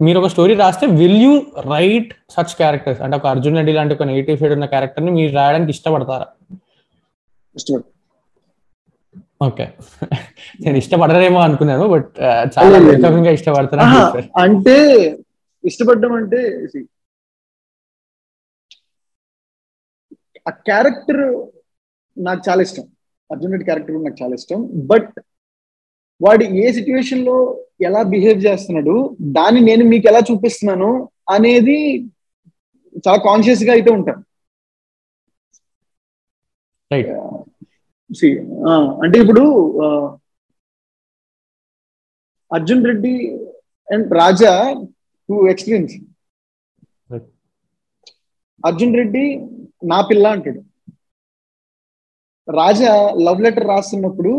మీరు 0.04 0.18
ఒక 0.20 0.28
స్టోరీ 0.32 0.54
రాస్తే 0.60 0.84
will 1.00 1.20
you 1.24 1.32
write 1.72 2.12
such 2.34 2.54
characters 2.60 3.00
అంటే 3.04 3.14
ఒక 3.20 3.26
అర్జున్ 3.32 3.56
రెడ్డి 3.58 3.72
లాంటి 3.78 3.94
ఒక 3.96 4.06
నెగిటివ్ 4.10 4.38
షేడ్ 4.40 4.54
ఉన్న 4.56 4.66
క్యారెక్టర్ని 4.74 5.12
మీరు 5.18 5.32
రాయడానికి 5.38 5.72
ఇష్టపడతారా? 5.76 6.26
ఇష్టపడు. 7.56 7.84
ఓకే. 9.48 9.64
నేను 10.64 10.76
ఇష్టపడరేమో 10.82 11.40
అనుకున్నాను 11.46 11.84
బట్ 11.94 12.10
చాలా. 12.54 12.78
వ్యక్తిగతంగా 12.86 13.30
ఇష్టపడతాను 13.38 13.82
అంటే 14.44 14.76
ఇష్టపడడం 15.64 16.12
అంటే 16.20 16.40
ఆ 20.48 20.52
క్యారెక్టర్ 20.68 21.22
నాకు 22.16 22.42
చాలా 22.48 22.60
ఇష్టం. 22.68 22.84
అర్జున్ 23.30 23.52
రెడ్డి 23.54 23.66
క్యారెక్టర్ 23.68 24.04
నాకు 24.06 24.18
చాలా 24.22 24.34
ఇష్టం. 24.40 24.60
బట్ 24.92 25.12
వాడు 26.20 26.44
ఏ 26.62 26.72
సిచ్యువేషన్లో 26.78 27.36
ఎలా 27.82 28.00
బిహేవ్ 28.12 28.38
చేస్తున్నాడు 28.46 28.94
దాన్ని 29.36 29.60
నేను 29.68 29.84
మీకు 29.92 30.06
ఎలా 30.09 30.20
చూపిస్తున్నాను 30.28 30.90
అనేది 31.30 31.78
చాలా 33.04 33.18
కాన్షియస్గా 33.26 33.72
అయితే 33.76 33.90
ఉంటాను 33.90 34.22
అంటే 39.04 39.16
ఇప్పుడు 39.22 39.44
Arjun 42.50 42.84
Reddy 42.90 43.14
and 43.88 44.09
Raja 44.20 44.52
too 45.28 45.36
Right. 47.10 47.24
Arjun 48.64 48.94
Reddy 48.98 49.22
నా 49.90 49.98
పిల్ల 50.09 50.26
అంటాడు. 50.34 50.60
రాజా 52.48 52.92
లవ్ 53.26 53.42
లెటర్ 53.44 53.66
రాస్తున్నప్పుడు 53.66 54.32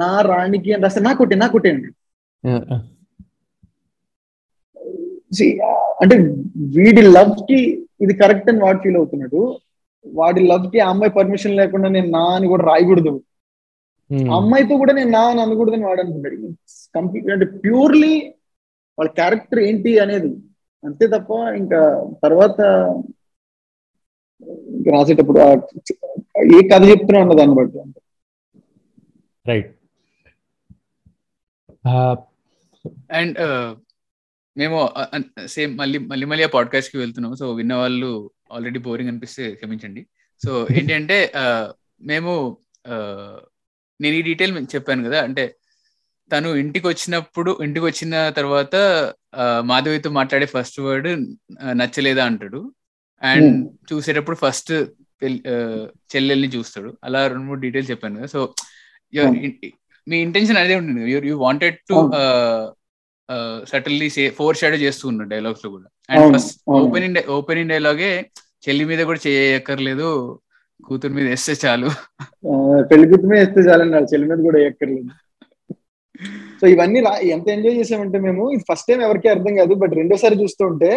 నా 0.00 0.10
రాణికి 0.28 0.70
అని 0.74 0.84
రాస్తే 0.84 1.00
నా 1.00 1.12
కొట్టే 1.18 1.36
నా 1.36 1.48
కొట్టే 1.54 1.70
అంటాడు. 1.74 1.94
See, 1.94 1.95
అంటే 6.02 6.16
వీడి 6.76 7.02
లవ్కి 7.16 7.58
ఇది 8.04 8.14
కరెక్ట్ 8.22 8.48
అని 8.50 8.60
వాడు 8.64 8.78
ఫీల్ 8.84 8.98
అవుతున్నాడు. 9.00 9.40
వాడి 10.04 10.40
లవ్కి 10.50 10.78
ఆ 10.84 10.88
అమ్మాయి 10.92 11.12
పర్మిషన్ 11.18 11.58
లేకుండా 11.60 11.88
నేను 11.96 12.08
నా 12.16 12.24
అని 12.36 12.46
కూడా 12.52 12.64
రాయకూడదు. 12.70 13.12
ఆ 14.30 14.34
అమ్మాయితో 14.40 14.74
కూడా 14.82 14.92
నేను 14.98 15.10
నా 15.16 15.22
అని 15.30 15.40
అనకూడదని 15.44 15.86
వాడు 15.88 16.00
అనుకుంటాడు. 16.04 16.36
కంప్లీట్ 16.96 17.30
అంటే 17.36 17.46
ప్యూర్లీ 17.64 18.14
వాళ్ళ 18.98 19.10
క్యారెక్టర్ 19.20 19.60
ఏంటి 19.68 19.92
అనేది. 20.04 20.30
అంతే 20.84 21.06
తప్ప 21.14 21.30
ఇంకా 21.62 21.80
తర్వాత 22.24 22.60
రాసేటప్పుడు 24.94 25.40
ఏ 26.56 26.60
కథ 26.72 26.82
చెప్తున్నా 26.92 27.20
అన్న 27.24 27.34
దాన్ని 27.40 27.56
బట్టి 27.58 27.78
రైట్ 29.46 29.70
అండ్ 33.10 33.38
మేము 34.56 34.90
సేమ్ 35.46 35.78
మళ్ళీ 35.78 35.98
మళ్ళీ 35.98 36.26
మళ్ళీ 36.26 36.44
ఆ 36.44 36.46
పాడ్కాస్ట్కి 36.46 36.98
వెళ్తున్నాం. 36.98 37.36
సో 37.36 37.52
విన్న 37.52 37.74
వాళ్ళు 37.74 38.30
ఆల్రెడీ 38.52 38.78
బోరింగ్ 38.78 39.10
అనిపిస్తే 39.10 39.54
క్షమించండి. 39.54 40.06
సో 40.44 40.66
ఏంటి 40.78 40.92
అంటే 40.94 41.32
uh, 41.36 41.72
మేము 42.02 42.58
uh, 42.88 43.36
నేను 44.00 44.14
ఈ 44.16 44.22
డీటెయిల్ 44.22 44.66
చెప్పాను 44.74 45.04
కదా. 45.04 45.22
అంటే 45.22 45.56
తను 46.32 46.48
ఇంటికి 46.48 46.86
వచ్చినప్పుడు 46.86 47.58
ఇంటికి 47.62 47.86
వచ్చిన 47.86 48.28
తర్వాత 48.28 48.74
uh, 49.36 49.60
మాధవితో 49.60 50.10
మాట్లాడే 50.10 50.46
ఫస్ట్ 50.46 50.80
వర్డ్ 50.80 51.08
నచ్చలేదా 51.72 52.24
అంటాడు. 52.24 52.72
And 53.22 53.64
Hmm. 53.64 53.76
చూసేటప్పుడు 53.92 54.36
ఫస్ట్ 54.36 54.72
చెల్లెల్ని 56.16 56.48
చూస్తాడు. 56.48 56.98
అలా 57.04 57.26
రెండు 57.26 57.44
మూడు 57.44 57.60
డీటెయిల్స్ 57.60 57.90
చెప్పాను 57.90 58.16
కదా. 58.16 58.26
సో 58.26 58.54
మీ 60.08 60.16
ఇంటెన్షన్ 60.16 60.56
అదే 60.56 60.74
ఉంటుంది 60.76 61.28
you 61.28 61.38
wanted 61.38 61.78
to 61.78 61.94
suddenly 63.64 64.10
say 64.10 64.30
foreshadow 64.56 64.76
చేస్తూ 64.76 65.08
ఉన్నాడు 65.08 65.30
డైలాగ్స్లో 65.30 65.70
కూడా 65.70 65.88
అండ్ 66.14 66.36
ఫస్ట్. 66.36 66.52
ఓపెనింగ్ 66.76 67.30
ఓపెనింగ్ 67.30 67.70
డైలాగే 67.70 68.10
చెల్లి 68.64 68.84
మీద 68.84 68.98
కూడా 69.04 69.20
చేయక్కర్లేదు 69.26 70.08
కూతురు 70.84 71.12
మీద 71.12 71.26
వేస్తే 71.26 71.52
చాలు. 71.64 71.88
పెళ్ళి 72.82 73.06
గుర్తుమే 73.08 73.38
వేస్తే 73.38 73.60
చాలండి 73.60 73.94
వాళ్ళ 73.94 74.08
చెల్లి 74.14 74.28
మీద 74.28 74.38
కూడా 74.42 74.58
ఎక్కర్లేదు 74.60 75.12
సో 76.60 76.66
ఇవన్నీ 76.66 76.98
ఎంత 77.28 77.48
ఎంజాయ్ 77.48 77.76
చేసామంటే 77.76 78.18
మేము 78.18 78.42
ఫస్ట్ 78.68 78.86
టైం 78.88 79.02
ఎవరికి 79.02 79.28
అర్థం 79.28 79.54
కాదు 79.56 79.74
బట్ 79.74 79.94
రెండోసారి 79.94 80.42
చూస్తూ 80.42 80.66
ఉంటే 80.66 80.90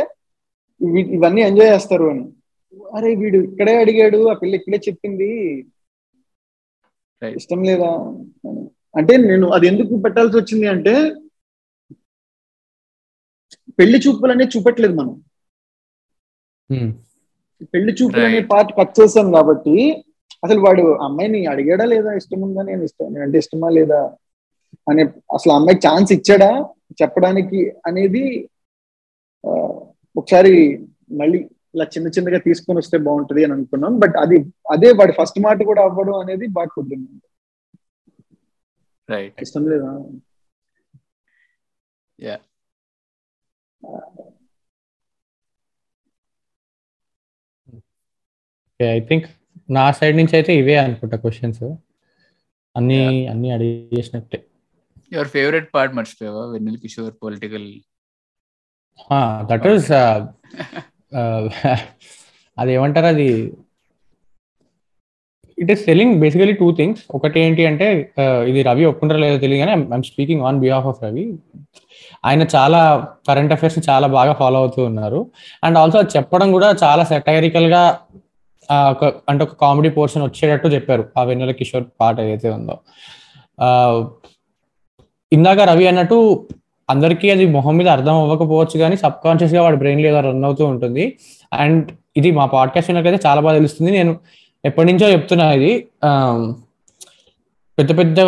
ఇవి- 0.81 1.09
ఇవన్నీ 1.11 1.41
ఎంజాయ్ 1.41 1.73
చేస్తారు 1.73 2.03
అని. 2.09 2.25
అరే 2.93 3.15
వీడు 3.15 3.37
ఇక్కడే 3.43 3.77
అడిగాడు 3.77 4.27
ఆ 4.27 4.33
పిల్ల 4.33 4.55
ఇక్కడే 4.55 4.79
చెప్పింది. 4.87 5.29
ఇష్టం 7.21 7.63
లేదా? 7.63 7.89
అంటే 8.95 9.17
నేను 9.21 9.47
అది 9.49 9.67
ఎందుకు 9.67 9.97
పెట్టాల్సి 9.97 10.37
వచ్చింది 10.37 10.67
అంటే 10.67 10.93
పెళ్ళి 13.79 13.97
చూపులు 14.05 14.31
అనేది 14.31 14.53
చూపెట్టలేదు 14.55 14.95
మనం. 14.99 15.13
పెళ్ళి 17.73 17.91
చూపులు 17.99 18.25
అనే. 18.27 18.41
పార్ట్ 18.51 18.71
కట్ 18.77 18.93
చేసాం 18.99 19.27
కాబట్టి 19.35 19.75
అసలు 20.43 20.59
వాడు 20.65 20.83
అమ్మాయిని 21.05 21.39
అడిగాడా 21.51 21.85
లేదా 21.93 22.11
ఇష్టం 22.19 22.41
ఉందా 22.47 22.61
నేను 22.67 22.83
ఇష్టం 22.87 23.07
నేను 23.13 23.23
అంటే 23.25 23.37
ఇష్టమా 23.43 23.69
లేదా 23.77 23.99
అనే 24.87 25.03
అసలు 25.35 25.51
ఆ 25.53 25.59
అమ్మాయికి 25.59 25.83
ఛాన్స్ 25.87 26.11
ఇచ్చాడా 26.17 26.49
చెప్పడానికి 27.01 27.59
అనేది 27.87 28.23
ఒకసారి 30.15 30.53
మళ్ళీ 31.19 31.39
ఇలా 31.75 31.85
చిన్న 31.93 32.07
చిన్నగా 32.15 32.39
తీసుకొని 32.45 32.79
వస్తే 32.81 32.97
బాగుంటది 33.05 33.41
అని 33.45 33.53
అనుకున్నాం 33.57 33.93
బట్ 34.03 34.15
అది 34.23 34.37
అదే 34.75 34.89
వాడి 34.99 35.13
ఫస్ట్ 35.19 35.39
మాట 35.45 35.59
కూడా 35.69 35.81
అవ్వడం 35.87 36.15
అనేది 36.23 36.45
బాగా 36.57 36.71
కుదిరింది 36.75 37.11
రైట్ 39.09 39.37
ఇష్టం 39.45 39.63
లేదా. 39.71 39.91
ఐ 48.79 48.99
థింక్ 48.99 49.27
నా 49.71 49.91
సైడ్ 49.91 50.17
నుంచి 50.17 50.35
అయితే 50.35 50.51
ఇవే 50.55 50.75
అనుకుంటా 50.75 51.17
క్వశ్చన్స్ 51.17 51.63
అన్ని 52.75 52.99
అన్ని 53.27 53.49
అడిగేసినట్టే. 53.51 54.37
యువర్ 55.11 55.27
ఫేవరెట్ 55.27 55.69
పార్ట్ 55.75 55.95
మర్చిపోయావా? 55.95 56.43
వెన్నెల 56.45 56.75
కిషోర్ 56.75 57.15
పొలిటికల్ 57.23 57.67
దట్ 59.49 59.67
అది 62.57 62.71
ఏమంటారు 62.73 63.05
అది? 63.05 63.27
It 65.59 65.71
is 65.71 65.85
selling 65.85 66.15
basically 66.15 66.53
two 66.53 66.67
things 66.75 67.01
ఒకటి 67.15 67.39
ఏంటి 67.39 67.65
అంటే 67.65 68.11
ఇది 68.47 68.61
రవి 68.63 68.85
ఒప్పుకుంటారో 68.85 69.21
లేదో 69.21 69.37
తెలియదు 69.37 69.65
కానీ 69.65 69.81
I'm 69.81 70.03
speaking 70.03 70.41
on 70.41 70.59
behalf 70.59 70.85
of 70.85 71.03
Ravi. 71.03 71.25
ఆయన 72.25 72.45
చాలా 72.55 73.07
కరెంట్ 73.27 73.53
అఫైర్స్ 73.53 73.89
చాలా 73.89 74.07
బాగా 74.07 74.33
ఫాలో 74.33 74.59
అవుతూ 74.59 74.85
ఉన్నారు. 74.85 75.19
అండ్ 75.63 75.77
ఆల్సో 75.77 75.97
అది 75.97 76.17
చెప్పడం 76.17 76.51
కూడా 76.51 76.75
చాలా 76.83 77.03
సెటైరికల్గా 77.03 77.99
ఒక 78.71 79.13
అంటే 79.29 79.43
ఒక 79.43 79.53
కామెడీ 79.61 79.89
పోర్షన్ 79.89 80.23
వచ్చేటట్టు 80.23 80.67
చెప్పారు. 80.67 81.03
ఆ 81.17 81.23
వెన్నెల 81.23 81.51
కిషోర్ 81.51 81.83
పాట 82.01 82.19
ఏదైతే 82.19 82.49
ఉందో. 82.49 82.75
ఇందాక 85.33 85.59
రవి 85.59 85.87
అన్నట్టు 85.87 86.47
అందరికీ 86.89 87.29
అది 87.29 87.45
మొహం 87.45 87.77
మీద 87.77 87.87
అర్థం 87.87 88.15
అవ్వకపోవచ్చు 88.15 88.79
కానీ 88.79 88.95
సబ్ 88.97 89.23
కాన్షియస్గా 89.23 89.61
వాడి 89.63 89.77
బ్రెయిన్ 89.77 90.01
లేదా 90.01 90.19
రన్ 90.21 90.43
అవుతూ 90.43 90.65
ఉంటుంది. 90.65 91.17
అండ్ 91.53 91.91
ఇది 92.17 92.31
మా 92.31 92.45
పాడ్కాస్ట్ 92.45 92.91
విన్నకైతే 92.91 93.19
చాలా 93.27 93.41
బాగా 93.41 93.55
తెలుస్తుంది. 93.57 93.91
నేను 93.91 94.17
ఎప్పటి 94.63 94.87
నుంచో 94.91 95.07
చెప్తున్నా 95.11 95.45
ఇది 95.57 95.71
పెద్ద 97.77 97.91
పెద్ద 97.99 98.19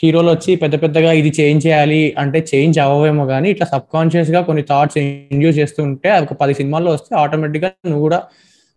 హీరోలు 0.00 0.30
వచ్చి 0.30 0.52
పెద్ద 0.56 0.74
పెద్దగా 0.82 1.12
ఇది 1.12 1.30
చేంజ్ 1.38 1.62
చేయాలి 1.66 2.02
అంటే 2.18 2.38
చేంజ్ 2.50 2.76
అవ్వవేమో 2.78 3.24
కానీ 3.26 3.48
ఇట్లా 3.50 3.66
సబ్ 3.66 3.88
కాన్షియస్గా 3.92 4.40
కొన్ని 4.40 4.62
థాట్స్ 4.70 4.98
ఇండ్యూస్ 4.98 5.56
చేస్తుంటే 5.58 6.08
అది 6.16 6.24
ఒక 6.24 6.34
పది 6.42 6.54
సినిమాల్లో 6.54 6.90
వస్తే 6.92 7.12
ఆటోమేటిక్గా 7.22 7.70
నువ్వు 7.86 8.02
కూడా 8.02 8.20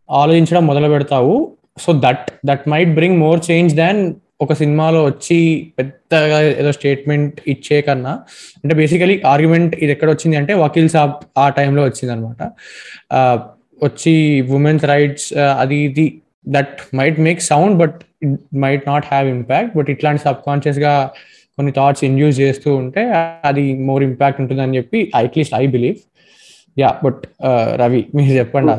ఆలోచించడం 0.10 0.64
మొదలు 0.68 0.88
పెడతావు. 0.88 1.36
So 1.80 1.90
that 2.06 2.26
that 2.46 2.64
might 2.74 2.94
bring 3.00 3.18
more 3.26 3.40
change 3.50 3.74
than 3.82 4.00
ఒక 4.42 4.54
సినిమాలో 4.54 5.00
వచ్చి 5.06 5.38
పెద్దగా 5.78 6.38
ఏదో 6.62 6.72
స్టేట్మెంట్ 6.72 7.38
ఇచ్చే 7.54 7.78
కన్నా. 7.82 8.14
అంటే 8.64 8.74
బేసికలీ 8.76 9.16
ఆర్గ్యుమెంట్ 9.34 9.74
ఇది 9.84 9.92
ఎక్కడ 9.92 10.10
వచ్చింది 10.10 10.38
అంటే 10.42 10.54
వకీల్ 10.64 10.90
సాబ్ 10.96 11.16
ఆ 11.38 11.46
టైంలో 11.50 11.84
వచ్చింది 11.84 12.12
అనమాట 12.14 12.42
వచ్చి 13.84 14.14
ఉమెన్స్ 14.58 14.86
రైట్స్ 14.94 15.28
అది 15.62 15.78
ఇది 15.90 16.06
that 16.48 16.76
might 16.96 17.20
make 17.22 17.42
sound 17.48 17.76
but 17.82 17.98
might 18.60 18.86
not 18.88 19.06
have 19.06 19.28
impact 19.30 19.74
but 19.78 19.90
ఇట్లాంటి 19.90 20.22
సబ్ 20.24 20.42
కాన్షియస్గా 20.46 20.94
కొన్ని 21.58 21.72
థాట్స్ 21.76 22.04
ఇండ్యూస్ 22.04 22.38
చేస్తూ 22.40 22.70
ఉంటే 22.76 23.04
అది 23.46 23.66
మోర్ 23.88 24.04
ఇంపాక్ట్ 24.04 24.40
ఉంటుందని 24.42 24.78
చెప్పి 24.78 25.00
at least 25.20 25.56
I 25.56 25.66
believe 25.76 26.00
yeah 26.78 26.90
but 27.04 27.22
Ravi 27.82 28.02
మీరు 28.16 28.34
చెప్పండి 28.38 28.72
ఆ. 28.72 28.78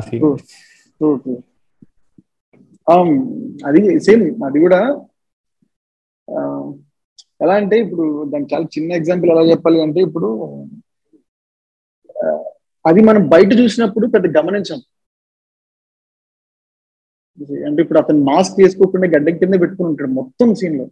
Um, 2.87 3.09
అది 3.63 3.79
సేమ్ 4.05 4.21
అది 4.45 4.59
కూడా 4.59 4.79
ఆ, 6.27 6.39
ఎలా 7.41 7.53
అంటే 7.59 7.75
ఇప్పుడు 7.83 8.03
దానికి 8.31 8.51
చాలా 8.53 8.65
చిన్న 8.75 8.89
ఎగ్జాంపుల్ 8.93 9.29
ఎలా 9.31 9.43
చెప్పాలి 9.51 9.79
అంటే 9.83 9.99
ఇప్పుడు 10.07 10.29
ఆ, 12.15 12.25
అది 12.85 13.01
మనం 13.01 13.21
బయట 13.29 13.51
చూసినప్పుడు 13.59 14.05
పెద్ద 14.07 14.27
గమనించాం. 14.37 14.79
అంటే 17.67 17.81
ఇప్పుడు 17.81 17.99
అతను 17.99 18.23
మాస్క్ 18.23 18.61
వేసుకోకుండా 18.61 19.07
గడ్డ 19.07 19.29
కింద 19.35 19.61
పెట్టుకుని 19.61 19.89
ఉంటాడు 19.89 20.11
మొత్తం 20.11 20.55
సీన్లో. 20.55 20.85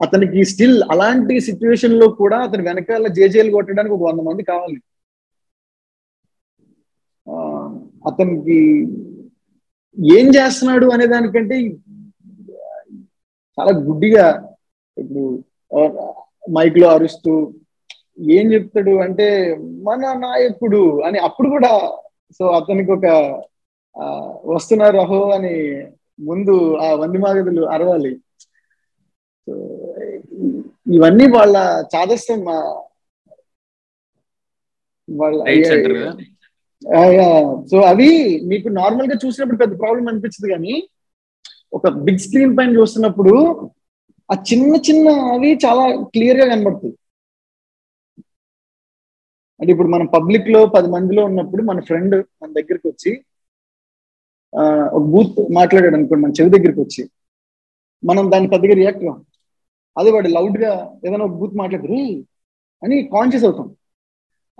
అతనికి 0.00 0.44
స్టిల్ 0.44 0.82
అలాంటి 0.90 1.40
సిచ్యువేషన్లో 1.40 2.08
కూడా 2.12 2.38
అతని 2.38 2.62
వెనకాల 2.62 3.06
జేజేలు 3.08 3.50
కొట్టడానికి 3.50 3.94
ఒక 3.94 4.02
వంద 4.02 4.20
మంది 4.20 4.42
కావాలి. 4.42 4.78
ఆ, 7.26 7.36
అతనికి 8.06 8.58
ఏం 9.98 10.26
చేస్తున్నాడు 10.28 10.86
అనే 10.86 11.06
దానికంటే 11.06 11.56
చాలా 13.58 13.72
గుడ్డిగా 13.78 14.26
ఇప్పుడు 14.96 15.22
మైక్లో 16.50 16.88
అరుస్తూ 16.88 17.32
ఏం 18.30 18.52
చెప్తాడు 18.52 18.90
అంటే 18.98 19.26
మన 19.82 20.12
నాయకుడు 20.18 20.80
అని 21.02 21.18
అప్పుడు 21.18 21.48
కూడా 21.48 21.72
సో 22.40 22.44
అతనికి 22.50 22.92
ఒక 22.92 23.06
వస్తున్నారు 24.50 24.98
అహో 24.98 25.20
అని 25.30 25.54
ముందు 26.18 26.54
ఆ 26.76 26.94
వంది 26.94 27.18
మాగదులు 27.18 27.62
అరవాలి. 27.66 28.12
సో 29.46 29.52
ఇవన్నీ 30.96 31.26
వాళ్ళ 31.34 31.54
చాదస్తం 31.92 32.40
ఆ, 32.48 32.58
వాళ్ళ 35.08 35.38
సో 37.68 37.76
అవి 37.88 38.10
మీకు 38.46 38.68
నార్మల్గా 38.70 39.16
చూసినప్పుడు 39.24 39.58
పెద్ద 39.58 39.74
ప్రాబ్లం 39.80 40.08
అనిపించదు 40.08 40.48
కానీ 40.48 40.74
ఒక 41.72 41.88
బిగ్ 42.06 42.18
స్క్రీన్ 42.18 42.56
పైన 42.58 42.70
చూస్తున్నప్పుడు 42.76 43.34
ఆ 44.28 44.36
చిన్న 44.48 44.74
చిన్న 44.86 45.06
అవి 45.32 45.50
చాలా 45.64 45.84
క్లియర్గా 46.12 46.46
కనబడుతాయి. 46.46 46.94
అంటే 49.60 49.70
ఇప్పుడు 49.72 49.88
మనం 49.88 50.06
పబ్లిక్లో 50.08 50.60
పది 50.74 50.88
మందిలో 50.88 51.22
ఉన్నప్పుడు 51.24 51.62
మన 51.62 51.80
ఫ్రెండ్ 51.80 52.14
మన 52.40 52.48
దగ్గరికి 52.52 52.86
వచ్చి 52.88 53.10
ఒక 54.92 55.02
బూత్ 55.02 55.54
మాట్లాడాడు 55.54 55.94
అనుకోండి 55.94 56.26
మన 56.26 56.32
చెవి 56.40 56.50
దగ్గరికి 56.50 56.80
వచ్చి. 56.80 57.10
మనం 58.04 58.30
దాన్ని 58.32 58.50
పెద్దగా 58.50 58.74
రియాక్ట్ 58.74 59.02
కాం. 59.02 59.24
అదే 59.98 60.10
వాడు 60.10 60.28
లౌడ్గా 60.28 60.96
ఏదైనా 61.06 61.24
ఒక 61.24 61.30
బూత్ 61.30 61.54
మాట్లాడారు 61.54 62.24
అని 62.84 63.02
కాన్షియస్ 63.02 63.44
అవుతాం. 63.44 63.76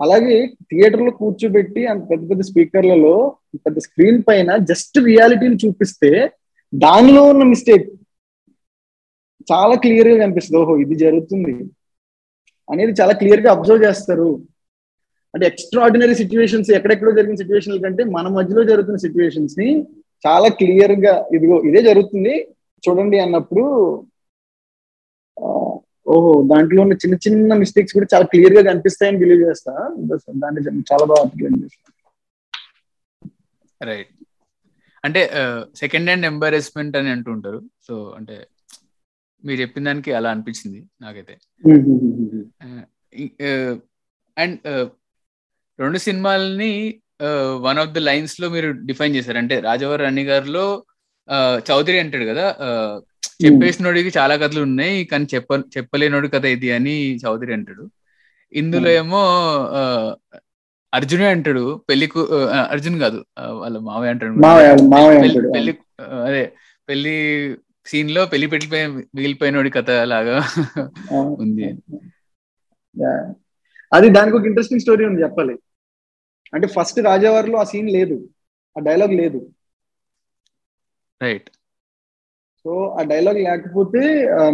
అలాగే 0.01 0.47
థియేటర్లో 0.47 1.11
కూర్చోబెట్టి 1.11 1.85
అంత 1.85 2.09
పెద్ద 2.11 2.29
పెద్ద 2.29 2.41
స్పీకర్లలో 2.41 3.37
పెద్ద 3.55 3.77
స్క్రీన్ 3.77 4.23
పైన 4.27 4.57
జస్ట్ 4.57 4.99
రియాలిటీని 4.99 5.55
చూపిస్తే 5.55 6.31
దానిలో 6.75 7.23
ఉన్న 7.23 7.43
మిస్టేక్ 7.43 7.89
చాలా 9.51 9.75
క్లియర్గా 9.75 10.17
కనిపిస్తుంది. 10.17 10.61
ఓహో 10.61 10.77
ఇది 10.77 10.95
జరుగుతుంది. 10.95 11.53
అనేది 12.71 12.91
చాలా 13.01 13.13
క్లియర్గా 13.13 13.51
అబ్జర్వ్ 13.51 13.83
చేస్తారు. 13.83 14.41
అంటే 15.33 15.45
ఎక్స్ట్రా 15.47 15.83
ఆర్డినరీ 15.85 16.15
సిచ్యువేషన్స్ 16.21 16.69
ఎక్కడెక్కడో 16.77 17.11
జరిగిన 17.17 17.37
సిచ్యువేషన్ల 17.41 17.79
కంటే 17.85 18.03
మన 18.15 18.27
మధ్యలో 18.37 18.63
జరుగుతున్న 18.63 18.97
సిచ్యువేషన్స్ని 19.05 19.69
చాలా 20.25 20.47
క్లియర్గా 20.59 21.13
ఇదిగో 21.35 21.57
ఇదే 21.69 21.81
జరుగుతుంది. 21.89 22.33
చూడండి 22.83 23.17
అన్నప్పుడు 23.25 23.63
ఓహో 26.13 26.31
దాంట్లో 26.51 26.79
ఉన్న 26.81 26.93
చిన్న 26.93 27.15
చిన్న 27.25 27.53
మిస్టేక్స్ 27.61 27.93
కూడా 27.93 28.07
చాలా 28.13 28.25
క్లియర్గా 28.31 28.61
కనిపిస్తాయని 28.71 29.19
బిలీవ్ 29.21 29.43
చేస్తా. 29.49 29.73
దాన్ని 30.41 30.83
చాలా 30.91 31.05
బాగా 31.11 31.21
అర్థం 31.25 31.69
రైట్ 33.89 34.11
అంటే 35.03 35.21
సెకండ్ 35.75 36.07
హ్యాండ్ 36.09 36.25
ఎంబారెస్మెంట్ 36.25 36.97
అని 36.97 37.09
అంటుంటారు. 37.09 37.59
సో 37.87 37.93
అంటే 38.17 38.35
మీరు 39.43 39.59
చెప్పిన 39.61 39.83
దానికి 39.85 40.11
అలా 40.17 40.29
అనిపించింది 40.33 40.79
నాకైతే. 41.01 41.35
అండ్ 44.37 44.57
రెండు 45.81 45.97
సినిమాలని 45.97 46.99
వన్ 47.61 47.77
ఆఫ్ 47.77 47.89
ద 47.89 47.97
లైన్స్లో 47.97 48.49
మీరు 48.49 48.71
డిఫైన్ 48.71 49.15
చేశారు. 49.15 49.37
అంటే 49.37 49.59
రాజవర్ 49.59 50.01
అన్ని 50.01 50.23
గారిలో 50.23 50.83
చౌదరి 51.71 51.99
అంటాడు 51.99 52.23
కదా 52.23 52.55
చెప్పేసినోడికి 53.45 54.19
చాలా 54.19 54.35
కథలు 54.35 54.61
ఉన్నాయి 54.61 55.05
కానీ 55.05 55.27
చెప్ప 55.35 55.47
చెప్పలేనోడి 55.77 56.29
కథ 56.29 56.45
ఇది 56.45 56.71
అని 56.71 57.15
చౌదరి 57.15 57.53
అంటాడు. 57.53 57.89
ఇందులో 58.53 58.89
ఏమో 58.91 59.17
ఆ, 59.71 60.15
అర్జునే 60.93 61.25
అంటాడు 61.25 61.81
పెళ్ళి 61.89 62.07
కు- 62.07 62.49
ఆ, 62.49 62.67
అర్జున్ 62.71 62.99
కాదు 62.99 63.25
వాళ్ళ 63.39 63.77
మావయ్య 63.77 64.09
అంటాడు. 64.09 64.33
పెళ్ళి- 65.51 66.03
అదే 66.03 66.53
పెళ్ళి 66.89 67.55
సీన్లో 67.85 68.25
పెళ్ళి 68.25 68.47
పెళ్ళిపోయి 68.47 68.87
మిగిలిపోయినోడి 68.87 69.69
కథ 69.69 69.91
లాగా. 69.91 70.47
ఉంది. 71.17 71.63
అది 73.93 74.09
దానికి 74.09 74.37
ఒక 74.37 74.45
ఇంట్రెస్టింగ్ 74.45 74.81
స్టోరీ 74.81 75.05
ఉంది 75.05 75.21
చెప్పాలి. 75.21 75.55
అంటే 76.53 76.67
ఫస్ట్ 76.67 76.99
రాజావారిలో 76.99 77.57
ఆ 77.59 77.63
సీన్ 77.63 77.89
లేదు. 77.89 78.17
ఆ 78.77 78.79
డైలాగ్ 78.79 79.13
లేదు. 79.13 79.39
రైట్. 81.21 81.49
సో 82.63 82.71
ఆ 82.99 83.03
డైలాగ్ 83.03 83.39
లేకపోతే 83.43 84.01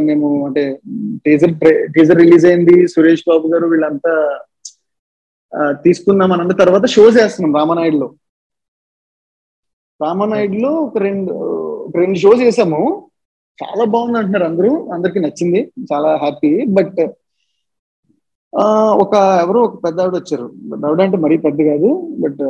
మేము 0.08 0.28
అంటే 0.46 0.64
టీజర్ 1.26 1.54
టీజర్ 1.96 2.18
రిలీజ్ 2.18 2.46
అయింది 2.46 2.88
సురేష్ 2.88 3.24
బాబు 3.28 3.48
గారు 3.54 3.68
వీళ్ళంతా 3.68 4.14
తీసుకుందాం 5.84 6.32
అని 6.32 6.42
అన్న 6.42 6.54
తర్వాత 6.54 6.86
షోస్ 6.86 7.18
వేస్తున్నాం 7.18 7.56
రామనాయుడులో. 7.56 8.08
రామనాయుడులో 10.02 10.72
ఒక 10.88 10.98
రెండు 10.98 11.34
రెండు 11.98 12.18
షోస్ 12.20 12.42
వేసాము. 12.42 12.82
చాలా 13.64 13.86
బాగుంది 13.94 14.18
అంటున్నారు 14.18 14.46
అందరూ. 14.46 14.72
అందరికి 14.96 15.20
నచ్చింది. 15.20 15.62
చాలా 15.94 16.16
హ్యాపీ. 16.16 16.52
బట్ 16.78 17.00
ఒక 19.04 19.14
ఎవరో 19.44 19.60
ఒక 19.64 19.78
పెద్ద 19.84 19.98
ఆవిడ 20.02 20.16
వచ్చారు. 20.18 20.46
ఆవిడ 20.86 21.00
అంటే 21.02 21.18
మరీ 21.24 21.36
పెద్ద 21.46 21.60
కాదు 21.70 21.90
బట్ 22.24 22.44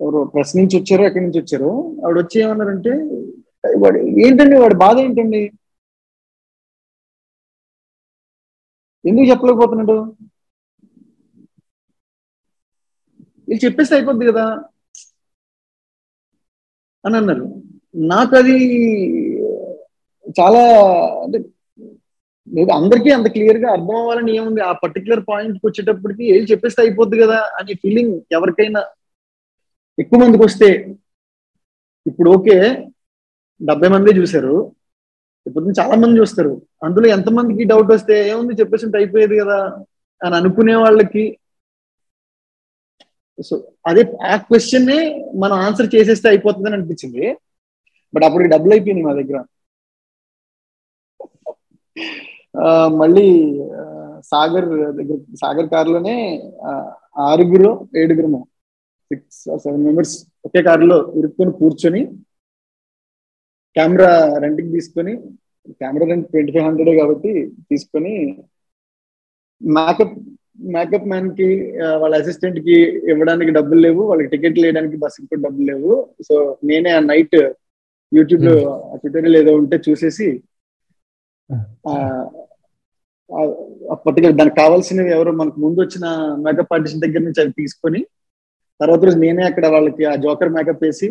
ఎవరో 0.00 0.20
ప్రెస్ 0.32 0.52
నుంచి 0.58 0.74
వచ్చారు 0.78 1.02
ఎక్కడి 1.02 1.24
నుంచి 1.24 1.40
వచ్చారు 1.40 1.70
ఆవిడ 2.04 2.16
వచ్చి 2.18 2.36
ఏమన్నారంటే 2.42 2.92
వాడు 3.80 3.98
ఏంటండి 4.24 4.56
వాడి 4.56 4.76
బాధ 4.82 4.96
ఏంటండి? 5.00 5.42
ఎందుకు 9.04 9.26
చెప్పలేకపోతున్నాడు? 9.30 9.96
వీళ్ళు 13.48 13.62
చెప్పేస్తే 13.64 13.94
అయిపోద్ది 13.96 14.26
కదా? 14.30 14.46
అని 17.04 17.16
అన్నారు. 17.20 17.44
నాకు 18.08 18.32
అది 18.36 18.56
చాలా 20.36 20.62
అంటే 21.24 21.38
లేదు 22.52 22.70
అందరికీ 22.70 23.10
అంత 23.10 23.28
క్లియర్గా 23.34 23.68
అర్థం 23.72 23.96
అవ్వాలని 23.96 24.32
ఏముంది? 24.36 24.60
ఆ 24.60 24.72
పర్టికులర్ 24.82 25.22
పాయింట్కి 25.30 25.64
వచ్చేటప్పటికి 25.66 26.24
ఏం 26.36 26.42
చెప్పేస్తే 26.50 26.80
అయిపోద్ది 26.82 27.16
కదా 27.22 27.38
అనే 27.58 27.74
ఫీలింగ్ 27.82 28.14
ఎవరికైనా 28.36 28.82
ఎక్కువ 29.98 30.18
మందికి 30.22 30.44
వస్తే. 30.44 30.68
ఇప్పుడు 32.06 32.28
ఓకే 32.36 32.56
డెబ్బై 33.60 33.88
మంది 33.88 34.18
చూశారు. 34.18 34.54
ఇప్పుడు 35.46 35.72
చాలా 35.80 35.94
మంది 36.02 36.20
చూస్తారు. 36.20 36.52
అందులో 36.86 37.06
ఎంతమందికి 37.16 37.64
డౌట్ 37.64 37.90
వస్తే 37.96 38.14
ఏముంది 38.30 38.60
చెప్పేసి 38.60 38.96
అయిపోయేది 39.00 39.36
కదా 39.42 39.58
అని 40.20 40.34
అనుకునే 40.40 40.74
వాళ్ళకి. 40.74 41.24
సో 43.38 43.54
అదే 43.86 44.02
ఆ 44.30 44.36
క్వశ్చన్ 44.46 44.88
మనం 45.42 45.56
ఆన్సర్ 45.66 45.94
చేసేస్తే 45.94 46.26
అయిపోతుందని 46.28 46.76
అనిపించింది. 46.78 47.24
బట్ 48.14 48.24
అప్పటికి 48.24 48.50
డబ్బులు 48.54 48.72
అయిపోయింది 48.72 49.02
మా 49.08 49.12
దగ్గర. 49.12 49.38
మళ్ళీ 52.98 53.26
సాగర్ 54.22 54.68
దగ్గర 54.96 55.18
సాగర్ 55.34 55.68
కారులోనే 55.68 56.16
ఆరుగురు 57.18 57.70
ఏడుగురు 57.96 58.40
సిక్స్ 59.10 59.42
సెవెన్ 59.64 59.84
మెంబర్స్ 59.84 60.14
ఒకే 60.44 60.62
కారులో 60.62 60.98
ఇరుక్కొని 61.16 61.52
కూర్చొని 61.52 62.02
కెమెరా 63.76 64.10
రెంట్కి 64.38 64.70
తీసుకొని 64.70 65.12
camera 65.80 66.06
rent 66.06 66.26
twenty 66.30 66.52
five 66.52 66.66
hundred 66.66 66.98
కాబట్టి 66.98 67.32
తీసుకొని 67.70 68.14
మేకప్ 69.60 70.16
మేకప్ 70.74 71.06
మ్యాన్కి 71.06 71.48
వాళ్ళ 72.00 72.14
అసిస్టెంట్కి 72.16 72.76
ఇవ్వడానికి 73.10 73.50
డబ్బులు 73.50 73.80
లేవు 73.80 74.02
వాళ్ళకి 74.02 74.28
టికెట్ 74.28 74.58
వేయడానికి 74.60 74.96
బస్సుకి 74.96 75.26
కూడా 75.26 75.42
డబ్బులు 75.42 75.66
లేవు. 75.66 75.92
సో 76.22 76.34
నేనే 76.64 76.90
ఆ 76.90 77.00
నైట్ 77.00 77.36
యూట్యూబ్లో 78.12 78.54
ట్యూటోరియల్ 78.96 79.36
ఏదో 79.36 79.52
ఉంటే 79.56 79.76
చూసేసి 79.88 80.28
పర్టికులర్ 84.04 84.36
దానికి 84.36 84.56
కావాల్సినవి 84.56 85.10
ఎవరో 85.10 85.32
మనకు 85.32 85.58
ముందు 85.60 85.78
వచ్చిన 85.80 86.06
మేకప్ 86.44 86.72
ఆర్టిస్ట్ 86.74 87.02
దగ్గర 87.04 87.22
నుంచి 87.24 87.40
అవి 87.40 87.52
తీసుకొని 87.52 88.00
తర్వాత 88.80 89.02
రోజు 89.04 89.18
నేనే 89.18 89.42
అక్కడ 89.42 89.66
వాళ్ళకి 89.66 90.04
ఆ 90.04 90.14
జోకర్ 90.16 90.52
మేకప్ 90.52 90.84
వేసి 90.84 91.08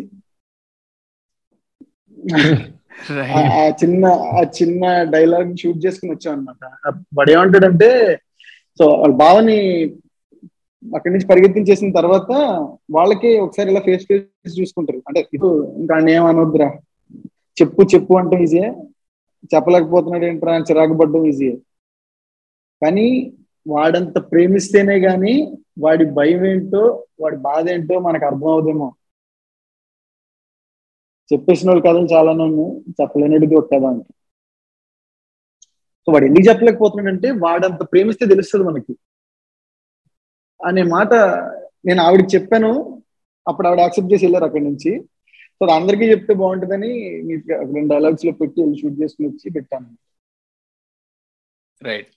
ఆ 3.56 3.64
చిన్న 3.82 4.04
ఆ 4.32 4.42
చిన్న 4.58 4.84
డైలాగ్ 5.10 5.50
షూట్ 5.56 5.84
చేసుకుని 5.86 6.12
వచ్చాం 6.12 6.32
అనమాట 6.32 6.62
వాడు 7.16 7.30
ఏమంటాడంటే 7.30 7.90
సో 8.80 8.86
వాళ్ళ 9.00 9.14
బావని 9.16 9.58
అక్కడి 10.82 11.12
నుంచి 11.14 11.26
పరిగెత్తించేసిన 11.26 11.90
తర్వాత 11.90 12.32
వాళ్ళకి 12.90 13.30
ఒకసారి 13.38 13.70
ఇలా 13.70 13.80
ఫేస్ 13.80 14.04
ఫేస్ 14.06 14.58
చూసుకుంటారు. 14.60 15.00
అంటే 15.08 15.20
ఇప్పుడు 15.24 15.48
ఇంకా 15.76 15.94
ఏమనొద్దురా 16.08 16.68
చెప్పు 17.56 17.82
చెప్పు 17.94 18.12
అంటే 18.14 18.36
ఈజీయే 18.42 18.68
చెప్పలేకపోతున్నాడు 19.52 20.24
ఏంట్రా 20.24 20.54
అని 20.54 20.66
చిరాకు 20.70 20.94
పడ్డం 21.00 21.24
ఈజీ 21.26 21.50
కానీ 22.82 23.06
వాడంత 23.66 24.18
ప్రేమిస్తేనే 24.30 24.96
గాని 24.98 25.34
వాడి 25.84 26.04
భయం 26.18 26.42
ఏంటో 26.46 26.82
వాడి 27.20 27.36
బాధ 27.48 27.64
ఏంటో 27.70 27.96
మనకు 28.00 28.24
అర్థం 28.24 28.50
అవుదేమో. 28.52 28.88
చెప్పేసిన 31.30 31.68
వాళ్ళు 31.68 31.84
కథలు 31.84 32.08
చాలా 32.12 32.32
నన్ను 32.32 32.66
చెప్పలేనిది 32.98 33.56
ఒక 33.56 33.68
కథ 33.72 33.84
అంటే 33.86 34.12
సో 36.08 36.12
వాడు 36.12 36.26
ఎందుకు 36.26 36.46
చెప్పలేకపోతున్నాడంటే 36.48 37.28
వాడంత 37.44 37.82
ప్రేమిస్తే 37.92 38.24
తెలుస్తుంది 38.26 38.64
మనకి. 38.68 38.94
అనే 40.60 40.82
మాట 40.94 41.10
నేను 41.86 42.00
ఆవిడకి 42.02 42.30
చెప్పాను 42.36 42.70
అప్పుడు 43.46 43.66
ఆవిడ 43.68 43.80
యాక్సెప్ట్ 43.80 44.12
చేసి 44.12 44.24
వెళ్ళారు 44.26 44.46
అక్కడి 44.48 44.64
నుంచి. 44.64 44.90
సో 45.58 45.64
అది 45.66 45.72
అందరికీ 45.78 46.04
చెప్తే 46.10 46.32
బాగుంటుందని 46.40 46.90
మీకు 47.28 47.46
రెండు 47.74 47.88
డైలాగ్స్లో 47.92 48.32
పెట్టి 48.40 48.58
వెళ్ళి 48.62 48.76
షూట్ 48.80 49.00
చేసుకుని 49.00 49.28
వచ్చి 49.30 49.54
పెట్టాను. 49.56 49.88
రైట్ 51.88 52.10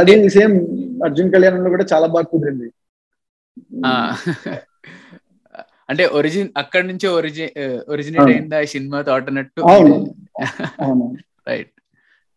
అది 0.00 0.14
సేమ్ 0.36 0.54
అర్జున్ 1.06 1.30
కళ్యాణంలో 1.34 1.70
కూడా 1.74 1.86
చాలా 1.92 2.06
బాగా 2.14 2.26
కుదిరింది. 2.32 2.68
అంటే 5.90 6.04
ఒరిజిన్ 6.18 6.50
అక్కడ 6.62 6.82
నుంచే 6.90 7.08
ఒరిజి 7.18 7.46
ఒరిజినేట్. 7.94 8.30
అయిందా 8.34 8.58
ఈ 8.66 8.68
సినిమా 8.74 9.00
థాట్ 9.08 9.28
అన్నట్టు? 9.32 9.60
రైట్ 11.50 11.72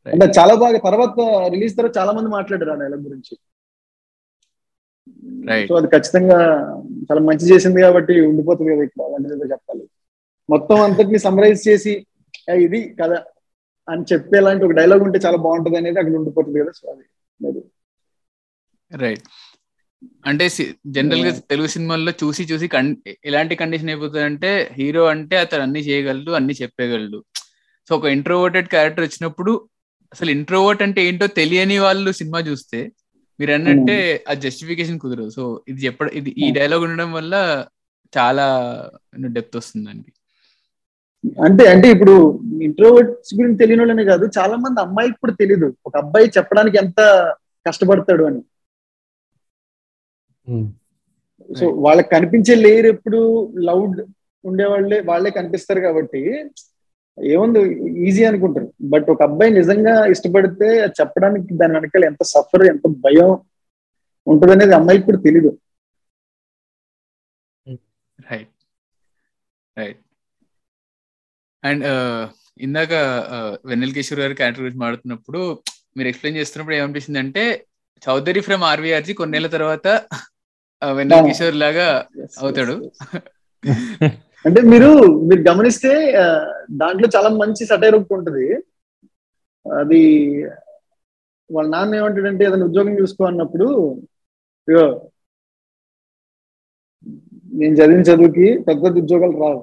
అంటే 0.06 0.26
చాలా 0.40 0.54
బాగా 0.64 0.80
తర్వాత 0.88 1.20
రిలీజ్ 1.54 1.74
తర్వాత 1.78 1.94
చాలా 2.02 2.12
మంది 2.18 2.30
మాట్లాడారు 2.38 2.74
ఆ 2.76 2.82
డైలాగ్ 2.84 3.06
గురించి. 3.10 3.36
Right. 5.50 5.68
సో 5.70 5.74
అది 5.78 5.88
ఖచ్చితంగా 5.94 6.38
చాలా 7.08 7.22
మంచి 7.28 7.46
చేసింది 7.52 7.80
కాబట్టి 7.86 8.14
ఉండిపోతుంది 8.30 8.70
కదా 8.72 8.84
ఇక్కడ 8.88 9.02
అలాంటిది 9.08 9.48
చెప్పాలి. 9.54 9.84
మొత్తం 10.50 10.78
అంతటిని 10.86 11.20
సమరైజ్ 11.26 11.62
చేసి 11.68 11.94
"ఏ, 12.48 12.56
ఇది 12.66 12.80
కదా 13.00 13.18
అని 13.88 14.04
చెప్పేలాంటి 14.12 14.66
ఒక 14.66 14.76
డైలాగ్ 14.80 15.04
ఉంటే 15.06 15.20
చాలా 15.20 15.38
బాగుంటుంది 15.44 15.78
అనేది 15.78 16.00
అక్కడ 16.02 16.16
ఉండిపోతుంది 16.20 16.60
కదా 16.62 16.72
సో 16.72 16.86
అది. 16.92 17.62
రైట్ 18.92 19.26
అంటే 20.26 20.46
జనరల్గా 20.96 21.32
తెలుగు 21.52 21.70
సినిమాల్లో 21.74 22.12
చూసి 22.22 22.44
చూసి 22.52 22.68
ఎలాంటి 23.28 23.56
కండిషన్ 23.62 23.90
అయిపోతుంది 23.90 24.26
అంటే 24.30 24.52
హీరో 24.78 25.04
అంటే 25.14 25.36
అతను 25.44 25.64
అన్ని 25.66 25.82
చేయగలడు 25.88 26.32
అన్ని 26.40 26.54
చెప్పగలడు. 26.62 27.20
సో 27.90 27.96
ఒక 27.96 28.08
ఇంట్రోవర్టెడ్ 28.16 28.70
క్యారెక్టర్ 28.70 29.06
వచ్చినప్పుడు 29.06 29.52
అసలు 30.12 30.30
ఇంట్రోవర్ట్ 30.32 30.82
అంటే 30.86 31.00
ఏంటో 31.08 31.28
తెలియని 31.40 31.78
వాళ్ళు 31.80 32.12
సినిమా 32.20 32.40
చూస్తే 32.48 32.80
మీరు 33.40 33.52
అన్నట్టే 33.54 33.98
ఆ 34.30 34.36
జస్టిఫికేషన్ 34.44 35.02
కుదరదు. 35.04 35.32
సో 35.32 35.44
ఇది 35.68 35.80
చెప్పడం 35.86 36.12
ఇది 36.20 36.32
ఈ 36.38 36.46
Hmm. 36.46 36.56
డైలాగ్ 36.58 36.84
ఉండడం 36.88 37.10
వల్ల 37.14 37.34
చాలా 38.14 38.46
డెప్త్ 39.30 39.58
వస్తుంది 39.58 39.86
దానికి 39.88 40.12
అంటే 41.46 41.64
అంటే 41.72 41.88
ఇప్పుడు 41.96 42.14
ఇంట్రోవర్ట్స్ 42.68 43.32
గురించి 43.38 43.60
తెలియని 43.62 43.82
వాళ్ళనే 43.84 44.04
కాదు 44.12 44.26
చాలా 44.38 44.56
మంది 44.64 44.80
అమ్మాయికి 44.86 45.18
కూడా 45.24 45.34
తెలియదు 45.42 45.68
ఒక 45.88 45.96
అబ్బాయి 46.04 46.28
చెప్పడానికి 46.38 46.78
ఎంత 46.84 47.00
కష్టపడతాడు 47.66 48.24
అని. 48.30 48.42
So 51.50 51.66
Right. 51.66 51.78
వాళ్ళకి 51.86 52.10
కనిపించే 52.14 52.54
లేయర్ 52.64 52.88
ఎప్పుడు 52.92 53.20
లౌడ్ 53.68 53.98
ఉండేవాళ్ళే 54.44 54.98
వాళ్ళే 55.10 55.30
కనిపిస్తారు 55.38 55.82
కాబట్టి 55.86 56.22
ఏముంది 57.18 57.62
ఈజీ 58.08 58.24
అనుకుంటారు. 58.30 58.68
బట్ 58.94 59.08
ఒక 59.14 59.22
అబ్బాయి 59.28 59.52
నిజంగా 59.58 59.94
ఇష్టపడితే 60.14 60.68
చెప్పడానికి 61.00 61.58
దాని 61.62 61.76
వెనకాల 61.78 62.04
ఎంత 62.12 62.24
సఫర్ 62.34 62.64
ఎంత 62.74 62.88
భయం 63.06 63.32
ఉంటుంది 64.28 64.54
అనేది 64.56 64.76
అమ్మాయికి 64.80 65.06
కూడా 65.10 65.20
తెలీదు. 65.28 65.52
రైట్ 68.20 68.54
రైట్ 69.78 70.02
అండ్ 71.64 71.86
ఇందాక 72.60 72.94
వెన్నెల 73.66 73.92
కిషోర్ 73.92 74.22
గారి 74.22 74.36
క్యారెక్టర్ 74.40 74.64
గురించి 74.64 74.82
మాడుతున్నప్పుడు 74.84 75.42
మీరు 75.98 76.10
ఎక్స్ప్లెయిన్ 76.10 76.40
చేస్తున్నప్పుడు 76.40 76.78
ఏమనిపిస్తుంది 76.78 77.20
అంటే 77.24 77.44
చౌదరి 78.04 78.42
ఫ్రమ్ 78.48 78.64
ఆర్వీఆర్జీ 78.66 79.14
కొన్నేళ్ళ 79.20 79.48
తర్వాత 79.56 79.88
వెన్నెల. 80.82 81.22
కిషోర్ 81.30 81.58
లాగా 81.64 81.88
అవుతాడు. 82.40 82.76
అంటే 84.46 84.60
మీరు 84.72 84.90
మీరు 85.30 85.42
గమనిస్తే 85.48 85.90
దాంట్లో 86.82 87.08
చాలా 87.16 87.30
మంచి 87.40 87.64
సటైర్ 87.72 87.96
ఒకటి 87.98 88.14
ఉంటుంది 88.18 88.46
అది 89.66 90.00
వాళ్ళ 91.50 91.66
నాన్న 91.70 91.98
ఏమంటాడంటే 92.00 92.46
ఏదైనా 92.48 92.68
ఉద్యోగం 92.70 92.96
చూసుకో 93.02 93.24
అన్నప్పుడు 93.30 93.68
నేను 97.52 97.76
చదివిన 97.80 98.04
చదువుకి 98.10 98.48
పెద్ద 98.68 98.80
పెద్ద 98.86 98.96
ఉద్యోగాలు 99.04 99.36
రావు 99.44 99.60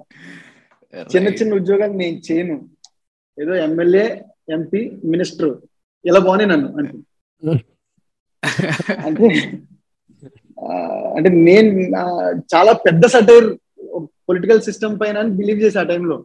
చిన్న. 1.15 1.29
చిన్న 1.39 1.53
ఉద్యోగాలు 1.61 1.95
నేను 2.03 2.19
చేయను. 2.27 2.57
ఏదో 3.39 3.55
ఎమ్మెల్యే 3.67 4.07
ఎంపీ 4.57 4.81
మినిస్టర్ 5.13 5.53
ఇలా 6.05 6.21
పోనీ 6.29 6.45
నన్ను 6.53 6.69
అంటే 9.07 9.29
అంటే 11.17 11.29
నేను 11.47 11.71
చాలా 12.53 12.73
పెద్ద 12.87 13.05
సటైర్ 13.15 13.47
పొలిటికల్ 14.29 14.61
సిస్టమ్ 14.69 14.95
పైన 15.01 15.23
బిలీవ్ 15.39 15.63
చేసి 15.65 15.79
ఆ 15.79 15.85
టైంలో 15.91 16.17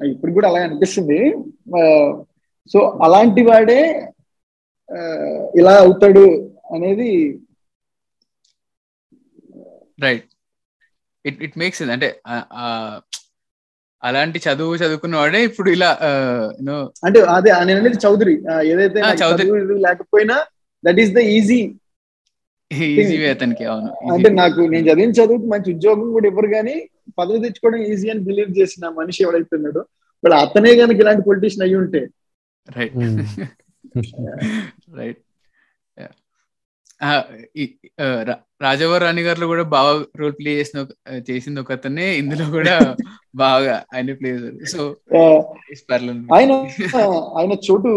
ఇప్పుడు 0.00 0.32
కూడా 0.36 0.48
అలాగే 0.48 0.66
అనిపిస్తుంది. 0.68 1.18
సో 2.70 2.78
అలాంటి 3.06 3.42
వాడే 3.48 3.80
ఇలా 5.60 5.74
అవుతాడు 5.84 6.24
అనేది 6.74 7.10
రైట్ 9.98 10.26
ఇట్ 11.24 11.40
ఇట్ 11.46 11.58
మేక్స్ 11.62 11.82
అంటే 11.96 12.08
అలాంటి 14.04 14.38
చదువు 14.46 14.74
చదువుకున్న 14.80 15.14
వాడే 15.16 15.40
ఇప్పుడు 15.48 15.68
ఇలా 15.76 15.90
అంటే 17.06 17.18
అదే 17.34 17.50
నేను 17.60 17.78
అనేది 17.78 17.98
చౌదరి. 18.04 18.34
ఏదైతే 18.72 19.00
చౌదరి. 19.22 19.48
లేకపోయినా 19.86 20.36
that 20.84 21.00
is 21.04 21.12
the 21.14 21.22
easy 21.34 21.60
easy 22.96 23.16
way 23.16 23.28
అతనికి 23.34 23.64
అవును. 23.72 23.90
అంటే 24.14 24.28
నాకు 24.40 24.60
నేను 24.72 24.84
చదివిన 24.88 25.14
చదువుకు 25.18 25.46
మంచి 25.52 25.68
ఉద్యోగం 25.74 26.08
కూడా 26.16 26.26
ఇవ్వరు 26.30 26.48
కానీ 26.54 26.76
పదవి 27.18 27.42
తెచ్చుకోవడం 27.44 27.80
ఈజీ 27.90 28.08
అని 28.10 28.22
బిలీవ్ 28.28 28.52
చేసిన 28.58 28.88
మనిషి 28.98 29.24
ఎవడైతే 29.24 29.56
ఉన్నాడో 29.58 29.82
ఇప్పుడు 30.16 30.36
అతనే 30.42 30.72
కనుక 30.80 30.98
ఇలాంటి 31.04 31.22
పొలిటీషియన్ 31.28 31.64
అయ్యి 31.66 31.78
ఉంటే. 31.82 32.02
రైట్ 32.68 32.94
రైట్ 34.98 35.20
రాజవర్ 38.64 39.02
రాణి 39.02 39.22
గారిలో 39.22 39.46
కూడా 39.46 39.64
బాగా 39.74 39.90
రోల్ 40.20 40.34
ప్లే 40.38 40.52
చేసిన 40.58 40.78
చేసింది 41.28 41.58
ఒక 41.60 41.72
అతనే 41.72 42.06
ఇందులో 42.20 42.46
కూడా 42.56 42.74
బాగా 43.42 43.74
ఆయన 43.94 44.14
ప్లే 44.18 44.30
చేశారు. 44.34 44.58
సో 44.72 44.82
ఆయన 46.34 46.52
ఆయన 47.38 47.52
చోటు 47.66 47.90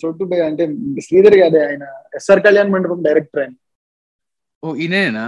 చోటు 0.00 0.24
అంటే 0.48 0.64
శ్రీధర్ 1.06 1.38
గారే 1.38 1.60
ఆయన. 1.66 1.84
ఎస్ఆర్ 2.16 2.42
కళ్యాణ్ 2.46 2.72
మండపం 2.74 3.00
డైరెక్టర్ 3.02 3.42
ఆయన. 3.42 3.54
ఓ 4.62 4.74
ఈయనేనా? 4.76 5.24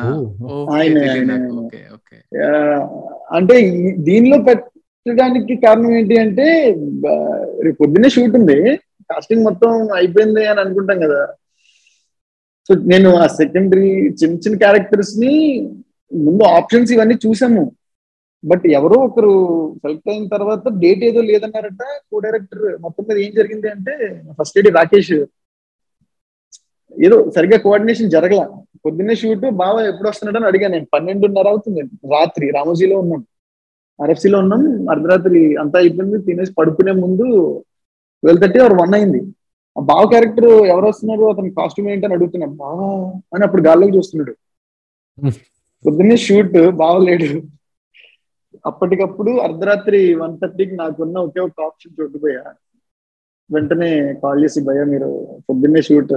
అంటే 3.37 3.55
దీనిలో 4.09 4.39
పెట్టడానికి 4.49 5.55
కారణం 5.65 5.93
ఏంటి 5.99 6.17
అంటే 6.19 6.47
రేపు 7.65 7.79
పొద్దున్నే 7.81 8.11
షూట్ 8.17 8.37
ఉంది. 8.41 8.59
కాస్టింగ్ 9.11 9.45
మొత్తం 9.45 9.71
అయిపోయింది 9.95 10.43
అని 10.47 10.61
అనుకుంటాం 10.61 10.99
కదా. 11.01 11.23
సో 12.69 12.75
నేను 12.75 13.15
ఆ 13.15 13.27
సెకండరీ 13.27 13.91
చిన్న 13.91 14.37
చిన్న 14.37 14.57
క్యారెక్టర్స్ని 14.57 15.61
ముందు 16.15 16.43
ఆప్షన్స్ 16.43 16.93
ఇవన్నీ 16.93 17.15
చూసాము 17.15 17.73
బట్ 18.45 18.67
ఎవరో 18.67 19.01
ఒకరు 19.01 19.33
సెలెక్ట్ 19.77 20.09
అయిన 20.11 20.29
తర్వాత 20.29 20.63
డేట్ 20.79 21.05
ఏదో 21.05 21.21
లేదన్నారట 21.21 21.83
కో 21.83 22.19
డైరెక్టర్ 22.19 22.83
మొత్తం 22.83 23.05
మీద 23.09 23.19
ఏం 23.19 23.33
జరిగింది 23.37 23.69
అంటే 23.69 24.23
ఫస్ట్ 24.43 24.59
ఎయిడ్ 24.59 24.77
రాకేష్ 24.77 25.13
ఏదో 26.99 27.31
సరిగ్గా 27.31 27.59
కోఆర్డినేషన్ 27.59 28.11
జరగల. 28.11 28.49
పొద్దున్నే 28.87 29.15
షూట్ 29.15 29.51
బావ 29.51 29.81
ఎప్పుడు 29.81 30.09
వస్తున్నాడు? 30.09 30.37
అని 30.39 30.47
అడిగాను 30.47 30.73
నేను. 30.73 30.87
పన్నెండున్నర 30.95 31.49
అవుతుంది 31.49 31.81
రాత్రి. 32.13 32.51
రామోజీలో 32.51 32.99
ఉన్నాం. 33.01 33.27
ఆర్ఎఫ్సీలో 34.03 34.41
లో 34.41 34.45
ఉన్నాం. 34.45 34.91
అర్ధరాత్రి 34.91 35.57
అంతా 35.57 35.79
అయిపోయింది. 35.79 36.19
తినేసి 36.19 36.53
పడుకునే 36.59 36.93
ముందు 36.93 37.27
ట్వెల్వ్ 38.23 38.43
థర్టీ 38.43 38.59
ఆర్ 38.59 38.73
వన్ 38.73 38.95
అయింది. 38.95 39.21
బావ 39.77 40.07
క్యారెక్టర్ 40.07 40.51
ఎవరు 40.67 40.87
వస్తున్నారు? 40.87 41.25
అతని 41.33 41.51
కాస్ట్యూమ్ 41.51 41.91
ఏంటని 41.91 42.15
అడుగుతున్నాడు 42.15 42.53
బావా 42.55 42.89
అని 43.35 43.45
అప్పుడు 43.45 43.63
గాల్లోకి 43.63 43.97
చూస్తున్నాడు. 43.97 44.35
పొద్దున్నే 45.85 46.17
షూట్ 46.17 46.71
బావలేడు 46.73 47.29
అప్పటికప్పుడు 48.67 49.31
అర్ధరాత్రి 49.39 50.15
వన్ 50.15 50.35
థర్టీకి 50.39 50.75
నాకున్న 50.77 51.19
ఒకే 51.19 51.41
ఒక 51.41 51.61
ఆప్షన్ 51.67 51.97
చూడకపోయా. 51.99 52.43
వెంటనే 53.51 53.91
కాల్ 54.23 54.45
చేసి 54.45 54.61
భయ 54.65 54.85
మీరు 54.85 55.09
పొద్దున్నే 55.49 55.83
షూట్ 55.83 56.15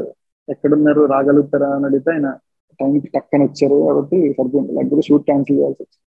ఎక్కడున్నారు? 0.47 1.01
రాగలుగుతారా? 1.05 1.69
అని 1.75 1.85
అడిగితే 1.85 2.11
ఆయన 2.11 2.29
టైంకి 2.79 3.07
టక్కన 3.07 3.43
వచ్చారు 3.43 3.77
కాబట్టి 3.87 4.17
సరిపోయింది. 4.37 4.73
లేకపోతే 4.73 5.01
షూట్ 5.01 5.25
క్యాన్సిల్ 5.25 5.59
చేయాల్సి 5.59 5.83
వచ్చింది. 5.83 6.01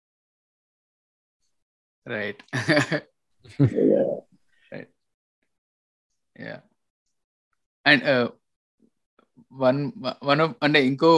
Right 2.08 2.42
yeah 6.40 6.58
and 7.88 8.04
one 9.54 9.80
one 10.24 10.42
of 10.42 10.54
అంటే 10.64 10.80
ఇంకో 10.88 11.10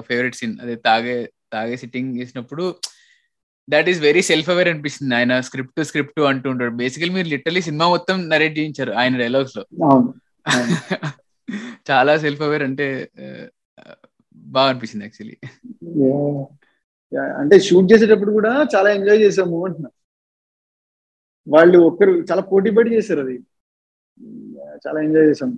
ఫేవరెట్ 0.00 0.34
సీన్ 0.34 0.54
అదే 0.60 0.74
తాగే 0.76 1.16
తాగే 1.52 1.76
సిట్టింగ్ 1.76 2.18
చేసినప్పుడు 2.18 2.64
that 3.68 3.88
is 3.88 4.00
very 4.00 4.22
self 4.22 4.50
aware 4.50 4.68
అనిపిస్తుంది. 4.68 5.14
ఆయన 5.14 5.40
స్క్రిప్ట్ 5.40 5.84
స్క్రిప్ట్ 5.84 6.20
అంటుంటాడు 6.20 6.74
బేసికలీ 6.74 7.12
మీరు 7.14 7.28
లిటరలీ 7.28 7.60
సినిమా 7.60 7.88
మొత్తం 7.88 8.28
నరేట్ 8.28 8.58
చేయించారు 8.58 8.92
ఆయన 8.92 9.16
డైలాగ్స్లో. 9.18 9.64
చాలా 11.90 12.12
సెల్ఫ్ 12.18 12.42
అవేర్ 12.42 12.62
అంటే 12.62 12.86
బాగా 14.34 14.68
అనిపించింది 14.68 15.04
యాక్చువల్లీ. 15.04 15.36
అంటే 17.38 17.56
షూట్ 17.60 17.88
చేసేటప్పుడు 17.92 18.32
కూడా 18.32 18.52
చాలా 18.74 18.88
ఎంజాయ్ 18.90 19.20
చేసాము 19.20 19.66
అంటున్నా. 19.66 19.90
వాళ్ళు 21.46 21.78
ఒక్కరు 21.78 22.12
చాలా 22.30 22.42
పోటీ 22.42 22.70
పడి 22.70 22.90
చేశారు 22.96 23.20
అది. 23.20 23.36
చాలా 24.86 24.98
ఎంజాయ్ 25.02 25.26
చేసాము 25.28 25.56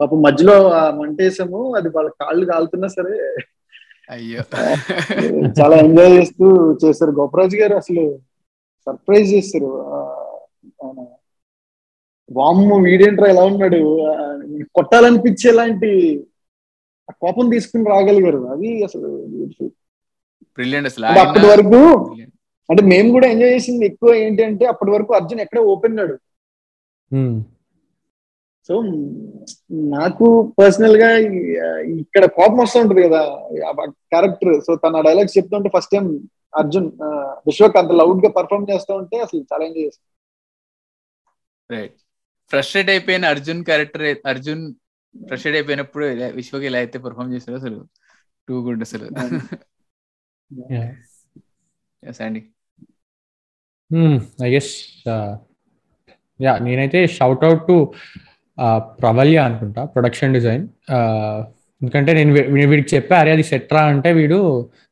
పాపం 0.00 0.22
మధ్యలో 0.22 0.70
ఆ 0.70 0.90
మంట 0.90 1.22
వేసాము 1.22 1.74
అది 1.74 1.88
వాళ్ళ 1.88 2.10
కాళ్ళు 2.10 2.46
కాలుతున్నా 2.46 2.88
సరే. 2.88 3.36
అయ్యో. 4.10 4.42
చాలా 5.60 5.76
ఎంజాయ్ 5.76 6.12
చేస్తూ 6.12 6.78
చేశారు. 6.84 7.10
గోపరాజు 7.10 7.56
గారు 7.56 7.74
అసలు 7.76 8.18
సర్ప్రైజ్ 8.86 9.34
చేస్తారు 9.34 9.66
ఆయన 10.84 11.06
వామ్మ 12.32 12.82
వీడేంట్రా 12.84 13.28
ఎలా 13.28 13.44
ఉన్నాడు? 13.44 13.80
కొట్టాలనిపించేలాంటి 14.74 16.24
ఆ 17.10 17.12
కోపం 17.20 17.50
తీసుకుని 17.50 17.84
రాగలిగారు. 17.84 18.38
అది 18.38 18.84
అసలు 18.84 19.26
beautiful. 19.28 19.68
బ్రిలియంట్ 20.54 20.88
అసలు. 20.88 21.06
అంటే 21.06 21.20
అప్పటి 21.20 21.46
వరకు 21.46 22.02
brilliant. 22.04 22.32
అంటే 22.70 22.82
మేము 22.82 23.10
కూడా 23.10 23.26
ఎంజాయ్ 23.26 23.52
చేసింది 23.52 23.86
ఎక్కువ 23.86 24.14
ఏంటి 24.14 24.44
అంటే 24.44 24.66
అప్పటి 24.66 24.90
వరకు 24.90 25.14
అర్జున్ 25.14 25.40
ఎక్కడ 25.40 25.58
ఓపెన్ 25.60 25.96
నాడు 25.96 26.18
సో 28.70 28.76
నాకు 29.92 30.26
పర్సనల్గా 30.58 31.08
ఇక్కడ 31.96 32.24
కోపం 32.34 32.58
వస్తూ 32.58 32.80
ఉంటది 32.80 33.02
కదా 33.06 33.22
క్యారెక్టర్ 34.12 34.52
సో 34.60 34.74
తన 34.76 35.00
డైలాగ్స్ 35.00 35.38
చెప్తుంటే 35.38 35.70
ఫస్ట్ 35.74 35.90
టైం 35.90 36.06
అర్జున్ 36.54 36.86
విశ్వక్ 37.46 37.76
అంత 37.76 37.92
లౌడ్గా 37.92 38.30
పర్ఫామ్ 38.30 38.70
చేస్తూ 38.70 38.92
ఉంటే 38.94 39.16
అసలు 39.20 39.40
చాలా 39.50 39.64
ఎంజాయ్ 39.64 39.86
చేస్తాం 39.86 40.06
రైట్ 41.70 41.96
ఫ్రస్ట్రేట్ 42.50 42.90
అయిపోయిన 42.90 43.24
అర్జున్ 43.26 43.64
క్యారెక్టర్ 43.64 44.04
అర్జున్ 44.26 44.62
ఫ్రస్ట్రేట్ 45.14 45.56
అయిపోయినప్పుడు 45.56 46.04
ఇలా- 46.06 46.32
విశ్వకి 46.34 46.66
ఎలా 46.66 46.78
అయితే 46.78 46.98
పర్ఫామ్ 46.98 47.32
చేస్తారో 47.34 47.58
అసలు 47.58 47.78
టూ 48.48 48.56
గుడ్ 48.60 48.82
అసలు. 48.82 49.06
అండి 52.20 52.40
ఐ 54.42 54.50
గెస్ 54.50 54.72
యా 56.40 56.52
నేనైతే 56.58 57.06
షౌట్ 57.14 57.44
అవుట్ 57.44 57.64
టు 57.66 57.76
ప్రవల్య 59.00 59.38
అనుకుంటా 59.38 59.84
ప్రొడక్షన్ 59.84 60.34
డిజైన్ 60.34 60.64
ఎందుకంటే 61.80 62.10
నేను 62.12 62.32
వీడికి 62.70 62.96
చెప్పా 62.96 63.16
అరే 63.16 63.30
అది 63.32 63.42
సెట్రా 63.42 63.82
అంటే 63.86 64.12
వీడు 64.12 64.38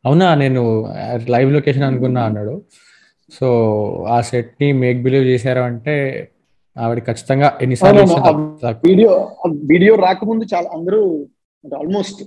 అవునా 0.05 0.35
నేను 0.35 0.63
లైవ్ 1.29 1.51
లొకేషన్ 1.53 1.83
అనుకున్నా 1.83 2.23
అన్నాడు 2.25 2.55
సో 3.33 3.49
ఆ 4.09 4.19
సెట్ని 4.21 4.73
మేక్ 4.73 5.01
బిలీవ్ 5.03 5.27
చేశారు 5.27 5.61
అంటే 5.61 5.95
ఆవిడ 6.77 6.99
ఖచ్చితంగా 6.99 7.49
ఎన్నిసార్లు. 7.61 8.03
వీడియో 8.85 9.11
వీడియో 9.69 9.93
రాకముందు 9.97 10.45
చాలా 10.55 10.69
అందరూ 10.75 11.01
ఆల్మోస్ట్ 11.65 12.21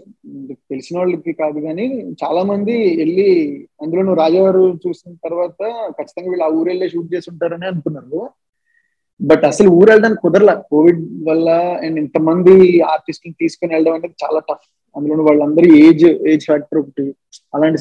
తెలిసిన 0.69 0.95
వాళ్ళకి 0.97 1.34
కాదు 1.34 1.59
కానీ 1.59 1.85
చాలా 2.23 2.41
మంది 2.43 2.76
వెళ్ళి 2.95 3.27
అందులో 3.81 4.01
నువ్వు 4.01 4.19
రాజావారు 4.22 4.63
చూసిన 4.85 5.13
తర్వాత 5.23 5.61
ఖచ్చితంగా 5.91 6.30
వీళ్ళు 6.30 6.45
ఆ 6.45 6.51
ఊరు 6.57 6.69
వెళ్ళే 6.69 6.88
షూట్ 6.89 7.09
చేసి 7.13 7.30
ఉంటారని 7.30 7.68
అనుకున్నారు 7.68 8.22
బట్ 9.30 9.43
అసలు 9.49 9.69
ఊరు 9.77 9.89
వెళ్ళడానికి 9.91 10.22
కుదరలా. 10.26 10.53
కోవిడ్ 10.72 11.02
వల్ల 11.30 11.49
అండ్ 11.85 11.98
ఇంతమంది 12.03 12.53
ఆర్టిస్టులు 12.93 13.34
తీసుకుని 13.41 13.73
వెళ్ళడం 13.76 13.95
అనేది 13.98 14.15
చాలా 14.23 14.39
టఫ్. 14.48 14.68
అందులో 14.95 15.23
వాళ్ళందరూ 15.27 15.68
ఏజ్ 15.84 16.06
ఏజ్ 16.31 16.45
ఫ్యాక్టర్ 16.49 16.80
ఒకటి. 16.81 17.06
అలాంటి 17.56 17.80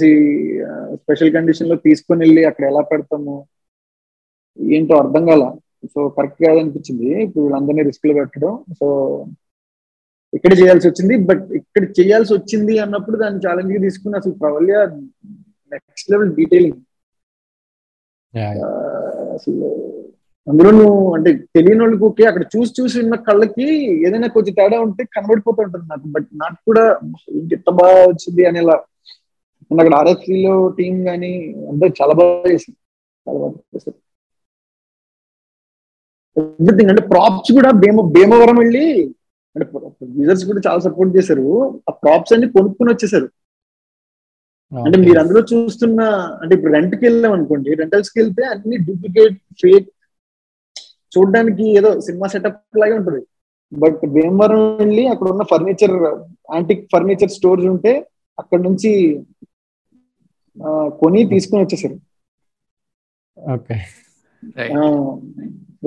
స్పెషల్ 1.02 1.34
కండిషన్లో 1.36 1.76
తీసుకొని 1.86 2.20
వెళ్ళి 2.24 2.42
అక్కడ 2.50 2.64
ఎలా 2.72 2.82
పెడతాము? 2.92 3.36
ఏంటో 4.58 4.94
అర్థం 5.02 5.24
కాల. 5.30 5.44
సో 5.92 6.00
కరెక్ట్ 6.16 6.40
కాదనిపించింది. 6.46 7.08
ఇప్పుడు 7.26 7.44
వీళ్ళందరినీ 7.44 7.82
రిస్క్లో 7.90 8.14
పెట్టడం. 8.20 8.52
సో 8.80 8.88
ఇక్కడ 10.36 10.52
చేయాల్సి 10.60 10.86
వచ్చింది. 10.88 11.14
బట్ 11.28 11.46
ఇక్కడ 11.60 11.84
చేయాల్సి 11.98 12.32
వచ్చింది 12.38 12.74
అన్నప్పుడు 12.84 13.16
దాన్ని 13.22 13.40
ఛాలెంజ్గా 13.46 13.80
తీసుకుని 13.86 14.18
అసలు 14.20 14.34
ప్రవల్య 14.42 14.74
నెక్స్ట్ 15.72 16.10
లెవెల్ 16.12 16.32
డీటెయిలింగ్. 16.40 16.80
అసలు 19.36 19.68
అందులో 20.50 20.70
నువ్వు 20.76 20.94
అంటే 21.16 21.30
తెలియని 21.56 21.82
వాళ్ళకి 21.82 22.04
ఓకే 22.08 22.24
అక్కడ 22.30 22.44
చూసి 22.54 22.72
చూసి 22.78 22.96
ఉన్న 23.02 23.16
కళ్ళకి 23.26 23.66
ఏదైనా 24.06 24.28
కొంచెం 24.36 24.54
తేడా 24.58 24.78
ఉంటే 24.86 25.02
కనబడిపోతూ 25.14 25.60
ఉంటుంది 25.66 25.86
నాకు. 25.92 26.06
బట్ 26.14 26.28
నాకు 26.42 26.58
కూడా 26.68 26.84
ఏంటి 27.34 27.54
ఎంత 27.58 27.70
బాగా 27.80 28.00
వచ్చింది 28.10 28.44
అనేలా. 28.50 28.76
అక్కడ 29.70 29.94
RFC 30.00 30.36
లో 30.44 30.54
టీం 30.78 30.94
కానీ 31.04 31.32
అందరూ 31.70 31.90
చాలా 32.00 32.14
బాగా 32.20 32.48
చేసింది. 32.52 32.78
చాలా 33.26 33.38
బాగా 33.42 33.52
చేశారు 33.74 33.98
ఎవ్రీథింగ్ 36.36 36.90
అంటే 36.92 37.02
ప్రాప్స్ 37.12 37.50
కూడా 37.56 37.70
భీమ 37.82 38.02
భీమవరం 38.14 38.56
వెళ్ళి 38.62 38.84
అంటే 39.56 39.64
యూజర్స్ 40.18 40.44
కూడా 40.48 40.60
చాలా 40.66 40.80
సపోర్ట్ 40.86 41.12
చేశారు. 41.16 41.46
ఆ 41.88 41.94
ప్రాప్స్ 42.02 42.32
అన్ని 42.34 42.48
కొనుక్కుని 42.56 42.90
వచ్చేసారు 42.92 43.28
అంటే. 44.72 44.96
మీరు 45.04 45.18
అందులో 45.22 45.40
చూస్తున్న 45.52 46.00
అంటే 46.42 46.52
ఇప్పుడు 46.56 46.72
రెంట్కి 46.76 47.04
వెళ్ళాం 47.08 47.32
అనుకోండి 47.36 47.70
రెంటల్స్కి 47.80 48.18
వెళ్తే 48.20 48.42
అన్ని 48.52 48.76
డూప్లికేట్ 48.86 49.36
ఫేక్ 49.62 49.88
చూడడానికి 51.12 51.64
ఏదో 51.78 51.90
సినిమా 52.00 52.26
సెటప్ 52.26 52.78
లాగే 52.78 52.94
ఉంటుంది. 52.98 53.22
బట్ 53.72 54.00
భీమవరం 54.14 54.62
వెళ్ళి 54.78 55.02
అక్కడ 55.08 55.28
ఉన్న 55.28 55.42
ఫర్నిచర్ 55.44 55.96
యాంటిక్ 56.54 56.84
ఫర్నిచర్ 56.92 57.30
స్టోర్స్ 57.30 57.66
ఉంటే 57.66 57.92
అక్కడ 58.38 58.60
నుంచి 58.60 58.90
ఆ, 60.56 60.68
కొని 61.00 61.20
తీసుకొని 61.26 61.62
వచ్చేసారు. 61.62 61.96
ఓకే. 63.36 63.76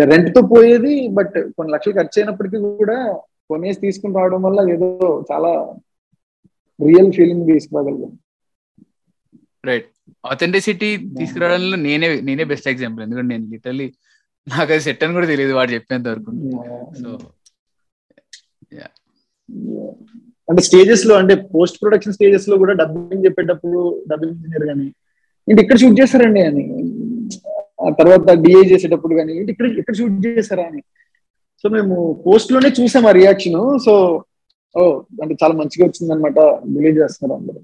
రైట్తో 0.06 0.42
పోయేది 0.52 0.94
బట్ 1.14 1.36
కొన్ని 1.56 1.72
లక్షలు 1.74 1.94
ఖర్చు 1.94 2.18
అయినప్పటికీ 2.20 2.58
కూడా 2.80 2.98
కొనేసి 3.50 3.80
తీసుకుని 3.80 4.16
రావడం 4.16 4.42
వల్ల 4.42 4.60
ఏదో 4.72 4.90
చాలా 5.32 5.52
రియల్ 6.80 7.12
ఫీలింగ్ 7.12 7.48
తీసుకురాగలిగాం. 7.52 8.14
రైట్ 9.64 9.90
ఆథెంటిసిటీ 10.24 10.90
తీసుకురావడంలో 11.20 11.78
నేనే 11.84 12.08
నేనే 12.22 12.44
బెస్ట్ 12.44 12.68
ఎగ్జాంపుల్ 12.68 13.04
ఎందుకంటే 13.04 13.30
నేను 13.34 13.46
లిటరలీ 13.54 13.88
నాకు 14.48 14.70
అది 14.74 14.84
సెట్ 14.86 15.04
అని 15.06 15.16
కూడా 15.18 15.28
తెలియదు 15.32 15.54
వాడు 15.58 15.72
చెప్పేంత 15.76 16.08
వరకు. 16.14 16.32
సో 17.02 17.10
అంటే 20.50 20.62
స్టేజెస్లో 20.68 21.14
అంటే 21.22 21.34
పోస్ట్ 21.54 21.78
ప్రొడక్షన్ 21.82 22.16
స్టేజెస్లో 22.18 22.56
కూడా 22.62 22.74
డబ్బింగ్ 22.82 23.26
చెప్పేటప్పుడు 23.26 23.82
డబ్బింగ్ 24.10 24.34
ఇంజనీర్ 24.38 24.66
కానీ 24.72 24.88
ఏంటి 25.48 25.62
ఇక్కడ 25.64 25.78
షూట్ 25.84 25.98
చేస్తారండి 26.02 26.42
అని. 26.50 26.64
ఆ 27.84 27.90
తర్వాత 28.00 28.28
డిఏ 28.44 28.62
చేసేటప్పుడు 28.72 29.14
కానీ 29.20 29.32
ఏంటి 29.40 29.52
ఇక్కడ 29.54 29.68
ఇక్కడ 29.82 29.96
షూట్ 30.00 30.18
చేస్తారా 30.26 30.66
అని. 30.72 30.82
సో 31.64 31.70
మేము 31.76 31.96
పోస్ట్లోనే 32.26 32.70
చూసాం 32.80 33.06
ఆ 33.10 33.14
రియాక్షన్ 33.20 33.58
సో 33.86 33.94
ఓ 34.76 34.84
అంటే 35.24 35.34
చాలా 35.42 35.54
మంచిగా 35.62 35.84
వచ్చింది 35.88 36.12
అనమాట 36.14 36.40
బిలీవ్ 36.76 36.96
చేస్తున్నారు 37.02 37.36
అందరూ. 37.40 37.60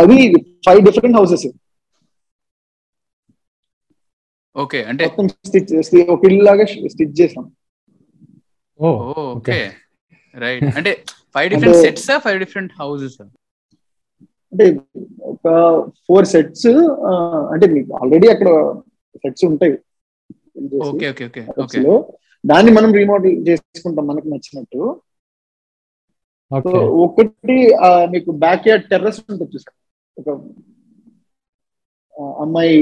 అది 0.00 0.18
ఫైవ్ 0.66 0.80
డిఫరెంట్ 0.88 1.16
హౌసెస్ 1.20 1.46
ఓకే 4.56 4.84
అంటే 4.84 5.04
మొత్తం 5.06 5.28
స్టిచ్ 5.28 5.72
ఒక 6.08 6.24
ఇల్లు 6.24 6.44
లాగా 6.44 6.64
స్టిచ్ 6.66 7.20
చేసాం. 7.20 7.44
ఓకే. 9.36 9.58
రైట్. 10.34 10.64
అంటే 10.78 10.92
five 11.34 11.48
different 11.50 11.76
sets 11.76 12.06
five 12.18 12.38
different 12.38 12.72
houses? 12.80 13.16
అంటే 14.52 14.64
ఒక 15.22 15.46
ఫోర్ 16.06 16.24
సెట్స్ 16.24 16.68
అంటే 17.52 17.66
మీకు 17.66 17.92
ఆల్రెడీ 17.92 18.28
అక్కడ 18.28 18.48
సెట్స్ 19.16 19.44
ఉంటాయి. 19.44 19.74
Okay 20.82 21.10
okay 21.10 21.24
okay 21.26 21.42
sets 21.46 21.62
okay. 21.64 21.80
దాన్ని 22.46 22.72
మనం 22.72 22.92
రీమోడల్ 22.92 23.48
చేసుకుంటాం 23.48 24.06
మనకు 24.06 24.28
నచ్చినట్టు. 24.28 24.80
ఒకటి 27.04 27.56
మీకు 28.10 28.30
బ్యాక్ 28.30 28.68
యార్డ్ 28.68 28.88
టెర్రస్ 28.88 29.20
ఉంటుంది 29.30 29.60
ఒక 30.16 30.28
అమ్మాయి 32.40 32.76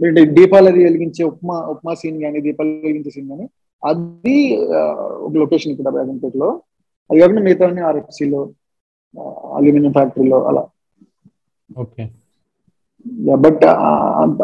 ఏంటి 0.00 0.20
దీపాలు 0.36 0.68
అది 0.68 0.80
వెలిగించే 0.84 1.22
ఉప్మా 1.24 1.56
ఉప్మా 1.72 1.92
సీన్ 1.94 2.18
కానీ 2.22 2.38
దీపాలు 2.40 2.70
వెలిగించే 2.84 3.10
సీన్ 3.10 3.28
కానీ 3.28 3.46
అది 3.82 4.36
ఒక 5.24 5.32
లొకేషన్ 5.36 5.72
ఇక్కడ 5.72 5.88
బేగంపేటలో 5.88 6.48
అది 7.10 7.18
కాకుండా 7.20 7.42
మిగతా 7.42 7.84
ఆర్ఎఫ్సిలో 7.86 8.40
అల్యూమినియం 9.56 9.92
ఫ్యాక్టరీలో 9.92 10.38
అలా. 10.46 10.62
ఓకే. 11.70 12.02
బట్ 13.38 13.64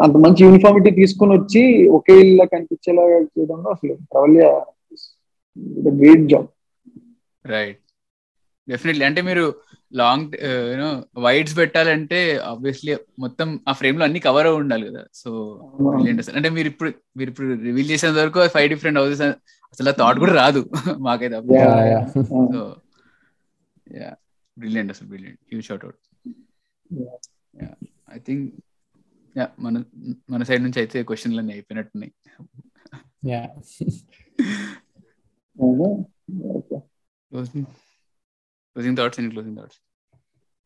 అంత 0.01 0.15
మంచి 0.17 0.41
యూనిఫామిటీ 0.43 0.89
తీసుకొని 0.91 1.33
వచ్చి 1.37 1.61
ఒకే 1.97 2.15
ఇల్లు 2.21 2.45
కనిపించేలా 2.53 3.03
చేయడంలో 3.27 3.69
అసలు 3.69 3.93
Pravalya 4.11 4.45
great 5.97 6.25
job 6.27 6.47
right 7.45 7.81
definitely 8.67 9.05
అంటే 9.05 9.21
మీరు 9.27 9.43
లాంగ్ 9.93 10.33
యూనో 10.69 10.89
వైడ్స్ 11.25 11.57
పెట్టాలంటే 11.59 12.39
ఆబ్వియస్లీ 12.49 12.95
మొత్తం 13.19 13.59
ఆ 13.67 13.73
ఫ్రేమ్లో 13.79 14.05
అన్ని 14.05 14.19
కవర్ 14.25 14.47
అయి 14.49 14.57
ఉండాలి 14.61 14.89
కదా. 14.89 15.07
సో 15.13 15.59
అంటే 16.35 16.49
మీరు 16.57 16.67
ఇప్పుడు 16.71 16.93
మీరు 17.17 17.31
ఇప్పుడు 17.31 17.53
రివీల్ 17.67 17.91
చేసేంత 17.91 18.17
వరకు 18.23 18.47
ఫైవ్ 18.55 18.69
డిఫరెంట్ 18.73 18.99
హౌసెస్ 19.01 19.23
అసలు 19.73 19.91
థాట్ 19.99 20.19
కూడా 20.19 20.33
రాదు 20.41 20.69
మాకైతే. 21.07 21.39
సో 22.51 22.81
యా 23.97 24.11
బ్రిలియంట్ 24.57 24.91
అసలు 24.93 25.07
brilliant 25.09 25.39
huge 25.49 25.65
shout 25.69 25.83
out 25.85 25.99
I 28.09 28.19
think 28.27 28.53
yeah 29.35 29.45
మన 29.63 29.83
మన 30.29 30.43
సైడ్ 30.49 30.63
నుంచి 30.65 30.79
అయితే 30.83 31.03
క్వశ్చన్లు 31.09 31.39
అన్ని 31.43 31.53
అయిపోయినట్టున్నాయి 31.57 32.13
యా 33.31 33.41
క్లోజింగ్ 38.77 38.97
థాట్స్ 38.99 39.19
ఎన్ని 39.19 39.31
క్లోజింగ్ 39.33 39.57
థాట్స్ 39.59 39.79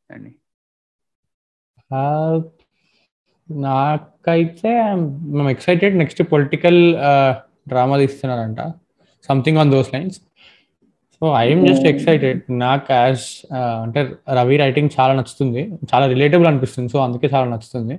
అండి 0.10 0.32
నాకైతే 3.50 4.72
మేము 5.36 5.50
excited 5.54 5.96
next 6.02 6.22
political 6.34 6.80
drama 7.72 7.96
తీస్తున్నారంట. 8.02 8.62
Something 9.28 9.60
on 9.62 9.72
those 9.74 9.90
lines 9.94 10.18
so 11.22 11.26
I'm 11.42 11.64
just 11.70 11.88
excited 11.92 12.40
నాకు 12.64 12.88
యాజ్ 12.94 13.26
అంటే 13.84 14.02
రవి 14.38 14.56
రైటింగ్ 14.64 14.90
చాలా 14.98 15.14
నచ్చుతుంది. 15.18 15.62
చాలా 15.92 16.06
రిలేటబుల్ 16.14 16.48
అనిపిస్తుంది. 16.52 16.90
సో 16.94 17.00
అందుకే 17.08 17.28
చాలా 17.34 17.48
నచ్చుతుంది. 17.54 17.96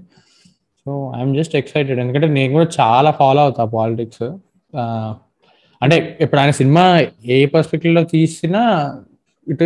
సో 0.87 0.91
ఐఎమ్ 1.19 1.35
జస్ట్ 1.39 1.55
ఎక్సైటెడ్ 1.61 2.01
ఎందుకంటే 2.05 2.29
నేను 2.39 2.51
కూడా 2.57 2.69
చాలా 2.81 3.11
ఫాలో 3.21 3.43
అవుతా 3.47 3.65
పాలిటిక్స్ 3.77 4.25
అంటే 5.81 5.97
ఇప్పుడు 6.25 6.41
ఆయన 6.41 6.53
సినిమా 6.61 6.85
ఏ 7.37 7.39
పర్స్పెక్టివ్లో 7.55 8.05
తీసినా 8.15 8.63
it 9.47 9.63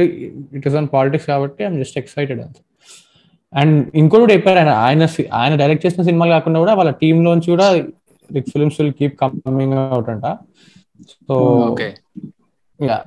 it 0.56 0.66
is 0.66 0.74
on 0.74 0.88
politics 0.92 1.26
కాబట్టి 1.26 1.64
ఐఎమ్ 1.64 1.78
జస్ట్ 1.78 1.98
ఎక్సైటెడ్ 1.98 2.40
అంతే 2.40 2.60
అండ్ 3.52 3.76
ఇంకోటి 3.94 4.22
కూడా 4.22 4.34
చెప్పారు 4.34 4.58
ఆయన 4.58 4.68
ఆయన 4.86 5.08
ఆయన 5.32 5.54
డైరెక్ట్ 5.54 5.86
చేసిన 5.86 6.02
సినిమాలు 6.02 6.30
కాకుండా 6.30 6.58
కూడా 6.60 6.74
వాళ్ళ 6.74 6.90
టీమ్ 6.90 7.24
లోంచి 7.24 7.50
కూడా 7.50 7.66
like 8.30 8.48
films 8.48 8.80
will 8.80 8.94
keep 8.94 9.16
coming 9.20 9.74
out 9.74 10.08
అంట. 10.08 10.26
సో 11.28 11.34
ఓకే 11.70 11.94
యా 12.80 12.98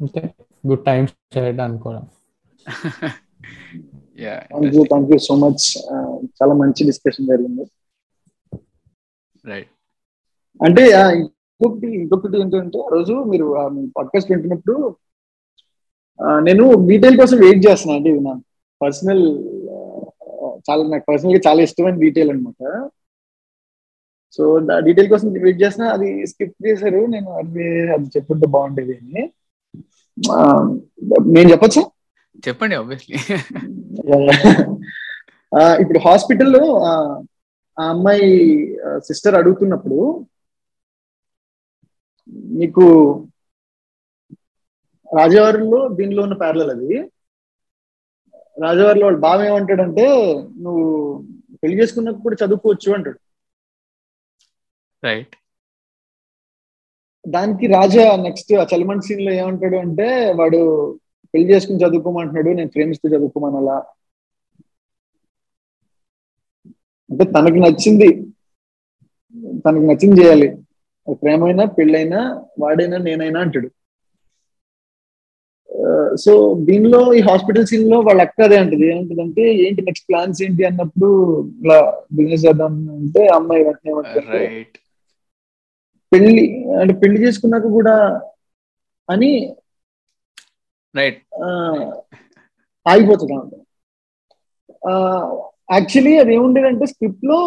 అంతే. 0.00 0.22
గుడ్ 0.66 0.84
టైమ్స్ 0.84 1.12
అనుకోవడం. 1.38 2.04
Thank 4.20 4.74
you 4.74 4.82
thank 4.84 5.10
you 5.12 5.18
so 5.18 5.34
much 5.36 5.64
చాలా 6.38 6.54
మంచి 6.54 6.84
డిస్కషన్ 6.84 7.26
జరిగింది. 7.26 7.64
రైట్ 9.44 9.70
అంటే 10.60 10.82
ఇంకొకటి 11.16 11.88
ఇంకొకటి 12.00 12.40
ఏంటంటే 12.40 12.78
ఆ 12.78 12.88
రోజు 12.92 13.14
మీరు 13.24 13.46
పాడ్కాస్ట్ 13.96 14.30
వింటున్నప్పుడు 14.32 14.96
నేను 16.48 16.64
డీటెయిల్ 16.88 17.16
కోసం 17.20 17.36
వెయిట్ 17.38 17.66
చేస్తున్నా 17.66 17.96
అంటే 17.96 18.10
ఇది 18.10 18.20
నా 18.20 18.32
పర్సనల్ 18.80 19.22
చాలా 20.68 20.82
నాకు 20.88 21.04
పర్సనల్గా 21.08 21.40
చాలా 21.46 21.60
ఇష్టమైన 21.62 21.96
డీటెయిల్ 22.04 22.30
అనమాట 22.30 22.62
సో 24.38 24.42
డీటెయిల్ 24.86 25.10
కోసం 25.12 25.28
వెయిట్ 25.44 25.62
చేస్తున్నా 25.62 25.86
అది 25.92 26.08
స్కిప్ 26.26 26.66
చేశారు. 26.66 27.00
నేను 27.06 27.30
అది 27.40 27.64
అది 27.94 28.06
చెప్పుంటే 28.16 28.46
బాగుండేది 28.46 28.94
అని. 29.00 29.22
నేను 31.34 31.48
చెప్పచ్చా? 31.52 31.82
చెప్పండి 32.46 32.74
ఆబ్వియస్లీ 32.74 33.16
ఇప్పుడు 35.82 35.98
హాస్పిటల్లో 35.98 36.62
ఆ 36.84 36.92
అమ్మాయి 37.76 38.28
సిస్టర్ 38.98 39.34
అడుగుతున్నప్పుడు 39.34 39.98
మీకు 42.60 42.84
రాజవారిలో 45.10 45.88
దీనిలో 45.98 46.20
ఉన్న 46.22 46.34
ప్యారలల్ 46.34 46.70
అది. 46.70 46.90
రాజవారిలో 48.56 49.06
వాడు 49.06 49.20
బావ 49.26 49.38
ఏమంటాడంటే 49.44 50.06
నువ్వు 50.64 50.84
పెళ్ళి 51.62 51.76
చేసుకున్నప్పుడు 51.80 52.22
కూడా 52.22 52.36
చదువుకోవచ్చు 52.42 52.94
అంటాడు. 52.94 53.18
రైట్ 55.02 55.34
దానికి 57.24 57.66
రాజా 57.66 58.04
నెక్స్ట్ 58.16 58.52
ఆ 58.54 58.66
చలిమంట్ 58.72 59.04
సీన్లో 59.04 59.32
ఏమంటాడు 59.32 59.76
అంటే 59.76 60.06
వాడు 60.32 60.60
పెళ్ళి 61.34 61.54
చేసుకుని 61.54 61.82
చదువుకోమంటున్నాడు 61.84 62.50
నేను 62.58 62.70
ప్రేమిస్తూ 62.70 63.06
చదువుకోమనాలా 63.08 63.76
అంటే 67.10 67.24
తనకు 67.36 67.58
నచ్చింది 67.64 68.08
తనకు 69.64 69.84
నచ్చింది 69.90 70.20
చేయాలి. 70.20 70.48
ప్రేమైనా 71.22 71.64
పెళ్ళైనా 71.78 72.20
వాడైనా 72.58 72.98
నేనైనా 72.98 73.40
అంటాడు. 73.40 73.68
సో 76.24 76.32
దీనిలో 76.68 77.00
ఈ 77.14 77.20
హాస్పిటల్ 77.20 77.66
సీన్లో 77.66 77.98
వాళ్ళ 78.00 78.20
అక్క 78.20 78.40
అదే 78.42 78.56
అంటది. 78.56 78.84
ఏమంటదంటే 78.92 79.44
ఏంటి 79.64 79.82
నెక్స్ట్ 79.82 80.08
ప్లాన్స్ 80.08 80.42
ఏంటి? 80.42 80.62
అన్నప్పుడు 80.64 81.10
ఇలా 81.62 81.78
బిజినెస్ 82.12 82.44
చేద్దాం 82.46 82.74
అంటే 82.96 83.22
అమ్మాయి 83.38 83.64
వెంటనే 83.64 84.44
పెళ్ళి 86.12 86.44
అంటే 86.80 86.92
పెళ్ళి 86.94 87.18
చేసుకున్నాక 87.24 87.66
కూడా 87.72 87.94
అని 89.08 89.32
రైట్ 90.94 91.20
ఆగిపోతుంది 92.86 93.32
అన్నమాట 93.32 93.56
యాక్చువల్లీ 95.72 96.12
అది 96.18 96.32
ఏముండేదంటే 96.34 96.86
స్క్రిప్ట్లో 96.86 97.38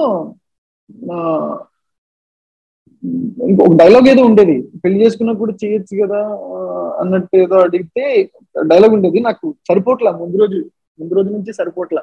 ఇంకొక 3.48 3.74
డైలాగ్ 3.76 4.08
ఏదో 4.08 4.22
ఉండేది. 4.26 4.56
పెళ్ళి 4.84 4.98
చేసుకున్నప్పుడు 5.04 5.52
చేయొచ్చు 5.62 5.94
కదా 6.04 6.22
అన్నట్టు 7.02 7.36
ఏదో 7.38 7.58
అడిగితే 7.60 8.06
డైలాగ్ 8.56 8.94
ఉండేది 8.94 9.20
నాకు 9.20 9.48
సరిపోట్లా 9.70 10.12
ముందు 10.22 10.38
రోజు 10.38 10.60
ముందు 11.00 11.14
రోజు 11.14 11.30
నుంచి 11.30 11.54
సరిపోట్లా. 11.54 12.02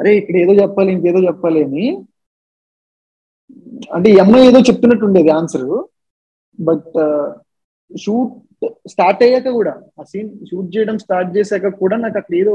అరే 0.00 0.10
ఇక్కడ 0.16 0.36
ఏదో 0.36 0.52
చెప్పాలి 0.62 0.90
ఇంకేదో 0.92 1.20
చెప్పాలి 1.28 1.60
అని. 1.64 1.84
అంటే 3.94 4.08
ఈ 4.10 4.18
అమ్మాయి 4.18 4.48
ఏదో 4.48 4.60
చెప్తున్నట్టు 4.68 5.04
ఉండేది 5.04 5.30
ఆన్సర్ 5.30 5.66
బట్ 6.58 6.92
షూట్ 7.90 8.34
స్టార్ట్ 8.88 9.22
అయ్యాక 9.22 9.48
కూడా 9.58 9.72
ఆ 10.00 10.02
సీన్ 10.02 10.30
షూట్ 10.46 10.76
చేయడం 10.76 10.98
స్టార్ట్ 10.98 11.30
చేశాక 11.36 11.68
కూడా 11.82 11.96
నాకు 11.96 12.18
అక్కడ 12.18 12.34
ఏదో 12.34 12.54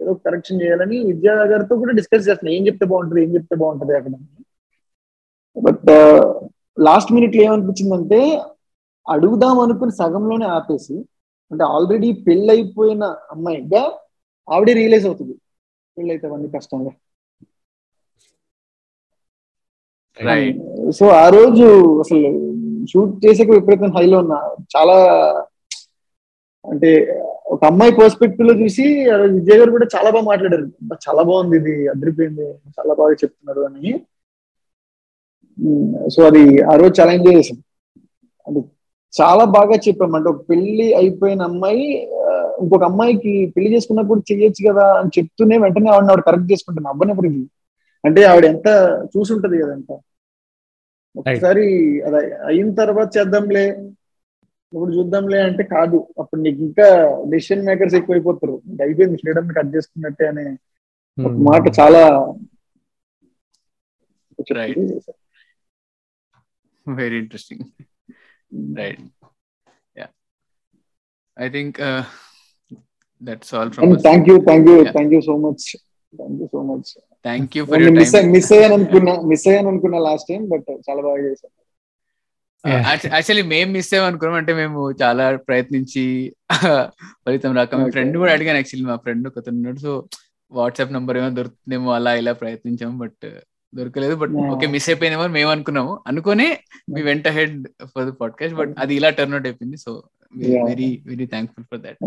ఏదో 0.00 0.12
కరెక్షన్ 0.26 0.60
చేయాలని 0.62 0.98
విద్యా 1.04 1.34
గారితో 1.52 1.74
కూడా 1.76 1.92
డిస్కస్ 1.92 2.28
చేస్తున్నా. 2.28 2.52
ఏం 2.52 2.62
చెప్తే 2.66 2.86
బాగుంటుంది 2.92 3.22
ఏం 3.24 3.30
చెప్తే 3.34 3.56
బాగుంటుంది 3.56 3.94
అక్కడ. 3.98 4.14
బట్ 5.56 5.90
లాస్ట్ 6.78 7.12
మినిట్లో 7.12 7.42
ఏమనిపించిందంటే 7.42 8.20
అడుగుదాం 9.06 9.58
అనుకుని 9.60 9.92
సగంలోనే 9.92 10.46
ఆపేసి 10.56 10.96
అంటే 11.52 11.64
ఆల్రెడీ 11.64 12.12
పెళ్ళైపోయిన 12.12 13.04
అమ్మాయిగా 13.04 13.98
ఆవిడే 14.50 14.72
రియలైజ్ 14.72 15.06
అవుతుంది. 15.06 15.34
పెళ్ళైతే 15.98 16.26
అవన్నీ 16.26 16.48
కష్టంగా. 16.48 16.90
సో 20.90 21.06
ఆ 21.06 21.28
రోజు 21.28 21.98
అసలు 22.00 22.52
షూట్ 22.92 23.26
చేసే 23.26 23.44
విపరీతం 23.44 23.90
హైలో 23.96 24.18
ఉన్నా. 24.18 24.56
చాలా 24.76 24.94
అంటే 26.70 27.20
ఒక 27.46 27.64
అమ్మాయి 27.64 27.92
పర్స్పెక్టివ్లో 27.92 28.54
చూసి 28.54 29.10
ఆ 29.10 29.16
రోజు 29.16 29.32
విజయ్ 29.34 29.58
గారు 29.58 29.70
కూడా 29.70 29.86
చాలా 29.96 30.10
బాగా 30.10 30.24
మాట్లాడారు. 30.24 30.62
"అబ్బా, 30.62 30.96
చాలా 31.08 31.22
బాగుంది 31.22 31.56
ఇది 31.56 31.88
అదిరిపోయింది 31.88 32.42
చాలా 32.50 32.94
బాగా 32.94 33.12
చెప్తున్నారు 33.12 33.60
అని. 33.60 34.00
సో 36.10 36.22
అది 36.22 36.62
ఆ 36.62 36.76
రోజు 36.76 37.00
చాలా 37.00 37.12
ఎంజాయ్ 37.12 37.36
చేసాం 37.36 37.62
అది 38.46 38.60
చాలా 39.12 39.44
బాగా 39.54 39.76
చెప్పాం. 39.86 40.12
అంటే 40.16 40.28
ఒక 40.30 40.40
పెళ్ళి 40.50 40.86
అయిపోయిన 41.00 41.42
అమ్మాయి 41.50 41.86
ఇంకొక 42.62 42.84
అమ్మాయికి 42.84 43.32
పెళ్ళి 43.54 43.68
చేసుకున్నప్పుడు 43.74 44.20
చెయ్యొచ్చు 44.28 44.62
కదా 44.68 44.84
అని 44.98 45.10
చెప్తూనే 45.16 45.56
వెంటనే 45.58 45.90
ఆవిడ 45.90 46.10
ఆవిడ 46.10 46.22
కరెక్ట్ 46.28 46.50
చేసుకుంటాను 46.52 46.90
అవ్వనప్పుడు 46.92 47.30
అంటే 48.04 48.20
ఆవిడ 48.30 48.44
ఎంత 48.52 48.68
చూసుంటది 49.12 49.56
కదంతా 49.62 49.96
ఒకసారి 51.14 51.64
అది 52.08 52.20
అయిన 52.48 52.68
తర్వాత 52.80 53.08
చేద్దాంలే 53.16 53.64
ఇప్పుడు 54.72 54.92
చూద్దాంలే 54.92 55.38
అంటే 55.48 55.64
కాదు. 55.72 55.98
అప్పుడు 56.20 56.40
నీకు 56.42 56.60
ఇంకా 56.66 56.86
డెసిషన్ 57.32 57.66
మేకర్స్ 57.66 57.96
ఎక్కువైపోతారు. 57.98 58.54
ఇంకా 58.70 58.82
అయిపోయింది. 58.86 59.16
ఫ్రీడమ్ 59.22 59.50
కట్ 59.56 59.74
చేసుకున్నట్టే 59.74 60.26
అనే 60.28 60.46
ఒక 61.18 61.34
మాట 61.48 61.64
చాలా 61.78 62.02
Right. 68.52 68.78
Very 68.78 68.90
interesting 68.92 69.00
right 69.00 69.00
yeah 69.96 70.06
I 71.36 71.48
think 71.56 71.78
that's 73.22 73.52
all 73.56 73.70
from 73.74 73.94
thank 74.06 74.28
you 74.30 74.36
thank 74.48 74.68
you 74.70 74.76
Yeah. 74.78 74.92
Thank 74.96 75.14
you 75.16 75.22
so 75.28 75.36
much 75.44 75.64
thank 76.12 76.38
you 76.42 76.48
so 76.54 76.62
much 76.70 76.90
thank 77.24 77.56
you 77.56 77.62
for 77.66 77.84
miss 77.98 78.14
miss 78.34 78.52
అయ్యాను 78.56 78.74
అనుకున్నా 78.78 79.14
miss 79.30 79.46
అయ్యాను 79.50 79.68
అనుకున్నా 79.72 80.00
last 80.06 80.28
time 80.30 80.42
but 80.52 80.70
చాలా 80.86 81.00
బాగా 81.06 81.20
చేశాను 81.26 81.54
actually 83.12 83.44
మేము 83.52 83.70
miss 83.76 83.88
అయ్యామనుకున్నాం 83.92 84.36
అంటే 84.40 84.52
మేము 84.54 84.80
చాలా 85.00 85.24
ప్రయత్నించి 85.48 86.02
ఫలితం 87.24 87.52
రాక 87.58 87.74
మా. 87.74 87.86
ఫ్రెండ్ 87.94 88.16
కూడా 88.20 88.32
అడిగాను 88.36 88.58
యాక్చువల్లీ 88.60 88.86
మా 88.90 88.96
ఫ్రెండ్ 89.04 89.24
ఒక 89.30 89.42
ఉన్నాడు. 89.52 89.80
సో 89.86 89.92
వాట్సాప్ 90.52 90.92
నంబర్ 90.96 91.16
ఏమో 91.20 91.30
దొరుకుతుందేమో 91.38 91.90
అలా 91.96 92.12
ఇలా 92.20 92.32
ప్రయత్నించాము 92.42 92.94
బట్ 93.02 93.24
దొరకలేదు 93.72 94.14
బట్. 94.22 94.32
ఓకే 94.54 94.66
మిస్ 94.66 94.88
అయిపోయిందేమో 94.90 95.24
అని 95.26 95.32
మేము 95.32 95.50
అనుకున్నాము 95.50 95.92
అనుకునే 96.06 96.48
మీ 96.94 97.02
వెంట 97.02 97.28
head 97.38 97.56
for 97.92 98.06
the 98.08 98.12
podcast 98.20 98.56
but 98.56 98.72
అది 98.78 98.92
ఇలా 98.94 99.10
టర్న్ 99.18 99.34
అవుట్ 99.36 99.48
అయిపోయింది. 99.50 99.78
So. 99.84 99.92
Very 100.68 100.88
very 101.06 101.26
thankful 101.26 101.64
for 101.70 101.80
that 101.80 101.98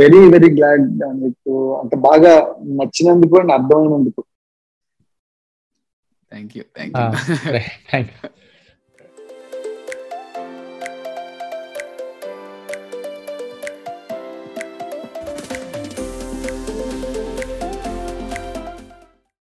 very 0.00 0.20
very 0.34 0.50
glad 0.56 0.86
మీకు 1.22 1.52
అంత 1.80 1.94
బాగా 2.08 2.32
నచ్చినందుకు 2.80 3.36
and 3.40 3.52
అర్థమైనందుకు. 3.52 4.22
Thank 6.32 6.54
you 6.58 6.64
thank 6.76 6.96
you 6.98 7.08
thank 7.90 8.10
you 8.14 8.30